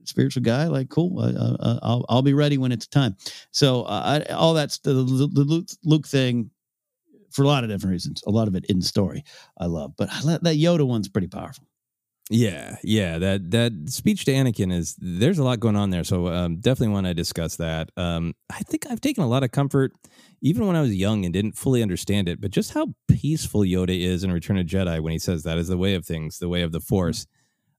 spiritual 0.04 0.42
guy. 0.42 0.66
Like, 0.66 0.90
cool, 0.90 1.18
uh, 1.18 1.32
uh, 1.32 1.56
uh 1.58 1.78
I'll, 1.82 2.04
I'll 2.10 2.22
be 2.22 2.34
ready 2.34 2.58
when 2.58 2.72
it's 2.72 2.86
time. 2.86 3.16
So, 3.50 3.84
uh, 3.84 4.22
I, 4.28 4.32
all 4.32 4.52
that's 4.52 4.78
the, 4.78 4.92
the, 4.92 5.26
the 5.28 5.76
Luke 5.82 6.06
thing 6.06 6.50
for 7.30 7.42
a 7.42 7.46
lot 7.46 7.64
of 7.64 7.70
different 7.70 7.92
reasons. 7.92 8.22
A 8.26 8.30
lot 8.30 8.48
of 8.48 8.54
it 8.54 8.66
in 8.66 8.82
story 8.82 9.24
I 9.58 9.66
love, 9.66 9.94
but 9.96 10.10
that 10.24 10.56
Yoda 10.56 10.86
one's 10.86 11.08
pretty 11.08 11.28
powerful. 11.28 11.64
Yeah, 12.30 12.76
yeah. 12.82 13.18
That 13.18 13.51
that 13.51 13.72
speech 13.90 14.24
to 14.24 14.32
Anakin 14.32 14.72
is 14.72 14.96
there's 14.98 15.38
a 15.38 15.44
lot 15.44 15.60
going 15.60 15.76
on 15.76 15.90
there. 15.90 16.05
So 16.05 16.28
um, 16.28 16.56
definitely 16.56 16.94
want 16.94 17.06
to 17.06 17.12
discuss 17.12 17.56
that. 17.56 17.90
Um, 17.98 18.34
I 18.51 18.60
think 18.60 18.86
I've 18.88 19.02
taken 19.02 19.22
a 19.22 19.26
lot 19.26 19.42
of 19.44 19.51
comfort, 19.51 19.92
even 20.40 20.66
when 20.66 20.74
I 20.74 20.80
was 20.80 20.94
young 20.94 21.24
and 21.26 21.34
didn't 21.34 21.52
fully 21.59 21.82
understand 21.82 22.28
it, 22.28 22.40
but 22.40 22.51
just 22.51 22.72
how 22.72 22.94
peaceful 23.09 23.60
Yoda 23.60 23.98
is 23.98 24.24
in 24.24 24.32
Return 24.32 24.56
of 24.56 24.66
Jedi 24.66 25.01
when 25.01 25.12
he 25.12 25.18
says 25.18 25.42
that 25.42 25.59
is 25.59 25.68
the 25.68 25.76
way 25.76 25.94
of 25.94 26.06
things, 26.06 26.38
the 26.38 26.48
way 26.48 26.62
of 26.62 26.72
the 26.72 26.80
Force. 26.80 27.26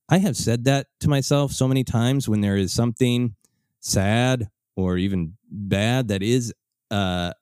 I 0.09 0.19
have 0.19 0.37
said 0.37 0.65
that 0.65 0.87
to 1.01 1.09
myself 1.09 1.51
so 1.51 1.67
many 1.67 1.83
times 1.83 2.29
when 2.29 2.41
there 2.41 2.57
is 2.57 2.73
something 2.73 3.35
sad 3.81 4.49
or 4.75 4.97
even 4.97 5.33
bad 5.49 6.09
that 6.09 6.23
is 6.23 6.53
uh, 6.91 7.33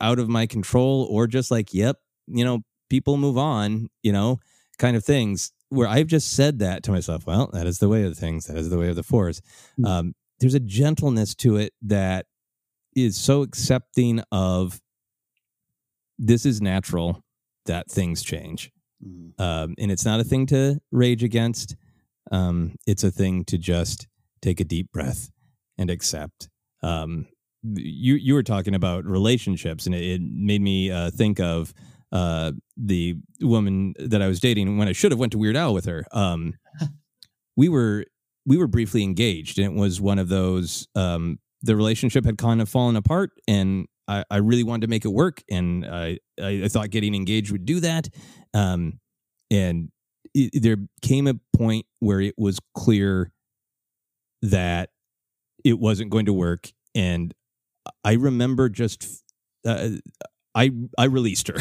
out 0.00 0.18
of 0.18 0.28
my 0.28 0.46
control, 0.46 1.06
or 1.10 1.26
just 1.26 1.50
like, 1.50 1.74
yep, 1.74 1.96
you 2.26 2.44
know, 2.44 2.60
people 2.90 3.16
move 3.16 3.38
on, 3.38 3.88
you 4.02 4.12
know, 4.12 4.38
kind 4.78 4.96
of 4.96 5.04
things 5.04 5.52
where 5.70 5.88
I've 5.88 6.06
just 6.06 6.32
said 6.32 6.58
that 6.58 6.82
to 6.84 6.92
myself. 6.92 7.26
Well, 7.26 7.48
that 7.52 7.66
is 7.66 7.78
the 7.78 7.88
way 7.88 8.04
of 8.04 8.16
things. 8.16 8.46
That 8.46 8.56
is 8.56 8.70
the 8.70 8.78
way 8.78 8.88
of 8.88 8.96
the 8.96 9.02
force. 9.02 9.40
Mm-hmm. 9.72 9.84
Um, 9.86 10.14
there's 10.40 10.54
a 10.54 10.60
gentleness 10.60 11.34
to 11.36 11.56
it 11.56 11.72
that 11.82 12.26
is 12.94 13.16
so 13.16 13.42
accepting 13.42 14.22
of 14.32 14.80
this 16.18 16.44
is 16.44 16.60
natural 16.60 17.22
that 17.66 17.90
things 17.90 18.22
change. 18.22 18.70
Mm-hmm. 19.04 19.40
Um, 19.42 19.74
and 19.78 19.90
it's 19.90 20.04
not 20.04 20.20
a 20.20 20.24
thing 20.24 20.46
to 20.46 20.80
rage 20.90 21.22
against. 21.22 21.76
Um, 22.30 22.74
it's 22.86 23.04
a 23.04 23.10
thing 23.10 23.44
to 23.46 23.58
just 23.58 24.06
take 24.42 24.60
a 24.60 24.64
deep 24.64 24.90
breath 24.92 25.30
and 25.78 25.90
accept. 25.90 26.48
Um, 26.82 27.26
you 27.62 28.14
you 28.14 28.34
were 28.34 28.42
talking 28.42 28.74
about 28.74 29.04
relationships, 29.04 29.86
and 29.86 29.94
it, 29.94 30.02
it 30.02 30.20
made 30.22 30.62
me 30.62 30.90
uh, 30.90 31.10
think 31.10 31.40
of 31.40 31.74
uh, 32.12 32.52
the 32.76 33.16
woman 33.40 33.94
that 33.98 34.22
I 34.22 34.26
was 34.26 34.40
dating 34.40 34.78
when 34.78 34.88
I 34.88 34.92
should 34.92 35.12
have 35.12 35.18
went 35.18 35.32
to 35.32 35.38
Weird 35.38 35.56
Al 35.56 35.74
with 35.74 35.84
her. 35.84 36.04
Um, 36.12 36.54
we 37.56 37.68
were 37.68 38.04
we 38.46 38.56
were 38.56 38.66
briefly 38.66 39.02
engaged, 39.02 39.58
and 39.58 39.66
it 39.66 39.78
was 39.78 40.00
one 40.00 40.18
of 40.18 40.28
those. 40.28 40.88
Um, 40.94 41.38
the 41.62 41.76
relationship 41.76 42.24
had 42.24 42.38
kind 42.38 42.60
of 42.60 42.68
fallen 42.68 42.96
apart, 42.96 43.32
and 43.46 43.86
I, 44.08 44.24
I 44.30 44.36
really 44.38 44.64
wanted 44.64 44.82
to 44.82 44.88
make 44.88 45.04
it 45.04 45.12
work, 45.12 45.42
and 45.50 45.84
I, 45.86 46.18
I, 46.40 46.62
I 46.64 46.68
thought 46.68 46.90
getting 46.90 47.14
engaged 47.14 47.52
would 47.52 47.66
do 47.66 47.80
that. 47.80 48.08
Um, 48.54 48.98
and 49.50 49.90
it, 50.34 50.62
there 50.62 50.78
came 51.02 51.26
a 51.26 51.34
point 51.56 51.84
where 51.98 52.20
it 52.20 52.34
was 52.38 52.58
clear 52.74 53.30
that 54.42 54.90
it 55.64 55.78
wasn't 55.78 56.10
going 56.10 56.26
to 56.26 56.32
work, 56.32 56.72
and 56.94 57.34
I 58.04 58.14
remember 58.14 58.68
just. 58.68 59.06
Uh, 59.66 59.90
I 60.54 60.70
I 60.98 61.04
released 61.04 61.48
her. 61.48 61.56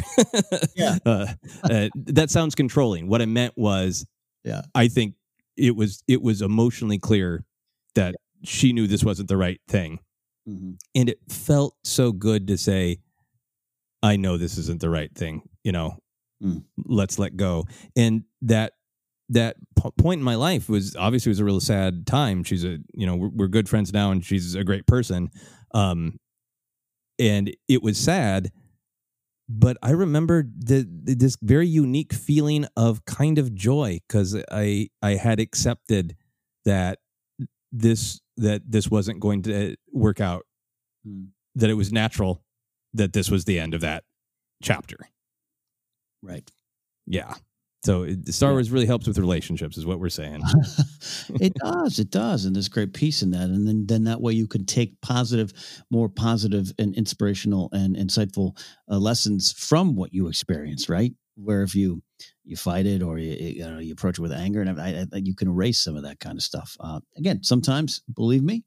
Yeah. 0.76 0.98
uh, 1.06 1.28
uh, 1.64 1.90
that 1.96 2.30
sounds 2.30 2.56
controlling. 2.56 3.08
What 3.08 3.22
I 3.22 3.26
meant 3.26 3.54
was, 3.58 4.06
Yeah. 4.44 4.62
I 4.74 4.88
think 4.88 5.16
it 5.58 5.76
was 5.76 6.04
it 6.08 6.22
was 6.22 6.42
emotionally 6.42 6.98
clear 7.00 7.44
that 7.96 8.16
she 8.44 8.74
knew 8.74 8.88
this 8.88 9.04
wasn't 9.04 9.28
the 9.30 9.38
right 9.38 9.60
thing, 9.68 10.00
Mhm. 10.48 10.78
and 10.96 11.10
it 11.10 11.20
felt 11.30 11.76
so 11.84 12.12
good 12.12 12.48
to 12.48 12.58
say, 12.58 12.98
"I 14.02 14.16
know 14.16 14.38
this 14.38 14.58
isn't 14.58 14.80
the 14.82 14.90
right 14.90 15.14
thing." 15.14 15.42
You 15.64 15.72
know, 15.74 15.98
Mm. 16.42 16.64
let's 16.86 17.20
let 17.20 17.36
go. 17.36 17.66
And 17.98 18.24
that 18.42 18.74
that 19.28 19.58
point 19.98 20.20
in 20.20 20.24
my 20.24 20.36
life 20.36 20.70
was 20.70 20.96
obviously 20.96 21.30
was 21.30 21.40
a 21.40 21.46
real 21.46 21.60
sad 21.60 22.08
time. 22.08 22.44
She's 22.44 22.64
a 22.64 22.78
you 22.94 23.06
know 23.06 23.16
we're, 23.18 23.30
we're 23.30 23.48
good 23.50 23.68
friends 23.70 23.92
now, 23.94 24.10
and 24.12 24.26
she's 24.26 24.56
a 24.56 24.64
great 24.64 24.88
person. 24.88 25.30
Um, 25.74 26.18
and 27.20 27.54
it 27.68 27.84
was 27.84 27.98
sad 27.98 28.52
but 29.50 29.78
I 29.82 29.90
remember 29.92 30.44
the, 30.44 30.88
this 30.88 31.36
very 31.42 31.68
unique 31.68 32.14
feeling 32.14 32.68
of 32.78 33.04
kind 33.06 33.40
of 33.40 33.56
joy 33.56 34.00
because 34.08 34.38
I 34.52 34.90
I 35.02 35.16
had 35.16 35.40
accepted 35.40 36.16
that 36.66 37.00
this 37.72 38.22
that 38.38 38.62
this 38.72 38.90
wasn't 38.90 39.20
going 39.20 39.42
to 39.44 39.76
work 39.92 40.22
out, 40.22 40.46
Hmm. 41.04 41.26
that 41.56 41.70
it 41.70 41.74
was 41.74 41.92
natural 41.92 42.44
that 42.94 43.14
this 43.14 43.32
was 43.32 43.46
the 43.46 43.60
end 43.60 43.74
of 43.74 43.82
that 43.82 44.04
chapter. 44.62 44.98
Right. 46.22 46.50
Yeah. 47.08 47.36
So 47.84 48.04
it, 48.04 48.34
Star 48.34 48.52
Wars 48.52 48.72
really 48.72 48.86
helps 48.86 49.08
with 49.08 49.18
relationships, 49.18 49.78
is 49.78 49.86
what 49.86 50.00
we're 50.00 50.10
saying. 50.10 50.42
it 51.40 51.54
does 51.54 52.00
it 52.00 52.12
does 52.12 52.46
and 52.46 52.56
there's 52.56 52.68
great 52.68 52.94
peace 52.94 53.22
in 53.22 53.32
that 53.32 53.44
and 53.44 53.68
then 53.68 53.86
then 53.88 54.04
that 54.04 54.22
way 54.22 54.34
you 54.34 54.48
can 54.48 54.66
take 54.66 55.00
positive 55.02 55.54
more 55.90 56.10
positive 56.10 56.72
and 56.78 56.96
inspirational 56.96 57.70
and 57.72 57.96
insightful 57.96 58.58
uh, 58.92 58.98
lessons 58.98 59.52
from 59.54 59.96
what 59.96 60.14
you 60.14 60.28
experience 60.28 60.90
right? 60.90 61.14
Where 61.36 61.64
if 61.64 61.74
you 61.74 62.02
you 62.44 62.58
fight 62.58 62.86
it 62.86 63.02
or 63.02 63.18
you, 63.18 63.32
you 63.32 63.70
know 63.70 63.80
you 63.80 63.94
approach 63.94 64.20
it 64.20 64.22
with 64.22 64.34
anger 64.34 64.62
and 64.62 64.80
I, 64.80 65.06
I, 65.14 65.18
you 65.18 65.36
can 65.36 65.48
erase 65.48 65.80
some 65.80 65.96
of 65.96 66.04
that 66.04 66.20
kind 66.20 66.38
of 66.38 66.44
stuff. 66.44 66.76
Uh, 66.80 67.00
again 67.18 67.44
sometimes 67.44 68.02
believe 68.14 68.44
me 68.44 68.66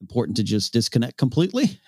important 0.00 0.36
to 0.36 0.44
just 0.44 0.72
disconnect 0.72 1.16
completely 1.16 1.80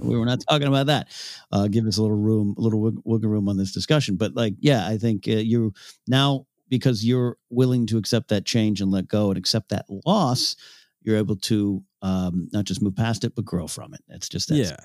we 0.00 0.16
were 0.16 0.24
not 0.24 0.40
talking 0.48 0.68
about 0.68 0.86
that 0.86 1.08
uh, 1.52 1.66
give 1.68 1.86
us 1.86 1.98
a 1.98 2.02
little 2.02 2.16
room 2.16 2.54
a 2.58 2.60
little 2.60 2.80
wiggle 3.04 3.30
room 3.30 3.48
on 3.48 3.56
this 3.56 3.72
discussion 3.72 4.16
but 4.16 4.34
like 4.34 4.54
yeah 4.60 4.86
i 4.86 4.96
think 4.96 5.26
uh, 5.28 5.32
you 5.32 5.72
now 6.06 6.46
because 6.68 7.04
you're 7.04 7.36
willing 7.50 7.86
to 7.86 7.98
accept 7.98 8.28
that 8.28 8.44
change 8.44 8.80
and 8.80 8.90
let 8.90 9.08
go 9.08 9.28
and 9.30 9.38
accept 9.38 9.68
that 9.70 9.84
loss 10.06 10.56
you're 11.02 11.16
able 11.16 11.36
to 11.36 11.82
um, 12.02 12.48
not 12.52 12.64
just 12.64 12.82
move 12.82 12.94
past 12.96 13.24
it 13.24 13.34
but 13.34 13.44
grow 13.44 13.66
from 13.66 13.92
it 13.94 14.00
it's 14.08 14.28
just 14.28 14.48
that 14.48 14.56
yeah. 14.56 14.76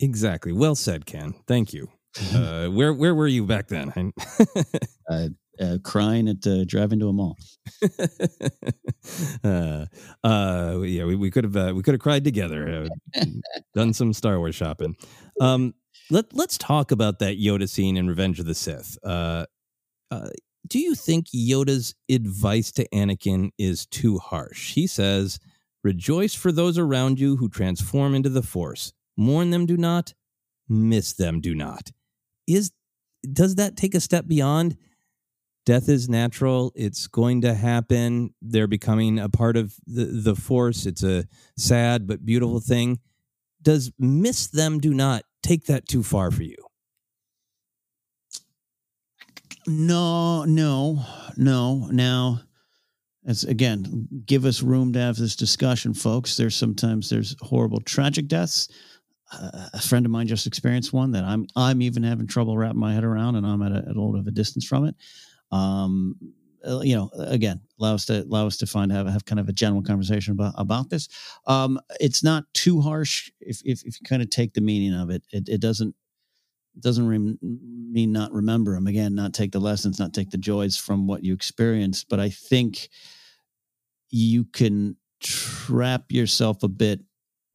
Exactly. 0.00 0.52
Well 0.52 0.74
said, 0.74 1.06
Ken. 1.06 1.34
Thank 1.46 1.72
you. 1.72 1.88
Uh, 2.32 2.68
where 2.68 2.92
where 2.92 3.12
were 3.12 3.26
you 3.26 3.44
back 3.44 3.66
then? 3.66 3.92
I- 3.96 4.12
uh, 5.10 5.28
uh, 5.60 5.78
crying 5.82 6.28
at 6.28 6.46
uh, 6.46 6.64
driving 6.64 6.98
to 6.98 7.08
a 7.08 7.12
mall 7.12 7.36
uh, 9.44 9.86
uh, 10.22 10.80
yeah, 10.82 11.04
we, 11.04 11.16
we 11.16 11.30
could 11.30 11.44
have 11.44 11.56
uh, 11.56 11.72
we 11.74 11.82
could 11.82 11.94
have 11.94 12.00
cried 12.00 12.24
together, 12.24 12.88
uh, 13.16 13.24
done 13.74 13.92
some 13.92 14.12
Star 14.12 14.38
Wars 14.38 14.54
shopping. 14.54 14.96
Um, 15.40 15.74
let 16.10 16.26
Let's 16.32 16.58
talk 16.58 16.90
about 16.90 17.18
that 17.20 17.38
Yoda 17.38 17.68
scene 17.68 17.96
in 17.96 18.08
Revenge 18.08 18.40
of 18.40 18.46
the 18.46 18.54
Sith. 18.54 18.98
Uh, 19.04 19.46
uh, 20.10 20.28
do 20.66 20.78
you 20.78 20.94
think 20.94 21.26
Yoda's 21.34 21.94
advice 22.10 22.72
to 22.72 22.88
Anakin 22.88 23.50
is 23.58 23.86
too 23.86 24.18
harsh? 24.18 24.74
He 24.74 24.86
says, 24.86 25.38
"Rejoice 25.82 26.34
for 26.34 26.52
those 26.52 26.78
around 26.78 27.18
you 27.18 27.36
who 27.36 27.48
transform 27.48 28.14
into 28.14 28.28
the 28.28 28.42
Force. 28.42 28.92
Mourn 29.16 29.50
them, 29.50 29.66
do 29.66 29.76
not. 29.76 30.12
Miss 30.68 31.14
them, 31.14 31.40
do 31.40 31.54
not." 31.54 31.90
Is 32.46 32.72
does 33.32 33.54
that 33.54 33.76
take 33.76 33.94
a 33.94 34.00
step 34.00 34.26
beyond? 34.26 34.76
Death 35.64 35.88
is 35.88 36.08
natural. 36.08 36.72
It's 36.74 37.06
going 37.06 37.42
to 37.42 37.54
happen. 37.54 38.34
They're 38.42 38.66
becoming 38.66 39.18
a 39.18 39.28
part 39.28 39.56
of 39.56 39.74
the, 39.86 40.04
the 40.04 40.34
force. 40.34 40.86
It's 40.86 41.02
a 41.02 41.24
sad 41.56 42.06
but 42.06 42.24
beautiful 42.24 42.60
thing. 42.60 43.00
Does 43.62 43.92
miss 43.98 44.46
them 44.46 44.78
do 44.78 44.92
not 44.92 45.24
take 45.42 45.66
that 45.66 45.88
too 45.88 46.02
far 46.02 46.30
for 46.30 46.42
you? 46.42 46.56
No 49.66 50.44
no 50.44 51.06
no. 51.38 51.88
Now 51.90 52.40
as 53.26 53.44
again 53.44 54.08
give 54.26 54.44
us 54.44 54.62
room 54.62 54.92
to 54.92 54.98
have 54.98 55.16
this 55.16 55.36
discussion 55.36 55.94
folks. 55.94 56.36
There's 56.36 56.54
sometimes 56.54 57.08
there's 57.08 57.34
horrible 57.40 57.80
tragic 57.80 58.28
deaths. 58.28 58.68
Uh, 59.32 59.68
a 59.72 59.80
friend 59.80 60.04
of 60.04 60.12
mine 60.12 60.26
just 60.26 60.46
experienced 60.46 60.92
one 60.92 61.10
that 61.10 61.24
i'm 61.24 61.46
i'm 61.56 61.80
even 61.80 62.02
having 62.02 62.26
trouble 62.26 62.58
wrapping 62.58 62.78
my 62.78 62.92
head 62.92 63.04
around 63.04 63.34
and 63.36 63.46
i'm 63.46 63.62
at 63.62 63.72
a, 63.72 63.76
at 63.78 63.84
a 63.84 63.88
little 63.88 64.12
bit 64.12 64.20
of 64.20 64.26
a 64.26 64.30
distance 64.30 64.66
from 64.66 64.84
it 64.84 64.94
um 65.54 66.16
uh, 66.66 66.80
you 66.80 66.96
know 66.96 67.10
again 67.14 67.60
allow 67.78 67.94
us 67.94 68.06
to 68.06 68.22
allow 68.24 68.46
us 68.46 68.56
to 68.56 68.66
find 68.66 68.90
have 68.90 69.06
have 69.06 69.24
kind 69.24 69.40
of 69.40 69.48
a 69.48 69.52
general 69.52 69.82
conversation 69.82 70.32
about 70.32 70.54
about 70.56 70.90
this. 70.90 71.08
Um 71.46 71.80
it's 72.00 72.22
not 72.22 72.44
too 72.54 72.80
harsh 72.80 73.30
if 73.40 73.60
if, 73.64 73.82
if 73.84 74.00
you 74.00 74.04
kind 74.06 74.22
of 74.22 74.30
take 74.30 74.54
the 74.54 74.60
meaning 74.60 74.94
of 74.94 75.10
it. 75.10 75.22
It, 75.32 75.48
it 75.48 75.60
doesn't 75.60 75.94
doesn't 76.80 77.06
rem- 77.06 77.38
mean 77.40 78.10
not 78.10 78.32
remember 78.32 78.74
them 78.74 78.88
again 78.88 79.14
not 79.14 79.32
take 79.32 79.52
the 79.52 79.60
lessons 79.60 80.00
not 80.00 80.12
take 80.12 80.30
the 80.30 80.36
joys 80.36 80.76
from 80.76 81.06
what 81.06 81.22
you 81.22 81.32
experienced 81.32 82.08
but 82.08 82.18
i 82.18 82.28
think 82.28 82.88
you 84.10 84.44
can 84.44 84.96
trap 85.20 86.10
yourself 86.10 86.62
a 86.62 86.68
bit 86.68 87.00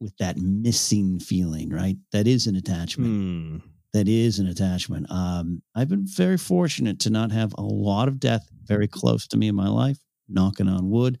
with 0.00 0.16
that 0.18 0.38
missing 0.38 1.20
feeling 1.20 1.70
right? 1.70 1.96
That 2.12 2.26
is 2.26 2.46
an 2.46 2.56
attachment. 2.56 3.10
Hmm. 3.10 3.56
That 3.92 4.08
is 4.08 4.38
an 4.38 4.46
attachment. 4.46 5.10
Um, 5.10 5.62
I've 5.74 5.88
been 5.88 6.06
very 6.06 6.38
fortunate 6.38 7.00
to 7.00 7.10
not 7.10 7.32
have 7.32 7.54
a 7.58 7.62
lot 7.62 8.08
of 8.08 8.20
death 8.20 8.48
very 8.64 8.88
close 8.88 9.26
to 9.28 9.36
me 9.36 9.48
in 9.48 9.54
my 9.54 9.68
life, 9.68 9.98
knocking 10.28 10.68
on 10.68 10.90
wood. 10.90 11.18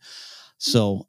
So, 0.58 1.08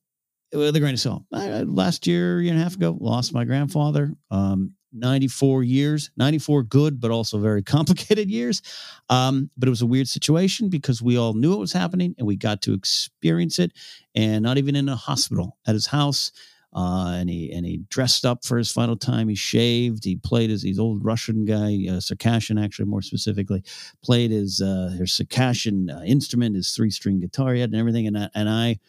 with 0.54 0.76
a 0.76 0.80
grain 0.80 0.94
of 0.94 1.00
salt, 1.00 1.24
last 1.32 2.08
year, 2.08 2.42
year 2.42 2.52
and 2.52 2.60
a 2.60 2.64
half 2.64 2.76
ago, 2.76 2.98
lost 3.00 3.34
my 3.34 3.46
grandfather. 3.46 4.14
Um, 4.32 4.74
94 4.94 5.64
years, 5.64 6.12
94 6.18 6.64
good, 6.64 7.00
but 7.00 7.12
also 7.12 7.38
very 7.38 7.64
complicated 7.64 8.30
years. 8.30 8.62
Um, 9.10 9.50
but 9.58 9.68
it 9.68 9.70
was 9.70 9.82
a 9.82 9.88
weird 9.88 10.08
situation 10.08 10.70
because 10.70 11.02
we 11.02 11.18
all 11.18 11.34
knew 11.34 11.54
it 11.54 11.60
was 11.60 11.74
happening 11.74 12.16
and 12.18 12.28
we 12.28 12.36
got 12.36 12.62
to 12.64 12.74
experience 12.74 13.60
it 13.60 13.72
and 14.16 14.44
not 14.44 14.58
even 14.58 14.76
in 14.76 14.90
a 14.90 14.96
hospital 14.96 15.58
at 15.66 15.74
his 15.74 15.88
house. 15.88 16.32
Uh, 16.74 17.16
and 17.18 17.30
he 17.30 17.52
and 17.52 17.66
he 17.66 17.78
dressed 17.90 18.26
up 18.26 18.46
for 18.46 18.58
his 18.58 18.72
final 18.72 18.96
time. 18.96 19.28
He 19.28 19.36
shaved. 19.36 20.06
He 20.06 20.16
played 20.16 20.50
as 20.50 20.64
his 20.64 20.80
old 20.80 21.04
Russian 21.04 21.44
guy, 21.44 21.86
uh, 21.92 22.00
Circassian, 22.00 22.58
actually 22.58 22.86
more 22.86 23.02
specifically, 23.02 23.62
played 24.02 24.32
his 24.32 24.62
uh, 24.62 24.96
his 24.98 25.12
Circassian 25.12 25.90
uh, 25.90 26.02
instrument, 26.06 26.56
his 26.56 26.72
three 26.74 26.90
string 26.90 27.20
guitar 27.20 27.54
he 27.54 27.60
had, 27.60 27.72
and 27.72 27.80
everything. 27.80 28.08
And 28.08 28.18
I, 28.18 28.30
and 28.36 28.50
I, 28.50 28.80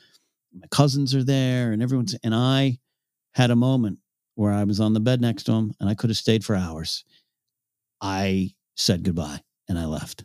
my 0.55 0.67
cousins 0.71 1.13
are 1.15 1.25
there, 1.25 1.73
and 1.73 1.83
everyone's. 1.83 2.15
And 2.23 2.35
I 2.35 2.79
had 3.35 3.51
a 3.51 3.57
moment 3.57 3.99
where 4.37 4.53
I 4.53 4.63
was 4.65 4.79
on 4.79 4.93
the 4.95 5.01
bed 5.01 5.21
next 5.21 5.43
to 5.45 5.53
him, 5.53 5.75
and 5.81 5.89
I 5.89 5.95
could 5.95 6.11
have 6.11 6.17
stayed 6.17 6.45
for 6.45 6.55
hours. 6.55 7.05
I 8.01 8.55
said 8.77 9.05
goodbye 9.05 9.41
and 9.69 9.79
I 9.79 9.87
left, 9.87 10.25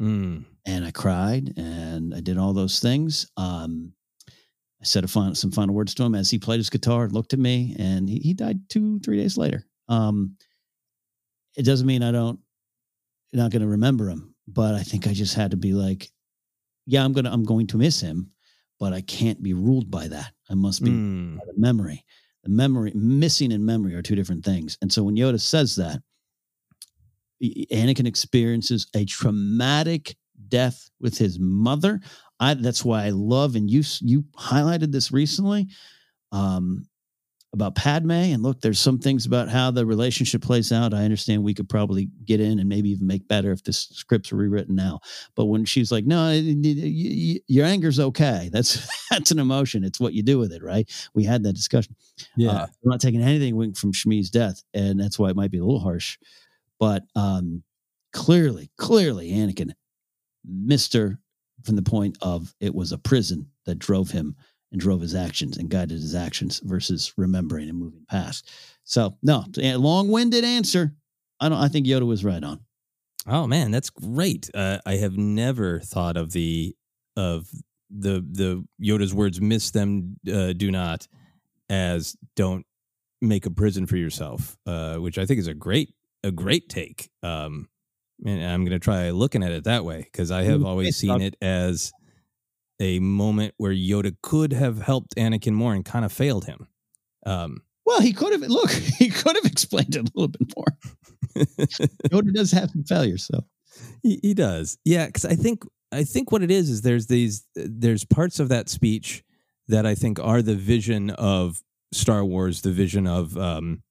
Mm. 0.00 0.44
and 0.64 0.84
I 0.84 0.90
cried, 0.90 1.54
and 1.56 2.14
I 2.14 2.20
did 2.20 2.38
all 2.38 2.52
those 2.52 2.78
things. 2.80 3.26
Um, 3.36 3.92
I 4.80 4.84
said 4.84 5.04
a 5.04 5.08
final, 5.08 5.34
some 5.34 5.50
final 5.50 5.74
words 5.74 5.94
to 5.94 6.04
him 6.04 6.14
as 6.14 6.30
he 6.30 6.38
played 6.38 6.58
his 6.58 6.70
guitar, 6.70 7.08
looked 7.08 7.32
at 7.32 7.38
me, 7.38 7.74
and 7.78 8.08
he, 8.08 8.18
he 8.18 8.34
died 8.34 8.60
two, 8.68 8.98
three 9.00 9.16
days 9.16 9.36
later. 9.38 9.64
Um, 9.88 10.36
it 11.56 11.64
doesn't 11.64 11.86
mean 11.86 12.02
I 12.02 12.12
don't, 12.12 12.38
not 13.32 13.50
going 13.50 13.62
to 13.62 13.68
remember 13.68 14.08
him, 14.10 14.34
but 14.46 14.74
I 14.74 14.82
think 14.82 15.06
I 15.06 15.12
just 15.14 15.34
had 15.34 15.50
to 15.52 15.56
be 15.56 15.72
like, 15.72 16.10
yeah, 16.86 17.04
I'm 17.04 17.12
gonna, 17.12 17.32
I'm 17.32 17.44
going 17.44 17.66
to 17.68 17.78
miss 17.78 18.00
him, 18.00 18.30
but 18.78 18.92
I 18.92 19.00
can't 19.00 19.42
be 19.42 19.54
ruled 19.54 19.90
by 19.90 20.08
that. 20.08 20.32
I 20.50 20.54
must 20.54 20.84
be 20.84 20.90
Mm. 20.90 21.38
the 21.46 21.54
memory. 21.56 22.04
The 22.44 22.50
memory, 22.50 22.92
missing 22.94 23.52
and 23.52 23.64
memory 23.64 23.94
are 23.94 24.02
two 24.02 24.14
different 24.14 24.44
things. 24.44 24.78
And 24.82 24.92
so 24.92 25.02
when 25.02 25.16
Yoda 25.16 25.40
says 25.40 25.74
that, 25.76 26.00
Anakin 27.42 28.06
experiences 28.06 28.86
a 28.94 29.04
traumatic 29.04 30.16
death 30.48 30.90
with 31.00 31.18
his 31.18 31.38
mother. 31.38 32.00
I 32.40 32.54
that's 32.54 32.84
why 32.84 33.04
I 33.04 33.10
love 33.10 33.56
and 33.56 33.70
you 33.70 33.82
you 34.00 34.24
highlighted 34.38 34.92
this 34.92 35.12
recently 35.12 35.68
um 36.32 36.86
about 37.56 37.74
Padme. 37.74 38.10
And 38.10 38.42
look, 38.42 38.60
there's 38.60 38.78
some 38.78 38.98
things 38.98 39.24
about 39.24 39.48
how 39.48 39.70
the 39.70 39.86
relationship 39.86 40.42
plays 40.42 40.72
out. 40.72 40.92
I 40.92 41.04
understand 41.04 41.42
we 41.42 41.54
could 41.54 41.68
probably 41.68 42.10
get 42.24 42.38
in 42.38 42.58
and 42.58 42.68
maybe 42.68 42.90
even 42.90 43.06
make 43.06 43.26
better 43.28 43.50
if 43.50 43.64
the 43.64 43.72
scripts 43.72 44.30
were 44.30 44.38
rewritten 44.38 44.74
now. 44.74 45.00
But 45.34 45.46
when 45.46 45.64
she's 45.64 45.90
like, 45.90 46.04
"No, 46.04 46.30
your 46.32 47.64
anger's 47.66 47.98
okay. 47.98 48.50
That's 48.56 48.86
that's 49.10 49.30
an 49.30 49.38
emotion. 49.38 49.84
It's 49.84 49.98
what 49.98 50.12
you 50.12 50.22
do 50.22 50.38
with 50.38 50.52
it, 50.52 50.62
right?" 50.62 50.88
We 51.14 51.24
had 51.24 51.42
that 51.44 51.54
discussion. 51.54 51.96
Yeah, 52.36 52.50
uh, 52.50 52.66
I'm 52.66 52.90
not 52.90 53.00
taking 53.00 53.22
anything 53.22 53.54
away 53.54 53.72
from 53.72 53.92
Shmi's 53.92 54.30
death, 54.30 54.62
and 54.74 55.00
that's 55.00 55.18
why 55.18 55.30
it 55.30 55.36
might 55.36 55.50
be 55.50 55.58
a 55.58 55.64
little 55.64 55.80
harsh. 55.80 56.18
But 56.78 57.04
um, 57.14 57.62
clearly, 58.12 58.70
clearly, 58.76 59.30
Anakin, 59.30 59.72
Mister, 60.44 61.18
from 61.64 61.76
the 61.76 61.82
point 61.82 62.16
of 62.22 62.54
it 62.60 62.74
was 62.74 62.92
a 62.92 62.98
prison 62.98 63.50
that 63.64 63.78
drove 63.78 64.10
him 64.10 64.36
and 64.72 64.80
drove 64.80 65.00
his 65.00 65.14
actions 65.14 65.56
and 65.56 65.70
guided 65.70 66.00
his 66.00 66.14
actions 66.14 66.60
versus 66.64 67.12
remembering 67.16 67.68
and 67.68 67.78
moving 67.78 68.04
past. 68.08 68.50
So, 68.84 69.16
no, 69.22 69.44
long-winded 69.56 70.44
answer. 70.44 70.94
I 71.40 71.48
don't. 71.48 71.58
I 71.58 71.68
think 71.68 71.86
Yoda 71.86 72.06
was 72.06 72.24
right 72.24 72.42
on. 72.42 72.60
Oh 73.26 73.46
man, 73.46 73.70
that's 73.70 73.90
great. 73.90 74.48
Uh, 74.54 74.78
I 74.86 74.96
have 74.96 75.16
never 75.16 75.80
thought 75.80 76.16
of 76.16 76.32
the 76.32 76.74
of 77.16 77.48
the 77.90 78.24
the 78.30 78.64
Yoda's 78.82 79.12
words 79.12 79.40
"miss 79.40 79.70
them, 79.70 80.16
uh, 80.32 80.52
do 80.52 80.70
not" 80.70 81.08
as 81.68 82.16
"don't 82.36 82.64
make 83.20 83.46
a 83.46 83.50
prison 83.50 83.86
for 83.86 83.96
yourself," 83.96 84.56
uh, 84.66 84.96
which 84.96 85.18
I 85.18 85.26
think 85.26 85.40
is 85.40 85.46
a 85.48 85.54
great 85.54 85.94
a 86.22 86.30
great 86.30 86.68
take. 86.68 87.10
Um, 87.22 87.68
and 88.24 88.44
I'm 88.44 88.64
going 88.64 88.78
to 88.78 88.82
try 88.82 89.10
looking 89.10 89.42
at 89.42 89.52
it 89.52 89.64
that 89.64 89.84
way 89.84 90.02
because 90.02 90.30
I 90.30 90.44
have 90.44 90.64
always 90.64 90.96
seen 90.96 91.20
it 91.20 91.36
as 91.42 91.92
a 92.80 92.98
moment 92.98 93.54
where 93.56 93.72
Yoda 93.72 94.16
could 94.22 94.52
have 94.52 94.80
helped 94.80 95.16
Anakin 95.16 95.52
more 95.52 95.74
and 95.74 95.84
kind 95.84 96.04
of 96.04 96.12
failed 96.12 96.46
him. 96.46 96.68
Um, 97.24 97.62
well, 97.84 98.00
he 98.00 98.12
could 98.12 98.32
have. 98.32 98.42
Look, 98.42 98.70
he 98.98 99.10
could 99.10 99.36
have 99.36 99.44
explained 99.44 99.94
it 99.96 100.08
a 100.08 100.12
little 100.14 100.28
bit 100.28 100.52
more. 100.56 100.66
Yoda 102.10 102.32
does 102.32 102.50
have 102.52 102.70
some 102.70 102.84
failures, 102.84 103.26
so 103.26 103.44
he, 104.02 104.18
he 104.22 104.34
does. 104.34 104.78
Yeah, 104.84 105.06
because 105.06 105.24
I 105.24 105.34
think 105.34 105.64
I 105.92 106.04
think 106.04 106.32
what 106.32 106.42
it 106.42 106.50
is 106.50 106.68
is 106.70 106.82
there's 106.82 107.06
these 107.06 107.44
there's 107.54 108.04
parts 108.04 108.40
of 108.40 108.48
that 108.48 108.68
speech 108.68 109.22
that 109.68 109.86
I 109.86 109.94
think 109.94 110.18
are 110.20 110.42
the 110.42 110.54
vision 110.54 111.10
of 111.10 111.62
Star 111.92 112.24
Wars, 112.24 112.62
the 112.62 112.72
vision 112.72 113.06
of 113.06 113.36
um, 113.36 113.82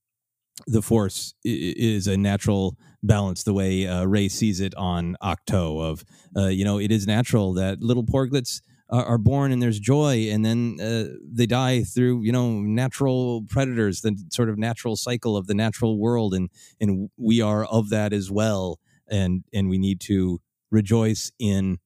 the 0.68 0.82
Force 0.82 1.34
is 1.44 2.08
a 2.08 2.18
natural 2.18 2.78
balance, 3.04 3.44
the 3.44 3.54
way 3.54 3.88
uh, 3.88 4.06
Rey 4.06 4.28
sees 4.30 4.60
it 4.60 4.74
on 4.76 5.16
Ahch-To. 5.22 5.82
Of 5.82 6.06
uh, 6.36 6.48
you 6.48 6.64
know, 6.64 6.80
it 6.80 6.92
is 6.92 7.06
natural 7.06 7.54
that 7.54 7.82
little 7.82 8.04
porglets 8.04 8.62
are, 8.90 9.06
are 9.06 9.18
born 9.18 9.52
and 9.52 9.62
there's 9.62 9.80
joy 9.80 10.30
and 10.32 10.46
then 10.46 10.78
uh, 10.82 11.16
they 11.22 11.46
die 11.46 11.84
through 11.84 12.22
you 12.22 12.32
know 12.32 12.60
natural 12.60 13.44
predators 13.50 14.02
the 14.02 14.16
sort 14.32 14.50
of 14.50 14.58
natural 14.58 14.96
cycle 14.96 15.36
of 15.36 15.48
the 15.48 15.54
natural 15.54 15.98
world 16.00 16.34
and 16.34 16.50
and 16.80 17.10
we 17.18 17.42
are 17.42 17.66
of 17.66 17.90
that 17.90 18.14
as 18.14 18.30
well 18.30 18.80
and 19.10 19.44
and 19.54 19.70
we 19.70 19.78
need 19.78 20.00
to 20.00 20.40
rejoice 20.72 21.32
in 21.40 21.78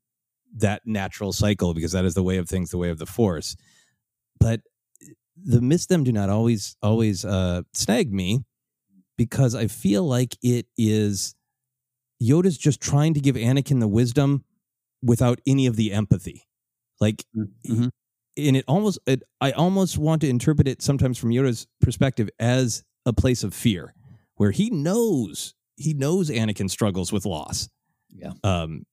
that 0.53 0.81
natural 0.85 1.31
cycle 1.31 1.73
because 1.73 1.91
that 1.91 2.05
is 2.05 2.15
the 2.15 2.23
way 2.23 2.37
of 2.37 2.49
things 2.49 2.69
the 2.69 2.77
way 2.77 2.89
of 2.89 2.97
the 2.97 3.05
force 3.05 3.55
but 4.39 4.61
the 5.37 5.61
miss 5.61 5.85
them 5.85 6.03
do 6.03 6.11
not 6.11 6.29
always 6.29 6.75
always 6.81 7.23
uh 7.23 7.61
snag 7.73 8.11
me 8.11 8.43
because 9.19 9.53
i 9.53 9.67
feel 9.67 10.03
like 10.03 10.35
it 10.41 10.65
is 10.77 11.35
yoda's 12.21 12.57
just 12.57 12.81
trying 12.81 13.13
to 13.13 13.19
give 13.19 13.35
anakin 13.35 13.79
the 13.79 13.87
wisdom 13.87 14.43
without 15.03 15.39
any 15.45 15.67
of 15.67 15.75
the 15.75 15.91
empathy 15.91 16.49
like, 16.99 17.25
mm-hmm. 17.35 17.87
and 18.37 18.57
it 18.57 18.65
almost, 18.67 18.99
it, 19.05 19.23
I 19.39 19.51
almost 19.51 19.97
want 19.97 20.21
to 20.21 20.29
interpret 20.29 20.67
it 20.67 20.81
sometimes 20.81 21.17
from 21.17 21.29
Yoda's 21.29 21.67
perspective 21.81 22.29
as 22.39 22.83
a 23.05 23.13
place 23.13 23.43
of 23.43 23.53
fear, 23.53 23.93
where 24.35 24.51
he 24.51 24.69
knows 24.69 25.53
he 25.75 25.93
knows 25.93 26.29
Anakin 26.29 26.69
struggles 26.69 27.13
with 27.13 27.25
loss. 27.25 27.69
Yeah. 28.09 28.33
Um, 28.43 28.83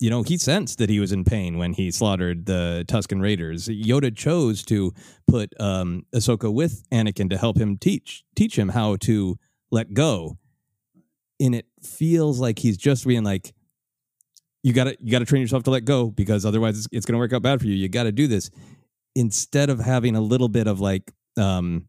you 0.00 0.10
know, 0.10 0.24
he 0.24 0.36
sensed 0.36 0.78
that 0.78 0.90
he 0.90 0.98
was 0.98 1.12
in 1.12 1.22
pain 1.22 1.56
when 1.56 1.74
he 1.74 1.92
slaughtered 1.92 2.46
the 2.46 2.84
Tusken 2.88 3.22
Raiders. 3.22 3.68
Yoda 3.68 4.14
chose 4.16 4.64
to 4.64 4.92
put 5.28 5.52
um, 5.60 6.04
Ahsoka 6.12 6.52
with 6.52 6.82
Anakin 6.90 7.30
to 7.30 7.38
help 7.38 7.56
him 7.56 7.78
teach 7.78 8.24
teach 8.34 8.58
him 8.58 8.70
how 8.70 8.96
to 9.02 9.38
let 9.72 9.92
go. 9.92 10.38
And 11.40 11.56
it 11.56 11.66
feels 11.82 12.38
like 12.38 12.60
he's 12.60 12.76
just 12.76 13.04
being 13.04 13.24
like, 13.24 13.52
you 14.62 14.72
got 14.72 14.84
to 14.84 14.96
you 15.00 15.10
got 15.10 15.18
to 15.18 15.24
train 15.24 15.42
yourself 15.42 15.64
to 15.64 15.70
let 15.70 15.84
go 15.84 16.10
because 16.10 16.46
otherwise 16.46 16.78
it's, 16.78 16.88
it's 16.92 17.06
to 17.06 17.16
work 17.16 17.32
out 17.32 17.42
bad 17.42 17.60
for 17.60 17.66
you. 17.66 17.74
You 17.74 17.88
got 17.88 18.04
to 18.04 18.12
do 18.12 18.28
this 18.28 18.50
instead 19.16 19.70
of 19.70 19.80
having 19.80 20.14
a 20.14 20.20
little 20.20 20.48
bit 20.48 20.68
of 20.68 20.78
like 20.78 21.12
um 21.36 21.88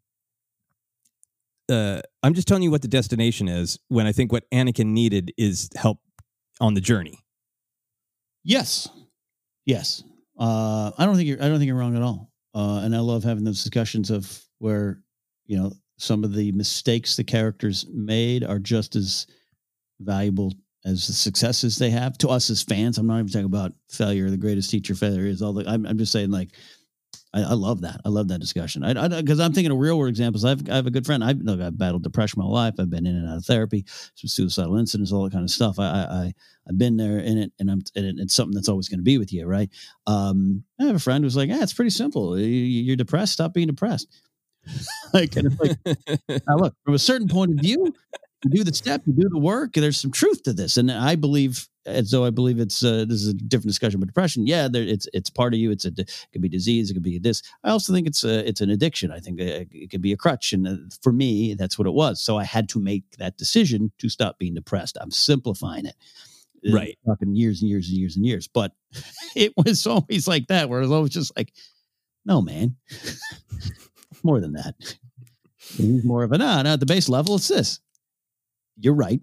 uh 1.70 2.02
I'm 2.24 2.34
just 2.34 2.48
telling 2.48 2.64
you 2.64 2.72
what 2.72 2.82
the 2.82 2.88
destination 2.88 3.48
is 3.48 3.78
when 3.90 4.08
I 4.08 4.12
think 4.12 4.32
what 4.32 4.50
Anakin 4.52 4.88
needed 4.88 5.34
is 5.38 5.70
help 5.76 6.00
on 6.60 6.74
the 6.74 6.82
journey. 6.82 7.20
Yes. 8.44 8.90
Yes. 9.68 10.04
Uh 10.40 10.92
I 10.98 11.06
don't 11.06 11.16
think 11.16 11.28
you're 11.28 11.44
I 11.44 11.48
don't 11.48 11.60
think 11.60 11.68
you're 11.68 11.78
wrong 11.78 11.96
at 11.96 12.02
all. 12.02 12.32
Uh 12.56 12.82
and 12.84 12.96
I 12.96 13.00
love 13.00 13.24
having 13.24 13.44
those 13.44 13.62
discussions 13.64 14.10
of 14.10 14.44
where 14.58 15.00
you 15.46 15.58
know 15.58 15.74
some 16.04 16.24
of 16.24 16.34
the 16.34 16.52
mistakes 16.52 17.16
the 17.16 17.24
characters 17.24 17.86
made 17.92 18.44
are 18.44 18.60
just 18.60 18.96
as 18.96 19.26
valuable 20.02 20.54
as 20.86 21.08
the 21.08 21.14
successes 21.14 21.78
they 21.78 21.90
have 21.90 22.18
to 22.18 22.28
us 22.28 22.50
as 22.50 22.62
fans. 22.62 22.98
I'm 22.98 23.08
not 23.08 23.20
even 23.20 23.30
talking 23.30 23.46
about 23.46 23.72
failure. 23.90 24.30
The 24.30 24.38
greatest 24.38 24.70
teacher 24.70 24.96
failure 24.96 25.26
is 25.26 25.42
all 25.42 25.54
the. 25.54 25.68
I'm, 25.68 25.86
I'm 25.86 25.98
just 25.98 26.12
saying 26.12 26.32
like. 26.32 26.50
I, 27.36 27.42
I, 27.42 27.54
love 27.54 27.82
that. 27.82 28.00
I 28.06 28.10
love 28.10 28.28
that 28.28 28.40
discussion. 28.40 28.84
I 28.84 29.08
because 29.08 29.40
I'm 29.40 29.54
thinking 29.54 29.72
of 29.72 29.80
real 29.80 29.98
world 29.98 30.10
examples. 30.10 30.46
I've 30.46 30.70
I 30.70 30.76
have 30.76 30.86
a 30.86 30.92
good 30.92 31.06
friend. 31.06 31.24
I've 31.24 31.40
look, 31.40 31.62
I've 31.62 31.78
battled 31.78 32.04
depression 32.04 32.40
my 32.40 32.48
life. 32.48 32.76
I've 32.78 32.92
been 32.92 33.08
in 33.08 33.16
and 33.16 33.28
out 33.28 33.38
of 33.38 33.46
therapy, 33.46 33.86
some 33.88 34.28
suicidal 34.28 34.78
incidents, 34.78 35.12
all 35.12 35.24
that 35.24 35.34
kind 35.34 35.44
of 35.44 35.50
stuff. 35.50 35.80
I 35.80 35.84
I 35.84 36.34
I've 36.70 36.78
been 36.78 36.96
there 36.96 37.18
in 37.18 37.40
it, 37.40 37.52
and 37.60 37.72
I'm 37.72 37.82
and 37.96 38.20
it's 38.20 38.36
something 38.36 38.54
that's 38.54 38.70
always 38.70 38.88
going 38.88 39.00
to 39.00 39.04
be 39.04 39.18
with 39.18 39.34
you, 39.34 39.48
right? 39.48 39.70
Um, 40.06 40.64
I 40.80 40.84
have 40.84 40.96
a 40.96 41.00
friend 41.00 41.24
who's 41.24 41.36
like, 41.36 41.50
yeah, 41.50 41.64
it's 41.64 41.74
pretty 41.74 41.90
simple. 41.90 42.38
You're 42.38 42.96
depressed. 42.96 43.34
Stop 43.34 43.56
being 43.56 43.68
depressed. 43.68 44.08
like, 45.14 45.36
and 45.36 45.52
it's 45.52 45.60
like, 45.60 46.44
now 46.48 46.58
look 46.58 46.76
from 46.84 46.94
a 46.94 47.00
certain 47.00 47.28
point 47.28 47.52
of 47.52 47.60
view, 47.60 47.94
you 48.44 48.50
do 48.50 48.64
the 48.64 48.74
step, 48.74 49.02
you 49.06 49.14
do 49.14 49.30
the 49.30 49.40
work. 49.40 49.74
There's 49.74 50.00
some 50.00 50.12
truth 50.12 50.44
to 50.44 50.54
this, 50.54 50.78
and 50.78 50.92
I 50.92 51.16
believe, 51.16 51.68
as 51.86 52.12
though 52.12 52.26
I 52.26 52.30
believe 52.30 52.60
it's 52.60 52.84
uh, 52.84 53.06
this 53.08 53.22
is 53.22 53.30
a 53.30 53.34
different 53.34 53.70
discussion, 53.70 54.00
but 54.00 54.08
depression, 54.08 54.48
yeah, 54.48 54.68
there, 54.68 54.84
it's 54.84 55.08
it's 55.14 55.30
part 55.30 55.54
of 55.54 55.60
you. 55.60 55.72
It's 55.72 55.86
a 55.86 55.92
it 55.98 56.12
could 56.34 56.42
be 56.42 56.50
disease, 56.50 56.90
it 56.90 56.96
could 56.96 57.04
be 57.04 57.20
this. 57.20 57.42
I 57.64 57.70
also 57.70 57.94
think 57.94 58.06
it's 58.06 58.24
a 58.24 58.48
it's 58.48 58.60
an 58.60 58.70
addiction. 58.70 59.12
I 59.12 59.20
think 59.20 59.40
uh, 59.40 59.64
it 59.72 59.90
could 59.92 60.02
be 60.02 60.12
a 60.12 60.18
crutch, 60.18 60.52
and 60.52 60.68
uh, 60.68 60.76
for 61.02 61.14
me, 61.14 61.54
that's 61.54 61.78
what 61.78 61.88
it 61.88 61.94
was. 61.94 62.22
So 62.22 62.38
I 62.38 62.44
had 62.44 62.68
to 62.70 62.80
make 62.80 63.04
that 63.18 63.38
decision 63.38 63.92
to 64.00 64.10
stop 64.10 64.40
being 64.40 64.56
depressed. 64.56 64.98
I'm 65.00 65.12
simplifying 65.12 65.86
it 65.86 65.96
uh, 66.68 66.74
right 66.74 66.98
talking 67.06 67.36
years 67.36 67.62
and 67.62 67.70
years 67.70 67.90
and 67.90 67.98
years 67.98 68.16
and 68.16 68.26
years 68.26 68.48
but 68.48 68.72
it 69.36 69.54
was 69.58 69.86
always 69.86 70.28
like 70.28 70.48
that 70.48 70.70
where 70.70 70.80
it 70.80 70.84
was 70.84 70.92
always 70.92 71.12
just 71.12 71.36
like 71.36 71.52
no 72.26 72.42
man 72.42 72.76
more 74.24 74.40
than 74.40 74.54
that 74.54 74.76
he's 75.58 76.04
more 76.04 76.24
of 76.24 76.32
a 76.32 76.38
nah, 76.38 76.58
not 76.58 76.66
at 76.66 76.80
the 76.80 76.86
base 76.86 77.10
level 77.10 77.36
it's 77.36 77.48
this 77.48 77.80
you're 78.78 78.94
right. 78.94 79.22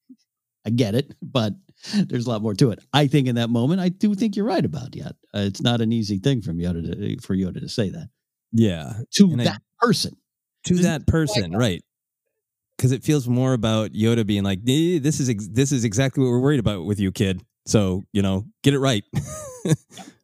I 0.66 0.70
get 0.70 0.94
it, 0.94 1.14
but 1.22 1.54
there's 1.94 2.26
a 2.26 2.30
lot 2.30 2.42
more 2.42 2.54
to 2.54 2.70
it. 2.70 2.80
I 2.92 3.06
think 3.06 3.28
in 3.28 3.36
that 3.36 3.50
moment, 3.50 3.80
I 3.80 3.88
do 3.88 4.14
think 4.14 4.34
you're 4.34 4.46
right 4.46 4.64
about 4.64 4.92
Yoda. 4.92 5.12
Uh, 5.34 5.40
it's 5.40 5.62
not 5.62 5.80
an 5.80 5.92
easy 5.92 6.18
thing 6.18 6.42
from 6.42 6.58
Yoda 6.58 6.82
to, 6.82 7.16
for 7.24 7.36
Yoda 7.36 7.60
to 7.60 7.68
say 7.68 7.90
that. 7.90 8.08
Yeah, 8.52 8.94
to 9.14 9.24
and 9.30 9.40
that 9.40 9.62
I, 9.82 9.86
person, 9.86 10.16
to 10.64 10.74
this 10.74 10.84
that 10.84 11.06
person, 11.06 11.52
right? 11.52 11.82
Because 12.76 12.92
it 12.92 13.04
feels 13.04 13.28
more 13.28 13.52
about 13.52 13.92
Yoda 13.92 14.26
being 14.26 14.44
like, 14.44 14.64
"This 14.64 15.20
is 15.20 15.28
ex- 15.28 15.48
this 15.48 15.72
is 15.72 15.84
exactly 15.84 16.24
what 16.24 16.30
we're 16.30 16.40
worried 16.40 16.60
about 16.60 16.84
with 16.84 16.98
you, 16.98 17.12
kid. 17.12 17.42
So 17.66 18.02
you 18.12 18.22
know, 18.22 18.46
get 18.62 18.74
it 18.74 18.78
right." 18.78 19.04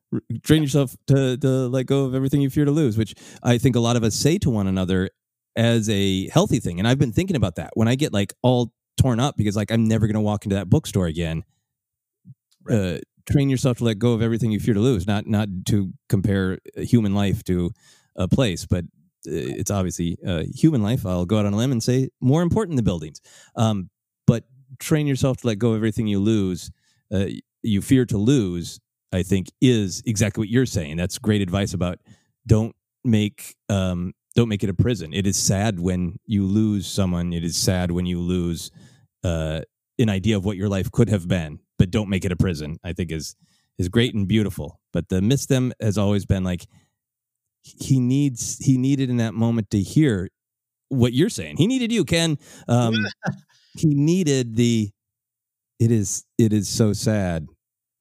Train 0.43 0.63
yourself 0.63 0.97
to 1.07 1.37
to 1.39 1.69
let 1.69 1.87
go 1.87 2.05
of 2.05 2.15
everything 2.15 2.41
you 2.41 2.51
fear 2.51 2.65
to 2.65 2.71
lose, 2.71 2.99
which 2.99 3.15
I 3.43 3.59
think 3.59 3.77
a 3.77 3.81
lot 3.81 3.97
of 3.97 4.05
us 4.05 4.15
say 4.15 4.39
to 4.39 4.51
one 4.51 4.67
another 4.67 5.11
as 5.57 5.89
a 5.89 6.29
healthy 6.29 6.61
thing. 6.61 6.79
And 6.79 6.89
I've 6.89 6.99
been 6.99 7.13
thinking 7.13 7.37
about 7.37 7.57
that 7.57 7.71
when 7.75 7.89
I 7.89 7.95
get 7.95 8.13
like 8.13 8.35
all 8.43 8.73
torn 8.97 9.21
up 9.21 9.37
because 9.37 9.57
like 9.57 9.71
I'm 9.71 9.89
never 9.89 10.07
going 10.07 10.15
to 10.15 10.21
walk 10.21 10.45
into 10.45 10.57
that 10.57 10.69
bookstore 10.69 11.07
again. 11.07 11.45
Right. 12.65 12.77
Uh, 12.77 12.99
train 13.31 13.49
yourself 13.49 13.79
to 13.79 13.85
let 13.85 13.99
go 13.99 14.13
of 14.13 14.23
everything 14.23 14.51
you 14.53 14.61
fear 14.61 14.75
to 14.75 14.81
lose, 14.81 15.07
not 15.07 15.27
not 15.27 15.49
to 15.67 15.93
compare 16.09 16.59
human 16.77 17.15
life 17.15 17.43
to 17.45 17.71
a 18.17 18.29
place, 18.29 18.67
but 18.67 18.85
uh, 19.27 19.31
it's 19.31 19.71
obviously 19.71 20.19
uh, 20.27 20.45
human 20.55 20.83
life. 20.83 21.07
I'll 21.07 21.27
go 21.27 21.39
out 21.39 21.47
on 21.47 21.55
a 21.55 21.57
limb 21.57 21.73
and 21.73 21.83
say 21.83 22.11
more 22.21 22.43
important 22.43 22.77
than 22.77 22.85
buildings. 22.85 23.21
Um, 23.57 23.91
but 24.27 24.45
train 24.79 25.07
yourself 25.07 25.39
to 25.39 25.47
let 25.47 25.59
go 25.59 25.71
of 25.71 25.77
everything 25.77 26.07
you 26.07 26.21
lose, 26.21 26.71
uh, 27.13 27.27
you 27.63 27.83
fear 27.83 28.05
to 28.07 28.19
lose. 28.19 28.81
I 29.13 29.23
think 29.23 29.49
is 29.61 30.03
exactly 30.07 30.43
what 30.43 30.49
you're 30.49 30.67
saying. 30.67 30.97
That's 30.97 31.19
great 31.19 31.43
advice 31.43 31.75
about 31.75 31.99
don't 32.47 32.75
make 33.05 33.57
um, 33.69 34.15
don't 34.35 34.49
make 34.49 34.63
it 34.63 34.71
a 34.71 34.75
prison. 34.75 35.13
It 35.13 35.27
is 35.27 35.37
sad 35.37 35.79
when 35.81 36.19
you 36.27 36.47
lose 36.47 36.87
someone. 36.87 37.33
It 37.33 37.45
is 37.45 37.57
sad 37.57 37.91
when 37.91 38.07
you 38.07 38.21
lose 38.21 38.71
uh, 39.23 39.61
an 39.99 40.09
idea 40.09 40.37
of 40.37 40.45
what 40.45 40.57
your 40.57 40.69
life 40.69 40.91
could 40.91 41.09
have 41.09 41.29
been. 41.29 41.61
But 41.79 41.91
don't 41.91 42.09
make 42.09 42.25
it 42.25 42.33
a 42.33 42.37
prison. 42.37 42.79
I 42.85 42.93
think 42.93 43.13
is 43.13 43.37
is 43.79 43.89
great 43.89 44.15
and 44.15 44.27
beautiful. 44.27 44.81
But 44.93 45.09
the 45.09 45.21
miss 45.21 45.47
them 45.47 45.73
has 45.81 45.99
always 45.99 46.25
been 46.25 46.45
like 46.45 46.67
he 47.63 48.01
needs 48.01 48.59
he 48.59 48.77
needed 48.79 49.11
in 49.11 49.19
that 49.19 49.35
moment 49.35 49.71
to 49.71 49.81
hear 49.81 50.31
what 50.89 51.13
you're 51.13 51.31
saying. 51.31 51.57
He 51.57 51.67
needed 51.67 51.93
you, 51.93 52.05
Ken. 52.05 52.39
Um, 52.69 52.95
he 53.77 53.95
needed 53.95 54.57
the. 54.57 54.91
It 55.79 55.91
is 55.91 56.25
it 56.39 56.53
is 56.53 56.69
so 56.69 56.93
sad, 56.93 57.49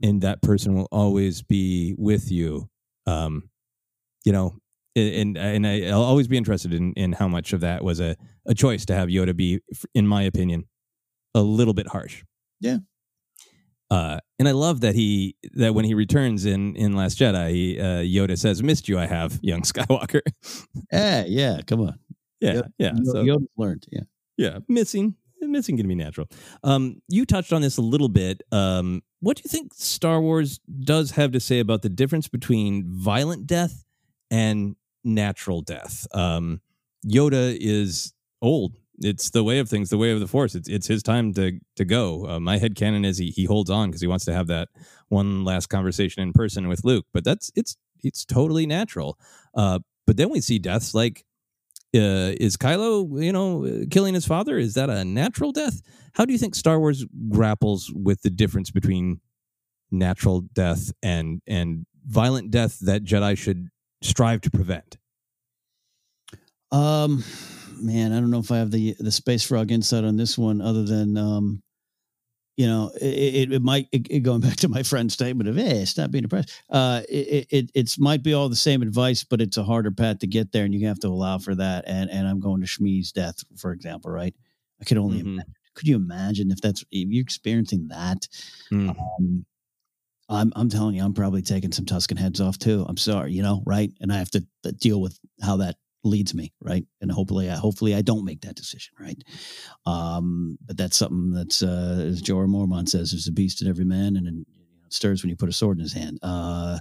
and 0.03 0.22
that 0.22 0.41
person 0.41 0.76
will 0.76 0.88
always 0.91 1.41
be 1.41 1.95
with 1.98 2.32
you. 2.32 2.69
Um, 3.06 3.49
you 4.26 4.32
know, 4.32 4.57
and 4.95 5.38
and 5.38 5.65
I, 5.65 5.88
I'll 5.88 6.03
always 6.03 6.28
be 6.28 6.38
interested 6.38 6.73
in 6.73 6.94
in 6.94 7.14
how 7.14 7.28
much 7.28 7.53
of 7.53 7.61
that 7.61 7.84
was 7.84 7.99
a 7.99 8.15
a 8.45 8.53
choice 8.53 8.86
to 8.86 8.94
have 8.94 9.10
Yoda 9.10 9.36
be, 9.36 9.61
in 9.94 10.07
my 10.07 10.23
opinion, 10.23 10.65
a 11.34 11.41
little 11.41 11.73
bit 11.73 11.88
harsh. 11.88 12.23
Yeah. 12.60 12.78
Uh, 13.90 14.19
and 14.40 14.48
I 14.48 14.52
love 14.52 14.82
that 14.82 14.95
he 14.95 15.36
that 15.53 15.73
when 15.73 15.84
he 15.86 15.94
returns 15.94 16.45
in 16.45 16.76
in 16.78 16.94
Last 16.94 17.19
Jedi, 17.19 17.52
he, 17.52 17.80
uh, 17.80 17.84
Yoda 17.99 18.38
says, 18.38 18.64
"Missed 18.64 18.88
you, 18.88 18.98
I 18.98 19.06
have, 19.06 19.38
young 19.44 19.61
Skywalker." 19.64 20.22
yeah, 20.91 21.26
yeah. 21.28 21.60
Come 21.68 21.82
on. 21.82 21.99
Yeah, 22.40 22.53
Yoda, 22.53 22.72
yeah. 22.78 22.91
So, 23.03 23.23
Yoda 23.23 23.45
learned. 23.57 23.86
Yeah. 23.91 24.02
yeah, 24.38 24.60
missing 24.69 25.15
missing 25.52 25.78
to 25.78 25.84
be 25.84 25.95
natural. 25.95 26.28
Um, 26.64 27.02
you 27.07 27.26
touched 27.26 27.53
on 27.53 27.61
this 27.61 27.78
a 27.78 27.82
little 27.82 28.10
bit. 28.10 28.41
Um, 28.52 29.02
what 29.19 29.38
do 29.38 29.41
you 29.45 29.49
think 29.49 29.73
Star 29.73 30.19
Wars 30.22 30.60
does 30.84 31.11
have 31.11 31.32
to 31.32 31.40
say 31.40 31.60
about 31.60 31.82
the 31.82 31.90
difference 31.90 32.28
between 32.28 32.86
violent 32.88 33.48
death 33.48 33.86
and 34.30 34.76
natural 35.03 35.61
death? 35.61 36.07
Um, 36.14 36.61
Yoda 37.06 37.56
is 37.60 38.14
old. 38.41 38.76
It's 38.99 39.32
the 39.32 39.44
way 39.44 39.60
of 39.60 39.68
things, 39.68 39.90
the 39.90 39.98
way 39.98 40.11
of 40.11 40.19
the 40.19 40.28
Force. 40.28 40.53
It's 40.53 40.69
it's 40.69 40.88
his 40.88 41.02
time 41.02 41.34
to 41.34 41.60
to 41.76 41.86
go. 41.86 42.28
Uh, 42.28 42.40
my 42.40 42.57
head 42.57 42.76
canon 42.76 43.03
is 43.03 43.18
he 43.18 43.32
he 43.32 43.45
holds 43.45 43.69
on 43.69 43.90
because 43.90 44.02
he 44.02 44.07
wants 44.07 44.26
to 44.26 44.34
have 44.34 44.48
that 44.48 44.69
one 45.10 45.44
last 45.44 45.68
conversation 45.68 46.22
in 46.22 46.34
person 46.34 46.68
with 46.68 46.84
Luke. 46.84 47.06
But 47.14 47.23
that's 47.23 47.52
it's 47.56 47.78
it's 48.03 48.26
totally 48.26 48.65
natural. 48.65 49.18
Uh, 49.56 49.80
but 50.06 50.18
then 50.18 50.30
we 50.30 50.41
see 50.41 50.60
deaths 50.60 50.94
like 50.94 51.26
uh, 51.93 52.35
is 52.39 52.57
Kylo, 52.57 53.22
you 53.23 53.34
know, 53.34 53.85
killing 53.89 54.13
his 54.13 54.26
father? 54.26 54.57
Is 54.57 54.76
that 54.76 54.89
a 54.89 55.03
natural 55.03 55.51
death? 55.51 55.81
How 56.13 56.26
do 56.26 56.34
you 56.34 56.39
think 56.39 56.55
Star 56.55 56.80
Wars 56.80 57.05
grapples 57.30 57.91
with 57.93 58.22
the 58.22 58.30
difference 58.30 58.72
between 58.72 59.19
natural 59.91 60.41
death 60.41 60.91
and 61.03 61.41
and 61.47 61.85
violent 62.05 62.51
death 62.51 62.80
that 62.80 63.03
Jedi 63.03 63.38
should 63.38 63.68
strive 64.01 64.41
to 64.41 64.51
prevent? 64.51 64.97
Um, 66.72 67.23
man, 67.81 68.13
I 68.13 68.19
don't 68.19 68.31
know 68.31 68.39
if 68.39 68.51
I 68.51 68.57
have 68.57 68.72
the 68.72 68.95
the 68.99 69.11
space 69.11 69.43
frog 69.43 69.72
insight 69.72 70.03
on 70.03 70.15
this 70.15 70.38
one, 70.38 70.61
other 70.61 70.84
than 70.84 71.18
um, 71.18 71.63
you 72.57 72.68
know, 72.68 72.91
it, 73.02 73.36
it, 73.49 73.53
it 73.53 73.61
might 73.61 73.88
it, 73.91 74.19
going 74.23 74.41
back 74.41 74.57
to 74.57 74.68
my 74.68 74.84
friend's 74.84 75.14
statement 75.14 75.49
of, 75.49 75.56
"Hey, 75.56 75.86
stop 75.86 76.11
being 76.11 76.23
depressed." 76.23 76.52
Uh, 76.69 77.02
it, 77.10 77.48
it 77.49 77.72
it's 77.73 77.98
might 77.99 78.23
be 78.23 78.34
all 78.34 78.49
the 78.49 78.56
same 78.56 78.82
advice, 78.82 79.23
but 79.23 79.41
it's 79.41 79.57
a 79.57 79.64
harder 79.64 79.91
path 79.91 80.19
to 80.19 80.28
get 80.28 80.52
there, 80.52 80.65
and 80.65 80.73
you 80.73 80.88
have 80.88 80.99
to 80.99 81.07
allow 81.07 81.38
for 81.38 81.56
that. 81.56 81.86
And 81.88 82.10
and 82.10 82.28
I'm 82.28 82.40
going 82.40 82.61
to 82.61 82.68
Shmi's 82.68 83.11
death, 83.11 83.38
for 83.57 83.72
example, 83.72 84.11
right? 84.11 84.36
I 84.82 84.86
could 84.86 84.98
only 84.98 85.19
Mm-hmm. 85.19 85.28
imagine. 85.36 85.53
Could 85.73 85.88
you 85.88 85.95
imagine 85.95 86.52
if 86.52 86.60
that's 86.61 86.82
if 86.91 87.10
you're 87.10 87.22
experiencing 87.22 87.88
that? 87.90 88.28
Mm. 88.72 88.90
Um, 88.90 89.45
I'm 90.30 90.53
I'm 90.56 90.69
telling 90.69 90.95
you, 90.95 91.03
I'm 91.03 91.14
probably 91.14 91.41
taking 91.41 91.72
some 91.72 91.86
Tusken 91.86 92.18
heads 92.18 92.40
off 92.41 92.57
too. 92.57 92.86
I'm 92.88 92.98
sorry, 92.98 93.34
you 93.34 93.41
know, 93.44 93.64
right? 93.65 93.91
And 93.99 94.11
I 94.14 94.18
have 94.18 94.32
to 94.32 94.45
deal 94.80 95.02
with 95.02 95.19
how 95.41 95.57
that 95.57 95.76
leads 96.03 96.34
me, 96.34 96.53
right? 96.61 96.86
And 97.02 97.11
hopefully, 97.11 97.49
I 97.49 97.56
hopefully 97.56 97.95
I 97.95 98.02
don't 98.02 98.26
make 98.26 98.41
that 98.41 98.56
decision, 98.56 98.94
right? 98.99 99.22
Um, 99.86 100.57
but 100.65 100.78
that's 100.78 100.98
something 100.98 101.32
that's 101.32 101.61
uh, 101.61 102.06
as 102.07 102.22
Jorah 102.22 102.48
Mormont 102.48 102.90
says, 102.90 103.11
"There's 103.11 103.28
a 103.28 103.32
beast 103.32 103.61
in 103.61 103.68
every 103.68 103.86
man, 103.86 104.15
and, 104.15 104.28
it 104.28 104.94
stirs 104.94 105.23
when 105.23 105.30
you 105.30 105.36
put 105.36 105.49
a 105.49 105.53
sword 105.53 105.78
in 105.78 105.84
his 105.84 105.94
hand." 105.94 106.19
Uh, 106.22 106.80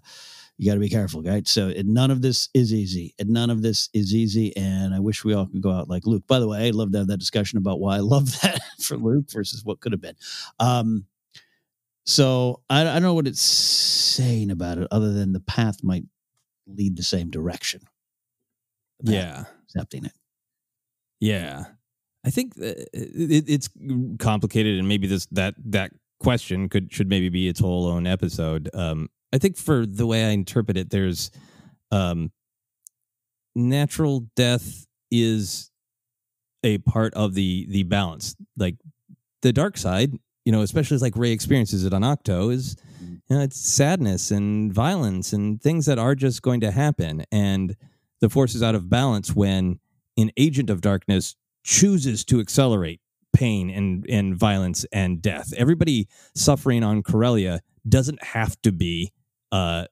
you 0.57 0.67
got 0.67 0.75
to 0.75 0.81
be 0.81 0.91
careful, 0.91 1.23
right? 1.23 1.49
So 1.49 1.73
none 1.85 2.11
of 2.11 2.21
this 2.21 2.51
is 2.53 2.75
easy, 2.75 3.15
and 3.19 3.31
none 3.31 3.51
of 3.51 3.63
this 3.63 3.89
is 3.95 4.15
easy. 4.15 4.55
And 4.57 4.95
I 4.95 5.01
wish 5.01 5.25
we 5.25 5.33
all 5.33 5.47
could 5.47 5.63
go 5.63 5.71
out 5.71 5.89
like 5.89 6.07
Luke. 6.07 6.27
By 6.27 6.39
the 6.39 6.49
way, 6.49 6.69
I'd 6.69 6.75
love 6.75 6.93
to 6.93 6.99
have 6.99 7.07
that 7.07 7.19
discussion 7.19 7.59
about 7.59 7.81
why 7.81 7.97
I 7.97 8.01
love 8.01 8.41
that 8.43 8.61
for 8.81 8.97
Luke 8.97 9.31
versus 9.31 9.65
what 9.65 9.81
could 9.81 9.93
have 9.93 10.03
been. 10.03 10.17
Um, 10.59 11.07
so 12.05 12.61
I, 12.69 12.81
I 12.81 12.85
don't 12.85 13.03
know 13.03 13.15
what 13.15 13.27
it's 13.27 13.41
saying 13.41 14.51
about 14.51 14.79
it, 14.79 14.89
other 14.91 15.13
than 15.13 15.33
the 15.33 15.41
path 15.41 15.83
might 15.83 16.05
lead 16.67 16.97
the 16.97 17.03
same 17.03 17.31
direction. 17.31 17.83
Yeah. 19.03 19.45
accepting 19.65 20.05
it. 20.05 20.13
Yeah, 21.21 21.65
I 22.25 22.31
think 22.31 22.55
it, 22.57 22.89
it's 22.95 23.69
complicated, 24.19 24.79
and 24.79 24.89
maybe 24.89 25.07
this 25.07 25.27
that 25.33 25.55
that 25.67 25.93
question 26.19 26.69
could 26.69 26.93
should 26.93 27.09
maybe 27.09 27.29
be 27.29 27.49
its 27.49 27.61
whole 27.61 27.87
own 27.87 28.07
episode. 28.07 28.71
Um, 28.75 29.09
I 29.33 29.39
think 29.39 29.57
for 29.57 29.87
the 29.87 30.07
way 30.07 30.25
I 30.25 30.31
interpret 30.31 30.77
it, 30.77 30.91
there's 30.91 31.31
um, 31.91 32.33
natural 33.55 34.27
death 34.37 34.87
is 35.11 35.71
a 36.65 36.79
part 36.79 37.13
of 37.15 37.35
the 37.35 37.67
the 37.69 37.83
balance. 37.83 38.35
Like 38.57 38.77
the 39.43 39.53
dark 39.53 39.77
side, 39.77 40.13
you 40.45 40.53
know, 40.53 40.63
especially 40.63 40.95
as 40.95 41.03
like 41.03 41.17
Rey 41.17 41.33
experiences 41.33 41.85
it 41.85 41.93
on 41.93 42.03
Ahch-To, 42.03 42.51
is 42.51 42.77
you 43.01 43.37
know, 43.37 43.43
it's 43.43 43.61
sadness 43.61 44.31
and 44.31 44.73
violence 44.73 45.33
and 45.33 45.61
things 45.61 45.87
that 45.87 45.99
are 45.99 46.15
just 46.15 46.43
going 46.43 46.61
to 46.61 46.71
happen. 46.71 47.25
And 47.31 47.77
the 48.21 48.29
force 48.29 48.55
is 48.55 48.63
out 48.63 48.75
of 48.75 48.89
balance 48.89 49.35
when 49.35 49.81
an 50.17 50.31
agent 50.37 50.71
of 50.71 50.81
darkness 50.81 51.37
chooses 51.65 52.25
to 52.27 52.41
accelerate 52.41 53.01
pain 53.33 53.71
and, 53.71 54.05
and 54.09 54.37
violence 54.37 54.85
and 54.93 55.23
death. 55.23 55.53
Everybody 55.57 56.09
suffering 56.35 56.83
on 56.83 57.03
Corellia 57.03 57.61
doesn't 57.89 58.23
have 58.23 58.61
to 58.63 58.73
be 58.73 59.13
uh 59.53 59.87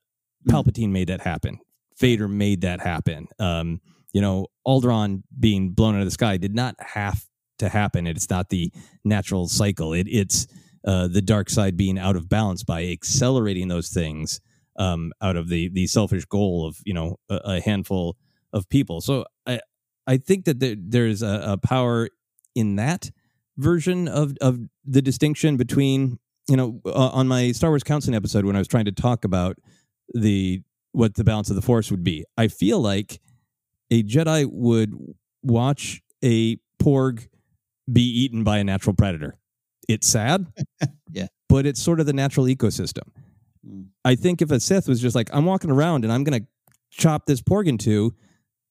Palpatine 0.49 0.91
made 0.91 1.09
that 1.09 1.21
happen. 1.21 1.59
Vader 1.99 2.29
made 2.29 2.61
that 2.61 2.81
happen. 2.81 3.27
Um, 3.39 3.81
you 4.13 4.21
know, 4.21 4.47
Alderaan 4.67 5.23
being 5.39 5.71
blown 5.71 5.95
out 5.95 6.01
of 6.01 6.07
the 6.07 6.13
sky 6.13 6.37
did 6.37 6.55
not 6.55 6.77
have 6.79 7.25
to 7.59 7.69
happen. 7.69 8.07
It's 8.07 8.31
not 8.31 8.49
the 8.49 8.73
natural 9.05 9.49
cycle. 9.49 9.93
It, 9.93 10.07
it's 10.09 10.47
uh, 10.87 11.09
the 11.09 11.21
dark 11.21 11.51
side 11.51 11.77
being 11.77 11.99
out 11.99 12.17
of 12.17 12.29
balance 12.29 12.63
by 12.63 12.87
accelerating 12.87 13.69
those 13.69 13.89
things 13.89 14.41
um, 14.79 15.13
out 15.21 15.37
of 15.37 15.49
the 15.49 15.69
the 15.69 15.87
selfish 15.87 16.25
goal 16.25 16.67
of 16.67 16.79
you 16.87 16.95
know 16.95 17.17
a, 17.29 17.41
a 17.45 17.61
handful 17.61 18.17
of 18.53 18.69
people. 18.69 19.01
So 19.01 19.25
I 19.47 19.61
I 20.07 20.17
think 20.17 20.45
that 20.47 20.61
there, 20.61 20.77
there's 20.79 21.23
a, 21.23 21.43
a 21.45 21.57
power 21.59 22.09
in 22.55 22.77
that 22.77 23.11
version 23.57 24.09
of 24.09 24.35
of 24.41 24.61
the 24.85 25.03
distinction 25.03 25.57
between 25.57 26.19
you 26.49 26.57
know 26.57 26.81
uh, 26.87 27.09
on 27.09 27.29
my 27.29 27.53
Star 27.53 27.71
Wars 27.71 27.83
counseling 27.83 28.15
episode 28.17 28.45
when 28.45 28.57
I 28.57 28.61
was 28.61 28.69
trying 28.69 28.87
to 28.87 28.93
talk 28.93 29.25
about 29.25 29.57
the 30.15 30.63
what 30.93 31.15
the 31.15 31.25
balance 31.25 31.51
of 31.51 31.57
the 31.57 31.63
force 31.63 31.91
would 31.91 32.03
be. 32.03 32.25
I 32.37 32.49
feel 32.49 32.81
like 32.81 33.21
a 33.91 34.03
Jedi 34.03 34.47
would 34.51 34.95
watch 35.43 36.01
a 36.25 36.57
porg 36.83 37.29
be 37.91 38.03
eaten 38.03 38.45
by 38.45 38.59
a 38.59 38.65
natural 38.65 38.95
predator. 38.95 39.37
It's 39.89 40.07
sad, 40.07 40.47
Yeah. 41.13 41.29
but 41.49 41.65
it's 41.67 41.83
sort 41.83 42.01
of 42.01 42.07
the 42.07 42.13
natural 42.13 42.47
ecosystem. 42.47 43.05
I 44.05 44.15
think 44.15 44.43
if 44.43 44.51
a 44.51 44.61
Sith 44.61 44.89
was 44.89 45.01
just 45.01 45.15
like, 45.15 45.31
I'm 45.33 45.45
walking 45.45 45.71
around 45.71 46.05
and 46.05 46.13
I'm 46.13 46.25
going 46.25 46.41
to 46.41 46.47
chop 46.91 47.27
this 47.27 47.41
porg 47.41 47.67
in 47.67 47.79
two, 47.79 48.15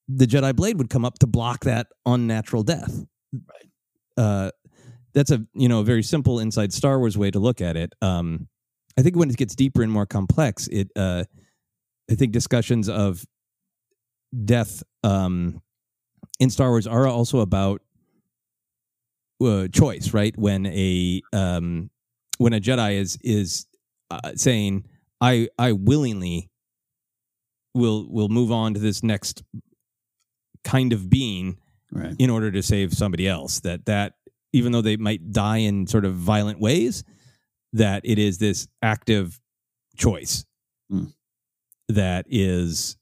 the 0.07 0.25
Jedi 0.25 0.55
blade 0.55 0.77
would 0.77 0.89
come 0.89 1.05
up 1.05 1.19
to 1.19 1.27
block 1.27 1.65
that 1.65 1.87
unnatural 2.05 2.63
death. 2.63 3.05
Right. 3.33 3.69
Uh, 4.17 4.51
that's 5.13 5.31
a 5.31 5.43
you 5.53 5.67
know 5.67 5.79
a 5.79 5.83
very 5.83 6.03
simple 6.03 6.39
inside 6.39 6.71
Star 6.71 6.99
Wars 6.99 7.17
way 7.17 7.31
to 7.31 7.39
look 7.39 7.59
at 7.61 7.75
it. 7.75 7.93
Um, 8.01 8.47
I 8.97 9.01
think 9.01 9.15
when 9.15 9.29
it 9.29 9.37
gets 9.37 9.55
deeper 9.55 9.81
and 9.81 9.91
more 9.91 10.05
complex, 10.05 10.67
it 10.67 10.91
uh, 10.95 11.23
I 12.09 12.15
think 12.15 12.33
discussions 12.33 12.87
of 12.87 13.25
death 14.45 14.83
um, 15.03 15.61
in 16.39 16.49
Star 16.49 16.69
Wars 16.69 16.87
are 16.87 17.07
also 17.07 17.39
about 17.39 17.81
uh, 19.43 19.67
choice, 19.69 20.13
right? 20.13 20.37
When 20.37 20.65
a 20.67 21.21
um, 21.33 21.89
when 22.37 22.53
a 22.53 22.59
Jedi 22.59 22.95
is 22.95 23.17
is 23.23 23.65
uh, 24.09 24.34
saying, 24.35 24.85
"I 25.21 25.49
I 25.57 25.71
willingly 25.73 26.49
will 27.73 28.07
will 28.09 28.29
move 28.29 28.51
on 28.51 28.73
to 28.73 28.79
this 28.79 29.03
next 29.03 29.43
kind 30.63 30.93
of 30.93 31.09
being 31.09 31.57
Right. 31.91 32.15
in 32.19 32.29
order 32.29 32.51
to 32.51 32.61
save 32.61 32.93
somebody 32.93 33.27
else," 33.27 33.59
that 33.61 33.85
that 33.85 34.13
even 34.53 34.71
though 34.71 34.81
they 34.81 34.97
might 34.97 35.31
die 35.31 35.57
in 35.57 35.88
sort 35.88 36.05
of 36.05 36.15
violent 36.15 36.59
ways, 36.59 37.03
that 37.73 38.01
it 38.05 38.17
is 38.19 38.38
this 38.38 38.67
active 38.81 39.39
choice 39.97 40.45
Mm. 40.91 41.13
that 41.89 42.25
is 42.29 42.97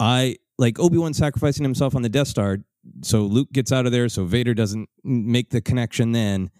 I 0.00 0.36
like 0.58 0.78
Obi 0.78 0.98
Wan 0.98 1.14
sacrificing 1.14 1.62
himself 1.64 1.94
on 1.94 2.02
the 2.02 2.08
Death 2.08 2.28
Star, 2.28 2.58
so 3.02 3.26
Luke 3.26 3.50
gets 3.52 3.72
out 3.72 3.86
of 3.86 3.92
there, 3.92 4.08
so 4.08 4.24
Vader 4.24 4.54
doesn't 4.54 4.88
make 5.04 5.50
the 5.50 5.60
connection 5.60 6.12
then, 6.12 6.50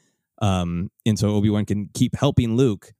um, 0.40 0.90
and 1.04 1.18
so 1.18 1.30
Obi 1.34 1.50
Wan 1.50 1.64
can 1.64 1.88
keep 1.94 2.14
helping 2.16 2.56
Luke. 2.56 2.92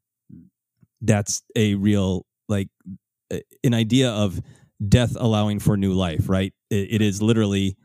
That's 1.07 1.43
a 1.55 1.75
real 1.75 2.27
like 2.49 2.69
an 3.65 3.75
idea 3.75 4.11
of 4.11 4.41
death 4.89 5.17
allowing 5.19 5.59
for 5.59 5.77
new 5.77 5.93
life, 5.93 6.29
right? 6.29 6.53
It, 6.71 6.95
it 6.95 7.03
is 7.03 7.23
literally 7.23 7.77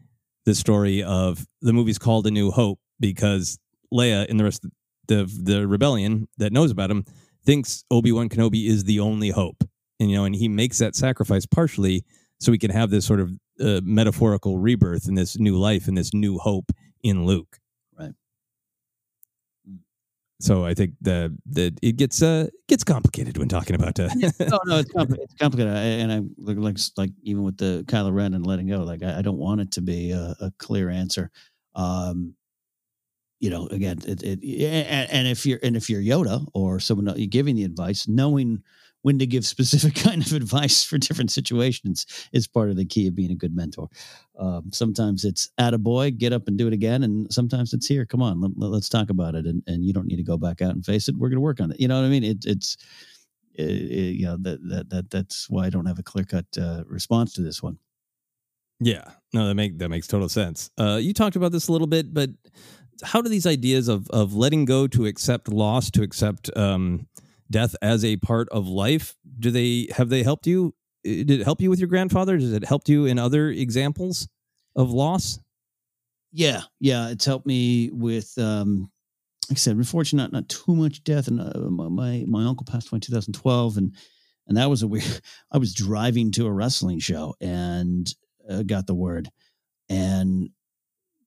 the 0.46 0.56
story 0.56 1.04
of 1.04 1.46
the 1.62 1.74
movie's 1.74 1.98
called 1.98 2.28
A 2.28 2.32
New 2.32 2.52
Hope 2.52 2.80
because 3.00 3.60
Leia 3.94 4.30
and 4.30 4.40
the 4.40 4.44
rest 4.44 4.66
of 4.66 4.72
the 5.08 5.42
the 5.44 5.68
rebellion 5.68 6.28
that 6.38 6.54
knows 6.54 6.72
about 6.72 6.92
him 6.92 7.06
thinks 7.46 7.84
Obi 7.92 8.12
Wan 8.12 8.30
Kenobi 8.30 8.68
is 8.68 8.84
the 8.84 9.00
only 9.00 9.30
hope, 9.30 9.64
and 10.00 10.10
you 10.10 10.18
know, 10.18 10.26
and 10.26 10.36
he 10.36 10.48
makes 10.48 10.80
that 10.80 10.96
sacrifice 10.96 11.46
partially 11.46 12.04
so 12.40 12.52
we 12.52 12.58
can 12.58 12.72
have 12.72 12.90
this 12.90 13.06
sort 13.06 13.20
of 13.20 13.32
uh, 13.60 13.82
metaphorical 13.84 14.58
rebirth 14.58 15.08
and 15.08 15.18
this 15.18 15.38
new 15.38 15.58
life 15.58 15.88
and 15.88 15.98
this 15.98 16.14
new 16.14 16.38
hope 16.38 16.72
in 17.04 17.26
Luke. 17.26 17.61
So 20.42 20.66
I 20.66 20.74
think 20.74 20.96
the 21.02 21.38
the 21.46 21.74
it 21.82 21.98
gets 21.98 22.22
uh 22.22 22.48
gets 22.68 22.84
complicated 22.84 23.38
when 23.38 23.48
talking 23.48 23.76
about 23.76 24.00
uh, 24.00 24.10
no, 24.40 24.60
no, 24.66 24.78
it's, 24.80 24.92
compli- 24.92 25.20
it's 25.20 25.36
complicated, 25.36 25.74
I- 25.74 25.80
and 26.02 26.12
I 26.12 26.22
like 26.38 26.58
like 26.58 26.78
like 26.98 27.12
even 27.22 27.44
with 27.44 27.58
the 27.58 27.84
Kylo 27.88 28.12
Ren 28.14 28.34
and 28.34 28.46
letting 28.46 28.68
go, 28.68 28.80
like 28.84 29.04
I, 29.04 29.20
I 29.20 29.22
don't 29.22 29.38
want 29.38 29.62
it 29.62 29.72
to 29.74 29.82
be 29.82 30.12
a, 30.12 30.36
a 30.42 30.52
clear 30.58 30.90
answer. 30.90 31.30
Um, 31.76 32.34
you 33.40 33.50
know, 33.50 33.68
again, 33.68 34.00
it, 34.06 34.22
it 34.24 34.44
and, 34.64 35.10
and 35.12 35.28
if 35.28 35.46
you're 35.46 35.60
and 35.64 35.76
if 35.76 35.90
you're 35.90 36.02
Yoda 36.02 36.46
or 36.54 36.80
someone 36.80 37.08
else, 37.08 37.18
you're 37.18 37.28
giving 37.28 37.56
the 37.56 37.64
advice, 37.64 38.08
knowing 38.08 38.64
when 39.02 39.20
to 39.20 39.26
give 39.26 39.46
specific 39.46 39.96
kind 40.04 40.26
of 40.26 40.34
advice 40.34 40.84
for 40.84 40.98
different 40.98 41.32
situations 41.32 42.06
is 42.32 42.48
part 42.48 42.70
of 42.70 42.76
the 42.76 42.86
key 42.86 43.08
of 43.08 43.16
being 43.16 43.32
a 43.32 43.36
good 43.36 43.56
mentor. 43.56 43.90
Um, 44.38 44.72
sometimes 44.72 45.24
it's 45.26 45.50
at 45.58 45.74
a 45.74 45.78
boy, 45.78 46.12
get 46.12 46.34
up 46.34 46.48
and 46.48 46.58
do 46.58 46.68
it 46.68 46.74
again, 46.74 47.04
and 47.04 47.32
sometimes 47.32 47.74
it's 47.74 47.88
here. 47.88 48.06
Come 48.06 48.22
on, 48.22 48.42
let, 48.56 48.72
us 48.72 48.90
talk 48.90 49.10
about 49.10 49.36
it, 49.36 49.46
and, 49.46 49.62
and 49.68 49.86
you 49.86 49.94
don't 49.94 50.08
need 50.08 50.18
to 50.18 50.24
go 50.24 50.38
back 50.38 50.62
out 50.62 50.72
and 50.72 50.86
face 50.86 51.08
it. 51.08 51.16
We're 51.16 51.30
going 51.30 51.38
to 51.38 51.42
work 51.42 51.62
on 51.62 51.72
it. 51.72 51.80
You 51.80 51.88
know 51.88 52.00
what 52.00 52.06
I 52.06 52.10
mean? 52.10 52.24
It, 52.24 52.46
it's 52.46 52.78
it, 53.54 53.64
it, 53.64 54.16
you 54.16 54.26
know 54.26 54.38
that 54.42 54.60
that 54.70 54.90
that 54.90 55.10
that's 55.10 55.50
why 55.50 55.66
I 55.66 55.70
don't 55.70 55.86
have 55.86 56.00
a 56.00 56.04
clear 56.04 56.26
cut 56.26 56.46
uh, 56.60 56.84
response 56.88 57.34
to 57.34 57.42
this 57.42 57.62
one. 57.62 57.78
Yeah, 58.80 59.04
no, 59.34 59.48
that 59.48 59.56
make 59.56 59.78
that 59.78 59.90
makes 59.90 60.08
total 60.08 60.30
sense. 60.30 60.72
Uh, 60.78 60.98
you 61.00 61.14
talked 61.14 61.36
about 61.36 61.52
this 61.52 61.68
a 61.68 61.72
little 61.72 61.88
bit, 61.88 62.14
but 62.14 62.32
how 63.04 63.22
do 63.22 63.30
these 63.30 63.46
ideas 63.46 63.88
of 63.88 64.10
of 64.10 64.34
letting 64.34 64.66
go 64.66 64.88
to 64.88 65.06
accept 65.06 65.50
loss, 65.50 65.92
to 65.92 66.02
accept 66.02 66.50
um, 66.58 67.08
death 67.52 67.76
as 67.82 68.04
a 68.04 68.18
part 68.18 68.50
of 68.50 68.68
life, 68.68 69.16
do 69.40 69.52
they 69.52 69.88
have 69.96 70.10
they 70.10 70.24
helped 70.24 70.48
you? 70.48 70.74
Did 71.04 71.32
it 71.32 71.44
help 71.44 71.62
you 71.62 71.70
with 71.70 71.80
your 71.80 71.88
grandfather? 71.88 72.38
Does 72.38 72.54
it 72.54 72.66
help 72.66 72.88
you 72.88 73.06
in 73.06 73.20
other 73.20 73.50
examples 73.50 74.28
of 74.76 74.92
loss? 74.92 75.40
Yeah, 76.32 76.62
yeah, 76.80 77.10
it's 77.10 77.26
helped 77.26 77.46
me 77.46 77.90
with. 77.92 78.38
Um, 78.38 78.92
like 79.50 79.58
I 79.58 79.60
said, 79.60 79.76
unfortunately, 79.76 80.24
not 80.24 80.34
not 80.34 80.50
too 80.50 80.76
much 80.76 81.04
death. 81.04 81.28
And 81.28 81.42
uh, 81.42 81.70
my 81.70 82.24
my 82.28 82.46
uncle 82.46 82.66
passed 82.66 82.90
away 82.90 82.98
in 82.98 83.02
2012, 83.02 83.78
and 83.78 83.96
and 84.48 84.58
that 84.58 84.70
was 84.70 84.82
a 84.84 84.88
weird. 84.88 85.22
I 85.52 85.58
was 85.58 85.74
driving 85.74 86.32
to 86.34 86.48
a 86.48 86.52
wrestling 86.52 87.00
show 87.00 87.36
and 87.42 88.12
uh, 88.50 88.64
got 88.64 88.88
the 88.88 88.96
word, 88.96 89.30
and 89.90 90.50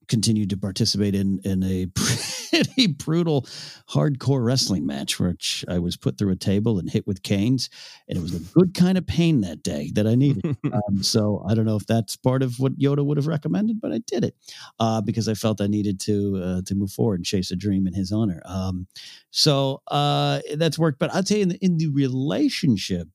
continued 0.09 0.51
to 0.51 0.56
participate 0.56 1.14
in 1.14 1.40
in 1.44 1.62
a 1.62 1.86
pretty 1.94 2.86
brutal 2.86 3.43
hardcore 3.90 4.44
wrestling 4.44 4.86
match 4.86 5.18
which 5.18 5.64
I 5.68 5.78
was 5.78 5.97
put 5.97 6.18
through 6.18 6.32
a 6.32 6.36
table 6.36 6.78
and 6.78 6.90
hit 6.90 7.06
with 7.06 7.22
canes 7.22 7.70
and 8.09 8.18
it 8.18 8.20
was 8.20 8.35
a 8.35 8.39
good 8.59 8.74
kind 8.74 8.98
of 8.98 9.06
pain 9.06 9.40
that 9.43 9.62
day 9.62 9.90
that 9.94 10.06
I 10.06 10.14
needed 10.14 10.56
um, 10.72 11.02
so 11.02 11.44
I 11.48 11.55
don't 11.55 11.66
know 11.66 11.76
if 11.76 11.86
that's 11.86 12.16
part 12.16 12.43
of 12.43 12.59
what 12.59 12.78
Yoda 12.78 13.05
would 13.05 13.16
have 13.16 13.26
recommended 13.26 13.81
but 13.81 13.93
I 13.93 13.98
did 14.06 14.24
it 14.24 14.36
uh, 14.78 15.01
because 15.01 15.28
I 15.28 15.35
felt 15.35 15.60
I 15.60 15.66
needed 15.66 16.01
to 16.01 16.43
uh, 16.43 16.62
to 16.66 16.74
move 16.74 16.93
forward 16.93 17.16
and 17.16 17.26
chase 17.26 17.51
a 17.51 17.56
dream 17.56 17.86
in 17.86 17.94
his 17.94 18.12
honor 18.12 18.43
um, 18.44 18.86
so 19.31 19.82
uh, 19.89 20.40
that's 20.56 20.78
worked 20.78 20.98
but 20.98 21.14
I'll 21.14 21.22
tell 21.22 21.39
you 21.39 21.44
in 21.44 21.48
the, 21.51 21.64
in 21.64 21.76
the 21.78 21.89
relationship 21.89 23.09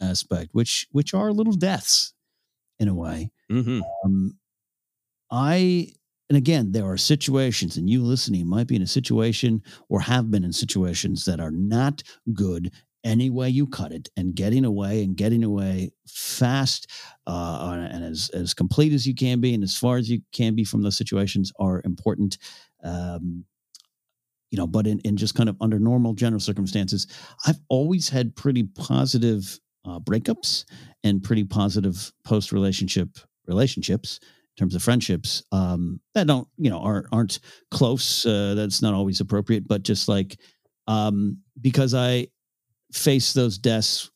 aspect 0.00 0.50
which 0.52 0.86
which 0.92 1.14
are 1.14 1.32
little 1.32 1.54
deaths 1.54 2.12
in 2.78 2.88
a 2.88 2.94
way 2.94 3.30
mm-hmm. 3.50 3.80
um, 4.04 4.36
I 5.30 5.92
and 6.28 6.36
again, 6.36 6.72
there 6.72 6.84
are 6.84 6.96
situations, 6.96 7.76
and 7.76 7.88
you 7.88 8.02
listening 8.02 8.48
might 8.48 8.66
be 8.66 8.76
in 8.76 8.82
a 8.82 8.86
situation 8.86 9.62
or 9.88 10.00
have 10.00 10.30
been 10.30 10.44
in 10.44 10.52
situations 10.52 11.24
that 11.24 11.40
are 11.40 11.52
not 11.52 12.02
good 12.32 12.72
any 13.06 13.30
way 13.30 13.48
you 13.48 13.68
cut 13.68 13.92
it 13.92 14.08
and 14.16 14.34
getting 14.34 14.64
away 14.64 15.04
and 15.04 15.16
getting 15.16 15.44
away 15.44 15.92
fast 16.08 16.90
uh, 17.28 17.86
and 17.92 18.04
as, 18.04 18.28
as 18.34 18.52
complete 18.52 18.92
as 18.92 19.06
you 19.06 19.14
can 19.14 19.40
be 19.40 19.54
and 19.54 19.62
as 19.62 19.78
far 19.78 19.96
as 19.96 20.10
you 20.10 20.20
can 20.32 20.56
be 20.56 20.64
from 20.64 20.82
those 20.82 20.96
situations 20.96 21.52
are 21.60 21.80
important 21.84 22.36
um, 22.82 23.44
you 24.50 24.58
know 24.58 24.66
but 24.66 24.88
in, 24.88 24.98
in 25.00 25.16
just 25.16 25.36
kind 25.36 25.48
of 25.48 25.56
under 25.60 25.78
normal 25.78 26.14
general 26.14 26.40
circumstances 26.40 27.06
i've 27.46 27.60
always 27.68 28.08
had 28.08 28.34
pretty 28.34 28.64
positive 28.64 29.60
uh, 29.84 30.00
breakups 30.00 30.64
and 31.04 31.22
pretty 31.22 31.44
positive 31.44 32.12
post 32.24 32.50
relationship 32.50 33.18
relationships 33.46 34.18
terms 34.56 34.74
of 34.74 34.82
friendships 34.82 35.42
um, 35.52 36.00
that 36.14 36.26
don't 36.26 36.48
you 36.56 36.70
know 36.70 36.80
aren't 36.80 37.06
aren't 37.12 37.38
close. 37.70 38.24
Uh, 38.24 38.54
that's 38.54 38.82
not 38.82 38.94
always 38.94 39.20
appropriate, 39.20 39.66
but 39.66 39.82
just 39.82 40.08
like 40.08 40.38
um, 40.86 41.38
because 41.60 41.94
I 41.94 42.28
face 42.92 43.32
those 43.32 43.58
deaths 43.58 44.10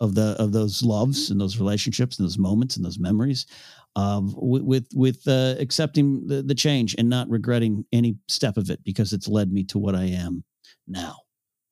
of 0.00 0.14
the 0.14 0.36
of 0.38 0.52
those 0.52 0.82
loves 0.82 1.30
and 1.30 1.40
those 1.40 1.58
relationships 1.58 2.18
and 2.18 2.26
those 2.26 2.38
moments 2.38 2.76
and 2.76 2.84
those 2.84 2.98
memories 2.98 3.46
um, 3.96 4.34
with 4.36 4.62
with, 4.62 4.88
with 4.94 5.28
uh, 5.28 5.54
accepting 5.60 6.26
the, 6.26 6.42
the 6.42 6.54
change 6.54 6.94
and 6.98 7.08
not 7.08 7.28
regretting 7.28 7.84
any 7.92 8.16
step 8.28 8.56
of 8.56 8.70
it 8.70 8.82
because 8.84 9.12
it's 9.12 9.28
led 9.28 9.52
me 9.52 9.64
to 9.64 9.78
what 9.78 9.94
I 9.94 10.04
am 10.04 10.44
now 10.86 11.21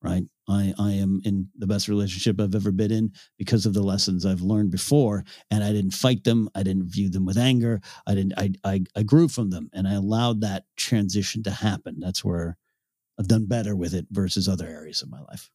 right? 0.03 0.25
I, 0.49 0.75
I 0.79 0.93
am 0.93 1.21
in 1.25 1.49
the 1.57 1.67
best 1.67 1.89
relationship 1.89 2.41
I've 2.41 2.55
ever 2.55 2.73
been 2.73 2.91
in 2.91 3.13
because 3.39 3.67
of 3.67 3.75
the 3.75 3.83
lessons 3.83 4.27
I've 4.27 4.41
learned 4.41 4.71
before. 4.71 5.25
And 5.51 5.63
I 5.63 5.73
didn't 5.73 5.93
fight 5.93 6.25
them. 6.25 6.49
I 6.55 6.63
didn't 6.63 6.91
view 6.91 7.11
them 7.11 7.25
with 7.25 7.39
anger. 7.39 7.81
I 8.07 8.15
didn't, 8.15 8.35
I, 8.37 8.51
I, 8.65 8.85
I 8.97 9.03
grew 9.03 9.29
from 9.29 9.51
them 9.51 9.71
and 9.73 9.87
I 9.87 9.95
allowed 9.95 10.41
that 10.41 10.65
transition 10.77 11.43
to 11.45 11.51
happen. 11.51 12.01
That's 12.01 12.25
where 12.25 12.57
I've 13.19 13.29
done 13.29 13.47
better 13.47 13.77
with 13.77 13.95
it 13.95 14.07
versus 14.11 14.49
other 14.49 14.67
areas 14.67 15.03
of 15.03 15.11
my 15.11 15.21
life. 15.21 15.51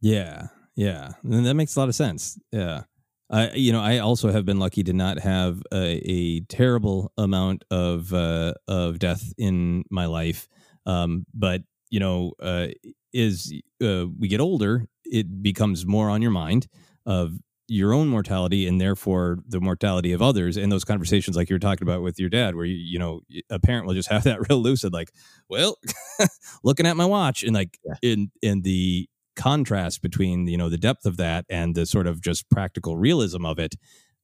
Yeah. 0.00 0.48
Yeah. 0.74 1.12
And 1.22 1.46
that 1.46 1.54
makes 1.54 1.76
a 1.76 1.80
lot 1.80 1.88
of 1.88 1.94
sense. 1.94 2.38
Yeah. 2.50 2.84
I, 3.30 3.52
you 3.52 3.72
know, 3.72 3.80
I 3.80 3.98
also 3.98 4.32
have 4.32 4.44
been 4.44 4.58
lucky 4.58 4.82
to 4.84 4.92
not 4.92 5.20
have 5.20 5.62
a, 5.72 6.00
a 6.10 6.40
terrible 6.40 7.12
amount 7.16 7.64
of, 7.70 8.12
uh, 8.12 8.54
of 8.66 8.98
death 8.98 9.32
in 9.38 9.84
my 9.90 10.06
life. 10.06 10.48
Um, 10.86 11.24
but 11.32 11.62
you 11.90 12.00
know, 12.00 12.32
uh, 12.42 12.68
is 13.14 13.54
uh, 13.82 14.06
we 14.18 14.28
get 14.28 14.40
older, 14.40 14.86
it 15.04 15.42
becomes 15.42 15.86
more 15.86 16.10
on 16.10 16.20
your 16.20 16.30
mind 16.32 16.66
of 17.06 17.38
your 17.66 17.94
own 17.94 18.08
mortality 18.08 18.66
and 18.66 18.80
therefore 18.80 19.38
the 19.48 19.60
mortality 19.60 20.12
of 20.12 20.20
others 20.20 20.56
and 20.56 20.70
those 20.70 20.84
conversations 20.84 21.36
like 21.36 21.48
you 21.48 21.54
were 21.54 21.60
talking 21.60 21.86
about 21.86 22.02
with 22.02 22.20
your 22.20 22.28
dad 22.28 22.54
where 22.54 22.66
you 22.66 22.76
you 22.76 22.98
know 22.98 23.20
a 23.48 23.58
parent 23.58 23.86
will 23.86 23.94
just 23.94 24.10
have 24.10 24.24
that 24.24 24.38
real 24.50 24.60
lucid 24.60 24.92
like 24.92 25.10
well 25.48 25.78
looking 26.62 26.86
at 26.86 26.96
my 26.96 27.06
watch 27.06 27.42
and 27.42 27.54
like 27.54 27.78
yeah. 27.84 27.94
in 28.02 28.30
in 28.42 28.62
the 28.62 29.08
contrast 29.34 30.02
between 30.02 30.46
you 30.46 30.58
know 30.58 30.68
the 30.68 30.78
depth 30.78 31.06
of 31.06 31.16
that 31.16 31.46
and 31.48 31.74
the 31.74 31.86
sort 31.86 32.06
of 32.06 32.20
just 32.20 32.48
practical 32.50 32.96
realism 32.96 33.46
of 33.46 33.58
it 33.58 33.74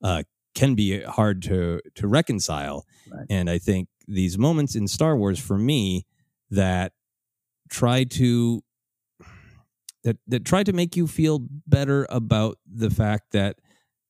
uh, 0.04 0.22
can 0.54 0.74
be 0.74 1.00
hard 1.02 1.40
to 1.40 1.80
to 1.94 2.06
reconcile 2.06 2.84
right. 3.10 3.26
and 3.30 3.48
i 3.48 3.56
think 3.56 3.88
these 4.06 4.36
moments 4.36 4.74
in 4.74 4.86
star 4.86 5.16
wars 5.16 5.38
for 5.38 5.56
me 5.56 6.04
that 6.50 6.92
try 7.70 8.04
to 8.04 8.62
that 10.04 10.16
that 10.26 10.44
try 10.44 10.62
to 10.62 10.72
make 10.72 10.96
you 10.96 11.06
feel 11.06 11.40
better 11.66 12.06
about 12.10 12.58
the 12.66 12.90
fact 12.90 13.32
that 13.32 13.56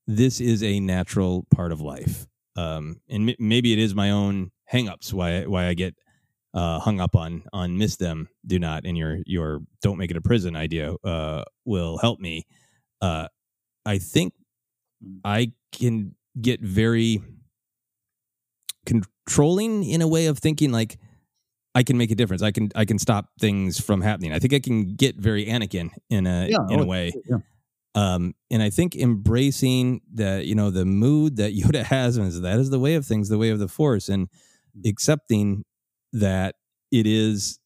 this 0.07 0.41
is 0.41 0.63
a 0.63 0.81
natural 0.81 1.47
part 1.55 1.73
of 1.73 1.81
life. 1.81 2.27
Um, 2.57 3.01
and 3.09 3.31
m- 3.31 3.37
maybe 3.39 3.73
it 3.73 3.79
is 3.79 3.95
my 3.95 4.11
own 4.11 4.51
hangups 4.73 5.13
why 5.13 5.45
why 5.47 5.67
I 5.67 5.75
get 5.75 5.95
uh, 6.55 6.81
hung 6.81 7.01
up 7.01 7.15
on 7.15 7.45
on 7.53 7.79
miss 7.79 7.97
them, 7.97 8.29
do 8.47 8.59
not, 8.59 8.85
and 8.85 8.97
your 8.97 9.19
your 9.27 9.61
don't 9.83 9.99
make 9.99 10.11
it 10.11 10.17
a 10.17 10.21
prison 10.23 10.57
idea 10.57 10.95
uh, 11.05 11.45
will 11.65 11.99
help 11.99 12.21
me. 12.21 12.47
Uh, 13.01 13.29
I 13.87 13.99
think 13.99 14.35
I 15.25 15.53
can 15.73 16.15
get 16.41 16.61
very 16.61 17.23
controlling 18.87 19.85
in 19.85 20.03
a 20.03 20.09
way 20.09 20.27
of 20.27 20.39
thinking 20.39 20.73
like 20.73 20.99
I 21.75 21.83
can 21.83 21.97
make 21.97 22.11
a 22.11 22.15
difference. 22.15 22.43
I 22.43 22.51
can 22.51 22.71
I 22.75 22.85
can 22.85 22.99
stop 22.99 23.27
things 23.39 23.81
from 23.81 24.01
happening. 24.01 24.33
I 24.33 24.39
think 24.39 24.53
I 24.53 24.61
can 24.61 24.95
get 24.95 25.17
very 25.17 25.47
Anakin 25.47 25.91
in 26.09 26.27
a 26.27 26.49
yeah, 26.49 26.59
in 26.69 26.81
a 26.81 26.85
way. 26.85 27.13
Yeah. 27.29 27.39
Um, 27.95 28.35
and 28.51 28.63
I 28.63 28.71
think 28.71 28.97
embracing 28.97 30.01
the 30.13 30.45
you 30.45 30.55
know 30.55 30.71
the 30.71 30.85
mood 30.85 31.37
that 31.37 31.55
Yoda 31.57 31.85
has 31.85 32.19
is 32.19 32.41
that 32.41 32.59
is 32.59 32.71
the 32.71 32.81
way 32.81 32.95
of 32.95 33.07
things, 33.07 33.29
the 33.29 33.39
way 33.39 33.51
of 33.51 33.59
the 33.59 33.69
Force, 33.69 34.09
and 34.09 34.29
mm. 34.77 34.89
accepting 34.89 35.65
that 36.13 36.57
it 36.91 37.07
is 37.07 37.59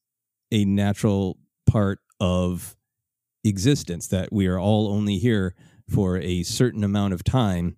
a 0.52 0.64
natural 0.64 1.38
part 1.66 1.98
of 2.20 2.76
existence 3.42 4.08
that 4.08 4.32
we 4.32 4.46
are 4.46 4.58
all 4.58 4.88
only 4.88 5.18
here 5.18 5.54
for 5.88 6.18
a 6.18 6.42
certain 6.42 6.84
amount 6.84 7.12
of 7.12 7.24
time 7.24 7.76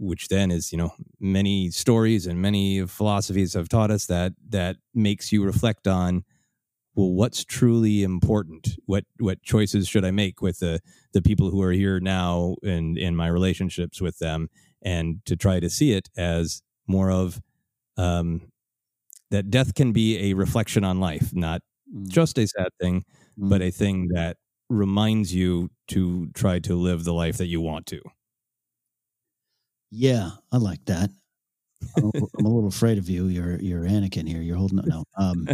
which 0.00 0.28
then 0.28 0.50
is 0.50 0.72
you 0.72 0.78
know 0.78 0.90
many 1.20 1.70
stories 1.70 2.26
and 2.26 2.40
many 2.40 2.84
philosophies 2.86 3.52
have 3.54 3.68
taught 3.68 3.90
us 3.90 4.06
that 4.06 4.32
that 4.48 4.76
makes 4.94 5.30
you 5.30 5.44
reflect 5.44 5.86
on 5.86 6.24
well 6.94 7.12
what's 7.12 7.44
truly 7.44 8.02
important 8.02 8.76
what 8.86 9.04
what 9.18 9.42
choices 9.42 9.86
should 9.86 10.04
i 10.04 10.10
make 10.10 10.40
with 10.40 10.58
the 10.58 10.80
the 11.12 11.20
people 11.20 11.50
who 11.50 11.62
are 11.62 11.72
here 11.72 12.00
now 12.00 12.56
and 12.62 12.96
in 12.96 13.14
my 13.14 13.26
relationships 13.26 14.00
with 14.00 14.18
them 14.18 14.48
and 14.82 15.20
to 15.26 15.36
try 15.36 15.60
to 15.60 15.68
see 15.68 15.92
it 15.92 16.08
as 16.16 16.62
more 16.86 17.10
of 17.10 17.40
um 17.98 18.40
that 19.30 19.50
death 19.50 19.74
can 19.74 19.92
be 19.92 20.30
a 20.30 20.34
reflection 20.34 20.82
on 20.82 20.98
life 20.98 21.34
not 21.34 21.60
mm. 21.94 22.08
just 22.08 22.38
a 22.38 22.46
sad 22.46 22.68
thing 22.80 23.04
mm. 23.38 23.50
but 23.50 23.60
a 23.60 23.70
thing 23.70 24.08
that 24.14 24.38
reminds 24.70 25.34
you 25.34 25.68
to 25.88 26.28
try 26.32 26.58
to 26.58 26.74
live 26.74 27.04
the 27.04 27.12
life 27.12 27.36
that 27.36 27.48
you 27.48 27.60
want 27.60 27.84
to 27.84 28.00
Yeah, 29.90 30.30
I 30.52 30.58
like 30.58 30.84
that. 30.86 31.10
I'm 31.96 32.04
a, 32.04 32.10
I'm 32.38 32.44
a 32.44 32.48
little 32.48 32.68
afraid 32.68 32.98
of 32.98 33.08
you. 33.08 33.26
You're 33.26 33.58
you're 33.58 33.82
Anakin 33.82 34.28
here. 34.28 34.42
You're 34.42 34.56
holding 34.56 34.80
no. 34.84 35.04
Um, 35.16 35.48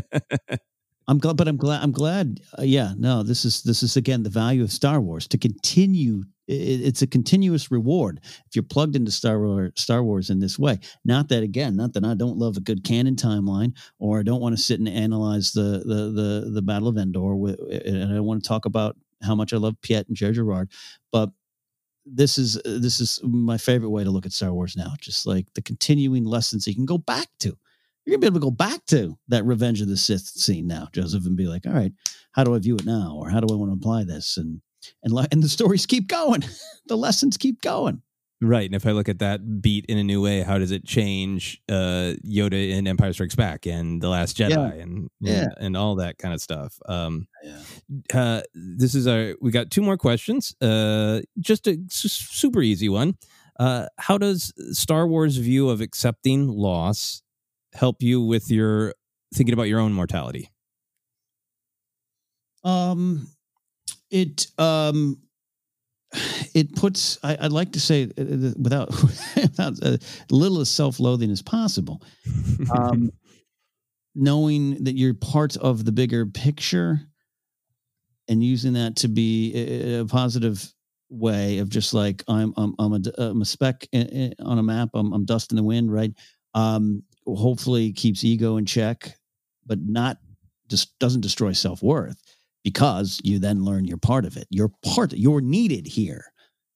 I'm 1.08 1.18
glad, 1.18 1.36
but 1.36 1.46
I'm 1.46 1.56
glad. 1.56 1.82
I'm 1.82 1.92
glad. 1.92 2.40
Uh, 2.58 2.62
yeah, 2.62 2.92
no. 2.98 3.22
This 3.22 3.44
is 3.44 3.62
this 3.62 3.82
is 3.82 3.96
again 3.96 4.22
the 4.22 4.30
value 4.30 4.62
of 4.62 4.72
Star 4.72 5.00
Wars 5.00 5.28
to 5.28 5.38
continue. 5.38 6.24
It, 6.48 6.80
it's 6.82 7.02
a 7.02 7.06
continuous 7.06 7.70
reward 7.70 8.20
if 8.24 8.54
you're 8.54 8.64
plugged 8.64 8.96
into 8.96 9.12
Star 9.12 9.38
Wars. 9.40 9.72
Star 9.76 10.02
Wars 10.02 10.30
in 10.30 10.40
this 10.40 10.58
way. 10.58 10.78
Not 11.04 11.28
that 11.28 11.42
again. 11.44 11.76
Not 11.76 11.92
that 11.94 12.04
I 12.04 12.14
don't 12.14 12.38
love 12.38 12.56
a 12.56 12.60
good 12.60 12.82
canon 12.82 13.14
timeline, 13.14 13.76
or 13.98 14.18
I 14.18 14.22
don't 14.22 14.40
want 14.40 14.56
to 14.56 14.62
sit 14.62 14.80
and 14.80 14.88
analyze 14.88 15.52
the 15.52 15.82
the 15.84 16.10
the 16.10 16.50
the 16.50 16.62
Battle 16.62 16.88
of 16.88 16.96
Endor, 16.98 17.36
with, 17.36 17.60
and 17.70 18.12
I 18.12 18.20
want 18.20 18.42
to 18.42 18.48
talk 18.48 18.64
about 18.64 18.96
how 19.22 19.34
much 19.34 19.52
I 19.52 19.58
love 19.58 19.76
Piett 19.82 20.08
and 20.08 20.16
Jerjerrod, 20.16 20.70
but 21.12 21.30
this 22.06 22.38
is 22.38 22.56
uh, 22.58 22.78
this 22.80 23.00
is 23.00 23.20
my 23.24 23.58
favorite 23.58 23.90
way 23.90 24.04
to 24.04 24.10
look 24.10 24.26
at 24.26 24.32
Star 24.32 24.52
Wars 24.52 24.76
now. 24.76 24.94
Just 25.00 25.26
like 25.26 25.46
the 25.54 25.62
continuing 25.62 26.24
lessons 26.24 26.66
you 26.66 26.74
can 26.74 26.86
go 26.86 26.98
back 26.98 27.28
to 27.40 27.58
you're 28.06 28.14
gonna 28.14 28.20
be 28.20 28.26
able 28.28 28.40
to 28.40 28.46
go 28.46 28.50
back 28.52 28.86
to 28.86 29.18
that 29.28 29.44
Revenge 29.44 29.80
of 29.80 29.88
the 29.88 29.96
Sith 29.96 30.22
scene 30.22 30.66
now, 30.66 30.88
Joseph, 30.92 31.26
and 31.26 31.36
be 31.36 31.48
like, 31.48 31.66
all 31.66 31.72
right, 31.72 31.92
how 32.32 32.44
do 32.44 32.54
I 32.54 32.58
view 32.58 32.76
it 32.76 32.86
now, 32.86 33.16
or 33.20 33.28
how 33.28 33.40
do 33.40 33.52
I 33.52 33.56
want 33.56 33.72
to 33.72 33.76
apply 33.76 34.04
this, 34.04 34.36
and 34.36 34.60
and 35.02 35.28
and 35.32 35.42
the 35.42 35.48
stories 35.48 35.86
keep 35.86 36.06
going, 36.06 36.44
the 36.86 36.96
lessons 36.96 37.36
keep 37.36 37.60
going. 37.60 38.00
Right, 38.42 38.66
and 38.66 38.74
if 38.74 38.86
I 38.86 38.90
look 38.90 39.08
at 39.08 39.20
that 39.20 39.62
beat 39.62 39.86
in 39.86 39.96
a 39.96 40.04
new 40.04 40.20
way, 40.20 40.42
how 40.42 40.58
does 40.58 40.70
it 40.70 40.84
change 40.84 41.62
uh, 41.70 42.12
Yoda 42.22 42.70
in 42.70 42.86
Empire 42.86 43.14
Strikes 43.14 43.34
Back 43.34 43.64
and 43.66 44.02
The 44.02 44.10
Last 44.10 44.36
Jedi 44.36 44.50
Yeah. 44.50 44.72
and 44.82 45.08
Yeah. 45.20 45.46
and, 45.58 45.74
all 45.74 45.94
that 45.96 46.18
kind 46.18 46.34
of 46.34 46.42
stuff? 46.42 46.78
Um, 46.86 47.28
uh, 48.12 48.42
this 48.54 48.94
is 48.94 49.06
our. 49.06 49.34
We 49.40 49.50
got 49.52 49.70
two 49.70 49.80
more 49.80 49.96
questions. 49.96 50.54
Uh, 50.60 51.22
just 51.40 51.66
a 51.66 51.78
s- 51.90 52.12
super 52.12 52.60
easy 52.60 52.90
one. 52.90 53.14
Uh, 53.58 53.86
how 53.96 54.18
does 54.18 54.52
Star 54.78 55.06
Wars' 55.06 55.38
view 55.38 55.70
of 55.70 55.80
accepting 55.80 56.46
loss 56.46 57.22
help 57.72 58.02
you 58.02 58.20
with 58.20 58.50
your 58.50 58.92
thinking 59.34 59.54
about 59.54 59.68
your 59.68 59.80
own 59.80 59.94
mortality? 59.94 60.50
Um, 62.64 63.28
it 64.10 64.48
um, 64.58 65.22
it 66.54 66.74
puts. 66.76 67.18
I, 67.22 67.36
I'd 67.40 67.52
like 67.52 67.72
to 67.72 67.80
say 67.80 68.04
uh, 68.18 68.22
uh, 68.22 68.52
without 68.58 68.90
without 69.36 69.74
uh, 69.82 69.96
little 70.30 70.60
as 70.60 70.70
self-loathing 70.70 71.30
as 71.30 71.42
possible. 71.42 72.02
Um, 72.72 73.10
knowing 74.14 74.82
that 74.84 74.96
you're 74.96 75.14
part 75.14 75.56
of 75.56 75.84
the 75.84 75.92
bigger 75.92 76.24
picture 76.26 77.00
and 78.28 78.42
using 78.42 78.72
that 78.72 78.96
to 78.96 79.08
be 79.08 79.52
a, 79.54 80.00
a 80.00 80.04
positive 80.06 80.72
way 81.10 81.58
of 81.58 81.68
just 81.68 81.94
like 81.94 82.24
I'm 82.28 82.52
I'm 82.56 82.74
I'm 82.78 82.92
a, 82.94 83.00
I'm 83.18 83.42
a 83.42 83.44
speck 83.44 83.86
i- 83.94 83.98
i- 84.40 84.42
on 84.42 84.58
a 84.58 84.62
map. 84.62 84.90
I'm 84.94 85.12
I'm 85.12 85.24
dust 85.24 85.52
in 85.52 85.56
the 85.56 85.62
wind, 85.62 85.92
right? 85.92 86.12
Um, 86.54 87.02
hopefully 87.26 87.92
keeps 87.92 88.24
ego 88.24 88.56
in 88.56 88.64
check, 88.66 89.14
but 89.66 89.78
not 89.80 90.16
just 90.68 90.98
doesn't 90.98 91.20
destroy 91.20 91.52
self 91.52 91.82
worth 91.82 92.20
because 92.66 93.20
you 93.22 93.38
then 93.38 93.62
learn 93.62 93.84
you're 93.84 93.96
part 93.96 94.24
of 94.24 94.36
it. 94.36 94.48
You're 94.50 94.72
part. 94.84 95.12
You're 95.12 95.40
needed 95.40 95.86
here 95.86 96.24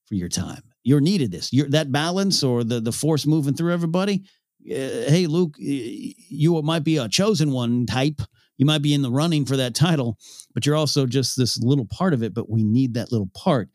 for 0.05 0.15
your 0.15 0.29
time. 0.29 0.61
You're 0.85 1.01
needed. 1.01 1.33
This. 1.33 1.51
You're 1.51 1.67
that 1.71 1.91
balance 1.91 2.43
or 2.43 2.63
the 2.63 2.79
the 2.79 2.93
force 2.93 3.27
moving 3.27 3.53
through 3.55 3.73
everybody. 3.73 4.23
Uh, 4.65 5.11
hey, 5.11 5.27
Luke, 5.27 5.55
you 5.57 6.61
might 6.61 6.85
be 6.85 6.95
a 6.95 7.09
chosen 7.09 7.51
one 7.51 7.85
type. 7.85 8.21
You 8.57 8.65
might 8.65 8.81
be 8.81 8.93
in 8.93 9.01
the 9.01 9.11
running 9.11 9.45
for 9.45 9.57
that 9.57 9.75
title, 9.75 10.17
but 10.53 10.65
you're 10.65 10.77
also 10.77 11.05
just 11.05 11.35
this 11.35 11.57
little 11.61 11.87
part 11.87 12.13
of 12.13 12.23
it. 12.23 12.33
But 12.33 12.49
we 12.49 12.63
need 12.63 12.93
that 12.93 13.11
little 13.11 13.29
part. 13.35 13.67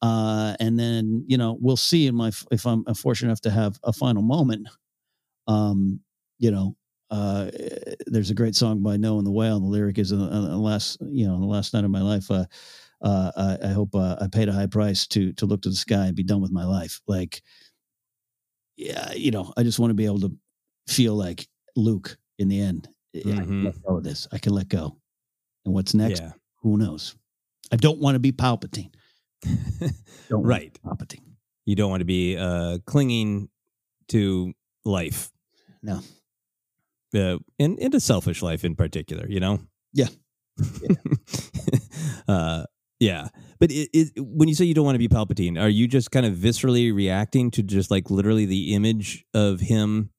Uh, 0.00 0.56
and 0.60 0.78
then 0.78 1.22
you 1.28 1.36
know 1.36 1.58
we'll 1.60 1.76
see 1.76 2.06
in 2.06 2.14
my 2.14 2.32
if 2.50 2.64
I'm 2.64 2.82
fortunate 2.94 3.28
enough 3.28 3.42
to 3.42 3.50
have 3.50 3.78
a 3.84 3.92
final 3.92 4.22
moment. 4.22 4.70
Um, 5.46 6.00
you 6.38 6.50
know, 6.50 6.76
uh, 7.10 7.50
there's 8.06 8.30
a 8.30 8.34
great 8.34 8.54
song 8.54 8.82
by 8.82 8.96
Noah 8.96 9.18
and 9.18 9.26
the 9.26 9.30
Whale, 9.30 9.56
and 9.56 9.64
the 9.64 9.70
lyric 9.70 9.98
is, 9.98 10.12
uh, 10.12 10.16
uh, 10.16 10.40
the 10.48 10.56
last, 10.56 10.98
you 11.00 11.26
know, 11.26 11.34
on 11.34 11.40
the 11.40 11.46
last 11.46 11.72
night 11.72 11.84
of 11.84 11.90
my 11.90 12.02
life, 12.02 12.30
uh, 12.30 12.44
uh, 13.00 13.32
I, 13.36 13.68
I 13.68 13.72
hope 13.72 13.94
uh, 13.94 14.16
I 14.20 14.26
paid 14.26 14.48
a 14.48 14.52
high 14.52 14.66
price 14.66 15.06
to 15.08 15.32
to 15.34 15.46
look 15.46 15.62
to 15.62 15.68
the 15.68 15.76
sky 15.76 16.06
and 16.06 16.16
be 16.16 16.24
done 16.24 16.40
with 16.40 16.50
my 16.50 16.64
life. 16.64 17.00
Like, 17.06 17.42
yeah, 18.76 19.12
you 19.12 19.30
know, 19.30 19.52
I 19.56 19.62
just 19.62 19.78
want 19.78 19.90
to 19.90 19.94
be 19.94 20.06
able 20.06 20.20
to 20.20 20.36
feel 20.88 21.14
like 21.14 21.48
Luke 21.76 22.18
in 22.38 22.48
the 22.48 22.60
end. 22.60 22.88
I 23.14 23.20
can 23.20 23.64
let 23.64 23.82
go 23.82 23.96
of 23.96 24.04
this. 24.04 24.28
I 24.32 24.38
can 24.38 24.52
let 24.52 24.68
go. 24.68 24.96
And 25.64 25.74
what's 25.74 25.94
next? 25.94 26.20
Yeah. 26.20 26.32
Who 26.62 26.76
knows? 26.76 27.14
I 27.72 27.76
don't 27.76 28.00
want 28.00 28.14
to 28.16 28.20
be 28.20 28.32
Palpatine. 28.32 28.92
Don't 29.44 29.52
want 29.80 29.92
to 30.30 30.36
right. 30.36 30.72
be 30.72 30.80
Palpatine. 30.80 31.22
You 31.64 31.76
don't 31.76 31.90
want 31.90 32.00
to 32.00 32.06
be 32.06 32.36
uh, 32.36 32.78
clinging 32.86 33.48
to 34.08 34.52
life. 34.84 35.30
No. 35.82 36.00
Uh, 37.14 37.38
and, 37.58 37.78
and 37.78 37.94
a 37.94 38.00
selfish 38.00 38.42
life 38.42 38.64
in 38.64 38.74
particular, 38.76 39.26
you 39.28 39.40
know? 39.40 39.60
Yeah. 39.92 40.08
uh, 42.28 42.64
yeah. 43.00 43.28
But 43.60 43.70
it, 43.70 43.88
it, 43.92 44.12
when 44.18 44.48
you 44.48 44.54
say 44.54 44.64
you 44.64 44.74
don't 44.74 44.84
want 44.84 44.94
to 44.94 44.98
be 44.98 45.08
Palpatine, 45.08 45.60
are 45.60 45.68
you 45.68 45.88
just 45.88 46.10
kind 46.10 46.26
of 46.26 46.34
viscerally 46.34 46.94
reacting 46.94 47.50
to 47.52 47.62
just 47.62 47.90
like 47.90 48.10
literally 48.10 48.46
the 48.46 48.74
image 48.74 49.24
of 49.34 49.60
him 49.60 50.10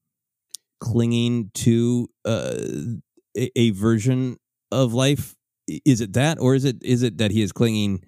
clinging 0.80 1.52
to 1.54 2.08
uh, 2.26 2.56
a, 3.38 3.52
a 3.56 3.70
version 3.72 4.38
of 4.72 4.94
life? 4.94 5.36
Is 5.86 6.02
it 6.02 6.14
that, 6.14 6.40
or 6.40 6.56
is 6.56 6.66
it 6.66 6.78
is 6.82 7.04
it 7.04 7.20
that 7.20 7.32
he 7.32 7.42
is 7.42 7.52
clinging 7.52 8.04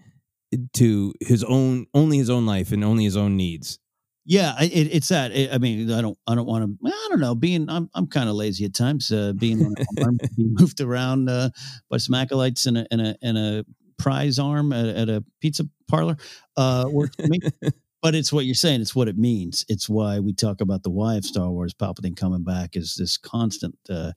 to 0.73 1.13
his 1.21 1.43
own 1.43 1.85
only 1.93 2.17
his 2.17 2.29
own 2.29 2.45
life 2.45 2.71
and 2.71 2.83
only 2.83 3.03
his 3.03 3.15
own 3.15 3.37
needs? 3.37 3.77
Yeah, 4.25 4.53
it, 4.61 4.89
it's 4.91 5.07
that. 5.07 5.31
I 5.31 5.55
I 5.55 5.57
mean, 5.57 5.91
I 5.91 6.01
don't, 6.01 6.17
I 6.27 6.35
don't 6.35 6.45
want 6.45 6.79
to. 6.79 6.87
I 6.87 7.07
don't 7.09 7.19
know. 7.19 7.33
Being, 7.35 7.69
I'm, 7.69 7.89
I'm 7.93 8.07
kind 8.07 8.29
of 8.29 8.35
lazy 8.35 8.65
at 8.65 8.73
times. 8.73 9.11
Uh, 9.11 9.33
being, 9.33 9.73
being 9.95 10.19
moved 10.37 10.79
around 10.79 11.29
uh, 11.29 11.49
by 11.89 11.97
some 11.97 12.13
acolytes 12.13 12.67
in 12.67 12.77
a, 12.77 12.85
in 12.91 12.99
a, 12.99 13.15
in 13.21 13.37
a 13.37 13.63
prize 13.97 14.39
arm 14.39 14.73
at, 14.73 14.87
at 14.87 15.09
a 15.09 15.23
pizza 15.41 15.63
parlor 15.87 16.17
uh, 16.57 16.85
works 16.91 17.15
for 17.15 17.27
me. 17.27 17.39
but 18.01 18.15
it's 18.15 18.33
what 18.33 18.45
you're 18.45 18.55
saying. 18.55 18.81
It's 18.81 18.95
what 18.95 19.07
it 19.07 19.17
means. 19.17 19.65
It's 19.67 19.87
why 19.87 20.19
we 20.19 20.33
talk 20.33 20.61
about 20.61 20.83
the 20.83 20.89
why 20.89 21.15
of 21.15 21.25
Star 21.25 21.49
Wars. 21.49 21.73
Palpatine 21.73 22.15
coming 22.17 22.43
back 22.43 22.75
is 22.75 22.95
this 22.95 23.17
constant 23.17 23.77
uh, 23.89 24.11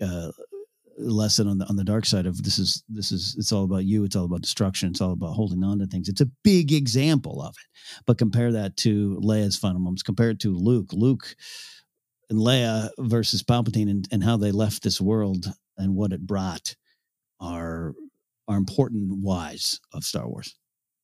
uh, 0.00 0.30
lesson 0.98 1.48
on 1.48 1.58
the 1.58 1.66
on 1.66 1.76
the 1.76 1.84
dark 1.84 2.06
side 2.06 2.26
of 2.26 2.42
this 2.42 2.58
is 2.58 2.82
this 2.88 3.12
is 3.12 3.34
it's 3.38 3.52
all 3.52 3.64
about 3.64 3.84
you. 3.84 4.04
It's 4.04 4.16
all 4.16 4.24
about 4.24 4.42
destruction. 4.42 4.90
It's 4.90 5.00
all 5.00 5.12
about 5.12 5.34
holding 5.34 5.62
on 5.64 5.78
to 5.78 5.86
things. 5.86 6.08
It's 6.08 6.20
a 6.20 6.30
big 6.42 6.72
example 6.72 7.42
of 7.42 7.50
it. 7.50 8.02
But 8.06 8.18
compare 8.18 8.52
that 8.52 8.76
to 8.78 9.20
Leia's 9.22 9.56
final 9.56 9.80
moments. 9.80 10.02
Compare 10.02 10.30
it 10.30 10.40
to 10.40 10.54
Luke. 10.54 10.92
Luke 10.92 11.34
and 12.30 12.38
Leia 12.38 12.90
versus 12.98 13.42
Palpatine 13.42 13.90
and, 13.90 14.08
and 14.10 14.24
how 14.24 14.36
they 14.36 14.52
left 14.52 14.82
this 14.82 15.00
world 15.00 15.46
and 15.76 15.94
what 15.94 16.12
it 16.12 16.26
brought 16.26 16.74
are 17.40 17.94
are 18.46 18.56
important 18.56 19.22
whys 19.22 19.80
of 19.92 20.04
Star 20.04 20.28
Wars. 20.28 20.54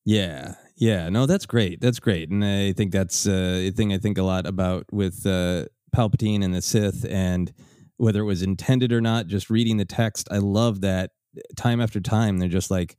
Yeah, 0.05 0.55
yeah, 0.77 1.09
no, 1.09 1.27
that's 1.27 1.47
great. 1.47 1.81
That's 1.81 2.01
great, 2.01 2.31
and 2.31 2.45
I 2.45 2.73
think 2.73 2.93
that's 2.93 3.27
uh, 3.27 3.61
a 3.67 3.71
thing 3.71 3.93
I 3.93 3.99
think 3.99 4.19
a 4.19 4.23
lot 4.23 4.47
about 4.47 4.87
with 4.91 5.27
uh, 5.27 5.67
Palpatine 5.95 6.43
and 6.43 6.55
the 6.55 6.62
Sith, 6.62 7.05
and 7.09 7.53
whether 8.01 8.21
it 8.21 8.25
was 8.25 8.43
intended 8.43 8.93
or 8.93 9.01
not. 9.01 9.27
Just 9.27 9.51
reading 9.51 9.77
the 9.77 9.85
text, 9.85 10.29
I 10.31 10.39
love 10.39 10.81
that. 10.81 11.11
Time 11.57 11.81
after 11.81 12.01
time, 12.01 12.39
they're 12.39 12.49
just 12.49 12.71
like, 12.71 12.97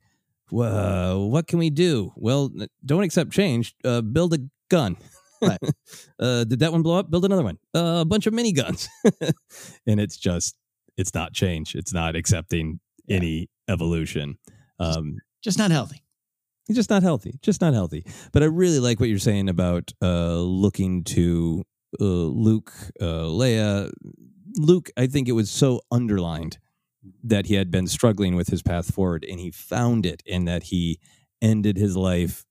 "Whoa, 0.50 1.28
what 1.30 1.46
can 1.46 1.58
we 1.58 1.70
do?" 1.70 2.12
Well, 2.16 2.50
don't 2.84 3.02
accept 3.02 3.30
change. 3.32 3.74
Uh, 3.84 4.00
build 4.00 4.34
a 4.34 4.38
gun. 4.70 4.96
Right. 5.42 5.58
uh, 6.20 6.44
did 6.44 6.60
that 6.60 6.72
one 6.72 6.82
blow 6.82 6.98
up? 6.98 7.10
Build 7.10 7.24
another 7.24 7.42
one. 7.42 7.58
Uh, 7.74 7.98
a 8.02 8.04
bunch 8.04 8.26
of 8.26 8.32
miniguns, 8.32 8.88
and 9.86 10.00
it's 10.00 10.16
just, 10.16 10.56
it's 10.96 11.14
not 11.14 11.32
change. 11.32 11.74
It's 11.74 11.92
not 11.92 12.14
accepting 12.16 12.80
any 13.10 13.48
evolution. 13.68 14.38
Um, 14.78 15.16
Just 15.42 15.58
not 15.58 15.70
healthy. 15.70 16.02
just 16.70 16.90
not 16.90 17.02
healthy 17.02 17.38
just 17.42 17.60
not 17.60 17.74
healthy 17.74 18.06
but 18.32 18.42
i 18.42 18.46
really 18.46 18.78
like 18.78 19.00
what 19.00 19.08
you're 19.08 19.18
saying 19.18 19.48
about 19.48 19.92
uh 20.00 20.36
looking 20.38 21.02
to 21.02 21.62
uh 22.00 22.04
luke 22.04 22.72
uh 23.00 23.26
leia 23.40 23.90
luke 24.56 24.90
i 24.96 25.06
think 25.06 25.28
it 25.28 25.32
was 25.32 25.50
so 25.50 25.80
underlined 25.90 26.58
that 27.22 27.46
he 27.46 27.54
had 27.54 27.70
been 27.70 27.86
struggling 27.86 28.36
with 28.36 28.48
his 28.48 28.62
path 28.62 28.94
forward 28.94 29.24
and 29.28 29.40
he 29.40 29.50
found 29.50 30.06
it 30.06 30.22
in 30.24 30.44
that 30.44 30.64
he 30.64 30.98
ended 31.40 31.76
his 31.76 31.96
life 31.96 32.44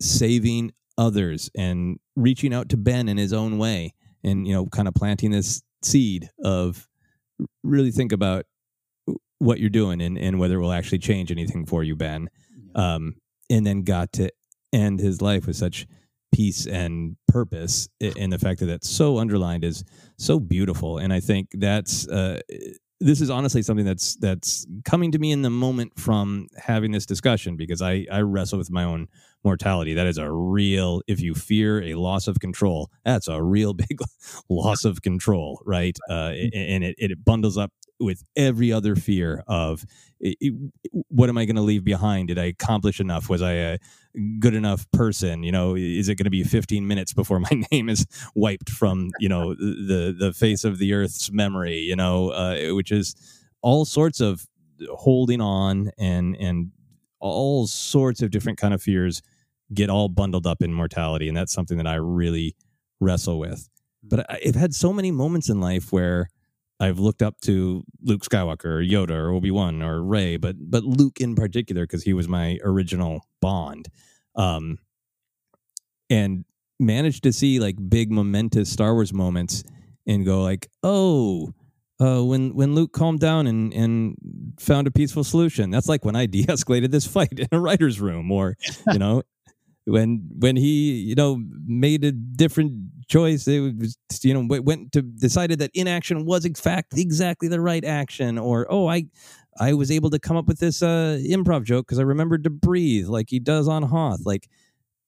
saving 0.00 0.72
others 0.98 1.50
and 1.56 1.98
reaching 2.16 2.52
out 2.52 2.68
to 2.68 2.76
ben 2.76 3.08
in 3.08 3.16
his 3.16 3.32
own 3.32 3.58
way 3.58 3.94
and 4.24 4.46
you 4.46 4.52
know 4.52 4.66
kind 4.66 4.88
of 4.88 4.94
planting 4.94 5.30
this 5.30 5.62
seed 5.82 6.30
of 6.42 6.88
really 7.62 7.90
think 7.90 8.12
about 8.12 8.44
what 9.38 9.60
you're 9.60 9.70
doing 9.70 10.00
and, 10.00 10.18
and 10.18 10.38
whether 10.38 10.56
it 10.56 10.60
will 10.60 10.72
actually 10.72 10.98
change 10.98 11.30
anything 11.30 11.66
for 11.66 11.82
you 11.82 11.96
ben. 11.96 12.28
Um, 12.74 13.16
and 13.48 13.64
then 13.64 13.82
got 13.82 14.12
to 14.14 14.30
end 14.72 15.00
his 15.00 15.22
life 15.22 15.46
with 15.46 15.56
such 15.56 15.86
peace 16.32 16.66
and 16.66 17.16
purpose 17.28 17.88
and 18.00 18.32
the 18.32 18.38
fact 18.38 18.60
that 18.60 18.66
that's 18.66 18.88
so 18.88 19.18
underlined 19.18 19.64
is 19.64 19.84
so 20.18 20.38
beautiful 20.38 20.98
and 20.98 21.12
i 21.12 21.20
think 21.20 21.48
that's 21.54 22.08
uh, 22.08 22.40
this 23.00 23.20
is 23.20 23.30
honestly 23.30 23.62
something 23.62 23.84
that's 23.84 24.16
that's 24.16 24.66
coming 24.84 25.12
to 25.12 25.18
me 25.18 25.32
in 25.32 25.42
the 25.42 25.50
moment 25.50 25.98
from 25.98 26.46
having 26.56 26.92
this 26.92 27.06
discussion 27.06 27.56
because 27.56 27.80
i 27.80 28.06
i 28.10 28.20
wrestle 28.20 28.58
with 28.58 28.70
my 28.70 28.84
own 28.84 29.06
mortality. 29.46 29.94
That 29.94 30.06
is 30.06 30.18
a 30.18 30.30
real. 30.30 31.00
If 31.06 31.20
you 31.20 31.34
fear 31.34 31.82
a 31.82 31.94
loss 31.94 32.26
of 32.26 32.40
control, 32.40 32.90
that's 33.04 33.28
a 33.28 33.42
real 33.42 33.72
big 33.88 33.98
loss 34.50 34.84
of 34.84 35.00
control, 35.00 35.62
right? 35.64 35.96
Uh, 36.10 36.32
and 36.52 36.84
it 36.84 36.96
it 36.98 37.24
bundles 37.24 37.56
up 37.56 37.72
with 37.98 38.22
every 38.36 38.70
other 38.72 38.94
fear 38.94 39.42
of 39.46 39.82
it, 40.20 40.36
it, 40.40 40.52
what 41.08 41.30
am 41.30 41.38
I 41.38 41.46
going 41.46 41.56
to 41.56 41.62
leave 41.62 41.82
behind? 41.82 42.28
Did 42.28 42.38
I 42.38 42.44
accomplish 42.44 43.00
enough? 43.00 43.30
Was 43.30 43.40
I 43.40 43.52
a 43.52 43.78
good 44.38 44.54
enough 44.54 44.90
person? 44.92 45.42
You 45.42 45.52
know, 45.52 45.74
is 45.74 46.08
it 46.08 46.16
going 46.16 46.24
to 46.24 46.30
be 46.30 46.44
15 46.44 46.86
minutes 46.86 47.12
before 47.12 47.40
my 47.50 47.62
name 47.70 47.88
is 47.88 48.06
wiped 48.34 48.70
from 48.70 49.10
you 49.18 49.28
know 49.28 49.54
the 49.54 50.14
the 50.18 50.32
face 50.32 50.64
of 50.64 50.78
the 50.78 50.92
earth's 50.92 51.30
memory? 51.30 51.78
You 51.78 51.96
know, 51.96 52.30
uh, 52.30 52.74
which 52.74 52.92
is 52.92 53.14
all 53.62 53.84
sorts 53.84 54.20
of 54.20 54.46
holding 54.90 55.40
on 55.40 55.90
and 55.98 56.36
and 56.36 56.70
all 57.20 57.66
sorts 57.66 58.22
of 58.22 58.30
different 58.30 58.58
kind 58.58 58.74
of 58.74 58.82
fears 58.82 59.22
get 59.74 59.90
all 59.90 60.08
bundled 60.08 60.46
up 60.46 60.62
in 60.62 60.72
mortality, 60.72 61.28
and 61.28 61.36
that's 61.36 61.52
something 61.52 61.76
that 61.78 61.86
I 61.86 61.96
really 61.96 62.54
wrestle 63.00 63.38
with. 63.38 63.68
But 64.02 64.30
I've 64.30 64.54
had 64.54 64.74
so 64.74 64.92
many 64.92 65.10
moments 65.10 65.48
in 65.48 65.60
life 65.60 65.92
where 65.92 66.28
I've 66.78 66.98
looked 66.98 67.22
up 67.22 67.40
to 67.42 67.84
Luke 68.02 68.22
Skywalker 68.22 68.64
or 68.66 68.82
Yoda 68.82 69.12
or 69.12 69.30
Obi 69.30 69.50
Wan 69.50 69.82
or 69.82 70.02
Rey, 70.02 70.36
but 70.36 70.56
but 70.58 70.84
Luke 70.84 71.20
in 71.20 71.34
particular 71.34 71.84
because 71.84 72.02
he 72.02 72.12
was 72.12 72.28
my 72.28 72.58
original 72.62 73.26
Bond, 73.40 73.88
um, 74.34 74.78
and 76.10 76.44
managed 76.78 77.22
to 77.22 77.32
see 77.32 77.58
like 77.58 77.76
big 77.88 78.10
momentous 78.10 78.70
Star 78.70 78.92
Wars 78.92 79.12
moments 79.12 79.64
and 80.06 80.24
go 80.24 80.42
like, 80.42 80.68
oh, 80.82 81.54
uh, 82.00 82.22
when 82.22 82.54
when 82.54 82.74
Luke 82.74 82.92
calmed 82.92 83.20
down 83.20 83.46
and 83.46 83.72
and 83.72 84.16
found 84.60 84.86
a 84.86 84.90
peaceful 84.90 85.24
solution. 85.24 85.70
That's 85.70 85.88
like 85.88 86.04
when 86.04 86.16
I 86.16 86.26
de-escalated 86.26 86.90
this 86.90 87.06
fight 87.06 87.38
in 87.38 87.48
a 87.52 87.60
writer's 87.60 88.00
room, 88.00 88.30
or 88.30 88.56
you 88.92 88.98
know, 88.98 89.22
when 89.86 90.28
when 90.38 90.56
he 90.56 90.92
you 90.92 91.14
know 91.14 91.42
made 91.66 92.04
a 92.04 92.12
different 92.12 92.72
choice. 93.08 93.46
It 93.46 93.76
was 93.78 93.96
you 94.22 94.34
know 94.34 94.60
went 94.62 94.92
to 94.92 95.02
decided 95.02 95.58
that 95.60 95.70
inaction 95.74 96.24
was 96.24 96.44
in 96.44 96.54
fact 96.54 96.94
exactly 96.96 97.48
the 97.48 97.60
right 97.60 97.84
action 97.84 98.38
or 98.38 98.66
oh 98.68 98.88
i 98.88 99.06
i 99.58 99.72
was 99.72 99.90
able 99.90 100.10
to 100.10 100.18
come 100.18 100.36
up 100.36 100.46
with 100.46 100.58
this 100.58 100.82
uh 100.82 101.18
improv 101.28 101.64
joke 101.64 101.86
because 101.86 101.98
i 101.98 102.02
remembered 102.02 102.44
to 102.44 102.50
breathe 102.50 103.06
like 103.06 103.26
he 103.30 103.38
does 103.38 103.68
on 103.68 103.84
hoth. 103.84 104.20
Like 104.24 104.48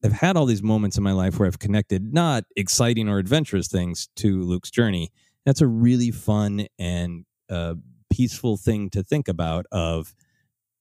i've 0.04 0.12
had 0.12 0.36
all 0.36 0.46
these 0.46 0.62
moments 0.62 0.96
in 0.96 1.02
my 1.02 1.12
life 1.12 1.38
where 1.38 1.46
i've 1.46 1.58
connected 1.58 2.12
not 2.12 2.44
exciting 2.56 3.08
or 3.08 3.18
adventurous 3.18 3.68
things 3.68 4.08
to 4.16 4.42
luke's 4.42 4.70
journey. 4.70 5.10
That's 5.44 5.60
a 5.60 5.66
really 5.66 6.10
fun 6.10 6.66
and 6.78 7.24
uh, 7.48 7.74
peaceful 8.10 8.58
thing 8.58 8.90
to 8.90 9.02
think 9.02 9.28
about 9.28 9.66
of 9.72 10.14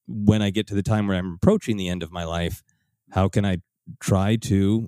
when 0.07 0.41
i 0.41 0.49
get 0.49 0.67
to 0.67 0.75
the 0.75 0.83
time 0.83 1.07
where 1.07 1.17
i'm 1.17 1.33
approaching 1.35 1.77
the 1.77 1.89
end 1.89 2.03
of 2.03 2.11
my 2.11 2.23
life 2.23 2.63
how 3.11 3.27
can 3.27 3.45
i 3.45 3.57
try 3.99 4.35
to 4.35 4.87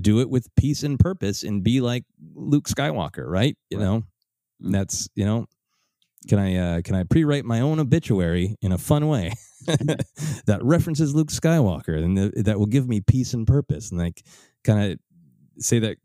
do 0.00 0.20
it 0.20 0.30
with 0.30 0.54
peace 0.56 0.82
and 0.82 0.98
purpose 0.98 1.42
and 1.42 1.62
be 1.62 1.80
like 1.80 2.04
Luke 2.34 2.68
Skywalker, 2.68 3.26
right? 3.26 3.56
You 3.70 3.78
right. 3.78 3.84
know, 3.84 3.98
mm-hmm. 3.98 4.70
that's 4.72 5.08
you 5.14 5.24
know, 5.24 5.46
can 6.28 6.38
I 6.38 6.56
uh, 6.56 6.80
can 6.82 6.94
I 6.94 7.04
pre-write 7.04 7.44
my 7.44 7.60
own 7.60 7.78
obituary 7.78 8.56
in 8.60 8.72
a 8.72 8.78
fun 8.78 9.08
way 9.08 9.32
that 9.66 10.60
references 10.62 11.14
Luke 11.14 11.28
Skywalker 11.28 12.02
and 12.02 12.16
the, 12.16 12.42
that 12.42 12.58
will 12.58 12.66
give 12.66 12.88
me 12.88 13.00
peace 13.00 13.34
and 13.34 13.46
purpose 13.46 13.90
and 13.90 14.00
like 14.00 14.22
kind 14.64 14.92
of 14.92 14.98
say 15.58 15.78
that 15.78 15.98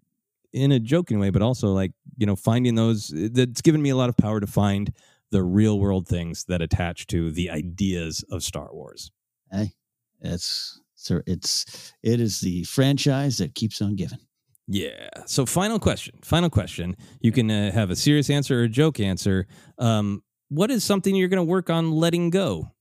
in 0.53 0.71
a 0.71 0.79
joking 0.79 1.19
way, 1.19 1.29
but 1.29 1.41
also 1.41 1.69
like 1.69 1.91
you 2.17 2.25
know 2.25 2.35
finding 2.35 2.75
those 2.75 3.11
that's 3.13 3.61
given 3.61 3.81
me 3.81 3.89
a 3.89 3.95
lot 3.95 4.09
of 4.09 4.17
power 4.17 4.39
to 4.39 4.47
find 4.47 4.93
the 5.31 5.43
real 5.43 5.79
world 5.79 6.07
things 6.07 6.45
that 6.45 6.61
attach 6.61 7.07
to 7.07 7.31
the 7.31 7.49
ideas 7.49 8.23
of 8.31 8.43
Star 8.43 8.69
Wars. 8.73 9.11
Hey, 9.51 9.73
it's 10.21 10.79
so 10.97 11.21
it's 11.25 11.93
it 12.03 12.19
is 12.19 12.41
the 12.41 12.63
franchise 12.63 13.37
that 13.37 13.55
keeps 13.55 13.81
on 13.81 13.95
giving. 13.95 14.19
Yeah. 14.67 15.09
So 15.25 15.45
final 15.45 15.79
question. 15.79 16.19
Final 16.23 16.49
question. 16.49 16.97
You 17.21 17.31
can 17.31 17.49
uh, 17.49 17.71
have 17.71 17.89
a 17.89 17.95
serious 17.95 18.29
answer 18.29 18.59
or 18.59 18.63
a 18.63 18.69
joke 18.69 18.99
answer. 18.99 19.47
Um, 19.77 20.23
what 20.49 20.71
is 20.71 20.83
something 20.83 21.15
you're 21.15 21.29
going 21.29 21.37
to 21.37 21.49
work 21.49 21.69
on 21.69 21.91
letting 21.91 22.29
go? 22.31 22.71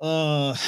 Uh, 0.00 0.54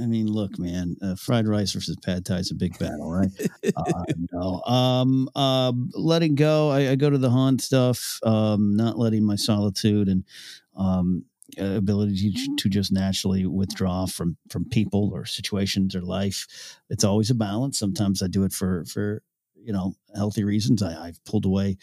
I 0.00 0.06
mean, 0.06 0.28
look, 0.28 0.58
man, 0.58 0.96
uh, 1.02 1.16
fried 1.16 1.48
rice 1.48 1.72
versus 1.72 1.96
pad 2.04 2.24
thai 2.24 2.36
is 2.36 2.50
a 2.50 2.54
big 2.54 2.78
battle, 2.78 3.10
right? 3.10 3.28
uh, 3.76 4.04
no, 4.32 4.62
um, 4.62 5.28
uh, 5.34 5.72
letting 5.94 6.36
go. 6.36 6.70
I, 6.70 6.90
I, 6.90 6.94
go 6.94 7.10
to 7.10 7.18
the 7.18 7.28
haunt 7.28 7.60
stuff. 7.60 8.18
Um, 8.22 8.76
not 8.76 8.96
letting 8.96 9.24
my 9.24 9.36
solitude 9.36 10.08
and 10.08 10.24
um, 10.76 11.24
uh, 11.60 11.76
ability 11.76 12.32
to, 12.32 12.56
to 12.56 12.68
just 12.68 12.92
naturally 12.92 13.46
withdraw 13.46 14.06
from 14.06 14.36
from 14.48 14.68
people 14.68 15.10
or 15.12 15.24
situations 15.24 15.94
or 15.94 16.02
life. 16.02 16.78
It's 16.90 17.04
always 17.04 17.30
a 17.30 17.34
balance. 17.34 17.78
Sometimes 17.78 18.22
I 18.22 18.26
do 18.28 18.44
it 18.44 18.52
for 18.52 18.84
for 18.86 19.22
you 19.54 19.72
know 19.72 19.94
healthy 20.14 20.44
reasons. 20.44 20.82
I, 20.82 21.08
I've 21.08 21.24
pulled 21.24 21.44
away 21.44 21.76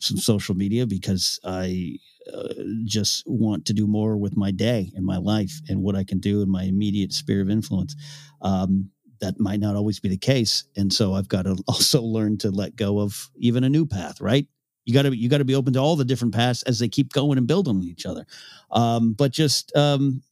some 0.00 0.16
social 0.18 0.54
media 0.54 0.86
because 0.86 1.40
I 1.44 1.98
uh, 2.32 2.54
just 2.84 3.24
want 3.26 3.64
to 3.66 3.72
do 3.72 3.86
more 3.86 4.16
with 4.16 4.36
my 4.36 4.50
day 4.50 4.92
and 4.94 5.04
my 5.04 5.16
life 5.16 5.60
and 5.68 5.82
what 5.82 5.96
I 5.96 6.04
can 6.04 6.18
do 6.18 6.42
in 6.42 6.50
my 6.50 6.64
immediate 6.64 7.12
sphere 7.12 7.40
of 7.40 7.50
influence. 7.50 7.96
Um, 8.42 8.90
that 9.20 9.40
might 9.40 9.60
not 9.60 9.76
always 9.76 9.98
be 9.98 10.10
the 10.10 10.18
case, 10.18 10.64
and 10.76 10.92
so 10.92 11.14
I've 11.14 11.28
got 11.28 11.42
to 11.42 11.56
also 11.68 12.02
learn 12.02 12.36
to 12.38 12.50
let 12.50 12.76
go 12.76 13.00
of 13.00 13.30
even 13.36 13.64
a 13.64 13.70
new 13.70 13.86
path. 13.86 14.20
Right? 14.20 14.46
You 14.86 14.94
got 14.94 15.02
to 15.02 15.14
you 15.14 15.28
got 15.28 15.38
to 15.38 15.44
be 15.44 15.56
open 15.56 15.74
to 15.74 15.80
all 15.80 15.96
the 15.96 16.04
different 16.04 16.32
paths 16.32 16.62
as 16.62 16.78
they 16.78 16.88
keep 16.88 17.12
going 17.12 17.36
and 17.36 17.46
building 17.46 17.76
on 17.76 17.82
each 17.82 18.06
other. 18.06 18.24
Um, 18.70 19.12
but 19.12 19.32
just 19.32 19.76
um, 19.76 20.22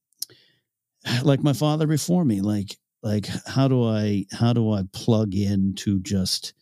like 1.23 1.43
my 1.43 1.53
father 1.53 1.87
before 1.87 2.25
me, 2.25 2.41
like 2.41 2.79
like 3.03 3.27
how 3.47 3.69
do 3.69 3.85
I 3.85 4.25
how 4.33 4.53
do 4.53 4.73
I 4.73 4.85
plug 4.93 5.35
into 5.35 6.01
just 6.01 6.55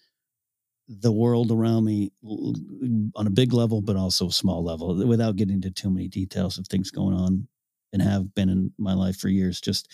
the 0.89 1.13
world 1.13 1.53
around 1.53 1.85
me 1.85 2.11
on 2.25 3.27
a 3.27 3.31
big 3.31 3.53
level, 3.53 3.81
but 3.81 3.97
also 3.97 4.29
a 4.29 4.33
small 4.33 4.65
level, 4.65 5.07
without 5.07 5.37
getting 5.37 5.55
into 5.55 5.71
too 5.71 5.91
many 5.91 6.09
details 6.09 6.59
of 6.59 6.67
things 6.67 6.91
going 6.91 7.15
on 7.15 7.47
and 7.93 8.03
have 8.03 8.35
been 8.35 8.49
in 8.49 8.73
my 8.79 8.95
life 8.95 9.17
for 9.19 9.29
years. 9.29 9.61
Just 9.61 9.89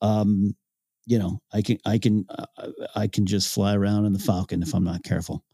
um, 0.00 0.54
you 1.04 1.18
know, 1.18 1.40
I 1.52 1.62
can 1.62 1.78
I 1.84 1.98
can 1.98 2.26
uh, 2.28 2.70
I 2.94 3.08
can 3.08 3.26
just 3.26 3.52
fly 3.52 3.74
around 3.74 4.06
in 4.06 4.12
the 4.12 4.20
Falcon 4.20 4.62
if 4.62 4.72
I'm 4.72 4.84
not 4.84 5.02
careful 5.02 5.44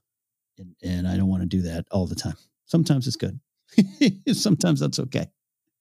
and, 0.59 0.75
and 0.83 1.09
I 1.09 1.17
don't 1.17 1.29
want 1.29 1.43
to 1.43 1.49
do 1.49 1.63
that 1.63 1.87
all 1.91 2.07
the 2.07 2.15
time. 2.15 2.37
Sometimes 2.67 3.07
it's 3.07 3.17
good. 3.17 3.39
sometimes 4.33 4.81
that's 4.81 4.99
okay. 4.99 5.27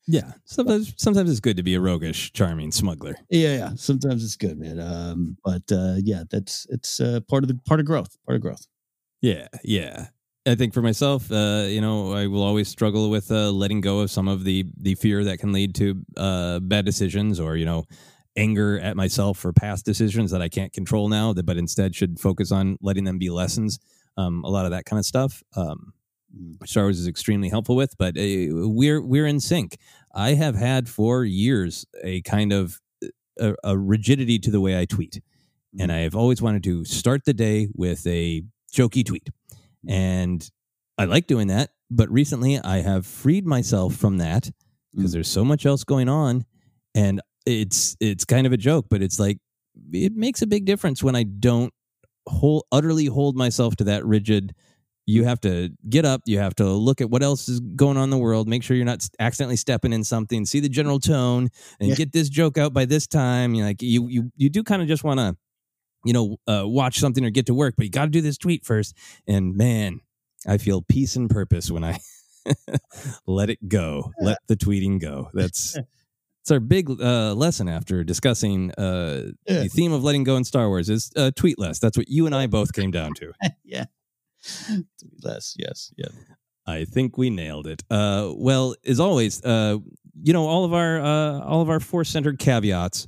Yeah, 0.08 0.34
sometimes 0.46 0.94
sometimes 0.98 1.32
it's 1.32 1.40
good 1.40 1.58
to 1.58 1.64
be 1.64 1.74
a 1.74 1.80
roguish, 1.80 2.32
charming 2.32 2.72
smuggler. 2.72 3.16
Yeah, 3.30 3.58
yeah. 3.58 3.70
Sometimes 3.76 4.24
it's 4.24 4.36
good, 4.36 4.60
man. 4.60 4.80
Um, 4.80 5.38
but 5.44 5.64
uh, 5.72 5.96
yeah, 5.98 6.24
that's 6.30 6.68
it's 6.70 7.00
uh, 7.00 7.22
part 7.28 7.44
of 7.44 7.48
the 7.48 7.60
part 7.66 7.80
of 7.80 7.88
growth. 7.88 8.16
Part 8.26 8.36
of 8.36 8.42
growth. 8.42 8.68
Yeah, 9.22 9.48
yeah. 9.64 10.08
I 10.46 10.54
think 10.54 10.76
for 10.76 10.84
myself, 10.84 11.32
uh, 11.32 11.66
you 11.68 11.82
know, 11.82 12.14
I 12.14 12.28
will 12.28 12.44
always 12.44 12.68
struggle 12.68 13.10
with 13.10 13.32
uh, 13.32 13.50
letting 13.50 13.82
go 13.82 14.02
of 14.02 14.12
some 14.12 14.28
of 14.28 14.44
the 14.44 14.66
the 14.80 14.94
fear 14.94 15.24
that 15.24 15.40
can 15.40 15.52
lead 15.52 15.74
to 15.76 16.06
uh, 16.18 16.60
bad 16.60 16.86
decisions, 16.86 17.40
or 17.40 17.58
you 17.58 17.66
know, 17.66 17.86
anger 18.38 18.80
at 18.80 18.96
myself 18.96 19.40
for 19.40 19.54
past 19.54 19.86
decisions 19.86 20.30
that 20.30 20.42
I 20.42 20.50
can't 20.50 20.72
control 20.72 21.10
now, 21.10 21.34
that 21.34 21.48
but 21.48 21.58
instead 21.58 21.96
should 21.96 22.20
focus 22.20 22.52
on 22.52 22.78
letting 22.80 23.06
them 23.06 23.18
be 23.18 23.32
lessons 23.32 23.80
um, 24.18 24.44
a 24.44 24.50
lot 24.50 24.66
of 24.66 24.72
that 24.72 24.86
kind 24.86 25.00
of 25.00 25.06
stuff. 25.06 25.44
Um, 25.56 25.94
mm. 26.36 26.68
Star 26.68 26.84
Wars 26.84 27.00
is 27.00 27.08
extremely 27.08 27.50
helpful 27.50 27.76
with, 27.76 27.98
but 27.98 28.18
uh, 28.18 28.22
we're 28.22 29.02
we're 29.02 29.28
in 29.28 29.40
sync. 29.40 29.78
I 30.14 30.34
have 30.34 30.56
had 30.56 30.88
for 30.88 31.26
years 31.26 31.86
a 32.04 32.22
kind 32.22 32.54
of 32.54 32.80
uh, 33.04 33.08
a, 33.40 33.72
a 33.72 33.78
rigidity 33.78 34.40
to 34.40 34.52
the 34.52 34.62
way 34.62 34.80
I 34.80 34.86
tweet, 34.86 35.22
mm. 35.76 35.82
and 35.82 35.92
I 35.92 36.00
have 36.00 36.16
always 36.16 36.42
wanted 36.42 36.64
to 36.64 36.86
start 36.86 37.26
the 37.26 37.34
day 37.34 37.68
with 37.74 38.06
a 38.08 38.44
jokey 38.74 39.06
tweet, 39.06 39.30
mm. 39.86 39.92
and 39.92 40.50
I 40.98 41.06
like 41.06 41.28
doing 41.28 41.48
that. 41.48 41.72
But 41.92 42.10
recently, 42.10 42.60
I 42.60 42.82
have 42.82 43.06
freed 43.06 43.46
myself 43.46 43.96
from 43.96 44.18
that 44.18 44.50
because 44.94 45.12
mm. 45.12 45.14
there's 45.14 45.30
so 45.30 45.46
much 45.46 45.66
else 45.66 45.84
going 45.84 46.10
on, 46.10 46.46
and 46.96 47.22
it's 47.46 47.96
it's 48.00 48.26
kind 48.26 48.48
of 48.48 48.54
a 48.54 48.58
joke, 48.58 48.88
but 48.90 49.02
it's 49.02 49.20
like 49.20 49.38
it 49.92 50.14
makes 50.14 50.42
a 50.42 50.48
big 50.48 50.66
difference 50.66 51.04
when 51.04 51.16
I 51.16 51.24
don't 51.24 51.74
hold 52.28 52.66
utterly 52.72 53.06
hold 53.06 53.36
myself 53.36 53.76
to 53.76 53.84
that 53.86 54.06
rigid 54.06 54.54
you 55.06 55.24
have 55.24 55.40
to 55.40 55.70
get 55.88 56.06
up 56.06 56.22
you 56.26 56.40
have 56.40 56.56
to 56.56 56.66
look 56.66 57.02
at 57.02 57.10
what 57.10 57.22
else 57.22 57.48
is 57.48 57.60
going 57.60 57.98
on 57.98 58.06
in 58.06 58.10
the 58.10 58.18
world 58.18 58.48
make 58.48 58.64
sure 58.64 58.76
you're 58.76 58.86
not 58.86 59.08
accidentally 59.20 59.56
stepping 59.56 59.94
in 59.94 60.04
something 60.04 60.46
see 60.46 60.60
the 60.60 60.70
general 60.70 61.00
tone 61.00 61.50
and 61.80 61.90
yeah. 61.90 61.96
get 61.96 62.12
this 62.12 62.30
joke 62.30 62.58
out 62.58 62.74
by 62.74 62.86
this 62.86 63.06
time 63.08 63.54
you 63.54 63.64
like 63.64 63.82
you 63.82 64.08
you 64.08 64.32
you 64.36 64.50
do 64.50 64.64
kind 64.64 64.82
of 64.82 64.88
just 64.88 65.04
want 65.04 65.20
to 65.20 65.36
you 66.04 66.14
know 66.14 66.38
uh, 66.48 66.68
watch 66.68 67.00
something 67.00 67.26
or 67.26 67.30
get 67.30 67.46
to 67.46 67.54
work 67.54 67.76
but 67.78 67.86
you 67.86 67.92
got 67.92 68.06
to 68.06 68.12
do 68.12 68.22
this 68.22 68.38
tweet 68.38 68.66
first 68.66 68.96
and 69.28 69.56
man 69.56 70.00
i 70.48 70.58
feel 70.58 70.82
peace 70.82 71.16
and 71.16 71.30
purpose 71.30 71.70
when 71.70 71.84
i 71.84 72.00
let 73.28 73.50
it 73.50 73.68
go 73.68 74.12
let 74.20 74.38
the 74.48 74.56
tweeting 74.56 75.00
go 75.00 75.30
that's 75.34 75.78
it's 76.46 76.52
our 76.52 76.60
big 76.60 76.92
uh, 77.02 77.34
lesson 77.34 77.68
after 77.68 78.04
discussing 78.04 78.72
uh, 78.74 79.32
yeah. 79.48 79.64
the 79.64 79.68
theme 79.68 79.92
of 79.92 80.04
letting 80.04 80.24
go 80.24 80.36
in 80.36 80.44
Star 80.44 80.68
Wars 80.68 80.92
is 80.92 81.12
uh, 81.16 81.32
tweet 81.36 81.58
less. 81.58 81.80
That's 81.80 81.98
what 81.98 82.08
you 82.08 82.28
and 82.28 82.36
I 82.36 82.46
both 82.46 82.72
came 82.72 82.92
down 82.92 83.16
to. 83.16 83.32
yeah, 83.64 83.86
tweet 84.70 85.24
less. 85.24 85.56
Yes, 85.58 85.92
yeah. 85.98 86.10
I 86.68 86.86
think 86.86 87.18
we 87.18 87.32
nailed 87.32 87.66
it. 87.66 87.84
Uh, 87.90 88.32
well, 88.36 88.76
as 88.86 89.00
always, 89.00 89.44
uh, 89.44 89.80
you 90.22 90.34
know 90.34 90.46
all 90.46 90.66
of 90.66 90.74
our 90.76 91.02
uh, 91.02 91.40
all 91.40 91.64
of 91.64 91.70
our 91.72 91.80
force 91.80 92.10
centered 92.10 92.38
caveats 92.38 93.08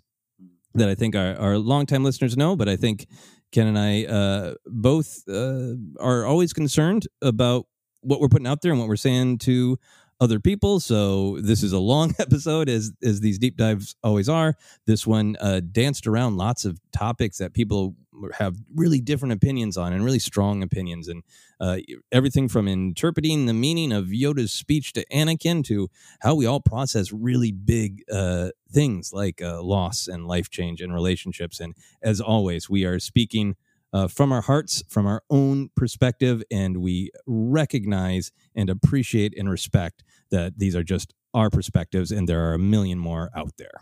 that 0.74 0.90
I 0.90 0.96
think 0.96 1.16
our, 1.16 1.36
our 1.38 1.58
longtime 1.60 2.04
listeners 2.04 2.36
know, 2.36 2.56
but 2.56 2.68
I 2.68 2.76
think 2.76 3.06
Ken 3.52 3.68
and 3.68 3.78
I 3.78 4.06
uh, 4.06 4.56
both 4.66 5.22
uh, 5.30 5.74
are 6.00 6.26
always 6.26 6.54
concerned 6.54 7.08
about 7.22 7.68
what 8.02 8.20
we're 8.20 8.30
putting 8.30 8.48
out 8.48 8.64
there 8.64 8.72
and 8.72 8.80
what 8.80 8.90
we're 8.90 8.96
saying 8.96 9.38
to 9.40 9.78
other 10.20 10.40
people. 10.40 10.80
So 10.80 11.38
this 11.42 11.64
is 11.64 11.74
a 11.74 11.80
long 11.80 12.16
episode, 12.20 12.70
as 12.70 12.92
as 13.04 13.20
these 13.20 13.38
deep 13.38 13.58
dives 13.58 13.96
always 14.04 14.30
are. 14.30 14.56
This 14.86 15.06
one 15.06 15.38
uh, 15.40 15.62
danced 15.72 16.08
around 16.08 16.38
lots 16.38 16.66
of 16.66 16.80
topics 16.92 17.38
that 17.38 17.54
people 17.54 17.96
have 18.34 18.56
really 18.74 19.00
different 19.00 19.34
opinions 19.34 19.78
on 19.78 19.94
and 19.94 20.04
really 20.04 20.20
strong 20.20 20.64
opinions, 20.64 21.08
and 21.08 21.24
uh, 21.60 21.78
everything 22.12 22.48
from 22.48 22.68
interpreting 22.68 23.46
the 23.46 23.54
meaning 23.54 23.92
of 23.92 24.06
Yoda's 24.06 24.52
speech 24.52 24.94
to 24.94 25.06
Anakin 25.14 25.64
to 25.66 25.90
how 26.22 26.36
we 26.36 26.46
all 26.46 26.60
process 26.60 27.12
really 27.12 27.52
big 27.52 28.04
uh, 28.12 28.50
things 28.72 29.12
like 29.14 29.42
uh, 29.42 29.62
loss 29.62 30.08
and 30.08 30.28
life 30.28 30.50
change 30.50 30.82
and 30.82 30.94
relationships. 30.94 31.60
And 31.60 31.76
as 32.02 32.20
always, 32.20 32.70
we 32.70 32.86
are 32.86 33.00
speaking 33.00 33.56
uh, 33.94 34.08
from 34.08 34.32
our 34.32 34.42
hearts, 34.42 34.84
from 34.90 35.06
our 35.06 35.24
own 35.30 35.70
perspective, 35.76 36.44
and 36.52 36.78
we 36.78 37.12
recognize 37.26 38.32
and 38.56 38.70
appreciate 38.70 39.34
and 39.38 39.50
respect 39.50 40.04
that 40.32 40.60
these 40.60 40.76
are 40.76 40.84
just 40.84 41.14
our 41.34 41.50
perspectives, 41.50 42.12
and 42.12 42.28
there 42.28 42.50
are 42.50 42.54
a 42.54 42.60
million 42.60 43.00
more 43.00 43.30
out 43.36 43.58
there. 43.58 43.82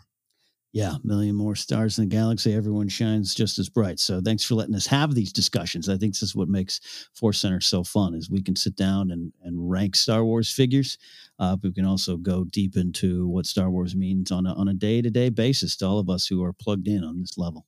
Yeah, 0.72 0.96
a 0.96 1.06
million 1.06 1.34
more 1.34 1.56
stars 1.56 1.98
in 1.98 2.06
the 2.06 2.14
galaxy. 2.14 2.52
Everyone 2.52 2.88
shines 2.88 3.34
just 3.34 3.58
as 3.58 3.70
bright. 3.70 3.98
So 3.98 4.20
thanks 4.20 4.44
for 4.44 4.56
letting 4.56 4.74
us 4.74 4.86
have 4.88 5.14
these 5.14 5.32
discussions. 5.32 5.88
I 5.88 5.96
think 5.96 6.12
this 6.12 6.22
is 6.22 6.36
what 6.36 6.48
makes 6.48 7.08
Force 7.14 7.38
Center 7.38 7.62
so 7.62 7.82
fun 7.82 8.14
is 8.14 8.28
we 8.28 8.42
can 8.42 8.56
sit 8.56 8.76
down 8.76 9.10
and, 9.10 9.32
and 9.42 9.70
rank 9.70 9.96
Star 9.96 10.22
Wars 10.22 10.52
figures. 10.52 10.98
Uh, 11.38 11.56
we 11.62 11.72
can 11.72 11.86
also 11.86 12.18
go 12.18 12.44
deep 12.44 12.76
into 12.76 13.26
what 13.26 13.46
Star 13.46 13.70
Wars 13.70 13.96
means 13.96 14.30
on 14.30 14.44
a, 14.44 14.52
on 14.52 14.68
a 14.68 14.74
day-to-day 14.74 15.30
basis 15.30 15.76
to 15.76 15.86
all 15.86 15.98
of 15.98 16.10
us 16.10 16.26
who 16.26 16.44
are 16.44 16.52
plugged 16.52 16.88
in 16.88 17.02
on 17.02 17.20
this 17.20 17.38
level. 17.38 17.64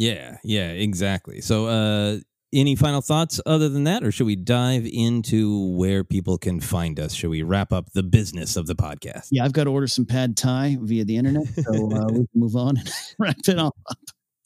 Yeah, 0.00 0.38
yeah, 0.42 0.70
exactly. 0.70 1.42
So, 1.42 1.66
uh, 1.66 2.20
any 2.54 2.74
final 2.74 3.02
thoughts 3.02 3.38
other 3.44 3.68
than 3.68 3.84
that, 3.84 4.02
or 4.02 4.10
should 4.10 4.26
we 4.26 4.34
dive 4.34 4.88
into 4.90 5.76
where 5.76 6.04
people 6.04 6.38
can 6.38 6.58
find 6.58 6.98
us? 6.98 7.12
Should 7.12 7.28
we 7.28 7.42
wrap 7.42 7.70
up 7.70 7.92
the 7.92 8.02
business 8.02 8.56
of 8.56 8.66
the 8.66 8.74
podcast? 8.74 9.28
Yeah, 9.30 9.44
I've 9.44 9.52
got 9.52 9.64
to 9.64 9.70
order 9.70 9.86
some 9.86 10.06
pad 10.06 10.38
thai 10.38 10.78
via 10.80 11.04
the 11.04 11.16
internet, 11.16 11.46
so 11.48 11.92
uh, 11.92 12.06
we 12.10 12.18
can 12.18 12.28
move 12.34 12.56
on 12.56 12.78
and 12.78 12.90
wrap 13.18 13.36
it 13.46 13.58
all 13.58 13.76
up. 13.90 13.98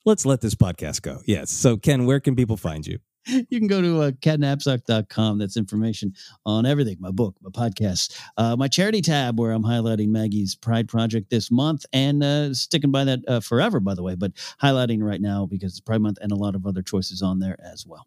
Let's 0.05 0.27
let 0.27 0.41
this 0.41 0.57
podcast 0.57 1.03
go. 1.03 1.21
Yes. 1.25 1.51
So, 1.51 1.77
Ken, 1.77 2.05
where 2.05 2.19
can 2.19 2.35
people 2.35 2.57
find 2.57 2.85
you? 2.85 2.99
You 3.27 3.59
can 3.59 3.69
go 3.69 3.81
to 3.81 4.01
uh, 4.03 4.11
kennapzok.com. 4.13 5.39
That's 5.39 5.57
information 5.57 6.15
on 6.45 6.67
everything 6.67 6.97
my 7.01 7.11
book, 7.11 7.37
my 7.41 7.51
podcast, 7.51 8.19
uh, 8.37 8.57
my 8.57 8.69
charity 8.69 9.01
tab, 9.01 9.39
where 9.39 9.53
I'm 9.53 9.63
highlighting 9.63 10.09
Maggie's 10.09 10.55
Pride 10.55 10.89
Project 10.89 11.31
this 11.31 11.51
month 11.51 11.85
and 11.93 12.23
uh, 12.23 12.55
sticking 12.55 12.91
by 12.91 13.05
that 13.05 13.21
uh, 13.29 13.41
forever, 13.41 13.81
by 13.81 13.95
the 13.95 14.03
way, 14.03 14.15
but 14.15 14.33
highlighting 14.63 15.03
right 15.03 15.21
now 15.21 15.47
because 15.47 15.73
it's 15.73 15.81
Pride 15.81 16.01
Month 16.01 16.19
and 16.21 16.33
a 16.33 16.37
lot 16.37 16.55
of 16.55 16.67
other 16.67 16.83
choices 16.83 17.23
on 17.23 17.39
there 17.39 17.57
as 17.63 17.87
well. 17.87 18.07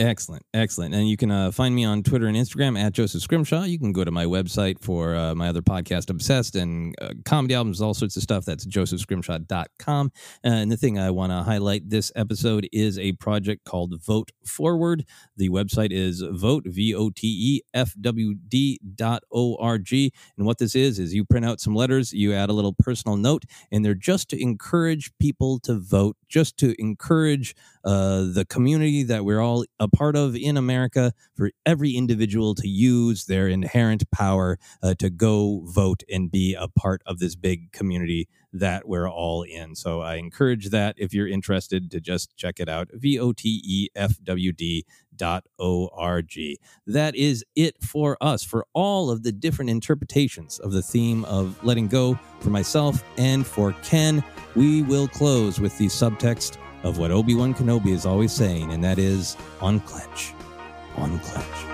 Excellent, 0.00 0.44
excellent. 0.52 0.92
And 0.92 1.08
you 1.08 1.16
can 1.16 1.30
uh, 1.30 1.52
find 1.52 1.72
me 1.72 1.84
on 1.84 2.02
Twitter 2.02 2.26
and 2.26 2.36
Instagram 2.36 2.76
at 2.76 2.92
Joseph 2.92 3.22
Scrimshaw. 3.22 3.62
You 3.62 3.78
can 3.78 3.92
go 3.92 4.02
to 4.02 4.10
my 4.10 4.24
website 4.24 4.80
for 4.80 5.14
uh, 5.14 5.36
my 5.36 5.48
other 5.48 5.62
podcast, 5.62 6.10
Obsessed, 6.10 6.56
and 6.56 6.96
uh, 7.00 7.10
comedy 7.24 7.54
albums, 7.54 7.80
all 7.80 7.94
sorts 7.94 8.16
of 8.16 8.24
stuff. 8.24 8.44
That's 8.44 8.66
josephscrimshaw.com. 8.66 10.10
and 10.42 10.72
the 10.72 10.76
thing 10.76 10.98
I 10.98 11.12
want 11.12 11.30
to 11.30 11.44
highlight 11.44 11.90
this 11.90 12.10
episode 12.16 12.68
is 12.72 12.98
a 12.98 13.12
project 13.12 13.64
called 13.64 13.94
Vote 14.02 14.32
Forward. 14.44 15.04
The 15.36 15.48
website 15.50 15.92
is 15.92 16.24
vote, 16.28 16.64
V 16.66 16.92
O 16.92 17.10
T 17.10 17.28
E 17.28 17.60
F 17.72 17.94
W 18.00 18.34
D 18.48 18.80
dot 18.96 19.22
O 19.32 19.54
R 19.60 19.78
G. 19.78 20.12
And 20.36 20.44
what 20.44 20.58
this 20.58 20.74
is, 20.74 20.98
is 20.98 21.14
you 21.14 21.24
print 21.24 21.46
out 21.46 21.60
some 21.60 21.76
letters, 21.76 22.12
you 22.12 22.32
add 22.32 22.50
a 22.50 22.52
little 22.52 22.74
personal 22.76 23.16
note, 23.16 23.44
and 23.70 23.84
they're 23.84 23.94
just 23.94 24.28
to 24.30 24.42
encourage 24.42 25.12
people 25.20 25.60
to 25.60 25.78
vote, 25.78 26.16
just 26.28 26.56
to 26.56 26.74
encourage 26.80 27.54
uh, 27.84 28.24
the 28.32 28.46
community 28.48 29.02
that 29.02 29.24
we're 29.24 29.40
all 29.40 29.64
a 29.78 29.88
part 29.88 30.16
of 30.16 30.34
in 30.34 30.56
America 30.56 31.12
for 31.34 31.50
every 31.66 31.92
individual 31.92 32.54
to 32.54 32.68
use 32.68 33.26
their 33.26 33.48
inherent 33.48 34.10
power 34.10 34.58
uh, 34.82 34.94
to 34.94 35.10
go 35.10 35.62
vote 35.64 36.02
and 36.10 36.30
be 36.30 36.54
a 36.54 36.68
part 36.68 37.02
of 37.06 37.18
this 37.18 37.36
big 37.36 37.72
community 37.72 38.28
that 38.52 38.86
we're 38.86 39.10
all 39.10 39.42
in. 39.42 39.74
So 39.74 40.00
I 40.00 40.14
encourage 40.14 40.70
that 40.70 40.94
if 40.96 41.12
you're 41.12 41.28
interested 41.28 41.90
to 41.90 42.00
just 42.00 42.36
check 42.36 42.60
it 42.60 42.68
out. 42.68 42.88
V 42.94 43.18
O 43.18 43.32
T 43.32 43.60
E 43.64 43.88
F 43.96 44.16
W 44.22 44.52
D 44.52 44.86
dot 45.16 45.44
O-R-G. 45.58 46.58
That 46.86 47.14
is 47.14 47.44
it 47.54 47.82
for 47.82 48.16
us, 48.20 48.42
for 48.42 48.66
all 48.72 49.10
of 49.10 49.22
the 49.22 49.32
different 49.32 49.70
interpretations 49.70 50.58
of 50.58 50.72
the 50.72 50.82
theme 50.82 51.24
of 51.26 51.62
letting 51.64 51.88
go 51.88 52.18
for 52.40 52.50
myself 52.50 53.04
and 53.16 53.46
for 53.46 53.72
Ken. 53.82 54.24
We 54.56 54.82
will 54.82 55.08
close 55.08 55.60
with 55.60 55.76
the 55.78 55.86
subtext 55.86 56.58
of 56.84 56.98
what 56.98 57.10
Obi 57.10 57.34
Wan 57.34 57.54
Kenobi 57.54 57.88
is 57.88 58.06
always 58.06 58.32
saying, 58.32 58.72
and 58.72 58.84
that 58.84 58.98
is 58.98 59.36
unclench, 59.60 60.32
unclench. 60.96 61.73